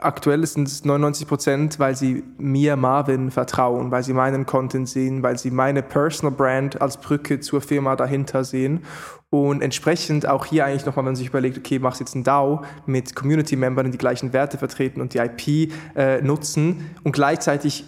Aktuell 0.02 0.46
sind 0.46 0.68
es 0.68 0.86
99 0.86 1.28
Prozent, 1.28 1.80
weil 1.80 1.96
sie 1.96 2.24
mir, 2.38 2.76
Marvin, 2.76 3.32
vertrauen, 3.32 3.92
weil 3.92 4.04
sie 4.04 4.14
meinen 4.14 4.46
Content 4.46 4.90
sehen, 4.90 5.24
weil 5.24 5.38
sie 5.38 5.52
meine 5.52 5.84
Personal 5.84 6.36
Brand 6.36 6.82
als 6.82 6.98
Brücke 6.98 7.40
zur 7.40 7.62
Firma 7.62 7.96
dahinter 7.96 8.44
sehen. 8.44 8.84
Und 9.30 9.62
entsprechend 9.62 10.28
auch 10.28 10.46
hier 10.46 10.66
eigentlich 10.66 10.86
nochmal, 10.86 11.04
wenn 11.04 11.12
man 11.12 11.16
sich 11.16 11.28
überlegt, 11.28 11.58
okay, 11.58 11.80
machst 11.80 12.00
jetzt 12.00 12.16
ein 12.16 12.24
DAO 12.24 12.64
mit 12.86 13.16
Community-Membern, 13.16 13.86
die 13.86 13.92
die 13.92 13.98
gleichen 13.98 14.34
Werte 14.34 14.58
vertreten 14.58 15.02
und 15.02 15.14
die 15.14 15.18
IP 15.18 15.72
äh, 15.96 16.22
nutzen 16.22 16.92
und 17.04 17.12
gleichzeitig 17.12 17.86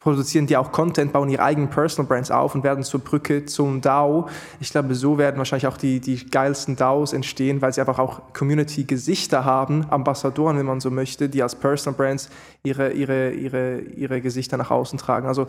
produzieren 0.00 0.46
die 0.46 0.56
auch 0.56 0.70
Content, 0.70 1.12
bauen 1.12 1.28
ihre 1.28 1.42
eigenen 1.42 1.70
Personal 1.70 2.08
Brands 2.08 2.30
auf 2.30 2.54
und 2.54 2.62
werden 2.62 2.84
zur 2.84 3.00
Brücke 3.00 3.46
zum 3.46 3.80
DAO. 3.80 4.28
Ich 4.60 4.70
glaube, 4.70 4.94
so 4.94 5.18
werden 5.18 5.38
wahrscheinlich 5.38 5.66
auch 5.66 5.76
die, 5.76 6.00
die 6.00 6.24
geilsten 6.24 6.76
DAOs 6.76 7.12
entstehen, 7.12 7.60
weil 7.60 7.72
sie 7.72 7.80
einfach 7.80 7.98
auch 7.98 8.32
Community-Gesichter 8.32 9.44
haben, 9.44 9.86
Ambassadoren, 9.90 10.56
wenn 10.56 10.66
man 10.66 10.80
so 10.80 10.90
möchte, 10.90 11.28
die 11.28 11.42
als 11.42 11.56
Personal 11.56 11.96
Brands 11.96 12.30
ihre, 12.62 12.92
ihre, 12.92 13.30
ihre, 13.30 13.80
ihre 13.80 14.20
Gesichter 14.20 14.56
nach 14.56 14.70
außen 14.70 14.98
tragen. 14.98 15.26
Also 15.26 15.48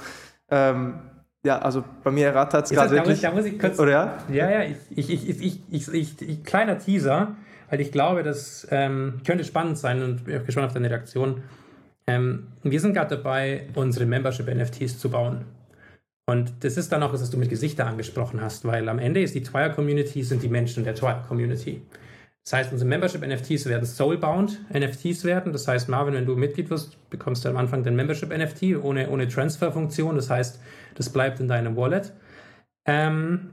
ähm, 0.49 0.95
ja, 1.43 1.59
also 1.59 1.83
bei 2.03 2.11
mir 2.11 2.33
rattert 2.35 2.65
es 2.65 2.71
gerade 2.71 2.91
wirklich. 2.91 3.21
Da 3.21 3.31
muss 3.31 3.45
ich 3.45 3.57
kurz, 3.57 3.79
Oder 3.79 3.91
ja? 3.91 4.17
Ja, 4.31 4.49
ja, 4.49 4.63
ich, 4.63 5.09
ich, 5.09 5.29
ich, 5.29 5.61
ich, 5.71 5.93
ich, 5.93 6.21
ich, 6.21 6.43
kleiner 6.43 6.79
Teaser, 6.79 7.35
weil 7.69 7.79
ich 7.79 7.91
glaube, 7.91 8.23
das 8.23 8.67
ähm, 8.71 9.21
könnte 9.25 9.45
spannend 9.45 9.77
sein 9.77 10.03
und 10.03 10.17
ich 10.19 10.23
bin 10.25 10.45
gespannt 10.45 10.67
auf 10.67 10.73
deine 10.73 10.89
Reaktion. 10.89 11.43
Ähm, 12.09 12.47
wir 12.63 12.79
sind 12.79 12.93
gerade 12.93 13.17
dabei, 13.17 13.67
unsere 13.75 14.07
Membership-NFTs 14.07 14.97
zu 14.97 15.11
bauen. 15.11 15.45
Und 16.25 16.51
das 16.61 16.75
ist 16.75 16.91
dann 16.91 17.03
auch 17.03 17.11
das, 17.11 17.21
was 17.21 17.29
du 17.29 17.37
mit 17.37 17.49
Gesichter 17.49 17.85
angesprochen 17.85 18.41
hast, 18.41 18.65
weil 18.65 18.89
am 18.89 18.97
Ende 18.97 19.21
ist 19.21 19.35
die 19.35 19.43
Twire-Community, 19.43 20.23
sind 20.23 20.41
die 20.41 20.49
Menschen 20.49 20.83
der 20.83 20.95
Twire-Community. 20.95 21.83
Das 22.43 22.53
heißt, 22.53 22.71
unsere 22.71 22.89
Membership-NFTs 22.89 23.67
werden 23.67 23.85
Soulbound 23.85 24.59
NFTs 24.73 25.23
werden. 25.23 25.53
Das 25.53 25.67
heißt, 25.67 25.87
Marvin, 25.87 26.15
wenn 26.15 26.25
du 26.25 26.35
Mitglied 26.35 26.71
wirst, 26.71 26.97
bekommst 27.11 27.45
du 27.45 27.49
am 27.49 27.57
Anfang 27.57 27.83
den 27.83 27.95
Membership-NFT 27.95 28.83
ohne, 28.83 29.09
ohne 29.09 29.27
Transfer-Funktion. 29.27 30.15
Das 30.15 30.31
heißt, 30.31 30.59
das 30.95 31.09
bleibt 31.09 31.39
in 31.39 31.47
deinem 31.47 31.75
Wallet. 31.75 32.11
Ähm, 32.85 33.51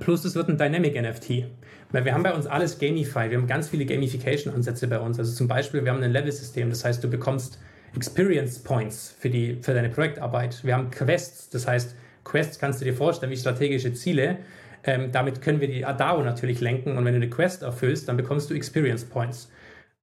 plus 0.00 0.24
es 0.24 0.34
wird 0.34 0.48
ein 0.48 0.56
Dynamic 0.56 0.94
NFT. 0.94 1.44
Weil 1.90 2.06
wir 2.06 2.14
haben 2.14 2.22
bei 2.22 2.32
uns 2.32 2.46
alles 2.46 2.78
gamified. 2.78 3.30
Wir 3.30 3.38
haben 3.38 3.46
ganz 3.46 3.68
viele 3.68 3.84
Gamification-Ansätze 3.84 4.88
bei 4.88 4.98
uns. 4.98 5.18
Also 5.18 5.34
zum 5.34 5.46
Beispiel, 5.46 5.84
wir 5.84 5.92
haben 5.92 6.02
ein 6.02 6.12
Level-System. 6.12 6.70
Das 6.70 6.86
heißt, 6.86 7.04
du 7.04 7.10
bekommst 7.10 7.58
Experience 7.94 8.58
Points 8.60 9.14
für, 9.18 9.30
die, 9.30 9.58
für 9.60 9.74
deine 9.74 9.88
Projektarbeit. 9.88 10.64
Wir 10.64 10.74
haben 10.74 10.90
Quests, 10.90 11.50
das 11.50 11.66
heißt, 11.66 11.94
Quests 12.24 12.58
kannst 12.58 12.80
du 12.80 12.84
dir 12.84 12.94
vorstellen 12.94 13.32
wie 13.32 13.36
strategische 13.36 13.92
Ziele. 13.92 14.38
Ähm, 14.84 15.12
damit 15.12 15.42
können 15.42 15.60
wir 15.60 15.68
die 15.68 15.82
DAO 15.82 16.22
natürlich 16.22 16.60
lenken 16.60 16.96
und 16.96 17.04
wenn 17.04 17.14
du 17.14 17.20
eine 17.20 17.30
Quest 17.30 17.62
erfüllst, 17.62 18.08
dann 18.08 18.16
bekommst 18.16 18.50
du 18.50 18.54
Experience 18.54 19.04
Points. 19.04 19.50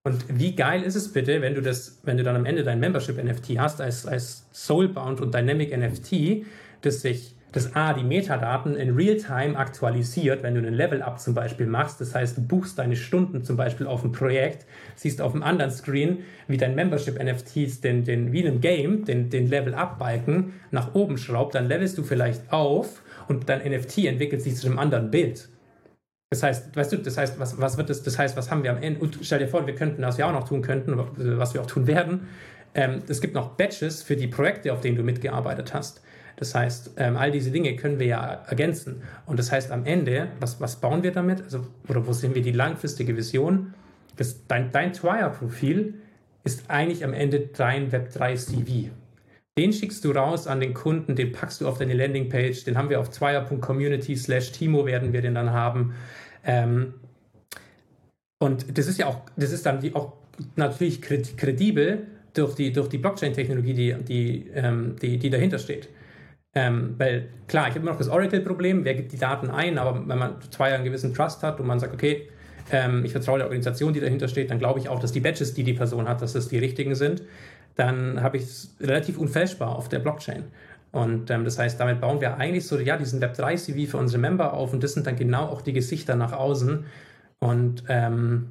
Und 0.04 0.24
wie 0.30 0.56
geil 0.56 0.84
ist 0.84 0.96
es 0.96 1.12
bitte, 1.12 1.42
wenn 1.42 1.56
du 1.56 1.62
das, 1.62 2.00
wenn 2.04 2.18
du 2.18 2.24
dann 2.24 2.36
am 2.36 2.46
Ende 2.46 2.64
dein 2.64 2.80
Membership 2.80 3.22
NFT 3.22 3.60
hast 3.60 3.82
als, 3.82 4.06
als 4.06 4.46
Soulbound 4.54 5.20
und 5.20 5.34
Dynamic 5.34 5.76
NFT, 5.78 6.46
das 6.82 7.02
sich 7.02 7.36
das 7.52 7.76
A, 7.76 7.94
die 7.94 8.04
Metadaten 8.04 8.76
in 8.76 8.96
Realtime 8.96 9.58
aktualisiert, 9.58 10.44
wenn 10.44 10.54
du 10.54 10.60
einen 10.60 10.74
Level-Up 10.74 11.20
zum 11.20 11.34
Beispiel 11.34 11.66
machst. 11.66 12.00
Das 12.00 12.14
heißt, 12.14 12.38
du 12.38 12.42
buchst 12.42 12.78
deine 12.78 12.96
Stunden 12.96 13.44
zum 13.44 13.58
Beispiel 13.58 13.88
auf 13.88 14.04
ein 14.04 14.12
Projekt, 14.12 14.66
siehst 14.96 15.20
auf 15.20 15.34
einem 15.34 15.44
anderen 15.44 15.72
Screen, 15.72 16.20
wie 16.48 16.58
dein 16.58 16.76
Membership-NFTs 16.76 17.82
den, 17.82 18.04
den, 18.04 18.32
wie 18.32 18.42
in 18.42 18.48
einem 18.48 18.62
Game, 18.62 19.06
den, 19.06 19.30
den 19.30 19.48
Level-Up-Balken 19.48 20.54
nach 20.72 20.94
oben 20.94 21.18
schraubt, 21.18 21.56
dann 21.56 21.68
levelst 21.68 21.98
du 21.98 22.04
vielleicht 22.04 22.54
auf 22.54 23.02
und 23.28 23.50
dein 23.50 23.60
NFT 23.60 24.06
entwickelt 24.06 24.42
sich 24.42 24.56
zu 24.56 24.68
einem 24.68 24.78
anderen 24.78 25.10
Bild. 25.10 25.50
Das 26.32 26.44
heißt, 26.44 26.76
weißt 26.76 26.92
du, 26.92 26.98
das 26.98 27.18
heißt, 27.18 27.40
was, 27.40 27.60
was 27.60 27.78
wird 27.78 27.90
das, 27.90 28.04
das 28.04 28.20
heißt, 28.20 28.38
was 28.38 28.52
haben 28.52 28.64
wir 28.64 28.70
am 28.70 28.78
Ende? 28.78 29.00
Und 29.00 29.18
stell 29.24 29.40
dir 29.40 29.48
vor, 29.48 29.66
wir 29.66 29.74
könnten, 29.74 30.04
was 30.04 30.20
wir 30.20 30.28
auch 30.28 30.32
noch 30.32 30.48
tun 30.48 30.62
könnten, 30.62 30.96
was 31.16 31.56
wir 31.56 31.62
auch 31.62 31.66
tun 31.66 31.88
werden. 31.88 32.28
Ähm, 32.76 33.02
es 33.08 33.20
gibt 33.20 33.34
noch 33.34 33.56
Batches 33.56 34.04
für 34.04 34.16
die 34.16 34.28
Projekte, 34.28 34.72
auf 34.72 34.82
denen 34.82 34.96
du 34.96 35.02
mitgearbeitet 35.02 35.74
hast. 35.74 36.04
Das 36.40 36.56
heißt, 36.56 36.92
ähm, 36.96 37.18
all 37.18 37.32
diese 37.32 37.52
Dinge 37.52 37.76
können 37.76 38.00
wir 38.00 38.08
ja 38.08 38.46
ergänzen. 38.48 39.02
Und 39.26 39.38
das 39.40 39.52
heißt, 39.52 39.72
am 39.72 39.86
Ende, 39.86 40.30
was, 40.40 40.62
was 40.62 40.78
bauen 40.78 41.04
wir 41.04 41.12
damit? 41.12 41.42
Also, 41.42 41.68
oder 41.90 42.08
wo 42.08 42.14
sehen 42.14 42.34
wir 42.34 42.42
die 42.42 42.54
langfristige 42.54 43.18
Vision? 43.18 43.74
Das, 44.16 44.48
dein 44.48 44.72
dein 44.72 44.94
Twire-Profil 44.94 45.96
ist 46.46 46.70
eigentlich 46.70 47.04
am 47.04 47.14
Ende 47.14 47.42
dein 47.42 47.92
Web3 47.92 48.38
CV. 48.38 48.90
Den 49.58 49.74
schickst 49.74 50.06
du 50.06 50.12
raus 50.12 50.48
an 50.48 50.62
den 50.62 50.74
Kunden, 50.74 51.18
den 51.18 51.34
packst 51.34 51.60
du 51.60 51.68
auf 51.68 51.78
deine 51.78 51.94
Landingpage, 51.94 52.64
den 52.64 52.78
haben 52.78 52.90
wir 52.90 53.02
auf 53.02 53.10
twire.community 53.10 54.16
slash 54.16 54.54
Timo 54.54 54.86
werden 54.86 55.12
wir 55.12 55.22
den 55.22 55.36
dann 55.36 55.52
haben. 55.52 55.94
Ähm, 56.46 56.94
und 58.42 58.78
das 58.78 58.88
ist 58.88 58.98
ja 58.98 59.08
auch, 59.08 59.24
das 59.36 59.52
ist 59.52 59.66
dann 59.66 59.82
die, 59.82 59.94
auch 59.94 60.14
natürlich 60.56 61.02
kredibel 61.02 62.08
durch 62.34 62.56
die, 62.56 62.72
durch 62.72 62.88
die 62.88 62.98
Blockchain-Technologie, 62.98 63.74
die, 63.74 63.96
die, 63.96 64.50
ähm, 64.56 64.96
die, 65.02 65.18
die 65.18 65.30
dahinter 65.30 65.60
steht. 65.60 65.90
Ähm, 66.56 66.96
weil 66.98 67.30
klar, 67.48 67.68
ich 67.68 67.72
habe 67.72 67.82
immer 67.82 67.92
noch 67.92 67.98
das 67.98 68.10
Oracle-Problem, 68.10 68.84
wer 68.84 68.96
gibt 68.96 69.12
die 69.12 69.18
Daten 69.18 69.50
ein, 69.50 69.78
aber 69.78 70.08
wenn 70.08 70.18
man 70.18 70.36
zwei 70.50 70.74
einen 70.74 70.84
gewissen 70.84 71.14
Trust 71.14 71.44
hat 71.44 71.60
und 71.60 71.68
man 71.68 71.80
sagt, 71.80 71.94
okay, 71.94 72.28
ähm, 72.72 73.06
ich 73.06 73.12
vertraue 73.12 73.38
der 73.38 73.48
Organisation, 73.48 73.94
die 73.94 74.00
dahinter 74.00 74.28
steht, 74.28 74.50
dann 74.50 74.60
glaube 74.60 74.80
ich 74.80 74.90
auch, 74.90 75.00
dass 75.00 75.12
die 75.12 75.20
Badges, 75.20 75.54
die 75.54 75.64
die 75.64 75.74
Person 75.74 76.08
hat, 76.08 76.22
dass 76.22 76.34
das 76.34 76.48
die 76.48 76.58
richtigen 76.58 76.96
sind, 76.96 77.22
dann 77.76 78.22
habe 78.22 78.38
ich 78.38 78.44
es 78.44 78.76
relativ 78.82 79.18
unfälschbar 79.18 79.76
auf 79.76 79.90
der 79.90 80.00
Blockchain. 80.00 80.46
Und 80.92 81.30
ähm, 81.30 81.46
das 81.46 81.60
heißt, 81.60 81.80
damit 81.80 82.02
bauen 82.02 82.20
wir 82.20 82.38
eigentlich 82.38 82.66
so 82.66 82.80
ja, 82.80 82.98
diesen 82.98 83.22
Web3-CV 83.22 83.92
für 83.92 83.98
unsere 83.98 84.20
Member 84.20 84.54
auf 84.54 84.74
und 84.74 84.84
das 84.84 84.94
sind 84.94 85.06
dann 85.06 85.16
genau 85.16 85.44
auch 85.44 85.62
die 85.62 85.74
Gesichter 85.74 86.16
nach 86.16 86.34
außen. 86.34 86.86
Und 87.40 87.84
ähm, 87.88 88.48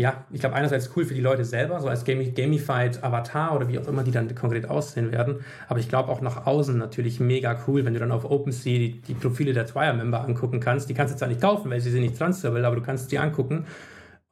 ja, 0.00 0.24
ich 0.32 0.40
glaube, 0.40 0.56
einerseits 0.56 0.90
cool 0.96 1.04
für 1.04 1.14
die 1.14 1.20
Leute 1.20 1.44
selber, 1.44 1.80
so 1.80 1.88
als 1.88 2.04
gamified 2.04 3.04
Avatar 3.04 3.54
oder 3.54 3.68
wie 3.68 3.78
auch 3.78 3.86
immer 3.86 4.02
die 4.02 4.10
dann 4.10 4.34
konkret 4.34 4.68
aussehen 4.68 5.12
werden. 5.12 5.44
Aber 5.68 5.78
ich 5.78 5.88
glaube 5.88 6.10
auch 6.10 6.20
nach 6.20 6.46
außen 6.46 6.76
natürlich 6.76 7.20
mega 7.20 7.58
cool, 7.66 7.84
wenn 7.84 7.94
du 7.94 8.00
dann 8.00 8.10
auf 8.10 8.24
OpenSea 8.24 8.78
die, 8.78 9.00
die 9.00 9.14
Profile 9.14 9.52
der 9.52 9.66
Twire-Member 9.66 10.24
angucken 10.24 10.60
kannst. 10.60 10.88
Die 10.88 10.94
kannst 10.94 11.14
du 11.14 11.18
zwar 11.18 11.28
nicht 11.28 11.40
kaufen, 11.40 11.70
weil 11.70 11.80
sie 11.80 11.90
sind 11.90 12.02
nicht 12.02 12.18
transferable, 12.18 12.66
aber 12.66 12.76
du 12.76 12.82
kannst 12.82 13.12
die 13.12 13.18
angucken. 13.18 13.66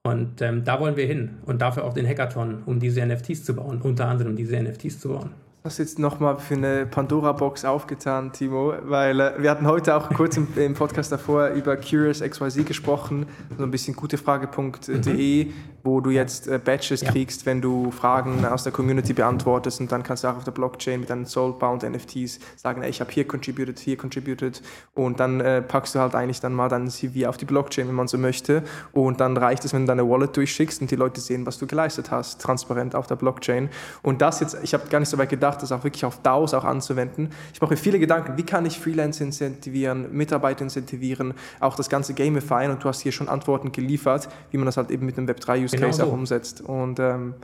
Und 0.02 0.40
ähm, 0.40 0.64
da 0.64 0.80
wollen 0.80 0.96
wir 0.96 1.06
hin. 1.06 1.38
Und 1.44 1.60
dafür 1.60 1.84
auch 1.84 1.92
den 1.92 2.08
Hackathon, 2.08 2.62
um 2.64 2.80
diese 2.80 3.04
NFTs 3.04 3.44
zu 3.44 3.54
bauen. 3.54 3.82
Unter 3.82 4.08
anderem 4.08 4.34
diese 4.34 4.60
NFTs 4.60 4.98
zu 4.98 5.10
bauen 5.10 5.34
hast 5.62 5.78
jetzt 5.78 5.98
nochmal 5.98 6.38
für 6.38 6.54
eine 6.54 6.86
Pandora-Box 6.86 7.66
aufgetan, 7.66 8.32
Timo, 8.32 8.72
weil 8.84 9.20
äh, 9.20 9.32
wir 9.38 9.50
hatten 9.50 9.66
heute 9.66 9.94
auch 9.94 10.08
kurz 10.08 10.38
im, 10.38 10.48
im, 10.56 10.72
Podcast 10.72 11.12
davor 11.12 11.48
über 11.48 11.76
Curious 11.76 12.20
XYZ 12.20 12.64
gesprochen, 12.64 13.26
so 13.58 13.64
ein 13.64 13.70
bisschen 13.70 13.94
gutefrage.de, 13.94 15.44
mhm. 15.44 15.52
wo 15.82 16.00
du 16.00 16.08
jetzt 16.08 16.48
äh, 16.48 16.58
Badges 16.58 17.02
ja. 17.02 17.10
kriegst, 17.10 17.44
wenn 17.44 17.60
du 17.60 17.90
Fragen 17.90 18.46
aus 18.46 18.62
der 18.62 18.72
Community 18.72 19.12
beantwortest 19.12 19.80
und 19.80 19.92
dann 19.92 20.02
kannst 20.02 20.24
du 20.24 20.28
auch 20.28 20.38
auf 20.38 20.44
der 20.44 20.52
Blockchain 20.52 21.00
mit 21.00 21.10
deinen 21.10 21.26
Soulbound 21.26 21.82
NFTs 21.82 22.38
sagen, 22.56 22.82
ey, 22.82 22.88
ich 22.88 23.02
habe 23.02 23.10
hier 23.10 23.28
contributed, 23.28 23.78
hier 23.78 23.98
contributed 23.98 24.62
und 24.94 25.20
dann 25.20 25.42
äh, 25.42 25.60
packst 25.60 25.94
du 25.94 25.98
halt 25.98 26.14
eigentlich 26.14 26.40
dann 26.40 26.54
mal 26.54 26.70
dein 26.70 26.88
CV 26.88 27.28
auf 27.28 27.36
die 27.36 27.44
Blockchain, 27.44 27.86
wenn 27.86 27.94
man 27.94 28.08
so 28.08 28.16
möchte 28.16 28.62
und 28.92 29.20
dann 29.20 29.36
reicht 29.36 29.66
es, 29.66 29.74
wenn 29.74 29.82
du 29.82 29.88
deine 29.88 30.08
Wallet 30.08 30.34
durchschickst 30.38 30.80
und 30.80 30.90
die 30.90 30.96
Leute 30.96 31.20
sehen, 31.20 31.44
was 31.44 31.58
du 31.58 31.66
geleistet 31.66 32.10
hast, 32.10 32.40
transparent 32.40 32.94
auf 32.94 33.06
der 33.06 33.16
Blockchain 33.16 33.68
und 34.02 34.22
das 34.22 34.40
jetzt, 34.40 34.56
ich 34.62 34.72
habe 34.72 34.88
gar 34.88 35.00
nicht 35.00 35.10
so 35.10 35.18
weit 35.18 35.28
gedacht, 35.28 35.49
gedacht, 35.50 35.62
das 35.62 35.72
auch 35.72 35.84
wirklich 35.84 36.04
auf 36.04 36.22
DAOs 36.22 36.54
auch 36.54 36.64
anzuwenden. 36.64 37.30
Ich 37.52 37.60
mache 37.60 37.72
mir 37.72 37.76
viele 37.76 37.98
Gedanken, 37.98 38.36
wie 38.36 38.44
kann 38.44 38.64
ich 38.66 38.78
Freelance 38.78 39.22
incentivieren, 39.22 40.12
Mitarbeiter 40.12 40.62
incentivieren, 40.62 41.34
auch 41.60 41.76
das 41.76 41.88
ganze 41.88 42.14
Gamifyen 42.14 42.70
und 42.70 42.82
du 42.82 42.88
hast 42.88 43.00
hier 43.00 43.12
schon 43.12 43.28
Antworten 43.28 43.72
geliefert, 43.72 44.28
wie 44.50 44.56
man 44.56 44.66
das 44.66 44.76
halt 44.76 44.90
eben 44.90 45.06
mit 45.06 45.16
dem 45.16 45.26
Web3-Use-Case 45.26 45.76
genau 45.76 45.92
so. 45.92 46.04
auch 46.04 46.12
umsetzt. 46.12 46.60
Und 46.60 46.98
ähm, 46.98 47.34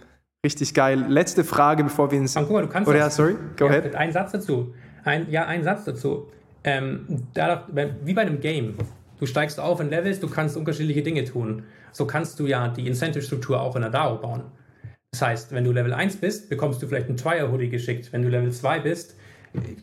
richtig 0.45 0.75
geil. 0.75 1.05
Letzte 1.09 1.45
Frage, 1.45 1.85
bevor 1.85 2.11
wir 2.11 2.19
ins... 2.19 2.37
Aber 2.37 2.47
guck 2.47 2.55
mal, 2.57 2.63
du 2.63 2.69
kannst... 2.69 2.89
Oder, 2.89 2.99
ja, 2.99 3.11
sorry, 3.11 3.37
go 3.57 3.67
ja, 3.67 3.73
ahead. 3.73 3.95
Ein 3.95 4.13
Satz 4.13 4.33
dazu. 4.33 4.75
Ein, 5.05 5.31
ja, 5.31 5.47
ein 5.47 5.63
Satz 5.63 5.85
dazu. 5.85 6.29
Ähm, 6.65 7.27
da, 7.35 7.67
wie 8.03 8.15
bei 8.15 8.23
einem 8.23 8.41
Game. 8.41 8.75
Du 9.19 9.27
steigst 9.27 9.59
auf 9.59 9.81
in 9.81 9.89
Levels, 9.89 10.21
du 10.21 10.29
kannst 10.29 10.57
unterschiedliche 10.57 11.03
Dinge 11.03 11.25
tun. 11.25 11.63
So 11.93 12.07
kannst 12.07 12.39
du 12.39 12.47
ja 12.47 12.69
die 12.69 12.87
Incentive-Struktur 12.87 13.61
auch 13.61 13.77
in 13.77 13.83
der 13.83 13.91
DAO 13.91 14.17
bauen. 14.17 14.43
Das 15.17 15.23
heißt, 15.23 15.53
wenn 15.53 15.65
du 15.65 15.73
Level 15.73 15.95
1 15.95 16.19
bist, 16.19 16.51
bekommst 16.51 16.83
du 16.83 16.87
vielleicht 16.87 17.09
einen 17.09 17.17
Trier-Hoodie 17.17 17.71
geschickt. 17.71 18.13
Wenn 18.13 18.21
du 18.21 18.29
Level 18.29 18.53
2 18.53 18.81
bist, 18.81 19.17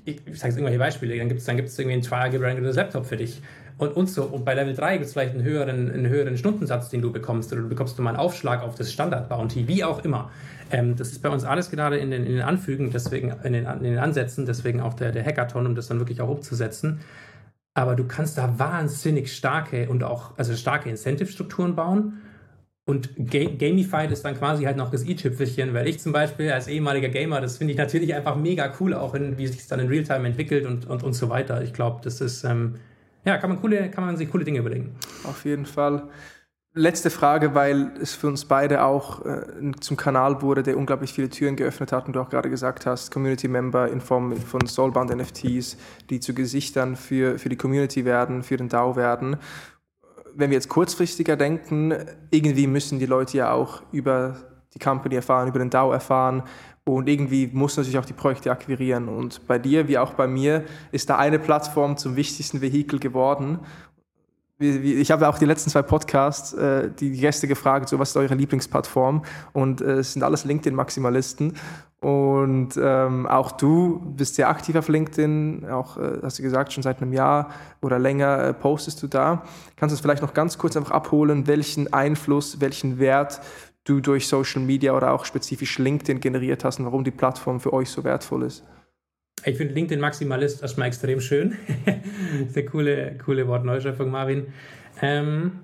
ich, 0.06 0.22
ich 0.28 0.40
sage 0.40 0.54
irgendwelche 0.54 0.78
Beispiele, 0.78 1.18
dann 1.18 1.28
gibt 1.28 1.40
es 1.40 1.48
dann 1.48 1.58
gibt's 1.58 1.80
irgendwie 1.80 1.94
einen 1.94 2.04
Trier-gebrandetes 2.04 2.76
Laptop 2.76 3.08
für 3.08 3.18
dich. 3.18 3.42
Und, 3.80 3.96
und 3.96 4.12
so. 4.12 4.26
Und 4.26 4.46
bei 4.46 4.54
Level 4.54 4.76
3 4.76 4.98
gibt 4.98 5.08
es 5.08 5.14
vielleicht 5.14 5.34
einen 5.34 5.44
höheren, 5.44 5.92
einen 5.92 6.08
höheren 6.08 6.38
Stundensatz, 6.38 6.90
den 6.90 7.02
du 7.02 7.12
bekommst. 7.12 7.52
Oder 7.52 7.64
du 7.64 7.68
bekommst 7.68 7.98
mal 7.98 8.12
einen 8.12 8.20
Aufschlag 8.20 8.62
auf 8.62 8.76
das 8.76 8.92
Standard-Bounty, 8.92 9.68
wie 9.68 9.84
auch 9.84 10.06
immer. 10.06 10.30
Ähm, 10.70 10.96
das 10.96 11.12
ist 11.12 11.24
bei 11.24 11.30
uns 11.30 11.46
alles 11.46 11.72
gerade 11.72 11.98
in 11.98 12.12
den, 12.12 12.28
in 12.28 12.34
den 12.34 12.44
Anfügen, 12.44 12.92
deswegen 12.92 13.34
in 13.44 13.54
den, 13.54 13.66
in 13.66 13.84
den 13.84 13.98
Ansätzen, 13.98 14.46
deswegen 14.46 14.82
auch 14.82 14.94
der, 14.94 15.12
der 15.12 15.26
Hackathon, 15.26 15.66
um 15.66 15.74
das 15.74 15.88
dann 15.88 15.98
wirklich 15.98 16.22
auch 16.22 16.30
umzusetzen. 16.30 17.00
Aber 17.74 17.96
du 17.96 18.04
kannst 18.04 18.38
da 18.38 18.60
wahnsinnig 18.60 19.36
starke 19.36 19.90
und 19.90 20.04
auch, 20.04 20.38
also 20.38 20.56
starke 20.56 20.92
Incentive-Strukturen 20.92 21.76
bauen. 21.76 22.22
Und 22.86 23.16
ga 23.16 23.46
Gamified 23.46 24.12
ist 24.12 24.26
dann 24.26 24.38
quasi 24.38 24.66
halt 24.66 24.76
noch 24.76 24.92
das 24.92 25.06
i-Tüpfelchen, 25.06 25.74
weil 25.74 25.88
ich 25.88 26.00
zum 26.00 26.12
Beispiel 26.12 26.52
als 26.52 26.68
ehemaliger 26.68 27.08
Gamer, 27.08 27.40
das 27.40 27.58
finde 27.58 27.72
ich 27.72 27.78
natürlich 27.78 28.14
einfach 28.14 28.36
mega 28.36 28.74
cool, 28.80 28.94
auch 28.94 29.14
in, 29.14 29.38
wie 29.38 29.48
sich 29.48 29.60
es 29.60 29.68
dann 29.68 29.80
in 29.80 29.88
Realtime 29.88 30.28
entwickelt 30.28 30.66
und, 30.66 30.86
und, 30.88 31.02
und 31.02 31.14
so 31.14 31.30
weiter. 31.30 31.62
Ich 31.62 31.72
glaube, 31.72 32.02
das 32.04 32.20
ist, 32.20 32.44
ähm, 32.44 32.76
ja, 33.24 33.38
kann 33.38 33.50
man, 33.50 33.62
coole, 33.62 33.90
kann 33.90 34.06
man 34.06 34.18
sich 34.18 34.30
coole 34.30 34.44
Dinge 34.44 34.60
überlegen. 34.60 34.96
Auf 35.24 35.46
jeden 35.46 35.66
Fall. 35.66 36.10
Letzte 36.76 37.12
Frage, 37.12 37.54
weil 37.54 37.92
es 38.02 38.16
für 38.16 38.28
uns 38.28 38.46
beide 38.46 38.84
auch 38.84 39.24
äh, 39.24 39.72
zum 39.80 39.96
Kanal 39.96 40.42
wurde, 40.42 40.64
der 40.64 40.76
unglaublich 40.76 41.14
viele 41.14 41.30
Türen 41.30 41.56
geöffnet 41.56 41.92
hat 41.92 42.08
und 42.08 42.16
du 42.16 42.20
auch 42.20 42.30
gerade 42.30 42.50
gesagt 42.50 42.88
hast, 42.88 43.12
Community 43.12 43.48
Member 43.48 43.90
in 43.90 44.02
Form 44.02 44.36
von 44.36 44.66
Soulbound 44.66 45.16
NFTs, 45.16 45.78
die 46.10 46.20
zu 46.20 46.34
Gesichtern 46.34 46.96
für, 46.96 47.38
für 47.38 47.50
die 47.50 47.58
Community 47.58 48.06
werden, 48.06 48.42
für 48.42 48.58
den 48.58 48.70
DAO 48.70 48.96
werden. 48.96 49.38
Wenn 50.36 50.50
wir 50.50 50.56
jetzt 50.56 50.70
kurzfristiger 50.70 51.36
denken, 51.36 51.94
irgendwie 52.32 52.68
müssen 52.68 53.00
die 53.00 53.06
Leute 53.06 53.38
ja 53.38 53.52
auch 53.52 53.84
über 53.92 54.38
die 54.74 54.80
Company 54.80 55.16
erfahren, 55.16 55.48
über 55.48 55.60
den 55.60 55.70
DAO 55.70 55.92
erfahren. 55.92 56.44
Und 56.86 57.08
irgendwie 57.08 57.48
muss 57.54 57.78
natürlich 57.78 57.98
auch 57.98 58.06
die 58.06 58.14
Projekte 58.14 58.52
akquirieren. 58.52 59.08
Und 59.08 59.48
bei 59.48 59.58
dir, 59.58 59.88
wie 59.88 59.98
auch 59.98 60.14
bei 60.14 60.28
mir, 60.28 60.66
ist 60.92 61.10
da 61.10 61.18
eine 61.18 61.40
Plattform 61.40 61.96
zum 61.98 62.16
wichtigsten 62.16 62.62
Vehikel 62.62 63.00
geworden 63.00 63.60
ich 64.64 65.12
habe 65.12 65.28
auch 65.28 65.38
die 65.38 65.46
letzten 65.46 65.70
zwei 65.70 65.82
Podcasts 65.82 66.54
äh, 66.54 66.90
die 66.90 67.12
Gäste 67.12 67.48
gefragt, 67.48 67.90
so 67.90 68.00
was 68.00 68.10
ist 68.10 68.18
eure 68.18 68.36
Lieblingsplattform? 68.36 69.24
Und 69.52 69.82
äh, 69.82 70.00
es 70.00 70.14
sind 70.14 70.24
alles 70.24 70.46
LinkedIn-Maximalisten. 70.46 71.54
Und 72.00 72.78
ähm, 72.78 73.28
auch 73.28 73.54
du 73.54 74.02
bist 74.18 74.36
sehr 74.36 74.50
aktiv 74.50 74.76
auf 74.76 74.90
LinkedIn, 74.90 75.70
auch 75.70 75.98
äh, 75.98 76.20
hast 76.22 76.38
du 76.38 76.44
gesagt, 76.44 76.74
schon 76.74 76.84
seit 76.84 77.02
einem 77.02 77.14
Jahr 77.14 77.52
oder 77.82 77.98
länger 77.98 78.52
postest 78.54 79.02
du 79.02 79.08
da. 79.08 79.44
Kannst 79.78 79.94
du 79.94 79.96
es 79.96 80.02
vielleicht 80.02 80.22
noch 80.22 80.34
ganz 80.34 80.58
kurz 80.58 80.76
einfach 80.76 80.92
abholen, 80.92 81.48
welchen 81.48 81.94
Einfluss, 81.94 82.60
welchen 82.60 83.00
Wert 83.00 83.40
du 83.86 84.02
durch 84.02 84.28
Social 84.28 84.62
Media 84.62 84.94
oder 84.94 85.14
auch 85.14 85.24
spezifisch 85.24 85.78
LinkedIn 85.78 86.20
generiert 86.20 86.66
hast 86.66 86.80
und 86.80 86.86
warum 86.86 87.06
die 87.06 87.12
Plattform 87.12 87.62
für 87.62 87.72
euch 87.72 87.90
so 87.90 88.04
wertvoll 88.04 88.44
ist? 88.44 88.64
Ich 89.46 89.58
finde 89.58 89.74
LinkedIn 89.74 90.00
Maximalist 90.00 90.62
erstmal 90.62 90.88
extrem 90.88 91.20
schön. 91.20 91.58
Sehr 92.48 92.66
coole, 92.66 93.18
coole 93.18 93.48
Wortneuschöpfung, 93.48 94.10
Marvin. 94.10 94.48
Ähm, 95.02 95.60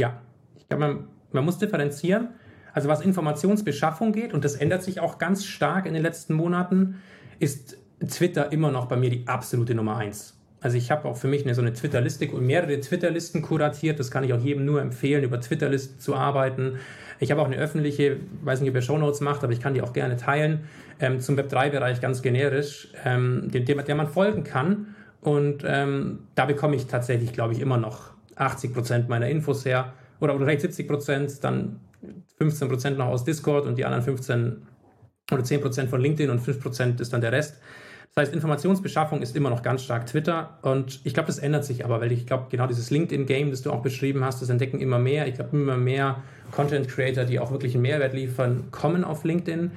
ja, 0.00 0.20
ich 0.56 0.68
glaube, 0.68 0.86
man, 0.86 1.08
man 1.32 1.44
muss 1.44 1.58
differenzieren. 1.58 2.30
Also 2.72 2.88
was 2.88 3.00
Informationsbeschaffung 3.00 4.12
geht, 4.12 4.32
und 4.32 4.44
das 4.44 4.54
ändert 4.54 4.82
sich 4.82 5.00
auch 5.00 5.18
ganz 5.18 5.44
stark 5.44 5.86
in 5.86 5.94
den 5.94 6.02
letzten 6.02 6.34
Monaten, 6.34 7.00
ist 7.38 7.78
Twitter 8.08 8.52
immer 8.52 8.70
noch 8.70 8.86
bei 8.86 8.96
mir 8.96 9.10
die 9.10 9.26
absolute 9.26 9.74
Nummer 9.74 9.96
eins. 9.96 10.39
Also 10.60 10.76
ich 10.76 10.90
habe 10.90 11.08
auch 11.08 11.16
für 11.16 11.28
mich 11.28 11.44
eine, 11.44 11.54
so 11.54 11.62
eine 11.62 11.72
Twitter-Liste 11.72 12.30
und 12.30 12.46
mehrere 12.46 12.78
Twitter-Listen 12.78 13.42
kuratiert. 13.42 13.98
Das 13.98 14.10
kann 14.10 14.24
ich 14.24 14.32
auch 14.32 14.40
jedem 14.40 14.64
nur 14.64 14.80
empfehlen, 14.80 15.24
über 15.24 15.40
Twitter-Listen 15.40 15.98
zu 16.00 16.14
arbeiten. 16.14 16.78
Ich 17.18 17.30
habe 17.30 17.40
auch 17.40 17.46
eine 17.46 17.56
öffentliche, 17.56 18.18
weiß 18.42 18.60
nicht, 18.60 18.70
ob 18.70 18.76
ihr 18.76 18.82
Shownotes 18.82 19.20
macht, 19.20 19.42
aber 19.42 19.52
ich 19.52 19.60
kann 19.60 19.74
die 19.74 19.82
auch 19.82 19.92
gerne 19.92 20.16
teilen, 20.16 20.60
ähm, 21.00 21.20
zum 21.20 21.36
Web3-Bereich 21.36 22.00
ganz 22.00 22.22
generisch, 22.22 22.88
ähm, 23.04 23.50
dem, 23.50 23.64
der 23.84 23.94
man 23.94 24.08
folgen 24.08 24.44
kann. 24.44 24.94
Und 25.20 25.64
ähm, 25.66 26.20
da 26.34 26.46
bekomme 26.46 26.76
ich 26.76 26.86
tatsächlich, 26.86 27.32
glaube 27.32 27.54
ich, 27.54 27.60
immer 27.60 27.76
noch 27.76 28.10
80 28.36 28.72
Prozent 28.72 29.08
meiner 29.08 29.28
Infos 29.28 29.64
her. 29.64 29.92
Oder, 30.20 30.34
oder 30.34 30.44
vielleicht 30.44 30.62
70 30.62 30.88
Prozent, 30.88 31.44
dann 31.44 31.80
15 32.38 32.68
Prozent 32.68 32.98
noch 32.98 33.06
aus 33.06 33.24
Discord 33.24 33.66
und 33.66 33.76
die 33.76 33.84
anderen 33.84 34.02
15 34.02 34.62
oder 35.30 35.44
10 35.44 35.60
Prozent 35.60 35.90
von 35.90 36.00
LinkedIn 36.00 36.30
und 36.30 36.40
5 36.40 36.60
Prozent 36.60 37.00
ist 37.00 37.12
dann 37.12 37.20
der 37.20 37.32
Rest. 37.32 37.60
Das 38.14 38.26
heißt, 38.26 38.34
Informationsbeschaffung 38.34 39.22
ist 39.22 39.36
immer 39.36 39.50
noch 39.50 39.62
ganz 39.62 39.84
stark 39.84 40.06
Twitter 40.06 40.58
und 40.62 41.00
ich 41.04 41.14
glaube, 41.14 41.28
das 41.28 41.38
ändert 41.38 41.64
sich 41.64 41.84
aber, 41.84 42.00
weil 42.00 42.10
ich 42.10 42.26
glaube, 42.26 42.46
genau 42.50 42.66
dieses 42.66 42.90
LinkedIn-Game, 42.90 43.50
das 43.50 43.62
du 43.62 43.70
auch 43.70 43.82
beschrieben 43.82 44.24
hast, 44.24 44.42
das 44.42 44.48
entdecken 44.48 44.80
immer 44.80 44.98
mehr. 44.98 45.28
Ich 45.28 45.34
glaube, 45.34 45.56
immer 45.56 45.76
mehr 45.76 46.22
Content 46.50 46.88
Creator, 46.88 47.24
die 47.24 47.38
auch 47.38 47.52
wirklich 47.52 47.74
einen 47.74 47.82
Mehrwert 47.82 48.12
liefern, 48.12 48.64
kommen 48.72 49.04
auf 49.04 49.22
LinkedIn. 49.22 49.70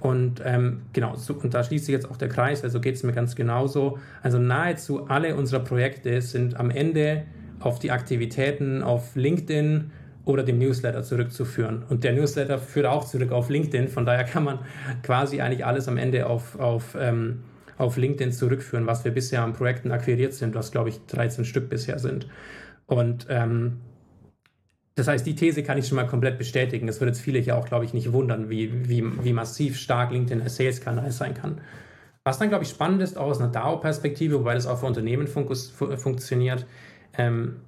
Und 0.00 0.42
ähm, 0.44 0.82
genau, 0.92 1.16
so, 1.16 1.34
und 1.34 1.54
da 1.54 1.64
schließt 1.64 1.86
sich 1.86 1.92
jetzt 1.92 2.10
auch 2.10 2.18
der 2.18 2.28
Kreis, 2.28 2.62
also 2.62 2.78
geht 2.78 2.94
es 2.94 3.02
mir 3.04 3.12
ganz 3.12 3.34
genauso. 3.34 3.98
Also 4.22 4.38
nahezu 4.38 5.08
alle 5.08 5.34
unserer 5.34 5.60
Projekte 5.60 6.20
sind 6.20 6.60
am 6.60 6.70
Ende 6.70 7.24
auf 7.58 7.78
die 7.78 7.90
Aktivitäten 7.90 8.82
auf 8.82 9.16
LinkedIn 9.16 9.90
oder 10.26 10.42
dem 10.42 10.58
Newsletter 10.58 11.02
zurückzuführen. 11.02 11.84
Und 11.88 12.04
der 12.04 12.12
Newsletter 12.12 12.58
führt 12.58 12.86
auch 12.86 13.04
zurück 13.06 13.32
auf 13.32 13.48
LinkedIn, 13.48 13.88
von 13.88 14.04
daher 14.04 14.24
kann 14.24 14.44
man 14.44 14.58
quasi 15.02 15.40
eigentlich 15.40 15.64
alles 15.64 15.88
am 15.88 15.96
Ende 15.96 16.26
auf, 16.26 16.60
auf 16.60 16.96
ähm, 17.00 17.42
auf 17.78 17.96
LinkedIn 17.96 18.32
zurückführen, 18.32 18.86
was 18.86 19.04
wir 19.04 19.12
bisher 19.12 19.42
an 19.42 19.52
Projekten 19.52 19.90
akquiriert 19.92 20.34
sind, 20.34 20.54
was 20.54 20.72
glaube 20.72 20.90
ich 20.90 21.04
13 21.06 21.44
Stück 21.44 21.68
bisher 21.68 21.98
sind. 21.98 22.28
Und 22.86 23.26
ähm, 23.30 23.80
das 24.98 25.06
heißt, 25.06 25.24
die 25.24 25.36
These 25.36 25.62
kann 25.62 25.78
ich 25.78 25.86
schon 25.86 25.96
mal 25.96 26.08
komplett 26.08 26.38
bestätigen. 26.38 26.88
Das 26.88 27.00
wird 27.00 27.08
jetzt 27.08 27.20
viele 27.20 27.38
hier 27.38 27.56
auch, 27.56 27.66
glaube 27.66 27.84
ich, 27.84 27.94
nicht 27.94 28.12
wundern, 28.12 28.50
wie, 28.50 28.88
wie, 28.88 29.04
wie 29.24 29.32
massiv 29.32 29.78
stark 29.78 30.10
LinkedIn 30.10 30.42
als 30.42 30.56
Sales-Kanal 30.56 31.12
sein 31.12 31.34
kann. 31.34 31.60
Was 32.24 32.38
dann, 32.38 32.48
glaube 32.48 32.64
ich, 32.64 32.70
spannend 32.70 33.00
ist, 33.00 33.16
auch 33.16 33.26
aus 33.26 33.40
einer 33.40 33.52
DAO-Perspektive, 33.52 34.40
wobei 34.40 34.54
das 34.54 34.66
auch 34.66 34.80
für 34.80 34.86
Unternehmen 34.86 35.28
fun 35.28 35.46
funktioniert, 35.96 36.66
ähm, 37.16 37.60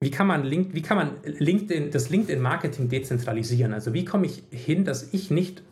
wie 0.00 0.10
kann 0.10 0.26
man, 0.26 0.44
Link, 0.44 0.72
wie 0.72 0.80
kann 0.80 0.96
man 0.96 1.10
LinkedIn, 1.22 1.90
das 1.90 2.08
LinkedIn-Marketing 2.08 2.88
dezentralisieren? 2.88 3.74
Also 3.74 3.92
wie 3.92 4.06
komme 4.06 4.24
ich 4.24 4.42
hin, 4.50 4.86
dass 4.86 5.12
ich 5.12 5.30
nicht 5.30 5.62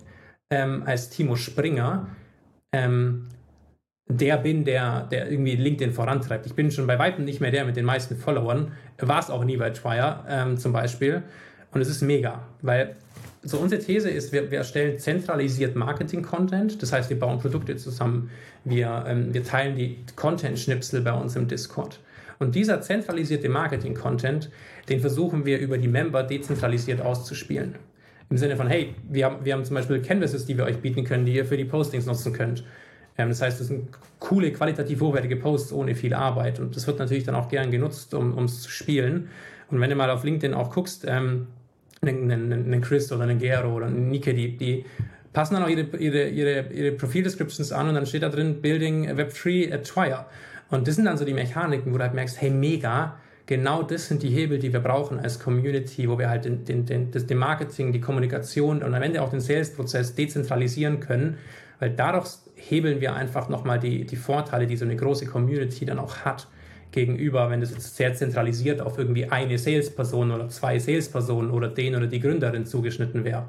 ähm, 0.51 0.83
als 0.85 1.09
Timo 1.09 1.37
Springer 1.37 2.09
ähm, 2.73 3.29
der 4.09 4.39
bin, 4.39 4.65
der, 4.65 5.03
der 5.11 5.31
irgendwie 5.31 5.57
LinkedIn 5.57 5.93
vorantreibt. 5.93 6.47
Ich 6.47 6.55
bin 6.55 6.71
schon 6.71 6.87
bei 6.87 6.99
weitem 6.99 7.25
nicht 7.25 7.41
mehr 7.41 7.51
der 7.51 7.65
mit 7.65 7.77
den 7.77 7.85
meisten 7.85 8.17
Followern, 8.17 8.73
war 8.99 9.21
es 9.21 9.31
auch 9.31 9.45
nie 9.45 9.57
bei 9.57 9.71
Trier 9.71 10.25
ähm, 10.29 10.57
zum 10.57 10.73
Beispiel. 10.73 11.23
Und 11.73 11.83
es 11.83 11.89
ist 11.89 12.01
mega, 12.01 12.43
weil 12.63 12.97
so 13.43 13.59
unsere 13.59 13.83
These 13.83 14.11
ist, 14.11 14.33
wir, 14.33 14.51
wir 14.51 14.59
erstellen 14.59 14.99
zentralisiert 14.99 15.77
Marketing-Content. 15.77 16.83
Das 16.83 16.93
heißt, 16.93 17.11
wir 17.11 17.19
bauen 17.19 17.39
Produkte 17.39 17.77
zusammen, 17.77 18.31
wir, 18.65 19.05
ähm, 19.07 19.33
wir 19.33 19.45
teilen 19.45 19.77
die 19.77 19.99
Content-Schnipsel 20.17 21.03
bei 21.03 21.13
uns 21.13 21.37
im 21.37 21.47
Discord. 21.47 22.01
Und 22.39 22.55
dieser 22.55 22.81
zentralisierte 22.81 23.49
Marketing-Content, 23.49 24.51
den 24.89 25.01
versuchen 25.01 25.45
wir 25.45 25.59
über 25.59 25.77
die 25.77 25.89
Member 25.89 26.23
dezentralisiert 26.23 27.01
auszuspielen. 27.01 27.75
Im 28.31 28.37
Sinne 28.37 28.57
von, 28.57 28.69
hey, 28.69 28.95
wir 29.09 29.25
haben, 29.25 29.45
wir 29.45 29.55
haben 29.55 29.65
zum 29.65 29.75
Beispiel 29.75 30.01
Canvases, 30.01 30.47
die 30.47 30.57
wir 30.57 30.65
euch 30.65 30.79
bieten 30.79 31.05
können, 31.05 31.25
die 31.25 31.35
ihr 31.35 31.45
für 31.45 31.57
die 31.57 31.65
Postings 31.65 32.07
nutzen 32.07 32.33
könnt. 32.33 32.65
Ähm, 33.19 33.29
das 33.29 33.43
heißt, 33.43 33.61
es 33.61 33.67
sind 33.67 33.89
coole, 34.21 34.53
qualitativ 34.53 35.01
hochwertige 35.01 35.37
Posts 35.37 35.73
ohne 35.73 35.95
viel 35.95 36.15
Arbeit 36.15 36.61
und 36.61 36.75
das 36.75 36.87
wird 36.87 36.99
natürlich 36.99 37.25
dann 37.25 37.35
auch 37.35 37.49
gern 37.49 37.71
genutzt, 37.71 38.15
um 38.15 38.45
es 38.45 38.63
zu 38.63 38.71
spielen. 38.71 39.29
Und 39.71 39.81
wenn 39.81 39.91
du 39.91 39.97
mal 39.97 40.11
auf 40.11 40.25
LinkedIn 40.25 40.55
auch 40.55 40.71
guckst, 40.71 41.05
ähm, 41.07 41.49
einen, 42.01 42.53
einen 42.53 42.81
Chris 42.81 43.13
oder 43.13 43.25
einen 43.25 43.39
Gero 43.39 43.75
oder 43.75 43.87
einen 43.87 44.09
Nike, 44.09 44.33
die, 44.33 44.57
die 44.57 44.85
passen 45.33 45.55
dann 45.55 45.65
auch 45.65 45.69
ihre, 45.69 45.83
ihre, 45.97 46.29
ihre, 46.29 46.73
ihre 46.73 46.93
Profil-Descriptions 46.93 47.73
an 47.73 47.89
und 47.89 47.95
dann 47.95 48.07
steht 48.07 48.23
da 48.23 48.29
drin 48.29 48.63
Building 48.63 49.11
Web3 49.11 49.73
at 49.73 49.85
Twire. 49.85 50.27
Und 50.71 50.87
das 50.87 50.97
sind 50.97 51.07
dann 51.07 51.17
so 51.17 51.25
die 51.25 51.35
Mechaniken, 51.35 51.93
wo 51.93 51.97
du 51.97 52.03
halt 52.03 52.15
merkst, 52.15 52.41
hey, 52.41 52.51
mega, 52.51 53.17
genau 53.49 53.83
das 53.83 54.07
sind 54.07 54.23
die 54.23 54.29
Hebel, 54.29 54.59
die 54.59 54.73
wir 54.73 54.81
brauchen 54.81 55.19
als 55.19 55.41
Community, 55.41 56.09
wo 56.09 56.19
wir 56.19 56.29
halt 56.29 56.45
den, 56.45 56.65
den, 56.65 56.87
den, 56.87 57.11
das, 57.11 57.27
den 57.27 57.39
Marketing, 57.39 57.93
die 57.93 58.01
Kommunikation 58.01 58.83
und 58.83 58.95
am 58.95 59.03
Ende 59.03 59.23
auch 59.23 59.31
den 59.31 59.41
Sales-Prozess 59.41 60.15
dezentralisieren 60.15 61.01
können, 61.01 61.39
weil 61.81 61.91
dadurch 61.91 62.29
hebeln 62.55 63.01
wir 63.01 63.15
einfach 63.15 63.49
nochmal 63.49 63.81
die, 63.81 64.05
die 64.05 64.17
Vorteile, 64.17 64.67
die 64.67 64.77
so 64.77 64.85
eine 64.85 64.97
große 64.97 65.27
Community 65.27 65.87
dann 65.87 65.99
auch 65.99 66.19
hat, 66.19 66.47
gegenüber, 66.93 67.51
wenn 67.51 67.61
das 67.61 67.71
jetzt 67.71 67.97
sehr 67.97 68.15
zentralisiert 68.15 68.81
auf 68.81 68.99
irgendwie 68.99 69.27
eine 69.27 69.59
Salesperson 69.59 70.31
oder 70.31 70.49
zwei 70.49 70.79
Salespersonen 70.79 71.51
oder 71.51 71.69
den 71.69 71.95
oder 71.95 72.07
die 72.07 72.21
Gründerin 72.21 72.67
zugeschnitten 72.67 73.25
wäre. 73.25 73.49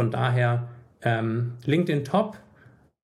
Von 0.00 0.10
daher 0.10 0.68
ähm, 1.02 1.54
LinkedIn 1.64 2.04
top. 2.04 2.38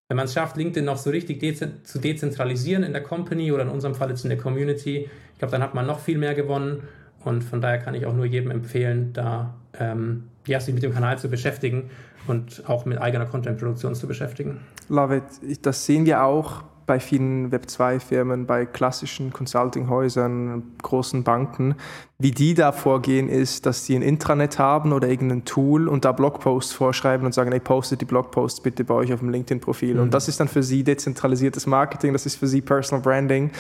Wenn 0.09 0.17
man 0.17 0.25
es 0.25 0.33
schafft, 0.33 0.57
LinkedIn 0.57 0.87
noch 0.87 0.97
so 0.97 1.11
richtig 1.11 1.41
de 1.41 1.55
zu 1.55 1.99
dezentralisieren 1.99 2.83
in 2.83 2.93
der 2.93 3.03
Company 3.03 3.53
oder 3.53 3.65
in 3.65 3.69
unserem 3.69 3.95
Fall 3.95 4.09
jetzt 4.09 4.25
in 4.25 4.31
der 4.31 4.39
Community, 4.39 5.11
ich 5.39 5.41
glaube, 5.41 5.53
dann 5.53 5.63
hat 5.63 5.73
man 5.73 5.87
noch 5.87 6.01
viel 6.01 6.19
mehr 6.19 6.35
gewonnen. 6.35 6.83
Und 7.25 7.45
von 7.45 7.61
daher 7.61 7.79
kann 7.79 7.95
ich 7.95 8.07
auch 8.07 8.13
nur 8.13 8.25
jedem 8.25 8.51
empfehlen, 8.51 9.13
da 9.13 9.55
ähm, 9.79 10.25
ja, 10.47 10.59
sich 10.59 10.75
mit 10.75 10.83
dem 10.83 10.93
Kanal 10.93 11.17
zu 11.17 11.29
beschäftigen 11.29 11.91
und 12.27 12.65
auch 12.67 12.87
mit 12.87 13.01
eigener 13.01 13.25
Content-Produktion 13.25 13.95
zu 13.95 14.09
beschäftigen. 14.09 14.59
Love 14.89 15.23
it. 15.43 15.65
Das 15.65 15.87
sehen 15.87 16.07
wir 16.07 16.25
auch 16.25 16.65
bei 16.87 16.99
vielen 16.99 17.53
Web2-Firmen, 17.53 18.47
bei 18.47 18.67
klassischen 18.67 19.33
Consulting-Häusern, 19.33 20.65
großen 20.83 21.23
Banken. 21.23 21.77
Wie 22.19 22.33
die 22.33 22.55
da 22.55 22.73
vorgehen, 22.73 23.29
ist, 23.29 23.65
dass 23.65 23.85
sie 23.85 23.95
ein 23.95 24.03
Intranet 24.03 24.59
haben 24.59 24.93
oder 24.93 25.07
irgendein 25.07 25.45
Tool 25.45 25.87
und 25.87 26.05
da 26.05 26.11
Blogposts 26.11 26.73
vorschreiben 26.73 27.25
und 27.27 27.33
sagen, 27.33 27.53
hey, 27.53 27.61
postet 27.61 28.01
die 28.01 28.07
Blogposts 28.07 28.61
bitte 28.61 28.83
bei 28.83 28.95
euch 28.95 29.13
auf 29.13 29.21
dem 29.21 29.29
LinkedIn-Profil. 29.29 29.95
Mhm. 29.95 30.01
Und 30.01 30.15
das 30.15 30.27
ist 30.27 30.41
dann 30.41 30.49
für 30.49 30.65
sie 30.65 30.83
dezentralisiertes 30.83 31.69
Marketing, 31.69 32.13
das 32.13 32.27
ist 32.27 32.35
für 32.35 32.49
sie 32.49 32.61
Personal 32.61 33.03
Branding. 33.03 33.53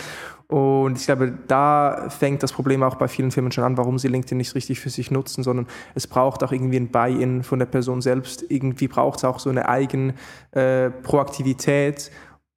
Und 0.48 0.98
ich 0.98 1.04
glaube, 1.04 1.34
da 1.46 2.08
fängt 2.08 2.42
das 2.42 2.54
Problem 2.54 2.82
auch 2.82 2.94
bei 2.94 3.06
vielen 3.06 3.30
Firmen 3.30 3.52
schon 3.52 3.64
an, 3.64 3.76
warum 3.76 3.98
sie 3.98 4.08
LinkedIn 4.08 4.38
nicht 4.38 4.54
richtig 4.54 4.80
für 4.80 4.88
sich 4.88 5.10
nutzen, 5.10 5.42
sondern 5.42 5.66
es 5.94 6.06
braucht 6.06 6.42
auch 6.42 6.52
irgendwie 6.52 6.78
ein 6.78 6.90
Buy-in 6.90 7.42
von 7.42 7.58
der 7.58 7.66
Person 7.66 8.00
selbst. 8.00 8.44
Irgendwie 8.48 8.88
braucht 8.88 9.18
es 9.18 9.24
auch 9.24 9.40
so 9.40 9.50
eine 9.50 9.68
eigene 9.68 10.14
äh, 10.52 10.90
Proaktivität 10.90 12.10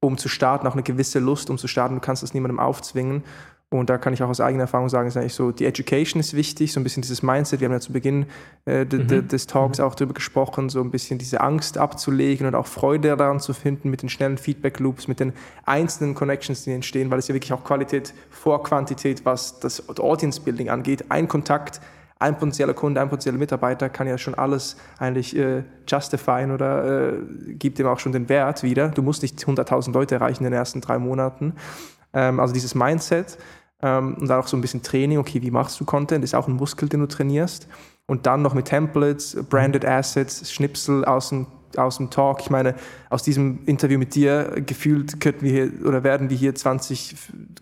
um 0.04 0.18
zu 0.18 0.30
starten, 0.30 0.66
auch 0.66 0.74
eine 0.74 0.82
gewisse 0.82 1.20
Lust, 1.20 1.52
um 1.52 1.60
zu 1.60 1.68
starten. 1.68 1.94
Du 1.96 2.02
kannst 2.02 2.24
das 2.24 2.34
niemandem 2.34 2.60
aufzwingen. 2.60 3.24
Und 3.74 3.90
da 3.90 3.98
kann 3.98 4.12
ich 4.14 4.22
auch 4.22 4.28
aus 4.28 4.42
eigener 4.42 4.64
Erfahrung 4.64 4.90
sagen, 4.90 5.08
ist 5.08 5.16
eigentlich 5.16 5.34
so, 5.34 5.54
die 5.54 5.66
Education 5.66 6.20
ist 6.20 6.34
wichtig, 6.34 6.74
so 6.74 6.80
ein 6.82 6.84
bisschen 6.84 7.04
dieses 7.04 7.24
Mindset. 7.24 7.62
Wir 7.62 7.70
haben 7.70 7.74
ja 7.74 7.80
zu 7.80 7.94
Beginn 7.94 8.26
äh, 8.66 8.84
mhm. 8.84 9.30
des 9.30 9.48
Talks 9.48 9.80
mhm. 9.80 9.86
auch 9.86 9.96
darüber 9.96 10.14
gesprochen, 10.14 10.68
so 10.68 10.82
ein 10.82 10.92
bisschen 10.92 11.18
diese 11.20 11.40
Angst 11.40 11.78
abzulegen 11.78 12.46
und 12.48 12.54
auch 12.54 12.68
Freude 12.68 13.16
daran 13.16 13.40
zu 13.40 13.54
finden 13.54 13.90
mit 13.90 14.02
den 14.02 14.10
schnellen 14.10 14.38
Feedback-Loops, 14.38 15.08
mit 15.08 15.22
den 15.22 15.32
einzelnen 15.66 16.16
Connections, 16.16 16.66
die 16.66 16.74
entstehen, 16.74 17.10
weil 17.12 17.20
es 17.20 17.30
ja 17.30 17.34
wirklich 17.34 17.54
auch 17.54 17.64
Qualität 17.64 18.14
vor 18.30 18.62
Quantität, 18.62 19.24
was 19.24 19.62
das 19.62 19.88
Audience-Building 19.88 20.70
angeht. 20.70 21.06
Ein 21.08 21.30
Kontakt, 21.30 21.80
ein 22.20 22.38
potenzieller 22.38 22.74
Kunde, 22.74 23.00
ein 23.00 23.08
potenzieller 23.08 23.38
Mitarbeiter 23.38 23.88
kann 23.88 24.06
ja 24.06 24.18
schon 24.18 24.36
alles 24.36 24.76
eigentlich 25.00 25.34
äh, 25.38 25.64
justifieren 25.88 26.52
oder 26.52 27.14
äh, 27.14 27.54
gibt 27.54 27.80
ihm 27.80 27.88
auch 27.88 28.00
schon 28.00 28.12
den 28.12 28.28
Wert 28.28 28.64
wieder. 28.64 28.90
Du 28.90 29.02
musst 29.02 29.22
nicht 29.22 29.40
100.000 29.40 29.94
Leute 29.94 30.16
erreichen 30.16 30.44
in 30.44 30.52
den 30.52 30.60
ersten 30.60 30.82
drei 30.82 31.00
Monaten. 31.00 31.54
Ähm, 32.14 32.42
also 32.42 32.54
dieses 32.54 32.76
Mindset 32.76 33.38
ähm, 33.82 34.16
und 34.20 34.32
auch 34.32 34.48
so 34.48 34.58
ein 34.58 34.62
bisschen 34.62 34.82
Training, 34.82 35.18
okay, 35.18 35.42
wie 35.42 35.52
machst 35.52 35.80
du 35.80 35.86
Content, 35.86 36.24
ist 36.24 36.36
auch 36.36 36.48
ein 36.48 36.56
Muskel, 36.56 36.90
den 36.90 37.02
du 37.02 37.08
trainierst. 37.08 37.68
Und 38.08 38.26
dann 38.26 38.42
noch 38.42 38.54
mit 38.54 38.66
Templates, 38.66 39.38
Branded 39.50 39.86
Assets, 39.86 40.52
Schnipsel 40.52 41.06
aus 41.06 41.30
dem 41.30 41.48
aus 41.78 41.98
dem 41.98 42.10
Talk. 42.10 42.42
Ich 42.42 42.50
meine, 42.50 42.76
aus 43.10 43.24
diesem 43.24 43.60
Interview 43.66 44.00
mit 44.00 44.16
dir 44.16 44.62
gefühlt 44.66 45.20
könnten 45.20 45.46
wir 45.46 45.52
hier 45.52 45.72
oder 45.86 46.04
werden 46.04 46.30
wir 46.30 46.38
hier 46.38 46.56
20 46.56 47.16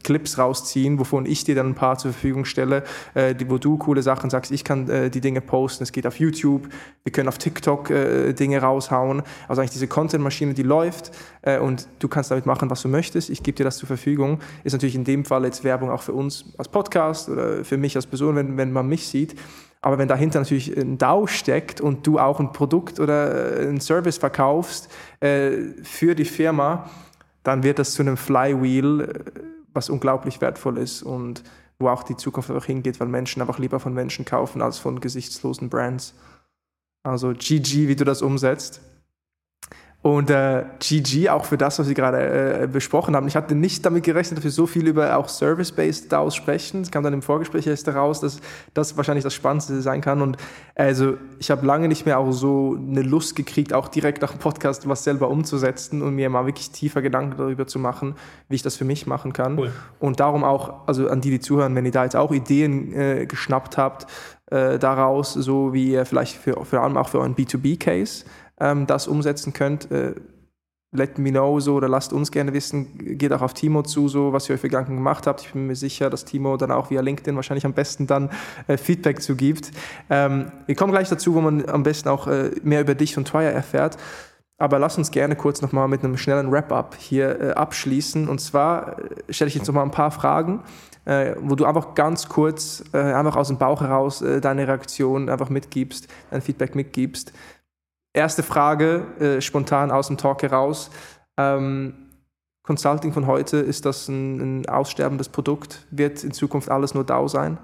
Clips 0.04 0.38
rausziehen, 0.38 1.00
wovon 1.00 1.26
ich 1.26 1.44
dir 1.44 1.56
dann 1.56 1.70
ein 1.70 1.76
paar 1.76 1.98
zur 1.98 2.12
Verfügung 2.12 2.46
stelle, 2.46 2.84
äh, 3.14 3.36
wo 3.48 3.58
du 3.58 3.78
coole 3.78 4.02
Sachen 4.02 4.30
sagst. 4.30 4.52
Ich 4.52 4.64
kann 4.64 4.90
äh, 4.90 5.10
die 5.10 5.22
Dinge 5.22 5.42
posten. 5.42 5.84
Es 5.84 5.92
geht 5.92 6.06
auf 6.06 6.20
YouTube. 6.20 6.70
Wir 7.04 7.12
können 7.12 7.28
auf 7.28 7.38
TikTok 7.38 7.90
äh, 7.90 8.34
Dinge 8.34 8.62
raushauen. 8.62 9.24
Also 9.48 9.62
eigentlich 9.62 9.72
diese 9.72 9.88
Content-Maschine, 9.88 10.54
die 10.54 10.64
läuft 10.64 11.12
äh, 11.42 11.60
und 11.60 11.88
du 12.00 12.08
kannst 12.08 12.32
damit 12.32 12.46
machen, 12.46 12.70
was 12.70 12.82
du 12.82 12.88
möchtest. 12.88 13.30
Ich 13.30 13.44
gebe 13.44 13.56
dir 13.56 13.64
das 13.64 13.78
zur 13.78 13.88
Verfügung. 13.88 14.40
Ist 14.64 14.74
natürlich 14.74 14.96
in 14.96 15.04
dem 15.04 15.26
Fall 15.26 15.46
jetzt 15.46 15.64
Werbung 15.64 15.90
auch 15.90 16.02
für 16.02 16.14
uns 16.14 16.46
als 16.58 16.68
Podcast 16.68 17.30
oder 17.30 17.64
für 17.64 17.78
mich 17.78 17.96
als 17.96 18.08
Person, 18.08 18.36
wenn, 18.36 18.58
wenn 18.58 18.72
man 18.72 18.88
mich 18.88 19.08
sieht. 19.08 19.36
Aber 19.82 19.98
wenn 19.98 20.08
dahinter 20.08 20.40
natürlich 20.40 20.76
ein 20.78 20.98
DAO 20.98 21.28
steckt 21.28 21.80
und 21.80 22.06
du 22.06 22.20
auch 22.20 22.40
ein 22.40 22.52
Produkt 22.52 23.00
oder 23.00 23.60
äh, 23.60 23.68
ein 23.70 23.80
Service 23.80 24.18
verkaufst 24.18 24.90
äh, 25.22 25.52
für 25.84 26.16
die 26.16 26.26
Firma, 26.26 26.90
dann 27.44 27.64
wird 27.64 27.80
das 27.80 27.94
zu 27.94 28.02
einem 28.02 28.18
Flywheel, 28.18 29.02
äh, 29.02 29.40
was 29.74 29.90
unglaublich 29.90 30.42
wertvoll 30.42 30.78
ist 30.78 31.02
und 31.02 31.44
wo 31.80 31.88
auch 31.88 32.04
die 32.04 32.18
Zukunft 32.18 32.50
einfach 32.50 32.66
hingeht, 32.66 33.00
weil 33.00 33.08
Menschen 33.08 33.42
einfach 33.42 33.58
lieber 33.58 33.80
von 33.80 33.94
Menschen 33.94 34.26
kaufen 34.26 34.62
als 34.62 34.78
von 34.78 35.00
gesichtslosen 35.00 35.70
Brands. 35.70 36.14
Also 37.04 37.34
GG, 37.34 37.88
wie 37.88 37.96
du 37.96 38.04
das 38.04 38.22
umsetzt. 38.22 38.82
Und 40.02 40.30
äh, 40.30 40.64
GG 40.80 41.30
auch 41.30 41.44
für 41.44 41.58
das, 41.58 41.78
was 41.78 41.88
Sie 41.88 41.94
gerade 41.94 42.62
äh, 42.62 42.68
besprochen 42.68 43.18
haben. 43.18 43.28
Ich 43.28 43.36
hatte 43.36 43.54
nicht 43.54 43.86
damit 43.86 44.06
gerechnet, 44.06 44.38
dass 44.38 44.46
wir 44.46 44.52
so 44.52 44.66
viel 44.66 44.88
über 44.88 45.18
auch 45.18 45.28
Service-Based 45.28 46.10
DAOs 46.10 46.36
sprechen. 46.36 46.82
Es 46.82 46.90
kam 46.90 47.04
dann 47.04 47.12
im 47.12 47.22
Vorgespräch 47.22 47.68
erst 47.68 47.86
heraus, 47.86 48.22
dass 48.22 48.40
das 48.74 48.96
wahrscheinlich 48.96 49.26
das 49.26 49.34
Spannendste 49.34 49.82
sein 49.82 50.00
kann. 50.00 50.22
Und 50.22 50.38
also 50.76 51.18
ich 51.40 51.52
habe 51.52 51.66
lange 51.66 51.90
nicht 51.90 52.06
mehr 52.06 52.18
auch 52.18 52.32
so 52.32 52.78
eine 52.80 53.02
Lust 53.02 53.36
gekriegt, 53.36 53.74
auch 53.74 53.90
direkt 53.90 54.22
nach 54.22 54.32
dem 54.32 54.40
Podcast 54.40 54.88
was 54.88 55.04
selber 55.04 55.30
umzusetzen 55.30 56.02
und 56.02 56.16
mir 56.16 56.30
mal 56.30 56.46
wirklich 56.46 56.72
tiefer 56.72 57.02
Gedanken 57.02 57.36
darüber 57.36 57.68
zu 57.68 57.78
machen, 57.78 58.16
wie 58.48 58.56
ich 58.56 58.64
das 58.64 58.78
für 58.78 58.86
mich 58.86 59.06
machen 59.06 59.34
kann. 59.34 59.60
Cool. 59.60 59.72
Und 60.00 60.22
darum 60.22 60.46
auch, 60.46 60.88
also 60.88 61.10
an 61.10 61.20
die, 61.20 61.30
die 61.30 61.42
zuhören, 61.42 61.76
wenn 61.76 61.84
ihr 61.84 61.92
da 61.92 62.06
jetzt 62.06 62.16
auch 62.16 62.32
Ideen 62.32 62.94
äh, 62.94 63.26
geschnappt 63.26 63.78
habt, 63.78 64.08
äh, 64.50 64.80
daraus, 64.80 65.34
so 65.34 65.74
wie 65.74 65.92
ihr 65.92 66.06
vielleicht 66.06 66.38
für, 66.38 66.64
vor 66.64 66.80
allem 66.80 66.96
auch 66.96 67.10
für 67.10 67.20
euren 67.20 67.36
B2B-Case 67.36 68.24
ähm, 68.60 68.88
das 68.88 69.08
umsetzen 69.08 69.54
könnt, 69.54 69.92
äh, 69.92 70.16
let 70.92 71.20
me 71.20 71.30
know 71.30 71.60
so 71.60 71.76
oder 71.76 71.88
lasst 71.88 72.14
uns 72.14 72.32
gerne 72.32 72.54
wissen, 72.54 73.18
geht 73.18 73.32
auch 73.32 73.42
auf 73.42 73.54
Timo 73.54 73.84
zu, 73.84 74.08
so 74.08 74.34
was 74.34 74.50
ihr 74.50 74.56
euch 74.56 74.62
für 74.62 74.70
Gedanken 74.70 74.96
gemacht 74.96 75.28
habt. 75.28 75.42
Ich 75.42 75.54
bin 75.54 75.68
mir 75.68 75.76
sicher, 75.76 76.10
dass 76.10 76.26
Timo 76.26 76.58
dann 76.58 76.72
auch 76.72 76.90
via 76.90 77.02
LinkedIn 77.02 77.36
wahrscheinlich 77.36 77.66
am 77.66 77.74
besten 77.74 78.08
dann 78.08 78.30
äh, 78.68 78.78
Feedback 78.78 79.22
zu 79.22 79.36
gibt. 79.36 79.72
Ähm, 80.10 80.52
wir 80.66 80.76
kommen 80.76 80.92
gleich 80.92 81.10
dazu, 81.10 81.36
wo 81.36 81.42
man 81.42 81.68
am 81.70 81.84
besten 81.84 82.10
auch 82.10 82.28
äh, 82.28 82.52
mehr 82.64 82.82
über 82.82 82.96
dich 82.96 83.18
und 83.18 83.28
Twire 83.28 83.52
erfährt. 83.52 83.98
Aber 84.58 84.78
lass 84.78 84.98
uns 84.98 85.12
gerne 85.12 85.36
kurz 85.38 85.62
nochmal 85.62 85.88
mit 85.88 86.04
einem 86.04 86.18
schnellen 86.18 86.52
Wrap-up 86.52 86.96
hier 86.96 87.40
äh, 87.40 87.52
abschließen. 87.52 88.28
Und 88.28 88.40
zwar 88.40 89.00
äh, 89.00 89.34
stelle 89.34 89.48
ich 89.48 89.56
jetzt 89.56 89.68
nochmal 89.68 89.86
ein 89.86 89.92
paar 89.92 90.12
Fragen, 90.12 90.64
äh, 91.06 91.36
wo 91.40 91.56
du 91.56 91.66
einfach 91.66 91.94
ganz 91.94 92.28
kurz, 92.28 92.84
äh, 92.94 92.98
einfach 92.98 93.38
aus 93.38 93.48
dem 93.48 93.58
Bauch 93.58 93.82
heraus 93.82 94.24
deine 94.42 94.68
Reaktion 94.68 95.30
einfach 95.30 95.50
mitgibst, 95.50 96.08
dein 96.32 96.42
Feedback 96.42 96.76
mitgibst. 96.76 97.32
Erste 98.20 98.44
Frage, 98.44 99.06
äh, 99.22 99.40
spontan 99.40 99.92
aus 99.92 100.08
dem 100.08 100.18
Talk 100.18 100.44
heraus. 100.44 100.92
Ähm, 101.38 101.94
Consulting 102.64 103.14
von 103.14 103.28
heute, 103.28 103.56
ist 103.56 103.86
das 103.86 104.10
ein, 104.10 104.60
ein, 104.60 104.68
aussterbendes 104.68 105.30
Produkt? 105.30 105.88
Wird 105.90 106.26
in 106.26 106.32
Zukunft 106.32 106.70
alles 106.70 106.94
nur 106.94 107.06
DAO 107.06 107.30
sein? 107.30 107.60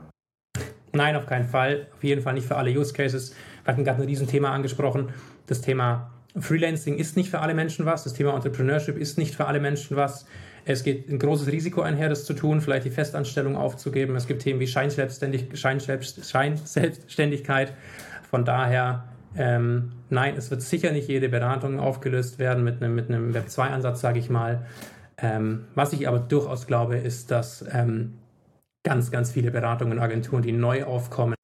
Nein, 0.94 1.18
auf 1.18 1.26
keinen 1.26 1.49
Fall. 1.49 1.88
Auf 1.94 2.06
jeden 2.06 2.22
Fall 2.22 2.36
nicht 2.36 2.48
für 2.48 2.56
alle 2.56 2.72
Use 2.72 2.94
Cases. 2.94 3.36
Wir 3.65 3.73
hatten 3.73 3.84
gerade 3.84 4.02
ein 4.02 4.07
Riesenthema 4.07 4.52
angesprochen. 4.52 5.10
Das 5.45 5.60
Thema 5.60 6.11
Freelancing 6.40 6.95
ist 6.95 7.18
nicht 7.18 7.30
für 7.30 7.41
alle 7.41 7.53
Menschen 7.53 7.86
was. 7.86 8.06
Das 8.06 8.14
Thema 8.14 8.34
Entrepreneurship 8.34 8.98
ist 8.98 9.18
nicht 9.18 9.36
für 9.36 9.48
alle 9.48 9.60
Menschen 9.60 9.98
was. 9.98 10.26
Es 10.64 10.86
geht 10.86 11.10
ein 11.10 11.19
großes 11.19 11.52
Risiko 11.52 11.82
einher, 11.82 12.07
das 12.07 12.23
zu 12.23 12.34
tun, 12.34 12.61
vielleicht 12.61 12.86
die 12.86 12.91
Festanstellung 12.91 13.57
aufzugeben. 13.57 14.15
Es 14.15 14.26
gibt 14.26 14.44
Themen 14.44 14.61
wie 14.61 14.68
Scheinselbstständig 14.68 15.49
Scheinselbstständigkeit. 15.60 17.73
Von 18.30 18.45
daher 18.45 19.03
ähm, 19.37 19.91
nein, 20.09 20.35
es 20.37 20.51
wird 20.51 20.61
sicher 20.61 20.91
nicht 20.91 21.07
jede 21.07 21.29
Beratung 21.29 21.79
aufgelöst 21.79 22.39
werden 22.39 22.63
mit 22.63 22.81
einem, 22.81 22.95
mit 22.95 23.09
einem 23.09 23.33
Web2-Ansatz, 23.33 24.01
sage 24.01 24.19
ich 24.19 24.29
mal. 24.29 24.65
Ähm, 25.17 25.65
was 25.75 25.93
ich 25.93 26.07
aber 26.07 26.19
durchaus 26.19 26.67
glaube, 26.67 26.97
ist, 26.97 27.31
dass 27.31 27.65
ähm, 27.71 28.15
ganz, 28.83 29.11
ganz 29.11 29.31
viele 29.31 29.51
Beratungen 29.51 29.97
und 29.97 30.03
Agenturen, 30.03 30.41
die 30.41 30.51
neu 30.51 30.83
aufkommen 30.83 31.35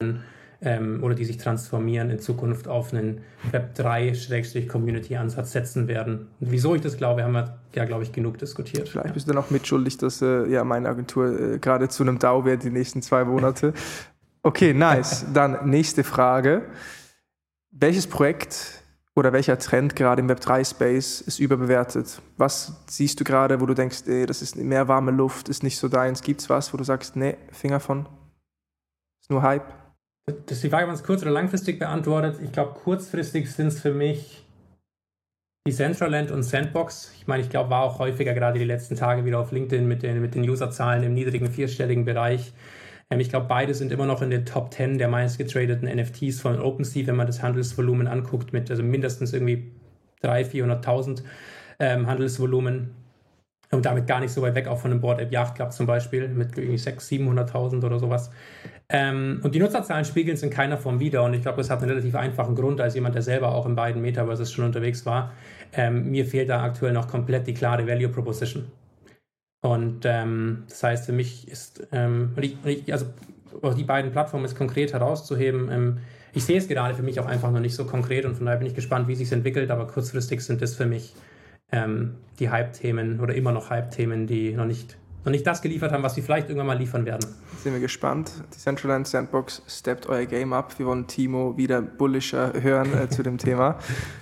ähm, 0.62 1.04
oder 1.04 1.16
die 1.16 1.26
sich 1.26 1.38
transformieren, 1.38 2.10
in 2.10 2.20
Zukunft 2.20 2.68
auf 2.68 2.94
einen 2.94 3.22
Web3-Community-Ansatz 3.52 5.52
setzen 5.52 5.88
werden. 5.88 6.28
Und 6.40 6.52
wieso 6.52 6.76
ich 6.76 6.82
das 6.82 6.98
glaube, 6.98 7.24
haben 7.24 7.34
wir 7.34 7.60
ja, 7.74 7.86
glaube 7.86 8.04
ich, 8.04 8.12
genug 8.12 8.38
diskutiert. 8.38 8.90
Vielleicht 8.90 9.14
bist 9.14 9.28
du 9.28 9.34
dann 9.34 9.44
auch 9.44 9.50
mitschuldig, 9.50 9.98
dass 9.98 10.22
äh, 10.22 10.48
ja, 10.48 10.64
meine 10.64 10.90
Agentur 10.90 11.56
äh, 11.56 11.60
gerade 11.60 11.90
zu 11.90 12.04
einem 12.04 12.20
DAO 12.20 12.46
wird 12.46 12.64
die 12.64 12.70
nächsten 12.70 13.02
zwei 13.02 13.26
Monate. 13.26 13.74
Okay, 14.44 14.74
nice. 14.74 15.26
Dann 15.34 15.70
nächste 15.70 16.04
Frage. 16.04 16.64
Welches 17.74 18.06
Projekt 18.06 18.84
oder 19.16 19.32
welcher 19.32 19.58
Trend 19.58 19.96
gerade 19.96 20.22
im 20.22 20.30
Web3-Space 20.30 21.22
ist 21.22 21.40
überbewertet? 21.40 22.22
Was 22.36 22.84
siehst 22.88 23.18
du 23.22 23.24
gerade, 23.24 23.62
wo 23.62 23.66
du 23.66 23.74
denkst, 23.74 24.04
ey, 24.08 24.26
das 24.26 24.42
ist 24.42 24.58
mehr 24.58 24.90
warme 24.90 25.12
Luft, 25.12 25.48
ist 25.48 25.64
nicht 25.64 25.78
so 25.78 25.88
deins? 25.88 26.22
Gibt 26.22 26.42
es 26.42 26.50
was, 26.50 26.74
wo 26.74 26.78
du 26.78 26.84
sagst, 26.84 27.16
nee, 27.16 27.38
Finger 27.54 27.80
von? 27.80 28.08
Ist 29.22 29.30
nur 29.30 29.42
Hype? 29.42 29.64
Das 30.26 30.58
ist 30.58 30.64
die 30.66 30.70
Frage, 30.70 30.88
wenn 30.88 30.96
es 30.96 31.04
kurz- 31.04 31.22
oder 31.22 31.32
langfristig 31.32 31.80
beantwortet. 31.80 32.42
Ich 32.44 32.52
glaube, 32.52 32.74
kurzfristig 32.74 33.50
sind 33.50 33.68
es 33.68 33.80
für 33.80 33.94
mich 33.94 34.46
die 35.66 35.72
Decentraland 35.72 36.30
und 36.32 36.44
Sandbox. 36.44 37.14
Ich 37.16 37.26
meine, 37.26 37.42
ich 37.42 37.50
glaube, 37.50 37.70
war 37.70 37.84
auch 37.84 38.00
häufiger 38.00 38.34
gerade 38.34 38.60
die 38.60 38.66
letzten 38.66 38.98
Tage 38.98 39.24
wieder 39.24 39.40
auf 39.40 39.54
LinkedIn 39.54 39.88
mit 39.88 40.04
den, 40.04 40.22
mit 40.22 40.36
den 40.36 40.50
Userzahlen 40.50 41.04
im 41.04 41.14
niedrigen 41.14 41.50
vierstelligen 41.50 42.04
Bereich. 42.04 42.52
Ähm, 43.12 43.20
ich 43.20 43.30
glaube, 43.30 43.46
beide 43.48 43.74
sind 43.76 43.92
immer 43.92 44.06
noch 44.08 44.22
in 44.22 44.32
den 44.32 44.46
Top 44.46 44.74
10 44.74 44.98
der 44.98 45.10
meistgetradeten 45.10 45.88
NFTs 45.88 46.42
von 46.42 46.60
OpenSea, 46.60 47.06
wenn 47.06 47.18
man 47.18 47.28
das 47.28 47.44
Handelsvolumen 47.44 48.08
anguckt, 48.08 48.54
mit 48.54 48.72
also 48.72 48.82
mindestens 48.82 49.34
irgendwie 49.34 49.72
300.000, 50.24 50.82
400.000 50.82 51.24
ähm, 51.80 52.08
Handelsvolumen. 52.08 52.96
Und 53.72 53.86
damit 53.86 54.06
gar 54.06 54.20
nicht 54.20 54.32
so 54.34 54.42
weit 54.42 54.56
weg, 54.56 54.68
auch 54.68 54.80
von 54.80 54.92
einem 54.92 55.00
Board 55.00 55.22
App 55.22 55.32
Yacht 55.32 55.56
Club 55.56 55.72
zum 55.72 55.86
Beispiel, 55.86 56.28
mit 56.28 56.58
irgendwie 56.58 56.78
600.000, 56.78 57.52
700.000 57.52 57.86
oder 57.86 58.00
sowas. 58.00 58.30
Ähm, 58.90 59.40
und 59.44 59.56
die 59.56 59.60
Nutzerzahlen 59.60 60.04
spiegeln 60.04 60.36
es 60.36 60.44
in 60.44 60.50
keiner 60.50 60.78
Form 60.78 61.00
wieder. 61.00 61.24
Und 61.24 61.34
ich 61.34 61.42
glaube, 61.42 61.60
das 61.60 61.70
hat 61.70 61.80
einen 61.80 61.90
relativ 61.90 62.16
einfachen 62.16 62.56
Grund, 62.56 62.82
als 62.82 62.96
jemand, 62.96 63.16
der 63.16 63.22
selber 63.22 63.56
auch 63.56 63.66
in 63.66 63.76
beiden 63.76 64.02
Metaverses 64.02 64.52
schon 64.52 64.66
unterwegs 64.66 65.06
war. 65.06 65.32
Ähm, 65.72 66.12
mir 66.12 66.26
fehlt 66.26 66.50
da 66.50 66.62
aktuell 66.62 66.92
noch 66.92 67.08
komplett 67.08 67.48
die 67.48 67.54
klare 67.54 67.88
Value 67.88 68.10
Proposition. 68.10 68.66
Und 69.62 70.06
ähm, 70.06 70.64
das 70.68 70.84
heißt, 70.84 71.06
für 71.06 71.12
mich 71.12 71.48
ist, 71.48 71.88
ähm, 71.92 72.34
ich, 72.40 72.58
ich, 72.66 72.94
also 72.94 73.06
die 73.78 73.84
beiden 73.84 74.12
Plattformen 74.12 74.46
ist 74.46 74.56
konkret 74.56 74.94
herauszuheben. 74.94 75.70
Ähm, 75.72 75.98
ich 76.34 76.46
sehe 76.46 76.58
es 76.58 76.68
gerade 76.68 76.96
für 76.96 77.04
mich 77.04 77.20
auch 77.20 77.28
einfach 77.28 77.52
noch 77.52 77.60
nicht 77.60 77.76
so 77.76 77.86
konkret 77.86 78.26
und 78.26 78.36
von 78.36 78.46
daher 78.46 78.58
bin 78.58 78.68
ich 78.68 78.74
gespannt, 78.74 79.08
wie 79.08 79.16
sich 79.16 79.32
entwickelt, 79.32 79.70
aber 79.70 79.86
kurzfristig 79.86 80.42
sind 80.42 80.62
das 80.62 80.76
für 80.76 80.86
mich 80.86 81.14
ähm, 81.72 82.16
die 82.40 82.50
Hype-Themen 82.50 83.20
oder 83.20 83.36
immer 83.36 83.52
noch 83.52 83.70
Hype-Themen, 83.70 84.28
die 84.28 84.54
noch 84.54 84.66
nicht, 84.66 84.98
noch 85.24 85.32
nicht 85.32 85.46
das 85.46 85.62
geliefert 85.62 85.92
haben, 85.92 86.04
was 86.04 86.16
sie 86.16 86.22
vielleicht 86.22 86.50
irgendwann 86.50 86.68
mal 86.68 86.78
liefern 86.78 87.06
werden. 87.06 87.26
Sind 87.62 87.74
wir 87.74 87.80
gespannt. 87.80 88.32
Die 88.54 88.58
Central 88.58 89.06
Sandbox 89.06 89.62
steppt 89.68 90.08
euer 90.08 90.26
Game 90.26 90.52
up. 90.52 90.78
Wir 90.80 90.88
wollen 90.88 91.06
Timo 91.06 91.56
wieder 91.58 91.82
bullischer 91.82 92.54
hören 92.60 92.90
äh, 92.98 93.08
zu 93.10 93.22
dem 93.22 93.38
Thema. 93.38 93.78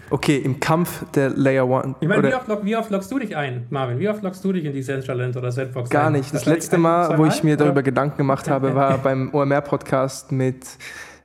Okay, 0.10 0.38
im 0.38 0.60
Kampf 0.60 1.06
der 1.12 1.30
Layer 1.30 1.68
One. 1.68 1.96
Ich 2.02 2.08
meine, 2.08 2.28
wie 2.28 2.34
oft, 2.34 2.66
wie 2.66 2.76
oft 2.76 2.92
loggst 2.92 3.12
du 3.12 3.20
dich 3.20 3.36
ein, 3.38 3.66
Marvin? 3.70 4.00
Wie 4.00 4.10
oft 4.10 4.24
loggst 4.24 4.44
du 4.44 4.52
dich 4.52 4.66
in 4.66 4.74
die 4.74 4.82
Central 4.82 5.20
oder 5.36 5.52
Sandbox 5.52 5.90
Gar 5.90 6.10
nicht. 6.10 6.34
Das, 6.34 6.44
das 6.44 6.54
letzte 6.54 6.78
Mal, 6.78 7.18
wo 7.18 7.26
ich 7.26 7.44
mir 7.44 7.56
darüber 7.56 7.74
oder? 7.74 7.84
Gedanken 7.84 8.18
gemacht 8.18 8.50
habe, 8.50 8.76
war 8.76 8.98
beim 8.98 9.34
OMR-Podcast 9.34 10.34
mit, 10.34 10.66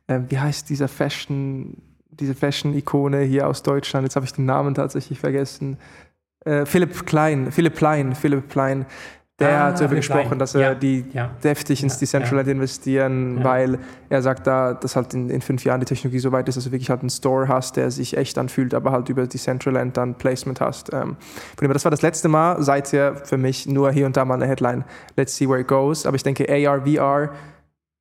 äh, 0.06 0.20
wie 0.28 0.38
heißt 0.38 0.70
dieser 0.70 0.86
Fashion, 0.86 1.78
diese 2.10 2.34
Fashion-Ikone 2.34 3.22
hier 3.22 3.48
aus 3.48 3.64
Deutschland? 3.64 4.04
Jetzt 4.04 4.14
habe 4.14 4.26
ich 4.26 4.32
den 4.32 4.44
Namen 4.44 4.74
tatsächlich 4.74 5.18
vergessen. 5.18 5.78
Äh, 6.44 6.64
Philipp 6.66 7.06
Klein, 7.06 7.50
Philipp 7.50 7.74
Plein, 7.74 8.14
Philipp 8.14 8.48
Plein, 8.48 8.86
der 9.40 9.60
ah, 9.60 9.64
hat 9.66 9.80
darüber 9.80 9.96
gesprochen, 9.96 10.38
dass 10.38 10.54
er 10.54 10.60
ja, 10.60 10.74
die 10.76 11.04
ja, 11.12 11.30
deftig 11.42 11.82
ins 11.82 11.94
ja, 11.94 12.00
Decentraland 12.00 12.46
investieren, 12.46 13.42
weil 13.42 13.80
er 14.08 14.22
sagt 14.22 14.46
da, 14.46 14.74
dass 14.74 14.94
halt 14.94 15.12
in, 15.12 15.28
in, 15.28 15.40
fünf 15.40 15.64
Jahren 15.64 15.80
die 15.80 15.86
Technologie 15.86 16.20
so 16.20 16.30
weit 16.30 16.48
ist, 16.48 16.54
dass 16.54 16.64
du 16.64 16.70
wirklich 16.70 16.88
halt 16.88 17.00
einen 17.00 17.10
Store 17.10 17.48
hast, 17.48 17.76
der 17.76 17.90
sich 17.90 18.16
echt 18.16 18.38
anfühlt, 18.38 18.74
aber 18.74 18.92
halt 18.92 19.08
über 19.08 19.26
Decentraland 19.26 19.96
dann 19.96 20.14
Placement 20.14 20.60
hast. 20.60 20.92
Ähm, 20.92 21.16
das 21.58 21.84
war 21.84 21.90
das 21.90 22.02
letzte 22.02 22.28
Mal, 22.28 22.62
seither 22.62 23.16
für 23.16 23.36
mich 23.36 23.66
nur 23.66 23.90
hier 23.90 24.06
und 24.06 24.16
da 24.16 24.24
mal 24.24 24.34
eine 24.34 24.46
Headline. 24.46 24.84
Let's 25.16 25.36
see 25.36 25.48
where 25.48 25.60
it 25.60 25.66
goes. 25.66 26.06
Aber 26.06 26.14
ich 26.14 26.22
denke, 26.22 26.46
AR, 26.48 26.82
VR 26.86 27.32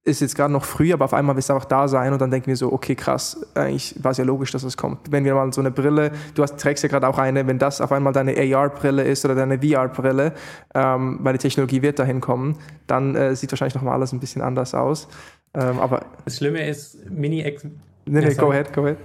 ist 0.06 0.20
jetzt 0.20 0.36
gerade 0.36 0.52
noch 0.52 0.66
früh, 0.66 0.92
aber 0.92 1.06
auf 1.06 1.14
einmal 1.14 1.36
wird 1.36 1.46
es 1.46 1.50
einfach 1.50 1.66
da 1.66 1.88
sein 1.88 2.12
und 2.12 2.22
dann 2.22 2.30
denken 2.30 2.48
wir 2.48 2.58
so, 2.58 2.74
okay, 2.74 2.94
krass, 2.94 3.46
eigentlich 3.56 3.96
war 4.04 4.12
es 4.12 4.18
ja 4.18 4.26
logisch, 4.26 4.52
dass 4.52 4.64
es 4.64 4.76
kommt. 4.76 5.12
Wenn 5.12 5.24
wir 5.24 5.34
mal 5.34 5.52
so 5.54 5.62
eine 5.62 5.72
Brille, 5.72 6.12
du 6.36 6.44
hast, 6.44 6.58
trägst 6.60 6.84
ja 6.84 6.90
gerade 6.90 7.08
auch 7.08 7.18
eine, 7.18 7.48
wenn 7.48 7.58
das 7.58 7.80
auf 7.80 7.92
einmal 7.94 8.12
deine 8.12 8.36
AR-Brille 8.36 9.04
ist 9.04 9.24
oder 9.24 9.36
deine 9.36 9.60
VR-Brille, 9.60 10.34
ähm, 10.76 11.20
weil 11.22 11.34
die 11.34 11.40
Technologie 11.40 11.82
wird 11.82 12.00
dahin 12.00 12.20
kommen, 12.20 12.58
dann 12.86 13.16
äh, 13.16 13.36
sieht 13.36 13.52
wahrscheinlich 13.54 13.76
nochmal 13.76 13.94
alles 13.94 14.12
ein 14.12 14.20
bisschen 14.20 14.42
anders 14.42 14.74
aus. 14.74 15.08
Ähm, 15.54 15.80
aber 15.80 16.06
das 16.26 16.38
Schlimme 16.38 16.68
ist, 16.68 17.10
Mini-Ex... 17.10 17.64
Nee, 17.64 17.72
nee, 18.06 18.22
ja, 18.22 18.34
go 18.34 18.52
ahead, 18.52 18.74
go 18.74 18.84
ahead. 18.84 18.98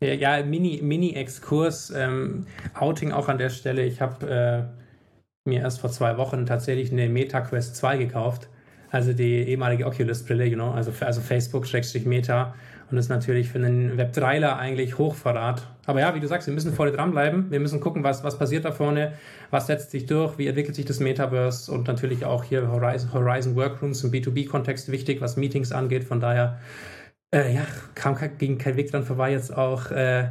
Ja, 0.00 0.42
Mini-Exkurs, 0.44 1.90
Mini 1.90 2.02
ähm, 2.02 2.46
Outing 2.74 3.12
auch 3.12 3.28
an 3.28 3.38
der 3.38 3.48
Stelle. 3.48 3.84
Ich 3.84 4.02
habe 4.02 4.68
äh, 5.46 5.48
mir 5.48 5.60
erst 5.60 5.80
vor 5.80 5.90
zwei 5.90 6.18
Wochen 6.18 6.44
tatsächlich 6.44 6.92
eine 6.92 7.08
MetaQuest 7.08 7.76
2 7.76 7.96
gekauft 7.96 8.48
also 8.92 9.14
die 9.14 9.48
ehemalige 9.48 9.86
Oculus-Brille, 9.86 10.44
you 10.44 10.54
know, 10.54 10.70
also, 10.70 10.92
also 11.00 11.22
Facebook-Meta. 11.22 12.54
Und 12.90 12.96
das 12.96 13.06
ist 13.06 13.08
natürlich 13.08 13.48
für 13.48 13.56
einen 13.56 13.98
Web3ler 13.98 14.58
eigentlich 14.58 14.98
Hochverrat. 14.98 15.66
Aber 15.86 16.00
ja, 16.00 16.14
wie 16.14 16.20
du 16.20 16.28
sagst, 16.28 16.46
wir 16.46 16.52
müssen 16.52 16.74
vorne 16.74 16.92
dranbleiben. 16.92 17.50
Wir 17.50 17.58
müssen 17.58 17.80
gucken, 17.80 18.04
was, 18.04 18.22
was 18.22 18.36
passiert 18.36 18.66
da 18.66 18.70
vorne, 18.70 19.14
was 19.50 19.66
setzt 19.66 19.92
sich 19.92 20.04
durch, 20.04 20.36
wie 20.36 20.46
entwickelt 20.46 20.74
sich 20.76 20.84
das 20.84 21.00
Metaverse 21.00 21.72
und 21.72 21.88
natürlich 21.88 22.26
auch 22.26 22.44
hier 22.44 22.70
Horizon, 22.70 23.14
Horizon 23.14 23.56
Workrooms 23.56 24.04
im 24.04 24.10
B2B-Kontext 24.10 24.92
wichtig, 24.92 25.22
was 25.22 25.38
Meetings 25.38 25.72
angeht. 25.72 26.04
Von 26.04 26.20
daher, 26.20 26.60
äh, 27.34 27.54
ja, 27.54 27.62
kam, 27.94 28.14
ging 28.36 28.58
kein 28.58 28.76
Weg 28.76 28.90
dran 28.90 29.04
vorbei, 29.04 29.32
jetzt 29.32 29.56
auch 29.56 29.90
äh, 29.90 30.28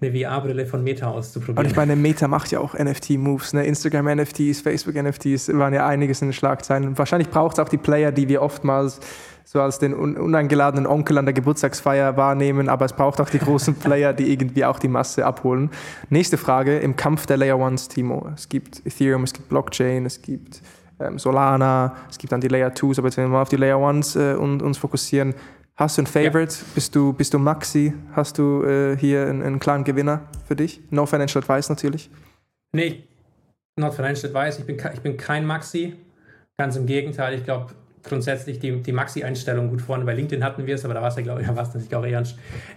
eine 0.00 0.12
VR-Brille 0.12 0.66
von 0.66 0.84
Meta 0.84 1.08
auszuprobieren. 1.08 1.58
Und 1.58 1.70
ich 1.70 1.76
meine, 1.76 1.96
Meta 1.96 2.28
macht 2.28 2.50
ja 2.50 2.60
auch 2.60 2.74
NFT-Moves, 2.74 3.52
ne? 3.52 3.66
Instagram-NFTs, 3.66 4.60
Facebook-NFTs 4.60 5.48
waren 5.54 5.74
ja 5.74 5.86
einiges 5.86 6.22
in 6.22 6.28
den 6.28 6.32
Schlagzeilen. 6.32 6.86
Und 6.86 6.98
wahrscheinlich 6.98 7.30
braucht 7.30 7.58
es 7.58 7.64
auch 7.64 7.68
die 7.68 7.78
Player, 7.78 8.12
die 8.12 8.28
wir 8.28 8.42
oftmals 8.42 9.00
so 9.44 9.62
als 9.62 9.78
den 9.78 9.94
uneingeladenen 9.94 10.86
Onkel 10.86 11.16
an 11.16 11.24
der 11.24 11.32
Geburtstagsfeier 11.32 12.18
wahrnehmen, 12.18 12.68
aber 12.68 12.84
es 12.84 12.92
braucht 12.92 13.18
auch 13.18 13.30
die 13.30 13.38
großen 13.38 13.74
Player, 13.76 14.12
die 14.12 14.30
irgendwie 14.30 14.66
auch 14.66 14.78
die 14.78 14.88
Masse 14.88 15.24
abholen. 15.24 15.70
Nächste 16.10 16.36
Frage, 16.36 16.78
im 16.78 16.96
Kampf 16.96 17.24
der 17.24 17.38
Layer 17.38 17.58
Ones, 17.58 17.88
Timo. 17.88 18.28
Es 18.34 18.50
gibt 18.50 18.84
Ethereum, 18.84 19.24
es 19.24 19.32
gibt 19.32 19.48
Blockchain, 19.48 20.04
es 20.04 20.20
gibt 20.20 20.60
ähm, 21.00 21.18
Solana, 21.18 21.96
es 22.10 22.18
gibt 22.18 22.30
dann 22.32 22.42
die 22.42 22.48
Layer 22.48 22.68
2s, 22.68 22.98
aber 22.98 23.08
jetzt 23.08 23.16
wenn 23.16 23.24
wir 23.24 23.30
mal 23.30 23.42
auf 23.42 23.48
die 23.48 23.56
Layer 23.56 23.78
Ones 23.78 24.16
äh, 24.16 24.34
und, 24.34 24.62
uns 24.62 24.76
fokussieren, 24.76 25.34
Hast 25.78 25.96
du 25.96 26.02
ein 26.02 26.06
Favorite? 26.08 26.52
Ja. 26.52 26.66
Bist, 26.74 26.96
du, 26.96 27.12
bist 27.12 27.32
du 27.32 27.38
Maxi? 27.38 27.94
Hast 28.12 28.36
du 28.36 28.64
äh, 28.64 28.96
hier 28.96 29.28
einen, 29.28 29.42
einen, 29.42 29.60
klaren 29.60 29.84
Gewinner 29.84 30.22
für 30.44 30.56
dich? 30.56 30.80
No 30.90 31.06
Financial 31.06 31.40
Advice 31.40 31.68
natürlich. 31.68 32.10
Nee, 32.72 33.04
not 33.76 33.94
Financial 33.94 34.26
Advice. 34.26 34.58
Ich 34.58 34.64
bin, 34.66 34.76
ich 34.92 35.00
bin 35.00 35.16
kein 35.16 35.46
Maxi. 35.46 35.94
Ganz 36.56 36.74
im 36.74 36.84
Gegenteil. 36.84 37.34
Ich 37.34 37.44
glaube 37.44 37.68
grundsätzlich 38.02 38.58
die, 38.58 38.82
die 38.82 38.90
Maxi-Einstellung 38.90 39.70
gut 39.70 39.80
vorne. 39.80 40.04
Bei 40.04 40.14
LinkedIn 40.14 40.42
hatten 40.42 40.66
wir 40.66 40.74
es, 40.74 40.84
aber 40.84 40.94
da 40.94 41.00
war 41.00 41.10
es 41.10 41.16
ja, 41.16 41.22
glaube 41.22 41.42
ich, 41.42 41.46
ja, 41.46 41.52
natürlich 41.52 41.94
auch 41.94 42.04
eher 42.04 42.18
ein, 42.18 42.28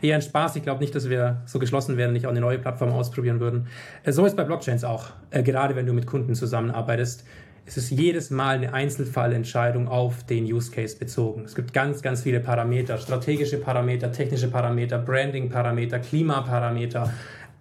eher 0.03 0.15
ein 0.15 0.21
Spaß. 0.21 0.57
Ich 0.57 0.63
glaube 0.63 0.81
nicht, 0.81 0.93
dass 0.93 1.09
wir 1.09 1.41
so 1.47 1.57
geschlossen 1.57 1.97
wären, 1.97 2.13
nicht 2.13 2.27
auch 2.27 2.31
eine 2.31 2.41
neue 2.41 2.59
Plattform 2.59 2.91
ausprobieren 2.91 3.39
würden. 3.39 3.65
Äh, 4.03 4.11
so 4.11 4.27
ist 4.27 4.37
bei 4.37 4.43
Blockchains 4.43 4.83
auch. 4.83 5.07
Äh, 5.31 5.41
gerade 5.41 5.75
wenn 5.75 5.87
du 5.87 5.93
mit 5.93 6.05
Kunden 6.05 6.35
zusammenarbeitest 6.35 7.25
es 7.72 7.77
ist 7.77 7.91
jedes 7.91 8.31
Mal 8.31 8.57
eine 8.57 8.73
Einzelfallentscheidung 8.73 9.88
auf 9.88 10.26
den 10.26 10.43
Use 10.43 10.69
Case 10.72 10.98
bezogen. 10.98 11.45
Es 11.45 11.56
gibt 11.56 11.72
ganz, 11.72 12.02
ganz 12.02 12.23
viele 12.23 12.41
Parameter, 12.41 12.98
strategische 12.98 13.60
Parameter, 13.60 14.11
technische 14.11 14.49
Parameter, 14.49 14.98
Branding-Parameter, 14.98 15.99
Klimaparameter. 15.99 17.14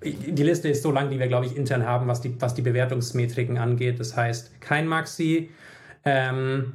Die 0.02 0.42
Liste 0.42 0.68
ist 0.68 0.82
so 0.82 0.90
lang, 0.90 1.10
die 1.10 1.20
wir, 1.20 1.28
glaube 1.28 1.46
ich, 1.46 1.56
intern 1.56 1.86
haben, 1.86 2.08
was 2.08 2.20
die, 2.20 2.34
was 2.40 2.54
die 2.54 2.62
Bewertungsmetriken 2.62 3.56
angeht. 3.56 4.00
Das 4.00 4.16
heißt, 4.16 4.60
kein 4.60 4.88
Maxi. 4.88 5.50
Ähm, 6.04 6.72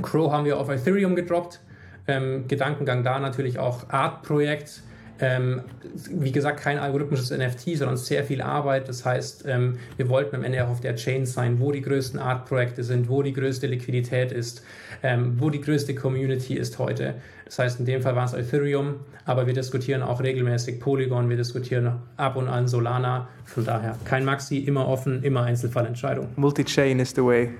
Crow 0.00 0.30
haben 0.30 0.44
wir 0.44 0.56
auf 0.56 0.68
Ethereum 0.68 1.16
gedroppt. 1.16 1.58
Ähm, 2.06 2.46
Gedankengang 2.46 3.02
da 3.02 3.18
natürlich 3.18 3.58
auch 3.58 3.88
Art-Projekt 3.88 4.82
ähm, 5.20 5.62
wie 6.10 6.32
gesagt, 6.32 6.60
kein 6.60 6.78
algorithmisches 6.78 7.30
NFT, 7.30 7.76
sondern 7.78 7.96
sehr 7.96 8.24
viel 8.24 8.42
Arbeit. 8.42 8.88
Das 8.88 9.04
heißt, 9.04 9.44
ähm, 9.46 9.78
wir 9.96 10.08
wollten 10.08 10.36
am 10.36 10.44
Ende 10.44 10.64
auch 10.64 10.70
auf 10.70 10.80
der 10.80 10.96
Chain 10.96 11.26
sein, 11.26 11.60
wo 11.60 11.72
die 11.72 11.82
größten 11.82 12.18
Art-Projekte 12.18 12.82
sind, 12.84 13.08
wo 13.08 13.22
die 13.22 13.32
größte 13.32 13.66
Liquidität 13.66 14.32
ist, 14.32 14.62
ähm, 15.02 15.34
wo 15.38 15.50
die 15.50 15.60
größte 15.60 15.94
Community 15.94 16.54
ist 16.54 16.78
heute. 16.78 17.14
Das 17.44 17.58
heißt, 17.58 17.80
in 17.80 17.86
dem 17.86 18.02
Fall 18.02 18.16
war 18.16 18.24
es 18.24 18.32
Ethereum, 18.32 19.00
aber 19.24 19.46
wir 19.46 19.54
diskutieren 19.54 20.02
auch 20.02 20.22
regelmäßig 20.22 20.80
Polygon, 20.80 21.28
wir 21.28 21.36
diskutieren 21.36 22.00
ab 22.16 22.36
und 22.36 22.48
an 22.48 22.68
Solana. 22.68 23.28
Von 23.44 23.64
daher 23.64 23.98
kein 24.04 24.24
Maxi, 24.24 24.58
immer 24.58 24.86
offen, 24.86 25.22
immer 25.22 25.42
Einzelfallentscheidung. 25.42 26.28
Multi-Chain 26.36 27.00
is 27.00 27.10
the 27.14 27.24
way. 27.24 27.50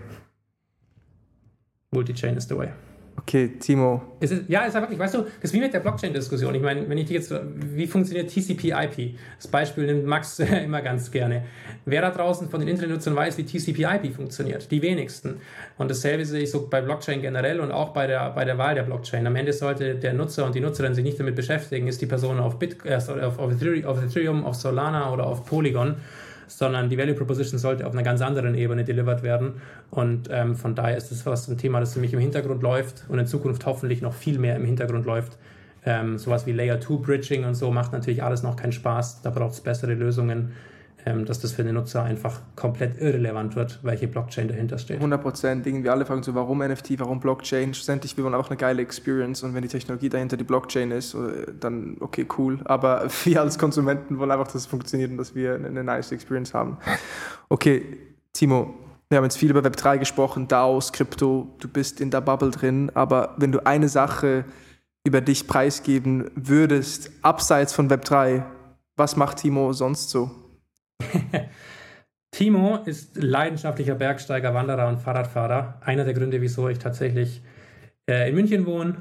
Multi-Chain 1.93 2.37
is 2.37 2.47
the 2.49 2.57
way. 2.57 2.69
Okay, 3.17 3.53
Timo. 3.59 4.03
Es 4.19 4.31
ist, 4.31 4.49
ja, 4.49 4.63
ist 4.63 4.75
ja 4.75 4.81
wirklich, 4.81 4.99
weißt 4.99 5.15
du, 5.15 5.19
das 5.19 5.31
ist 5.43 5.53
wie 5.53 5.61
mit 5.61 5.73
der 5.73 5.81
Blockchain-Diskussion. 5.81 6.55
Ich 6.55 6.63
meine, 6.63 6.89
wenn 6.89 6.99
ich 6.99 7.09
jetzt, 7.11 7.33
wie 7.55 7.87
funktioniert 7.87 8.31
TCP-IP? 8.31 9.17
Das 9.37 9.49
Beispiel 9.49 9.87
nimmt 9.87 10.07
Max 10.07 10.39
immer 10.65 10.81
ganz 10.81 11.11
gerne. 11.11 11.45
Wer 11.85 12.03
da 12.03 12.11
draußen 12.11 12.49
von 12.49 12.61
den 12.61 12.69
Internetnutzern 12.69 13.15
weiß, 13.15 13.39
wie 13.39 13.45
TCP-IP 13.45 14.15
funktioniert? 14.15 14.71
Die 14.71 14.83
wenigsten. 14.83 15.37
Und 15.79 15.91
dasselbe 15.91 16.25
sehe 16.25 16.43
ich 16.43 16.51
so 16.51 16.67
bei 16.69 16.81
Blockchain 16.81 17.21
generell 17.21 17.61
und 17.61 17.73
auch 17.73 17.91
bei 17.91 18.07
der, 18.07 18.31
bei 18.31 18.45
der 18.45 18.59
Wahl 18.59 18.75
der 18.75 18.83
Blockchain. 18.83 19.27
Am 19.27 19.37
Ende 19.37 19.53
sollte 19.53 19.97
der 19.97 20.13
Nutzer 20.13 20.47
und 20.47 20.55
die 20.55 20.61
Nutzerin 20.61 20.95
sich 20.95 21.05
nicht 21.05 21.21
damit 21.21 21.37
beschäftigen, 21.37 21.89
ist 21.89 22.01
die 22.01 22.07
Person 22.07 22.41
auf, 22.41 22.59
Bit, 22.59 22.79
äh, 22.85 22.97
auf, 22.97 23.39
auf 23.39 23.53
Ethereum, 23.53 24.45
auf 24.45 24.55
Solana 24.57 25.13
oder 25.13 25.27
auf 25.27 25.45
Polygon 25.47 25.97
sondern 26.51 26.89
die 26.89 26.99
Value 26.99 27.15
Proposition 27.15 27.59
sollte 27.59 27.87
auf 27.87 27.93
einer 27.93 28.03
ganz 28.03 28.21
anderen 28.21 28.55
Ebene 28.55 28.85
delivered 28.85 29.23
werden. 29.23 29.61
Und 29.91 30.29
ähm, 30.31 30.57
von 30.57 30.75
daher 30.75 30.97
ist 30.97 31.11
das 31.11 31.23
fast 31.23 31.49
ein 31.49 31.59
Thema, 31.59 31.81
das 31.81 31.95
für 31.95 32.01
mich 32.01 32.13
im 32.13 32.19
Hintergrund 32.19 32.63
läuft 32.63 33.05
und 33.09 33.19
in 33.19 33.27
Zukunft 33.27 33.65
hoffentlich 33.67 34.03
noch 34.03 34.15
viel 34.15 34.39
mehr 34.39 34.57
im 34.57 34.65
Hintergrund 34.65 35.07
läuft. 35.07 35.39
Ähm, 35.85 36.19
sowas 36.19 36.47
wie 36.47 36.53
Layer 36.53 36.81
2 36.81 36.97
Bridging 36.97 37.45
und 37.45 37.55
so 37.55 37.71
macht 37.71 37.93
natürlich 37.93 38.23
alles 38.23 38.43
noch 38.43 38.57
keinen 38.57 38.73
Spaß. 38.73 39.23
Da 39.23 39.31
braucht 39.31 39.53
es 39.53 39.61
bessere 39.61 39.95
Lösungen 39.95 40.53
dass 41.05 41.41
das 41.41 41.53
für 41.53 41.65
den 41.65 41.75
Nutzer 41.75 42.03
einfach 42.03 42.41
komplett 42.57 43.01
irrelevant 43.01 43.57
wird, 43.57 43.81
welche 43.83 44.09
Blockchain 44.09 44.49
dahinter 44.49 44.79
steht. 44.79 44.97
100 44.97 45.21
Prozent. 45.21 45.67
Irgendwie 45.67 45.89
alle 45.89 46.05
fragen 46.07 46.23
so, 46.23 46.35
warum 46.35 46.59
NFT, 46.59 46.99
warum 47.01 47.21
Blockchain? 47.21 47.75
Schlussendlich 47.75 48.17
will 48.17 48.25
man 48.25 48.35
auch 48.35 48.49
eine 48.49 48.57
geile 48.57 48.83
Experience 48.83 49.43
und 49.43 49.55
wenn 49.55 49.63
die 49.63 49.69
Technologie 49.69 50.09
dahinter 50.09 50.37
die 50.37 50.45
Blockchain 50.45 50.91
ist, 50.91 51.15
äh, 51.15 51.53
dann 51.59 51.97
okay, 52.01 52.27
cool. 52.39 52.61
Aber 52.65 53.09
wir 53.25 53.41
als 53.41 53.59
Konsumenten 53.59 54.19
wollen 54.19 54.31
einfach, 54.31 54.47
dass 54.47 54.57
es 54.57 54.67
funktioniert 54.67 55.11
und 55.11 55.17
dass 55.17 55.35
wir 55.35 55.55
eine 55.55 55.85
nice 55.85 56.13
Experience 56.13 56.55
haben. 56.55 56.79
Okay, 57.49 57.83
Timo, 58.33 58.75
wir 59.09 59.17
haben 59.17 59.25
jetzt 59.25 59.39
viel 59.39 59.51
über 59.51 59.61
Web3 59.61 59.99
gesprochen, 59.99 60.47
DAOs, 60.47 60.93
Krypto, 60.93 61.49
du 61.59 61.69
bist 61.69 62.01
in 62.01 62.11
der 62.11 62.21
Bubble 62.21 62.51
drin, 62.51 62.93
aber 62.95 63.35
wenn 63.39 63.51
du 63.51 63.67
eine 63.67 63.89
Sache 63.89 64.45
über 65.05 65.21
dich 65.21 65.49
preisgeben 65.49 66.31
würdest, 66.35 67.11
abseits 67.23 67.73
von 67.73 67.91
Web3, 67.91 68.45
was 68.97 69.17
macht 69.17 69.39
Timo 69.39 69.73
sonst 69.73 70.11
so? 70.11 70.31
Timo 72.31 72.79
ist 72.85 73.17
leidenschaftlicher 73.17 73.97
Bergsteiger, 73.97 74.55
Wanderer 74.55 74.89
und 74.89 74.99
Fahrradfahrer. 74.99 75.81
Einer 75.81 76.05
der 76.05 76.15
Gründe, 76.15 76.41
wieso 76.41 76.69
ich 76.69 76.79
tatsächlich 76.79 77.43
äh, 78.09 78.29
in 78.29 78.35
München 78.35 78.67
wohne. 78.67 78.97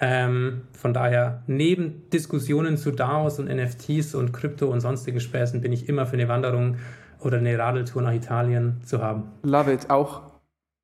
Ähm, 0.00 0.62
von 0.72 0.94
daher, 0.94 1.42
neben 1.46 2.08
Diskussionen 2.10 2.76
zu 2.76 2.90
DAOs 2.90 3.38
und 3.38 3.48
NFTs 3.48 4.14
und 4.14 4.32
Krypto 4.32 4.66
und 4.68 4.80
sonstigen 4.80 5.20
Späßen 5.20 5.60
bin 5.60 5.72
ich 5.72 5.88
immer 5.88 6.06
für 6.06 6.14
eine 6.14 6.28
Wanderung 6.28 6.76
oder 7.20 7.38
eine 7.38 7.58
Radeltour 7.58 8.02
nach 8.02 8.12
Italien 8.12 8.80
zu 8.84 9.02
haben. 9.02 9.24
Love 9.42 9.72
it. 9.72 9.90
Auch 9.90 10.22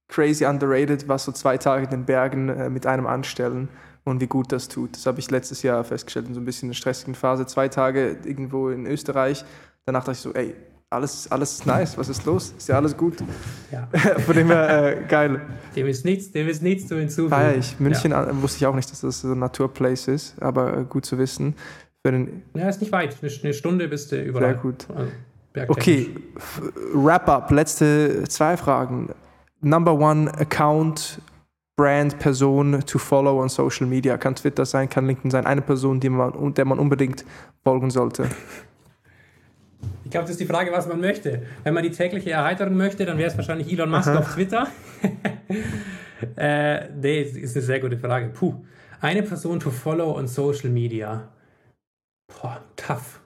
crazy 0.09 0.45
underrated, 0.45 1.09
was 1.09 1.25
so 1.25 1.33
zwei 1.33 1.59
Tage 1.59 1.85
in 1.85 1.91
den 1.91 2.05
Bergen 2.05 2.49
äh, 2.49 2.71
mit 2.71 2.87
einem 2.87 3.07
anstellen 3.07 3.69
und 4.05 4.21
wie 4.21 4.27
gut 4.27 4.53
das 4.53 4.69
tut. 4.69 4.95
Das 4.95 5.07
habe 5.07 5.21
ich 5.21 5.31
letztes 5.31 5.63
Jahr 5.63 5.85
festgestellt 5.85 6.29
in 6.29 6.35
so 6.35 6.41
ein 6.41 6.45
bisschen 6.45 6.69
einer 6.69 6.75
stressigen 6.75 7.15
Phase. 7.15 7.47
Zwei 7.47 7.69
Tage 7.69 8.17
irgendwo 8.25 8.71
in 8.71 8.87
Österreich 8.87 9.45
Danach 9.89 10.01
dachte 10.05 10.13
ich 10.13 10.19
so, 10.19 10.35
ey, 10.35 10.55
alles, 10.91 11.33
alles 11.33 11.65
nice, 11.65 11.97
was 11.97 12.11
ist 12.11 12.27
los? 12.27 12.53
Ist 12.59 12.69
ja 12.69 12.77
alles 12.77 12.95
gut. 12.95 13.15
Ja. 13.73 13.89
Von 14.19 14.37
dem 14.37 14.49
her, 14.49 14.99
äh, 14.99 15.05
geil. 15.09 15.41
Dem 15.75 15.87
ist 15.87 16.05
nichts, 16.05 16.31
dem 16.31 16.47
ist 16.47 16.63
nichts 16.63 16.89
zu 16.89 16.97
hinzufügen. 16.99 17.31
Feier 17.31 17.55
ich. 17.57 17.81
München 17.81 18.13
äh, 18.13 18.27
wusste 18.43 18.59
ich 18.59 18.67
auch 18.67 18.75
nicht, 18.75 18.91
dass 18.91 19.01
das 19.01 19.23
so 19.23 19.33
ein 19.33 19.39
Naturplace 19.39 20.09
ist, 20.09 20.43
aber 20.43 20.77
äh, 20.77 20.85
gut 20.85 21.07
zu 21.07 21.17
wissen. 21.17 21.55
Für 22.05 22.13
den, 22.13 22.43
Ja, 22.53 22.69
ist 22.69 22.83
nicht 22.83 22.93
weit. 22.93 23.17
Eine, 23.43 23.55
Stunde 23.55 23.89
bist 23.89 24.13
du 24.13 24.23
überall. 24.23 24.49
Sehr 24.53 24.55
gut. 24.57 24.87
Also, 24.95 25.11
okay, 25.69 26.15
f- 26.37 26.61
wrap 26.93 27.27
up. 27.31 27.51
Letzte 27.51 28.25
zwei 28.29 28.59
Fragen. 28.59 29.09
Number 29.63 29.95
one 29.95 30.31
Account, 30.39 31.23
Brand, 31.79 32.19
Person 32.19 32.83
to 32.85 32.99
follow 32.99 33.41
on 33.41 33.49
Social 33.49 33.87
Media. 33.87 34.19
Kann 34.19 34.35
Twitter 34.35 34.67
sein, 34.67 34.91
kann 34.91 35.07
LinkedIn 35.07 35.31
sein. 35.31 35.47
Eine 35.47 35.63
Person, 35.63 35.99
die 35.99 36.11
man, 36.11 36.53
der 36.53 36.67
man 36.67 36.79
unbedingt 36.79 37.25
folgen 37.65 37.89
sollte. 37.91 38.29
Ich 40.09 40.13
glaube, 40.13 40.25
das 40.25 40.31
ist 40.31 40.41
die 40.41 40.47
Frage, 40.47 40.73
was 40.73 40.89
man 40.89 41.03
möchte. 41.03 41.43
Wenn 41.65 41.75
man 41.75 41.83
die 41.83 41.91
tägliche 41.91 42.31
Erheiterung 42.31 42.79
möchte, 42.79 43.05
dann 43.05 43.19
wäre 43.19 43.29
es 43.29 43.37
wahrscheinlich 43.37 43.71
Elon 43.71 43.91
Musk 43.91 44.09
auf 44.09 44.33
Twitter. 44.33 44.67
äh, 46.37 46.89
nee, 46.93 47.21
ist 47.21 47.55
eine 47.55 47.63
sehr 47.63 47.79
gute 47.79 47.99
Frage. 47.99 48.31
Puh. 48.31 48.65
Eine 49.03 49.23
Person 49.23 49.61
to 49.61 49.71
follow 49.71 50.17
on 50.17 50.27
Social 50.27 50.71
Media. 50.71 51.31
Boah, 52.27 52.65
tough. 52.77 53.21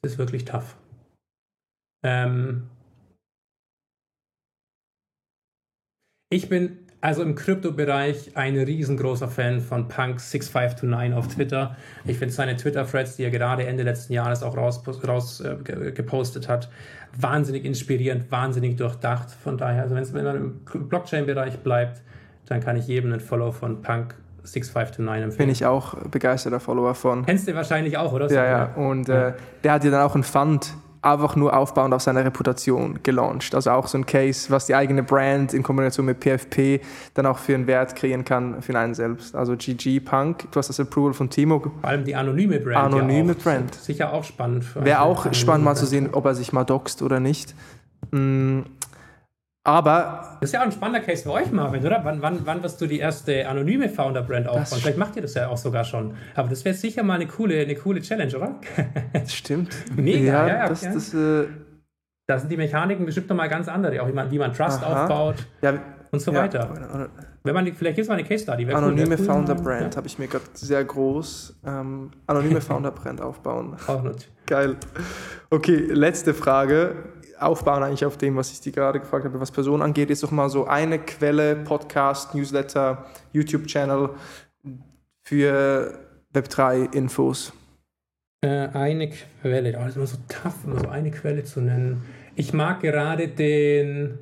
Das 0.00 0.12
ist 0.12 0.18
wirklich 0.18 0.46
tough. 0.46 0.78
Ähm 2.02 2.70
ich 6.30 6.48
bin 6.48 6.85
also 7.00 7.22
im 7.22 7.34
Kryptobereich 7.34 8.32
ein 8.36 8.56
riesengroßer 8.56 9.28
Fan 9.28 9.60
von 9.60 9.88
Punk6529 9.88 11.14
auf 11.14 11.28
Twitter. 11.28 11.76
Ich 12.04 12.18
finde 12.18 12.32
seine 12.32 12.56
Twitter-Threads, 12.56 13.16
die 13.16 13.24
er 13.24 13.30
gerade 13.30 13.66
Ende 13.66 13.82
letzten 13.82 14.12
Jahres 14.12 14.42
auch 14.42 14.56
raus, 14.56 14.82
raus 15.06 15.40
äh, 15.40 16.48
hat, 16.48 16.68
wahnsinnig 17.18 17.64
inspirierend, 17.64 18.30
wahnsinnig 18.30 18.76
durchdacht. 18.76 19.30
Von 19.30 19.58
daher, 19.58 19.82
also 19.82 19.94
wenn 19.94 20.24
man 20.24 20.36
im 20.36 20.88
Blockchain-Bereich 20.88 21.58
bleibt, 21.58 22.02
dann 22.46 22.60
kann 22.60 22.76
ich 22.76 22.86
jedem 22.86 23.12
einen 23.12 23.20
Follow 23.20 23.52
von 23.52 23.82
Punk6529 23.82 24.98
empfehlen. 24.98 25.36
Bin 25.36 25.50
ich 25.50 25.66
auch 25.66 25.94
begeisterter 26.08 26.60
Follower 26.60 26.94
von. 26.94 27.26
Kennst 27.26 27.46
du 27.46 27.54
wahrscheinlich 27.54 27.98
auch, 27.98 28.12
oder? 28.12 28.30
Ja, 28.30 28.44
ja. 28.44 28.74
Und 28.74 29.08
äh, 29.08 29.32
der 29.64 29.72
hat 29.72 29.84
ja 29.84 29.90
dann 29.90 30.02
auch 30.02 30.14
ein 30.14 30.22
Fund 30.22 30.74
einfach 31.06 31.36
nur 31.36 31.56
aufbauend 31.56 31.94
auf 31.94 32.02
seiner 32.02 32.24
Reputation 32.24 32.98
gelauncht. 33.02 33.54
Also 33.54 33.70
auch 33.70 33.86
so 33.86 33.98
ein 33.98 34.06
Case, 34.06 34.50
was 34.50 34.66
die 34.66 34.74
eigene 34.74 35.02
Brand 35.02 35.54
in 35.54 35.62
Kombination 35.62 36.06
mit 36.06 36.20
PFP 36.20 36.80
dann 37.14 37.26
auch 37.26 37.38
für 37.38 37.54
einen 37.54 37.66
Wert 37.66 37.96
kreieren 37.96 38.24
kann 38.24 38.60
für 38.62 38.78
einen 38.78 38.94
selbst. 38.94 39.34
Also 39.34 39.56
GG 39.56 40.00
Punk, 40.00 40.50
du 40.50 40.58
hast 40.58 40.68
das 40.68 40.80
Approval 40.80 41.14
von 41.14 41.30
Timo. 41.30 41.60
Vor 41.60 41.72
allem 41.82 42.04
die 42.04 42.14
anonyme 42.14 42.60
Brand. 42.60 42.94
Anonyme 42.94 43.32
ja 43.32 43.38
auch. 43.38 43.42
Brand. 43.42 43.74
Sicher 43.74 44.12
auch 44.12 44.24
spannend. 44.24 44.64
für 44.64 44.84
Wäre 44.84 45.00
auch 45.00 45.32
spannend 45.32 45.64
mal 45.64 45.74
zu 45.74 45.82
Brand. 45.82 45.90
sehen, 45.90 46.08
ob 46.12 46.24
er 46.24 46.34
sich 46.34 46.52
mal 46.52 46.64
doxt 46.64 47.02
oder 47.02 47.20
nicht. 47.20 47.54
Aber 49.66 50.36
Das 50.40 50.50
ist 50.50 50.52
ja 50.52 50.60
auch 50.60 50.64
ein 50.64 50.70
spannender 50.70 51.04
Case 51.04 51.24
für 51.24 51.32
euch, 51.32 51.50
Marvin, 51.50 51.84
oder? 51.84 52.00
Wann, 52.04 52.22
wann, 52.22 52.40
wann 52.44 52.62
wirst 52.62 52.80
du 52.80 52.86
die 52.86 53.00
erste 53.00 53.48
anonyme 53.48 53.88
Founder-Brand 53.88 54.46
aufbauen? 54.46 54.78
Vielleicht 54.80 54.96
macht 54.96 55.16
ihr 55.16 55.22
das 55.22 55.34
ja 55.34 55.48
auch 55.48 55.56
sogar 55.56 55.82
schon. 55.82 56.14
Aber 56.36 56.48
das 56.48 56.64
wäre 56.64 56.76
sicher 56.76 57.02
mal 57.02 57.14
eine 57.14 57.26
coole, 57.26 57.58
eine 57.58 57.74
coole 57.74 58.00
Challenge, 58.00 58.36
oder? 58.36 58.54
stimmt. 59.26 59.74
Mega, 59.96 60.46
ja, 60.46 60.46
ja, 60.46 60.68
das, 60.68 60.82
ja. 60.82 60.92
das, 60.94 61.14
äh, 61.14 61.46
Da 62.28 62.38
sind 62.38 62.52
die 62.52 62.56
Mechaniken 62.56 63.04
bestimmt 63.06 63.28
nochmal 63.28 63.48
ganz 63.48 63.66
andere, 63.66 64.00
auch 64.02 64.06
wie 64.06 64.12
man, 64.12 64.30
wie 64.30 64.38
man 64.38 64.52
Trust 64.52 64.84
Aha. 64.84 65.02
aufbaut 65.02 65.44
ja, 65.62 65.74
und 66.12 66.20
so 66.20 66.30
ja, 66.30 66.42
weiter. 66.42 67.10
Wenn 67.42 67.54
man 67.54 67.64
vielleicht 67.66 67.96
gibt 67.96 68.04
es 68.04 68.08
mal 68.08 68.14
eine 68.14 68.24
Case 68.24 68.44
Study. 68.44 68.68
wär 68.68 68.76
Anonyme 68.76 69.16
cool, 69.18 69.24
Founder 69.24 69.54
Brand 69.56 69.96
habe 69.96 70.06
ich 70.06 70.18
mir 70.18 70.28
gerade 70.28 70.44
sehr 70.54 70.84
groß. 70.84 71.56
Ähm, 71.64 72.12
anonyme 72.28 72.60
Founder 72.60 72.92
Brand 72.92 73.20
aufbauen. 73.20 73.76
Ja, 73.86 73.94
auch 73.94 74.02
nicht. 74.02 74.28
Geil. 74.46 74.76
Okay, 75.50 75.86
letzte 75.90 76.34
Frage. 76.34 76.94
Aufbauen 77.38 77.82
eigentlich 77.82 78.04
auf 78.04 78.16
dem, 78.16 78.36
was 78.36 78.50
ich 78.52 78.60
dir 78.60 78.72
gerade 78.72 79.00
gefragt 79.00 79.24
habe, 79.24 79.38
was 79.40 79.50
Personen 79.50 79.82
angeht. 79.82 80.08
Jetzt 80.10 80.22
doch 80.22 80.30
mal 80.30 80.48
so 80.48 80.66
eine 80.66 80.98
Quelle, 80.98 81.56
Podcast, 81.56 82.34
Newsletter, 82.34 83.04
YouTube-Channel 83.32 84.10
für 85.22 85.98
Web3-Infos. 86.34 87.52
Äh, 88.42 88.68
eine 88.68 89.10
Quelle, 89.10 89.76
oh, 89.78 89.80
das 89.80 89.88
ist 89.90 89.96
immer 89.96 90.06
so 90.06 90.16
tough, 90.28 90.54
immer 90.64 90.80
so 90.80 90.88
eine 90.88 91.10
Quelle 91.10 91.44
zu 91.44 91.60
nennen. 91.60 92.04
Ich 92.34 92.52
mag 92.52 92.80
gerade 92.80 93.28
den. 93.28 94.18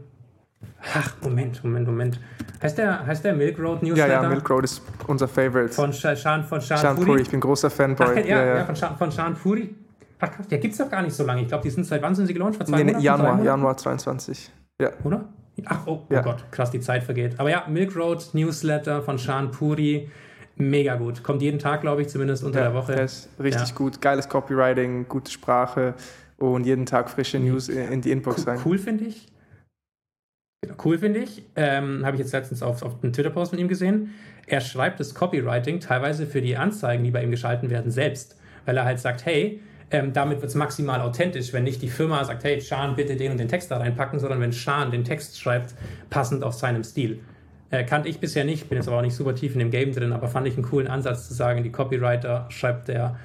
Ach, 0.95 1.15
Moment, 1.23 1.63
Moment, 1.65 1.87
Moment. 1.87 2.21
Heißt 2.63 2.79
der, 2.79 3.05
heißt 3.07 3.25
der 3.25 3.35
Milk 3.35 3.59
Road 3.59 3.83
Ja, 3.83 3.89
Newsletter? 3.89 4.23
ja, 4.23 4.29
Milk 4.29 4.49
Road 4.49 4.65
ist 4.65 4.83
unser 5.07 5.29
Favorite. 5.29 5.75
Von 5.75 5.93
Shan, 5.93 6.45
von 6.45 6.61
Shan, 6.61 6.79
Sean 6.79 6.97
Puri. 6.97 7.07
Puri, 7.07 7.23
ich 7.23 7.31
bin 7.31 7.41
großer 7.41 7.69
Fanboy. 7.71 8.07
Ach, 8.11 8.17
ja, 8.17 8.23
ja, 8.25 8.45
ja, 8.45 8.57
ja. 8.59 8.65
von, 8.65 8.77
Shan, 8.77 8.97
von 8.97 9.13
Shan 9.13 9.35
Puri. 9.35 9.75
Ach 10.21 10.31
krass, 10.31 10.47
der 10.49 10.59
gibt 10.59 10.73
es 10.73 10.79
doch 10.79 10.91
gar 10.91 11.03
nicht 11.03 11.15
so 11.15 11.25
lange. 11.25 11.43
Ich 11.43 11.49
glaube, 11.49 11.63
die 11.65 11.71
sind 11.71 11.85
seit 11.85 12.01
wann 12.03 12.15
sind 12.15 12.27
sie 12.27 12.33
gelauncht? 12.35 12.57
Vor 12.57 12.67
zwei 12.67 12.79
Nee, 12.79 12.85
Monaten? 12.85 13.05
Januar? 13.05 13.43
Januar 13.43 13.77
22. 13.77 14.51
Ja. 14.81 14.91
Oder? 15.05 15.29
Ach, 15.67 15.87
oh, 15.87 16.03
oh 16.09 16.15
Ja. 16.15 16.23
Gott, 16.23 16.45
krass, 16.51 16.71
die 16.71 16.81
Zeit 16.81 17.03
vergeht. 17.05 17.39
Aber 17.39 17.51
ja, 17.51 17.65
Milk 17.69 17.95
Road 17.97 18.29
Newsletter 18.33 19.03
von 19.03 19.19
Shan 19.19 19.51
Puri. 19.51 20.09
Mega 20.57 20.95
gut. 20.97 21.23
Kommt 21.25 21.43
jeden 21.43 21.59
Tag, 21.59 21.81
glaube 21.81 22.03
ich, 22.03 22.09
zumindest 22.09 22.45
unter 22.45 22.61
ja, 22.61 22.67
der 22.71 22.75
Woche. 22.75 22.93
Der 22.95 23.05
ist 23.05 23.29
richtig 23.41 23.71
Ja. 23.71 23.75
gut. 23.75 24.01
Geiles 24.01 24.29
Copywriting, 24.29 25.09
gute 25.09 25.31
Sprache 25.31 25.95
und 26.39 26.65
jeden 26.65 26.87
Tag 26.87 27.11
frische 27.11 27.39
News 27.39 27.69
in 27.69 28.01
die 28.03 28.11
Inbox 28.13 28.43
cool, 28.43 28.53
rein. 28.53 28.61
cool 28.65 28.79
finde 28.79 29.05
ich. 29.05 29.27
Genau, 30.63 30.75
Cool 30.83 30.99
finde 30.99 31.21
ich. 31.21 31.45
Ähm, 31.57 32.05
Habe 32.07 32.17
ich 32.17 32.21
jetzt 32.23 32.33
letztens 32.33 32.63
auf, 32.63 32.83
auf 32.83 33.03
einem 33.03 33.13
Twitter-Post 33.13 33.51
von 33.51 33.59
ihm 33.59 33.69
gesehen. 33.69 34.15
Er 34.47 34.61
schreibt 34.61 34.99
das 35.01 35.15
Copywriting 35.15 35.81
teilweise 35.81 36.27
für 36.27 36.41
die 36.41 36.57
Anzeigen, 36.57 37.05
die 37.05 37.11
bei 37.11 37.23
ihm 37.23 37.31
geschalten 37.31 37.71
werden, 37.71 37.91
selbst. 37.91 38.37
Weil 38.65 38.77
er 38.77 38.85
halt 38.85 38.99
sagt, 38.99 39.27
hey, 39.27 39.61
ähm, 39.91 40.13
damit 40.13 40.41
wird 40.41 40.51
es 40.51 40.55
maximal 40.55 41.01
authentisch, 41.01 41.53
wenn 41.53 41.65
nicht 41.65 41.83
die 41.83 41.89
Firma 41.89 42.25
sagt, 42.25 42.45
hey, 42.45 42.61
Schan, 42.61 42.97
bitte 42.97 43.17
den 43.17 43.33
und 43.33 43.39
den 43.39 43.49
Text 43.49 43.71
da 43.71 43.79
reinpacken, 43.79 44.19
sondern 44.19 44.41
wenn 44.41 44.53
Schan 44.53 44.91
den 44.91 45.05
Text 45.05 45.41
schreibt, 45.41 45.75
passend 46.11 46.43
auf 46.43 46.55
seinem 46.55 46.85
Stil. 46.85 47.21
Äh, 47.71 47.85
kannte 47.85 48.09
ich 48.09 48.21
bisher 48.21 48.45
nicht, 48.45 48.69
bin 48.69 48.77
jetzt 48.79 48.89
aber 48.89 48.99
auch 48.99 49.03
nicht 49.03 49.17
super 49.17 49.35
tief 49.35 49.53
in 49.55 49.59
dem 49.59 49.71
Game 49.71 49.93
drin, 49.93 50.13
aber 50.13 50.29
fand 50.29 50.47
ich 50.47 50.55
einen 50.55 50.65
coolen 50.65 50.89
Ansatz 50.89 51.29
zu 51.29 51.35
sagen, 51.35 51.63
die 51.63 51.71
Copywriter 51.71 52.47
schreibt 52.49 52.89
der 52.89 53.17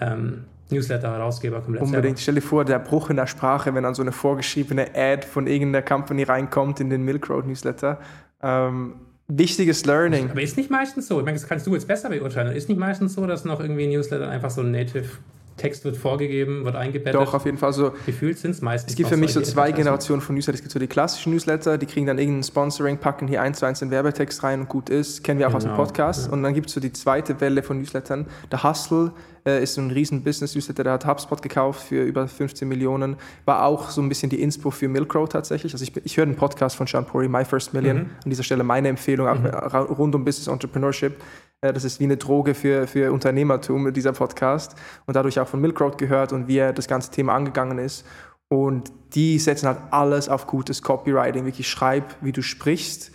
ähm, 0.00 0.44
Newsletter-Herausgeber 0.70 1.60
komplett 1.60 1.82
Unbedingt. 1.82 2.18
Stell 2.18 2.34
dir 2.34 2.42
vor, 2.42 2.64
der 2.64 2.78
Bruch 2.78 3.10
in 3.10 3.16
der 3.16 3.26
Sprache, 3.26 3.74
wenn 3.74 3.82
dann 3.82 3.94
so 3.94 4.02
eine 4.02 4.12
vorgeschriebene 4.12 4.94
Ad 4.94 5.26
von 5.26 5.46
irgendeiner 5.46 5.84
Company 5.84 6.22
reinkommt 6.22 6.80
in 6.80 6.90
den 6.90 7.02
Milk 7.02 7.28
Road 7.28 7.46
Newsletter. 7.46 7.98
Ähm, 8.42 8.94
wichtiges 9.28 9.84
Learning. 9.84 10.30
Aber 10.30 10.42
ist 10.42 10.56
nicht 10.56 10.70
meistens 10.70 11.08
so, 11.08 11.18
ich 11.18 11.24
meine, 11.24 11.38
das 11.38 11.46
kannst 11.46 11.66
du 11.66 11.74
jetzt 11.74 11.88
besser 11.88 12.10
beurteilen, 12.10 12.54
ist 12.54 12.68
nicht 12.68 12.78
meistens 12.78 13.14
so, 13.14 13.26
dass 13.26 13.44
noch 13.44 13.60
irgendwie 13.60 13.86
Newsletter 13.86 14.28
einfach 14.28 14.50
so 14.50 14.60
ein 14.60 14.70
Native 14.70 15.08
Text 15.56 15.84
wird 15.84 15.96
vorgegeben, 15.96 16.64
wird 16.64 16.74
eingebettet. 16.76 17.14
Doch, 17.14 17.32
auf 17.34 17.44
jeden 17.44 17.58
Fall. 17.58 17.72
So, 17.72 17.92
Gefühlt 18.06 18.38
sind 18.38 18.52
es 18.52 18.60
meistens. 18.62 18.92
es 18.92 18.96
gibt 18.96 19.08
für 19.08 19.16
mich 19.16 19.32
so 19.32 19.40
zwei. 19.40 19.70
Generationen 19.72 20.20
von 20.20 20.34
Newsletter. 20.34 20.54
Es 20.56 20.60
gibt 20.62 20.72
so 20.72 20.78
die 20.78 20.86
klassischen 20.86 21.32
Newsletter, 21.32 21.78
die 21.78 21.86
kriegen 21.86 22.06
dann 22.06 22.18
irgendein 22.18 22.42
Sponsoring, 22.42 22.98
packen 22.98 23.28
hier 23.28 23.42
eins 23.42 23.58
zu 23.58 23.66
eins 23.66 23.78
den 23.80 23.90
Werbetext 23.90 24.42
rein 24.42 24.60
und 24.60 24.68
gut 24.68 24.88
ist. 24.90 25.22
Kennen 25.24 25.38
wir 25.40 25.48
auch 25.48 25.54
aus 25.54 25.62
dem 25.64 25.72
Genau, 25.72 25.84
Podcast. 25.84 26.26
ja. 26.26 26.32
Und 26.32 26.42
dann 26.42 26.54
gibt 26.54 26.68
es 26.68 26.74
so 26.74 26.80
die 26.80 26.92
zweite 26.92 27.40
Welle 27.40 27.62
von 27.62 27.78
Newslettern. 27.78 28.26
Der 28.52 28.62
Hustle 28.62 29.12
äh, 29.46 29.62
ist 29.62 29.74
so 29.74 29.80
ein 29.80 29.90
riesen 29.90 30.22
Business-Newsletter, 30.24 30.84
der 30.84 30.92
hat 30.94 31.06
HubSpot 31.06 31.40
gekauft 31.42 31.82
für 31.88 32.02
über 32.02 32.26
15 32.28 32.66
Millionen. 32.68 33.16
War 33.44 33.64
auch 33.64 33.90
so 33.90 34.00
ein 34.00 34.08
bisschen 34.08 34.30
die 34.30 34.40
Inspo 34.42 34.70
für 34.70 34.88
Milk 34.88 35.14
Road 35.14 35.32
tatsächlich. 35.32 35.72
Also 35.72 35.84
ich, 35.84 35.94
ich 36.04 36.16
höre 36.16 36.26
den 36.26 36.36
Podcast 36.36 36.76
von 36.76 36.86
Sean 36.86 37.04
Puri, 37.04 37.28
My 37.28 37.44
First 37.44 37.74
Million. 37.74 37.96
Mhm. 37.96 38.06
An 38.24 38.30
dieser 38.30 38.42
Stelle 38.42 38.64
meine 38.64 38.88
Empfehlung, 38.88 39.26
ra- 39.26 39.80
rund 39.80 40.14
um 40.14 40.24
Business 40.24 40.46
Entrepreneurship. 40.48 41.16
Äh, 41.64 41.72
Das 41.72 41.84
ist 41.84 41.98
wie 42.00 42.04
eine 42.04 42.16
Droge 42.16 42.54
für, 42.54 42.86
für 42.86 43.12
Unternehmertum, 43.12 43.92
dieser 43.92 44.12
Podcast. 44.12 44.76
Und 45.06 45.16
dadurch 45.16 45.40
auch 45.40 45.48
von 45.48 45.60
Milk 45.60 45.80
Road 45.80 45.98
gehört 45.98 46.32
und 46.32 46.46
wie 46.46 46.58
er 46.58 46.72
das 46.72 46.86
ganze 46.86 47.10
Thema 47.10 47.34
angegangen 47.34 47.78
ist. 47.78 48.04
Und 48.48 48.92
die 49.14 49.38
setzen 49.38 49.66
halt 49.66 49.78
alles 49.90 50.28
auf 50.28 50.46
gutes 50.46 50.82
Copywriting. 50.82 51.46
Wirklich 51.46 51.68
schreib, 51.68 52.16
wie 52.20 52.32
du 52.32 52.42
sprichst. 52.42 53.10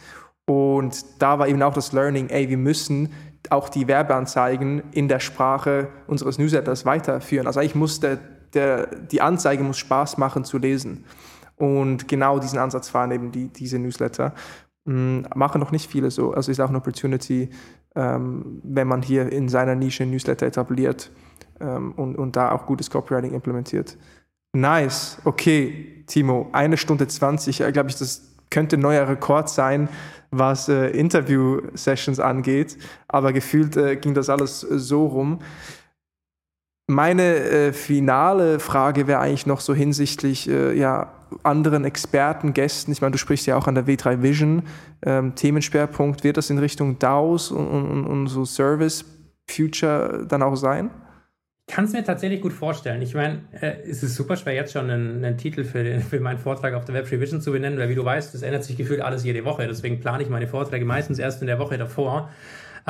Und 0.48 1.06
da 1.20 1.38
war 1.38 1.48
eben 1.48 1.62
auch 1.62 1.74
das 1.74 1.92
Learning, 1.94 2.30
ey, 2.30 2.50
wir 2.50 2.58
müssen 2.58 3.14
auch 3.52 3.70
die 3.70 3.88
Werbeanzeigen 3.88 4.84
in 4.92 5.08
der 5.08 5.20
Sprache 5.20 5.88
unseres 6.08 6.40
Newsletters 6.40 6.86
weiterführen. 6.86 7.48
Also 7.48 7.60
eigentlich 7.60 7.76
muss 7.76 8.00
der, 8.00 8.18
der, 8.54 8.88
die 8.88 9.22
Anzeige 9.22 9.64
muss 9.64 9.78
Spaß 9.78 10.18
machen 10.18 10.44
zu 10.44 10.58
lesen. 10.58 11.06
Und 11.56 12.08
genau 12.08 12.40
diesen 12.40 12.58
Ansatz 12.58 12.90
fahren 12.90 13.12
eben 13.12 13.32
die, 13.32 13.48
diese 13.48 13.78
Newsletter. 13.78 14.34
Mm, 14.86 15.22
Machen 15.36 15.62
noch 15.62 15.72
nicht 15.72 15.90
viele 15.90 16.10
so. 16.10 16.34
Also 16.34 16.52
ist 16.52 16.60
auch 16.60 16.70
eine 16.70 16.80
Opportunity, 16.80 17.50
wenn 17.96 18.88
man 18.88 19.02
hier 19.02 19.32
in 19.32 19.50
seiner 19.50 19.76
Nische 19.76 20.06
Newsletter 20.06 20.46
etabliert 20.46 21.12
ähm, 21.60 21.94
und, 21.94 22.18
und 22.18 22.36
da 22.36 22.52
auch 22.52 22.66
gutes 22.66 22.90
Copywriting 22.90 23.34
implementiert. 23.34 23.98
Nice. 24.54 25.20
Okay, 25.26 26.04
Timo, 26.08 26.50
eine 26.52 26.78
Stunde 26.78 27.08
20, 27.08 27.58
glaube 27.72 27.90
ich, 27.90 27.98
das 27.98 28.36
könnte 28.50 28.78
ein 28.78 28.82
neuer 28.82 29.08
Rekord 29.08 29.50
sein, 29.50 29.90
was 30.32 30.70
äh, 30.70 30.88
Interview-Sessions 30.88 32.20
angeht. 32.20 32.78
Aber 33.08 33.34
gefühlt 33.34 33.78
äh, 33.78 33.96
ging 33.96 34.14
das 34.14 34.30
alles 34.30 34.64
äh, 34.64 34.80
so 34.80 35.06
rum. 35.06 35.40
Meine 36.90 37.36
äh, 37.36 37.72
finale 37.72 38.60
Frage 38.60 39.06
wäre 39.06 39.20
eigentlich 39.20 39.46
noch 39.46 39.60
so 39.60 39.76
hinsichtlich 39.76 40.50
äh, 40.50 40.76
ja, 40.76 41.14
anderen 41.44 41.86
Experten, 41.86 42.56
Gästen. 42.56 42.92
Ich 42.92 43.00
meine, 43.00 43.12
du 43.12 43.20
sprichst 43.20 43.46
ja 43.46 43.58
auch 43.58 43.68
an 43.68 43.76
der 43.76 43.86
W3 43.86 44.24
Vision. 44.24 44.64
Ähm, 45.06 45.36
Themenschwerpunkt, 45.36 46.24
wird 46.24 46.38
das 46.38 46.50
in 46.50 46.58
Richtung 46.58 46.98
DAOs 46.98 47.52
und, 47.52 47.68
und, 47.68 48.06
und 48.08 48.26
so 48.26 48.44
Service 48.44 49.06
Future 49.48 50.26
dann 50.28 50.42
auch 50.42 50.56
sein? 50.56 50.90
Kann 51.68 51.86
es 51.86 51.94
mir 51.94 52.04
tatsächlich 52.04 52.42
gut 52.42 52.54
vorstellen. 52.54 53.04
Ich 53.04 53.14
meine, 53.14 53.44
äh, 53.62 53.88
es 53.88 54.02
ist 54.02 54.16
super 54.16 54.36
schwer, 54.36 54.56
jetzt 54.56 54.74
schon 54.74 54.90
einen, 54.90 55.24
einen 55.24 55.38
Titel 55.38 55.66
für, 55.66 55.84
den, 55.84 56.02
für 56.02 56.20
meinen 56.20 56.40
Vortrag 56.40 56.74
auf 56.74 56.86
der 56.86 56.96
Web 56.96 57.12
Vision 57.12 57.40
zu 57.40 57.52
benennen, 57.52 57.78
weil 57.78 57.90
wie 57.90 57.96
du 57.96 58.04
weißt, 58.04 58.34
das 58.34 58.42
ändert 58.42 58.64
sich 58.64 58.78
gefühlt 58.78 59.02
alles 59.02 59.24
jede 59.24 59.46
Woche. 59.46 59.68
Deswegen 59.68 60.00
plane 60.00 60.24
ich 60.24 60.30
meine 60.30 60.48
Vorträge 60.48 60.86
meistens 60.86 61.20
erst 61.20 61.42
in 61.42 61.46
der 61.46 61.60
Woche 61.60 61.78
davor. 61.78 62.32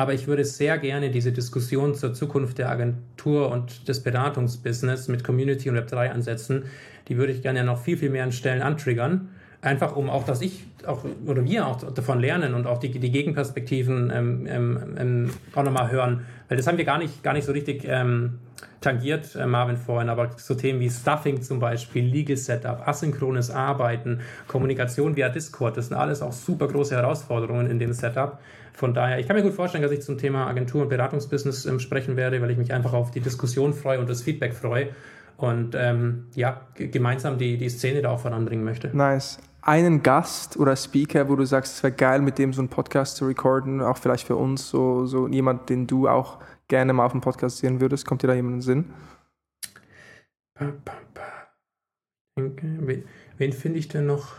Aber 0.00 0.14
ich 0.14 0.26
würde 0.26 0.46
sehr 0.46 0.78
gerne 0.78 1.10
diese 1.10 1.30
Diskussion 1.30 1.94
zur 1.94 2.14
Zukunft 2.14 2.56
der 2.56 2.70
Agentur 2.70 3.50
und 3.50 3.86
des 3.86 4.02
Beratungsbusiness 4.02 5.08
mit 5.08 5.22
Community 5.22 5.68
und 5.68 5.76
Web3 5.76 6.08
ansetzen. 6.08 6.64
Die 7.08 7.18
würde 7.18 7.34
ich 7.34 7.42
gerne 7.42 7.64
noch 7.64 7.82
viel, 7.82 7.98
viel 7.98 8.08
mehr 8.08 8.24
an 8.24 8.32
Stellen 8.32 8.62
antriggern. 8.62 9.28
Einfach 9.60 9.94
um 9.94 10.08
auch, 10.08 10.24
dass 10.24 10.40
ich 10.40 10.64
auch, 10.86 11.04
oder 11.26 11.44
wir 11.44 11.66
auch 11.66 11.92
davon 11.92 12.18
lernen 12.18 12.54
und 12.54 12.66
auch 12.66 12.78
die, 12.78 12.98
die 12.98 13.10
Gegenperspektiven 13.10 14.10
ähm, 14.10 14.46
ähm, 14.48 14.96
ähm 14.96 15.30
auch 15.54 15.64
nochmal 15.64 15.90
hören. 15.90 16.24
Weil 16.48 16.56
das 16.56 16.66
haben 16.66 16.78
wir 16.78 16.86
gar 16.86 16.96
nicht, 16.96 17.22
gar 17.22 17.34
nicht 17.34 17.44
so 17.44 17.52
richtig 17.52 17.84
ähm, 17.86 18.38
tangiert, 18.80 19.34
äh, 19.34 19.44
Marvin 19.44 19.76
vorhin, 19.76 20.08
aber 20.08 20.30
so 20.38 20.54
Themen 20.54 20.80
wie 20.80 20.88
Stuffing 20.88 21.42
zum 21.42 21.60
Beispiel, 21.60 22.06
Legal 22.06 22.38
Setup, 22.38 22.88
asynchrones 22.88 23.50
Arbeiten, 23.50 24.20
Kommunikation 24.48 25.14
via 25.14 25.28
Discord, 25.28 25.76
das 25.76 25.88
sind 25.88 25.98
alles 25.98 26.22
auch 26.22 26.32
super 26.32 26.68
große 26.68 26.96
Herausforderungen 26.96 27.70
in 27.70 27.78
dem 27.78 27.92
Setup. 27.92 28.38
Von 28.80 28.94
daher, 28.94 29.18
ich 29.18 29.26
kann 29.26 29.36
mir 29.36 29.42
gut 29.42 29.52
vorstellen, 29.52 29.82
dass 29.82 29.92
ich 29.92 30.00
zum 30.00 30.16
Thema 30.16 30.46
Agentur- 30.46 30.80
und 30.80 30.88
Beratungsbusiness 30.88 31.66
ähm, 31.66 31.80
sprechen 31.80 32.16
werde, 32.16 32.40
weil 32.40 32.50
ich 32.50 32.56
mich 32.56 32.72
einfach 32.72 32.94
auf 32.94 33.10
die 33.10 33.20
Diskussion 33.20 33.74
freue 33.74 34.00
und 34.00 34.08
das 34.08 34.22
Feedback 34.22 34.54
freue 34.54 34.88
und 35.36 35.74
ähm, 35.74 36.28
ja, 36.34 36.62
gemeinsam 36.76 37.36
die, 37.36 37.58
die 37.58 37.68
Szene 37.68 38.00
da 38.00 38.08
auch 38.08 38.20
voranbringen 38.20 38.64
möchte. 38.64 38.88
Nice. 38.96 39.38
Einen 39.60 40.02
Gast 40.02 40.56
oder 40.56 40.76
Speaker, 40.76 41.28
wo 41.28 41.36
du 41.36 41.44
sagst, 41.44 41.74
es 41.74 41.82
wäre 41.82 41.92
geil, 41.92 42.22
mit 42.22 42.38
dem 42.38 42.54
so 42.54 42.62
einen 42.62 42.70
Podcast 42.70 43.16
zu 43.16 43.26
recorden, 43.26 43.82
auch 43.82 43.98
vielleicht 43.98 44.26
für 44.26 44.36
uns, 44.36 44.70
so, 44.70 45.04
so 45.04 45.28
jemand, 45.28 45.68
den 45.68 45.86
du 45.86 46.08
auch 46.08 46.38
gerne 46.68 46.94
mal 46.94 47.04
auf 47.04 47.12
dem 47.12 47.20
Podcast 47.20 47.58
sehen 47.58 47.82
würdest? 47.82 48.06
Kommt 48.06 48.22
dir 48.22 48.28
da 48.28 48.34
jemand 48.34 48.54
in 48.54 48.58
den 48.60 48.62
Sinn? 48.62 48.84
Wen, 52.34 53.04
wen 53.36 53.52
finde 53.52 53.78
ich 53.78 53.88
denn 53.88 54.06
noch 54.06 54.36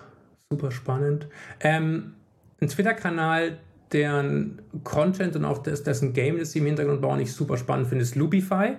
super 0.49 0.71
spannend? 0.71 1.27
Ähm, 1.59 2.15
ein 2.59 2.69
Twitter-Kanal, 2.69 3.59
deren 3.93 4.61
Content 4.83 5.35
und 5.35 5.45
auch 5.45 5.59
das, 5.59 5.83
dessen 5.83 6.13
Game, 6.13 6.37
das 6.37 6.51
sie 6.51 6.59
im 6.59 6.65
Hintergrund 6.65 7.01
bauen, 7.01 7.19
ich 7.19 7.33
super 7.33 7.57
spannend 7.57 7.87
finde, 7.87 8.03
ist 8.03 8.15
Lubify. 8.15 8.75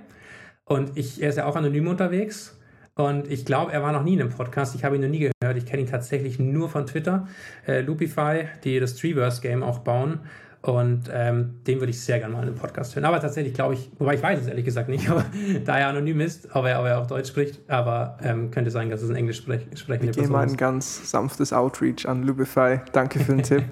Und 0.65 0.97
ich, 0.97 1.23
er 1.23 1.29
ist 1.29 1.37
ja 1.37 1.47
auch 1.47 1.57
anonym 1.57 1.89
unterwegs. 1.89 2.59
Und 2.95 3.31
ich 3.31 3.45
glaube, 3.45 3.73
er 3.73 3.83
war 3.83 3.93
noch 3.93 4.03
nie 4.03 4.15
in 4.15 4.21
einem 4.21 4.31
Podcast. 4.31 4.75
Ich 4.75 4.85
habe 4.85 4.97
ihn 4.97 5.03
noch 5.03 5.09
nie 5.09 5.19
gehört. 5.19 5.57
Ich 5.57 5.67
kenne 5.67 5.83
ihn 5.83 5.89
tatsächlich 5.89 6.39
nur 6.39 6.69
von 6.69 6.87
Twitter. 6.87 7.27
Äh, 7.67 7.81
Lupify, 7.81 8.45
die 8.65 8.79
das 8.81 8.97
Treeverse-Game 8.97 9.63
auch 9.63 9.79
bauen. 9.79 10.21
Und 10.63 11.11
ähm, 11.13 11.61
den 11.67 11.81
würde 11.81 11.91
ich 11.91 12.01
sehr 12.01 12.21
gerne 12.21 12.35
mal 12.35 12.43
in 12.43 12.49
einem 12.49 12.57
Podcast 12.57 12.95
hören. 12.95 13.05
Aber 13.05 13.19
tatsächlich 13.19 13.53
glaube 13.53 13.75
ich, 13.75 13.91
wobei 13.99 14.15
ich 14.15 14.23
weiß 14.23 14.41
es 14.41 14.47
ehrlich 14.47 14.65
gesagt 14.65 14.89
nicht, 14.89 15.09
aber 15.11 15.25
da 15.65 15.79
er 15.79 15.89
anonym 15.89 16.21
ist, 16.21 16.55
aber 16.55 16.71
er, 16.71 16.79
aber 16.79 16.91
er 16.91 17.01
auch 17.01 17.07
Deutsch 17.09 17.29
spricht, 17.29 17.69
aber 17.69 18.17
ähm, 18.23 18.53
könnte 18.53 18.71
sein, 18.71 18.89
dass 18.89 19.03
es 19.03 19.11
ein 19.11 19.17
Englisch 19.17 19.39
sprech, 19.39 19.67
sprechende 19.75 20.13
Person 20.13 20.25
ist. 20.25 20.31
mal 20.31 20.47
ein 20.47 20.57
ganz 20.57 21.11
sanftes 21.11 21.53
Outreach 21.53 22.07
an 22.07 22.23
Lubify. 22.23 22.79
Danke 22.93 23.19
für 23.19 23.35
den 23.35 23.43
Tipp. 23.43 23.65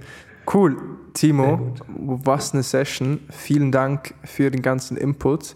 Cool, 0.53 0.77
Timo, 1.15 1.75
was 1.87 2.55
eine 2.55 2.65
Session. 2.65 3.21
Vielen 3.31 3.71
Dank 3.71 4.15
für 4.25 4.51
den 4.51 4.63
ganzen 4.63 4.97
Input 4.97 5.55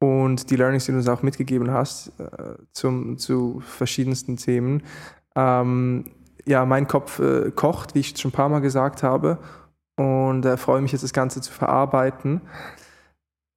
und 0.00 0.50
die 0.50 0.56
Learnings, 0.56 0.84
die 0.84 0.92
du 0.92 0.98
uns 0.98 1.08
auch 1.08 1.22
mitgegeben 1.22 1.70
hast 1.70 2.12
äh, 2.20 2.56
zum, 2.72 3.16
zu 3.16 3.62
verschiedensten 3.64 4.36
Themen. 4.36 4.82
Ähm, 5.34 6.04
ja, 6.44 6.66
mein 6.66 6.86
Kopf 6.86 7.20
äh, 7.20 7.50
kocht, 7.52 7.94
wie 7.94 8.00
ich 8.00 8.18
schon 8.18 8.28
ein 8.30 8.32
paar 8.32 8.50
Mal 8.50 8.60
gesagt 8.60 9.02
habe 9.02 9.38
und 9.96 10.44
äh, 10.44 10.58
freue 10.58 10.82
mich 10.82 10.92
jetzt, 10.92 11.04
das 11.04 11.14
Ganze 11.14 11.40
zu 11.40 11.52
verarbeiten. 11.52 12.42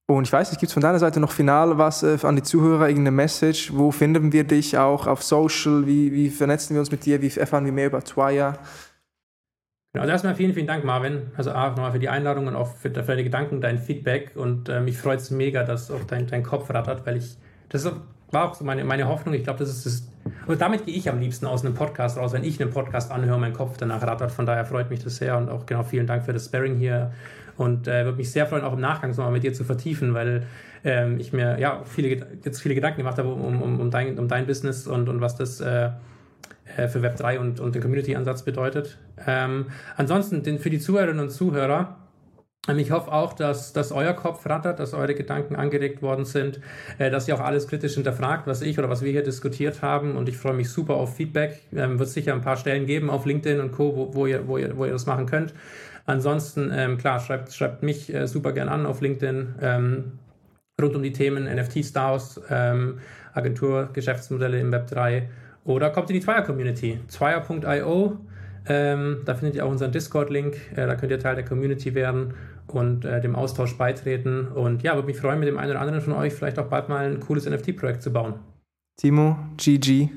Und 0.07 0.23
ich 0.23 0.31
weiß 0.31 0.51
nicht, 0.51 0.59
gibt 0.59 0.69
es 0.69 0.73
von 0.73 0.83
deiner 0.83 0.99
Seite 0.99 1.19
noch 1.19 1.31
final 1.31 1.77
was 1.77 2.01
äh, 2.03 2.17
an 2.23 2.37
die 2.37 2.43
Zuhörer, 2.43 2.87
irgendeine 2.87 3.15
Message? 3.15 3.73
Wo 3.75 3.91
finden 3.91 4.31
wir 4.31 4.45
dich 4.45 4.77
auch 4.77 5.05
auf 5.05 5.21
Social? 5.21 5.85
Wie, 5.85 6.13
wie 6.13 6.29
vernetzen 6.29 6.75
wir 6.75 6.79
uns 6.79 6.91
mit 6.91 7.05
dir? 7.05 7.21
Wie 7.21 7.29
erfahren 7.37 7.65
wir 7.65 7.73
mehr 7.73 7.87
über 7.87 8.01
Twire? 8.01 8.57
Genau, 9.93 10.03
also 10.03 10.11
erstmal 10.13 10.35
vielen, 10.35 10.53
vielen 10.53 10.67
Dank, 10.67 10.85
Marvin. 10.85 11.31
Also 11.35 11.51
A, 11.51 11.69
nochmal 11.69 11.91
für 11.91 11.99
die 11.99 12.07
Einladung 12.07 12.47
und 12.47 12.55
auch 12.55 12.67
für, 12.75 12.89
für 12.89 13.01
deine 13.01 13.23
Gedanken, 13.23 13.59
dein 13.59 13.77
Feedback. 13.77 14.31
Und 14.35 14.69
äh, 14.69 14.79
mich 14.79 14.97
freut 14.97 15.19
es 15.19 15.31
mega, 15.31 15.63
dass 15.63 15.91
auch 15.91 16.03
dein, 16.05 16.27
dein 16.27 16.43
Kopf 16.43 16.69
rattert, 16.69 17.05
weil 17.05 17.17
ich, 17.17 17.35
das 17.67 17.91
war 18.31 18.49
auch 18.49 18.55
so 18.55 18.63
meine, 18.63 18.85
meine 18.85 19.09
Hoffnung. 19.09 19.33
Ich 19.33 19.43
glaube, 19.43 19.59
das 19.59 19.69
ist 19.69 19.85
das. 19.85 20.07
Und 20.47 20.61
damit 20.61 20.85
gehe 20.85 20.95
ich 20.95 21.09
am 21.09 21.19
liebsten 21.19 21.45
aus 21.45 21.65
einem 21.65 21.73
Podcast 21.73 22.17
raus, 22.17 22.31
wenn 22.31 22.45
ich 22.45 22.61
einen 22.61 22.71
Podcast 22.71 23.11
anhöre, 23.11 23.37
mein 23.37 23.51
Kopf 23.51 23.75
danach 23.77 24.01
rattert. 24.01 24.31
Von 24.31 24.45
daher 24.45 24.63
freut 24.65 24.89
mich 24.89 25.03
das 25.03 25.17
sehr 25.17 25.37
und 25.37 25.49
auch 25.49 25.65
genau 25.65 25.83
vielen 25.83 26.07
Dank 26.07 26.23
für 26.23 26.31
das 26.31 26.45
Sparring 26.45 26.77
hier. 26.77 27.11
Und 27.57 27.89
äh, 27.89 28.05
würde 28.05 28.17
mich 28.17 28.31
sehr 28.31 28.47
freuen, 28.47 28.63
auch 28.63 28.73
im 28.73 28.79
Nachgang 28.79 29.09
nochmal 29.09 29.31
mit 29.31 29.43
dir 29.43 29.53
zu 29.53 29.65
vertiefen, 29.65 30.13
weil 30.13 30.47
ähm, 30.85 31.19
ich 31.19 31.33
mir 31.33 31.59
ja 31.59 31.83
viele, 31.83 32.25
jetzt 32.45 32.61
viele 32.61 32.75
Gedanken 32.75 32.99
gemacht 32.99 33.17
habe 33.17 33.27
um, 33.27 33.61
um, 33.61 33.79
um, 33.81 33.91
dein, 33.91 34.17
um 34.17 34.29
dein 34.29 34.47
Business 34.47 34.87
und, 34.87 35.09
und 35.09 35.19
was 35.19 35.35
das 35.35 35.59
äh, 35.59 35.89
äh 36.77 36.87
für 36.87 36.99
Web3 36.99 37.39
und, 37.39 37.59
und 37.59 37.75
den 37.75 37.81
Community-Ansatz 37.81 38.43
bedeutet. 38.43 38.97
Ähm, 39.25 39.67
ansonsten 39.97 40.43
den, 40.43 40.59
für 40.59 40.69
die 40.69 40.79
Zuhörerinnen 40.79 41.21
und 41.21 41.29
Zuhörer, 41.29 41.97
ähm, 42.67 42.79
ich 42.79 42.91
hoffe 42.91 43.11
auch, 43.11 43.33
dass, 43.33 43.73
dass 43.73 43.91
euer 43.91 44.13
Kopf 44.13 44.45
rattert, 44.45 44.79
dass 44.79 44.93
eure 44.93 45.15
Gedanken 45.15 45.55
angeregt 45.55 46.01
worden 46.01 46.25
sind, 46.25 46.59
äh, 46.97 47.09
dass 47.09 47.27
ihr 47.27 47.35
auch 47.35 47.41
alles 47.41 47.67
kritisch 47.67 47.95
hinterfragt, 47.95 48.47
was 48.47 48.61
ich 48.61 48.77
oder 48.77 48.89
was 48.89 49.01
wir 49.01 49.11
hier 49.11 49.23
diskutiert 49.23 49.81
haben. 49.81 50.15
Und 50.15 50.29
ich 50.29 50.37
freue 50.37 50.53
mich 50.53 50.69
super 50.69 50.95
auf 50.95 51.15
Feedback. 51.15 51.61
Ähm, 51.73 51.99
wird 51.99 52.09
sicher 52.09 52.33
ein 52.33 52.41
paar 52.41 52.57
Stellen 52.57 52.85
geben 52.85 53.09
auf 53.09 53.25
LinkedIn 53.25 53.59
und 53.59 53.71
Co., 53.71 53.95
wo, 53.95 54.13
wo, 54.13 54.27
ihr, 54.27 54.47
wo, 54.47 54.57
ihr, 54.57 54.77
wo 54.77 54.85
ihr 54.85 54.91
das 54.91 55.05
machen 55.05 55.25
könnt. 55.25 55.53
Ansonsten, 56.05 56.71
ähm, 56.73 56.97
klar, 56.97 57.19
schreibt, 57.19 57.53
schreibt 57.53 57.83
mich 57.83 58.13
äh, 58.13 58.27
super 58.27 58.53
gern 58.53 58.69
an 58.69 58.85
auf 58.85 59.01
LinkedIn 59.01 59.55
ähm, 59.61 60.19
rund 60.81 60.95
um 60.95 61.03
die 61.03 61.13
Themen 61.13 61.45
NFT-Stars, 61.45 62.41
ähm, 62.49 62.99
Agentur, 63.33 63.89
Geschäftsmodelle 63.93 64.59
im 64.59 64.71
Web 64.71 64.87
3 64.87 65.29
oder 65.63 65.89
kommt 65.89 66.09
in 66.09 66.15
die 66.15 66.21
Zweier-Community. 66.21 66.99
Zweier.io 67.07 68.17
ähm, 68.67 69.21
da 69.25 69.33
findet 69.33 69.55
ihr 69.55 69.65
auch 69.65 69.71
unseren 69.71 69.91
Discord-Link. 69.91 70.55
Äh, 70.75 70.87
da 70.87 70.95
könnt 70.95 71.11
ihr 71.11 71.19
Teil 71.19 71.35
der 71.35 71.45
Community 71.45 71.95
werden 71.95 72.33
und 72.67 73.05
äh, 73.05 73.21
dem 73.21 73.35
Austausch 73.35 73.77
beitreten. 73.77 74.47
Und 74.47 74.83
ja, 74.83 74.95
würde 74.95 75.07
mich 75.07 75.17
freuen, 75.17 75.39
mit 75.39 75.47
dem 75.47 75.57
einen 75.57 75.71
oder 75.71 75.81
anderen 75.81 76.01
von 76.01 76.13
euch 76.13 76.33
vielleicht 76.33 76.59
auch 76.59 76.67
bald 76.67 76.89
mal 76.89 77.09
ein 77.09 77.19
cooles 77.19 77.49
NFT-Projekt 77.49 78.03
zu 78.03 78.13
bauen. 78.13 78.35
Timo, 78.97 79.37
GG. 79.57 80.09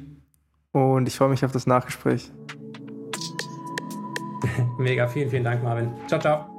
Und 0.72 1.08
ich 1.08 1.16
freue 1.16 1.30
mich 1.30 1.44
auf 1.44 1.52
das 1.52 1.66
Nachgespräch. 1.66 2.30
Mega, 4.78 5.06
vielen, 5.06 5.30
vielen 5.30 5.44
Dank, 5.44 5.62
Marvin. 5.62 5.90
Ciao, 6.06 6.20
ciao. 6.20 6.53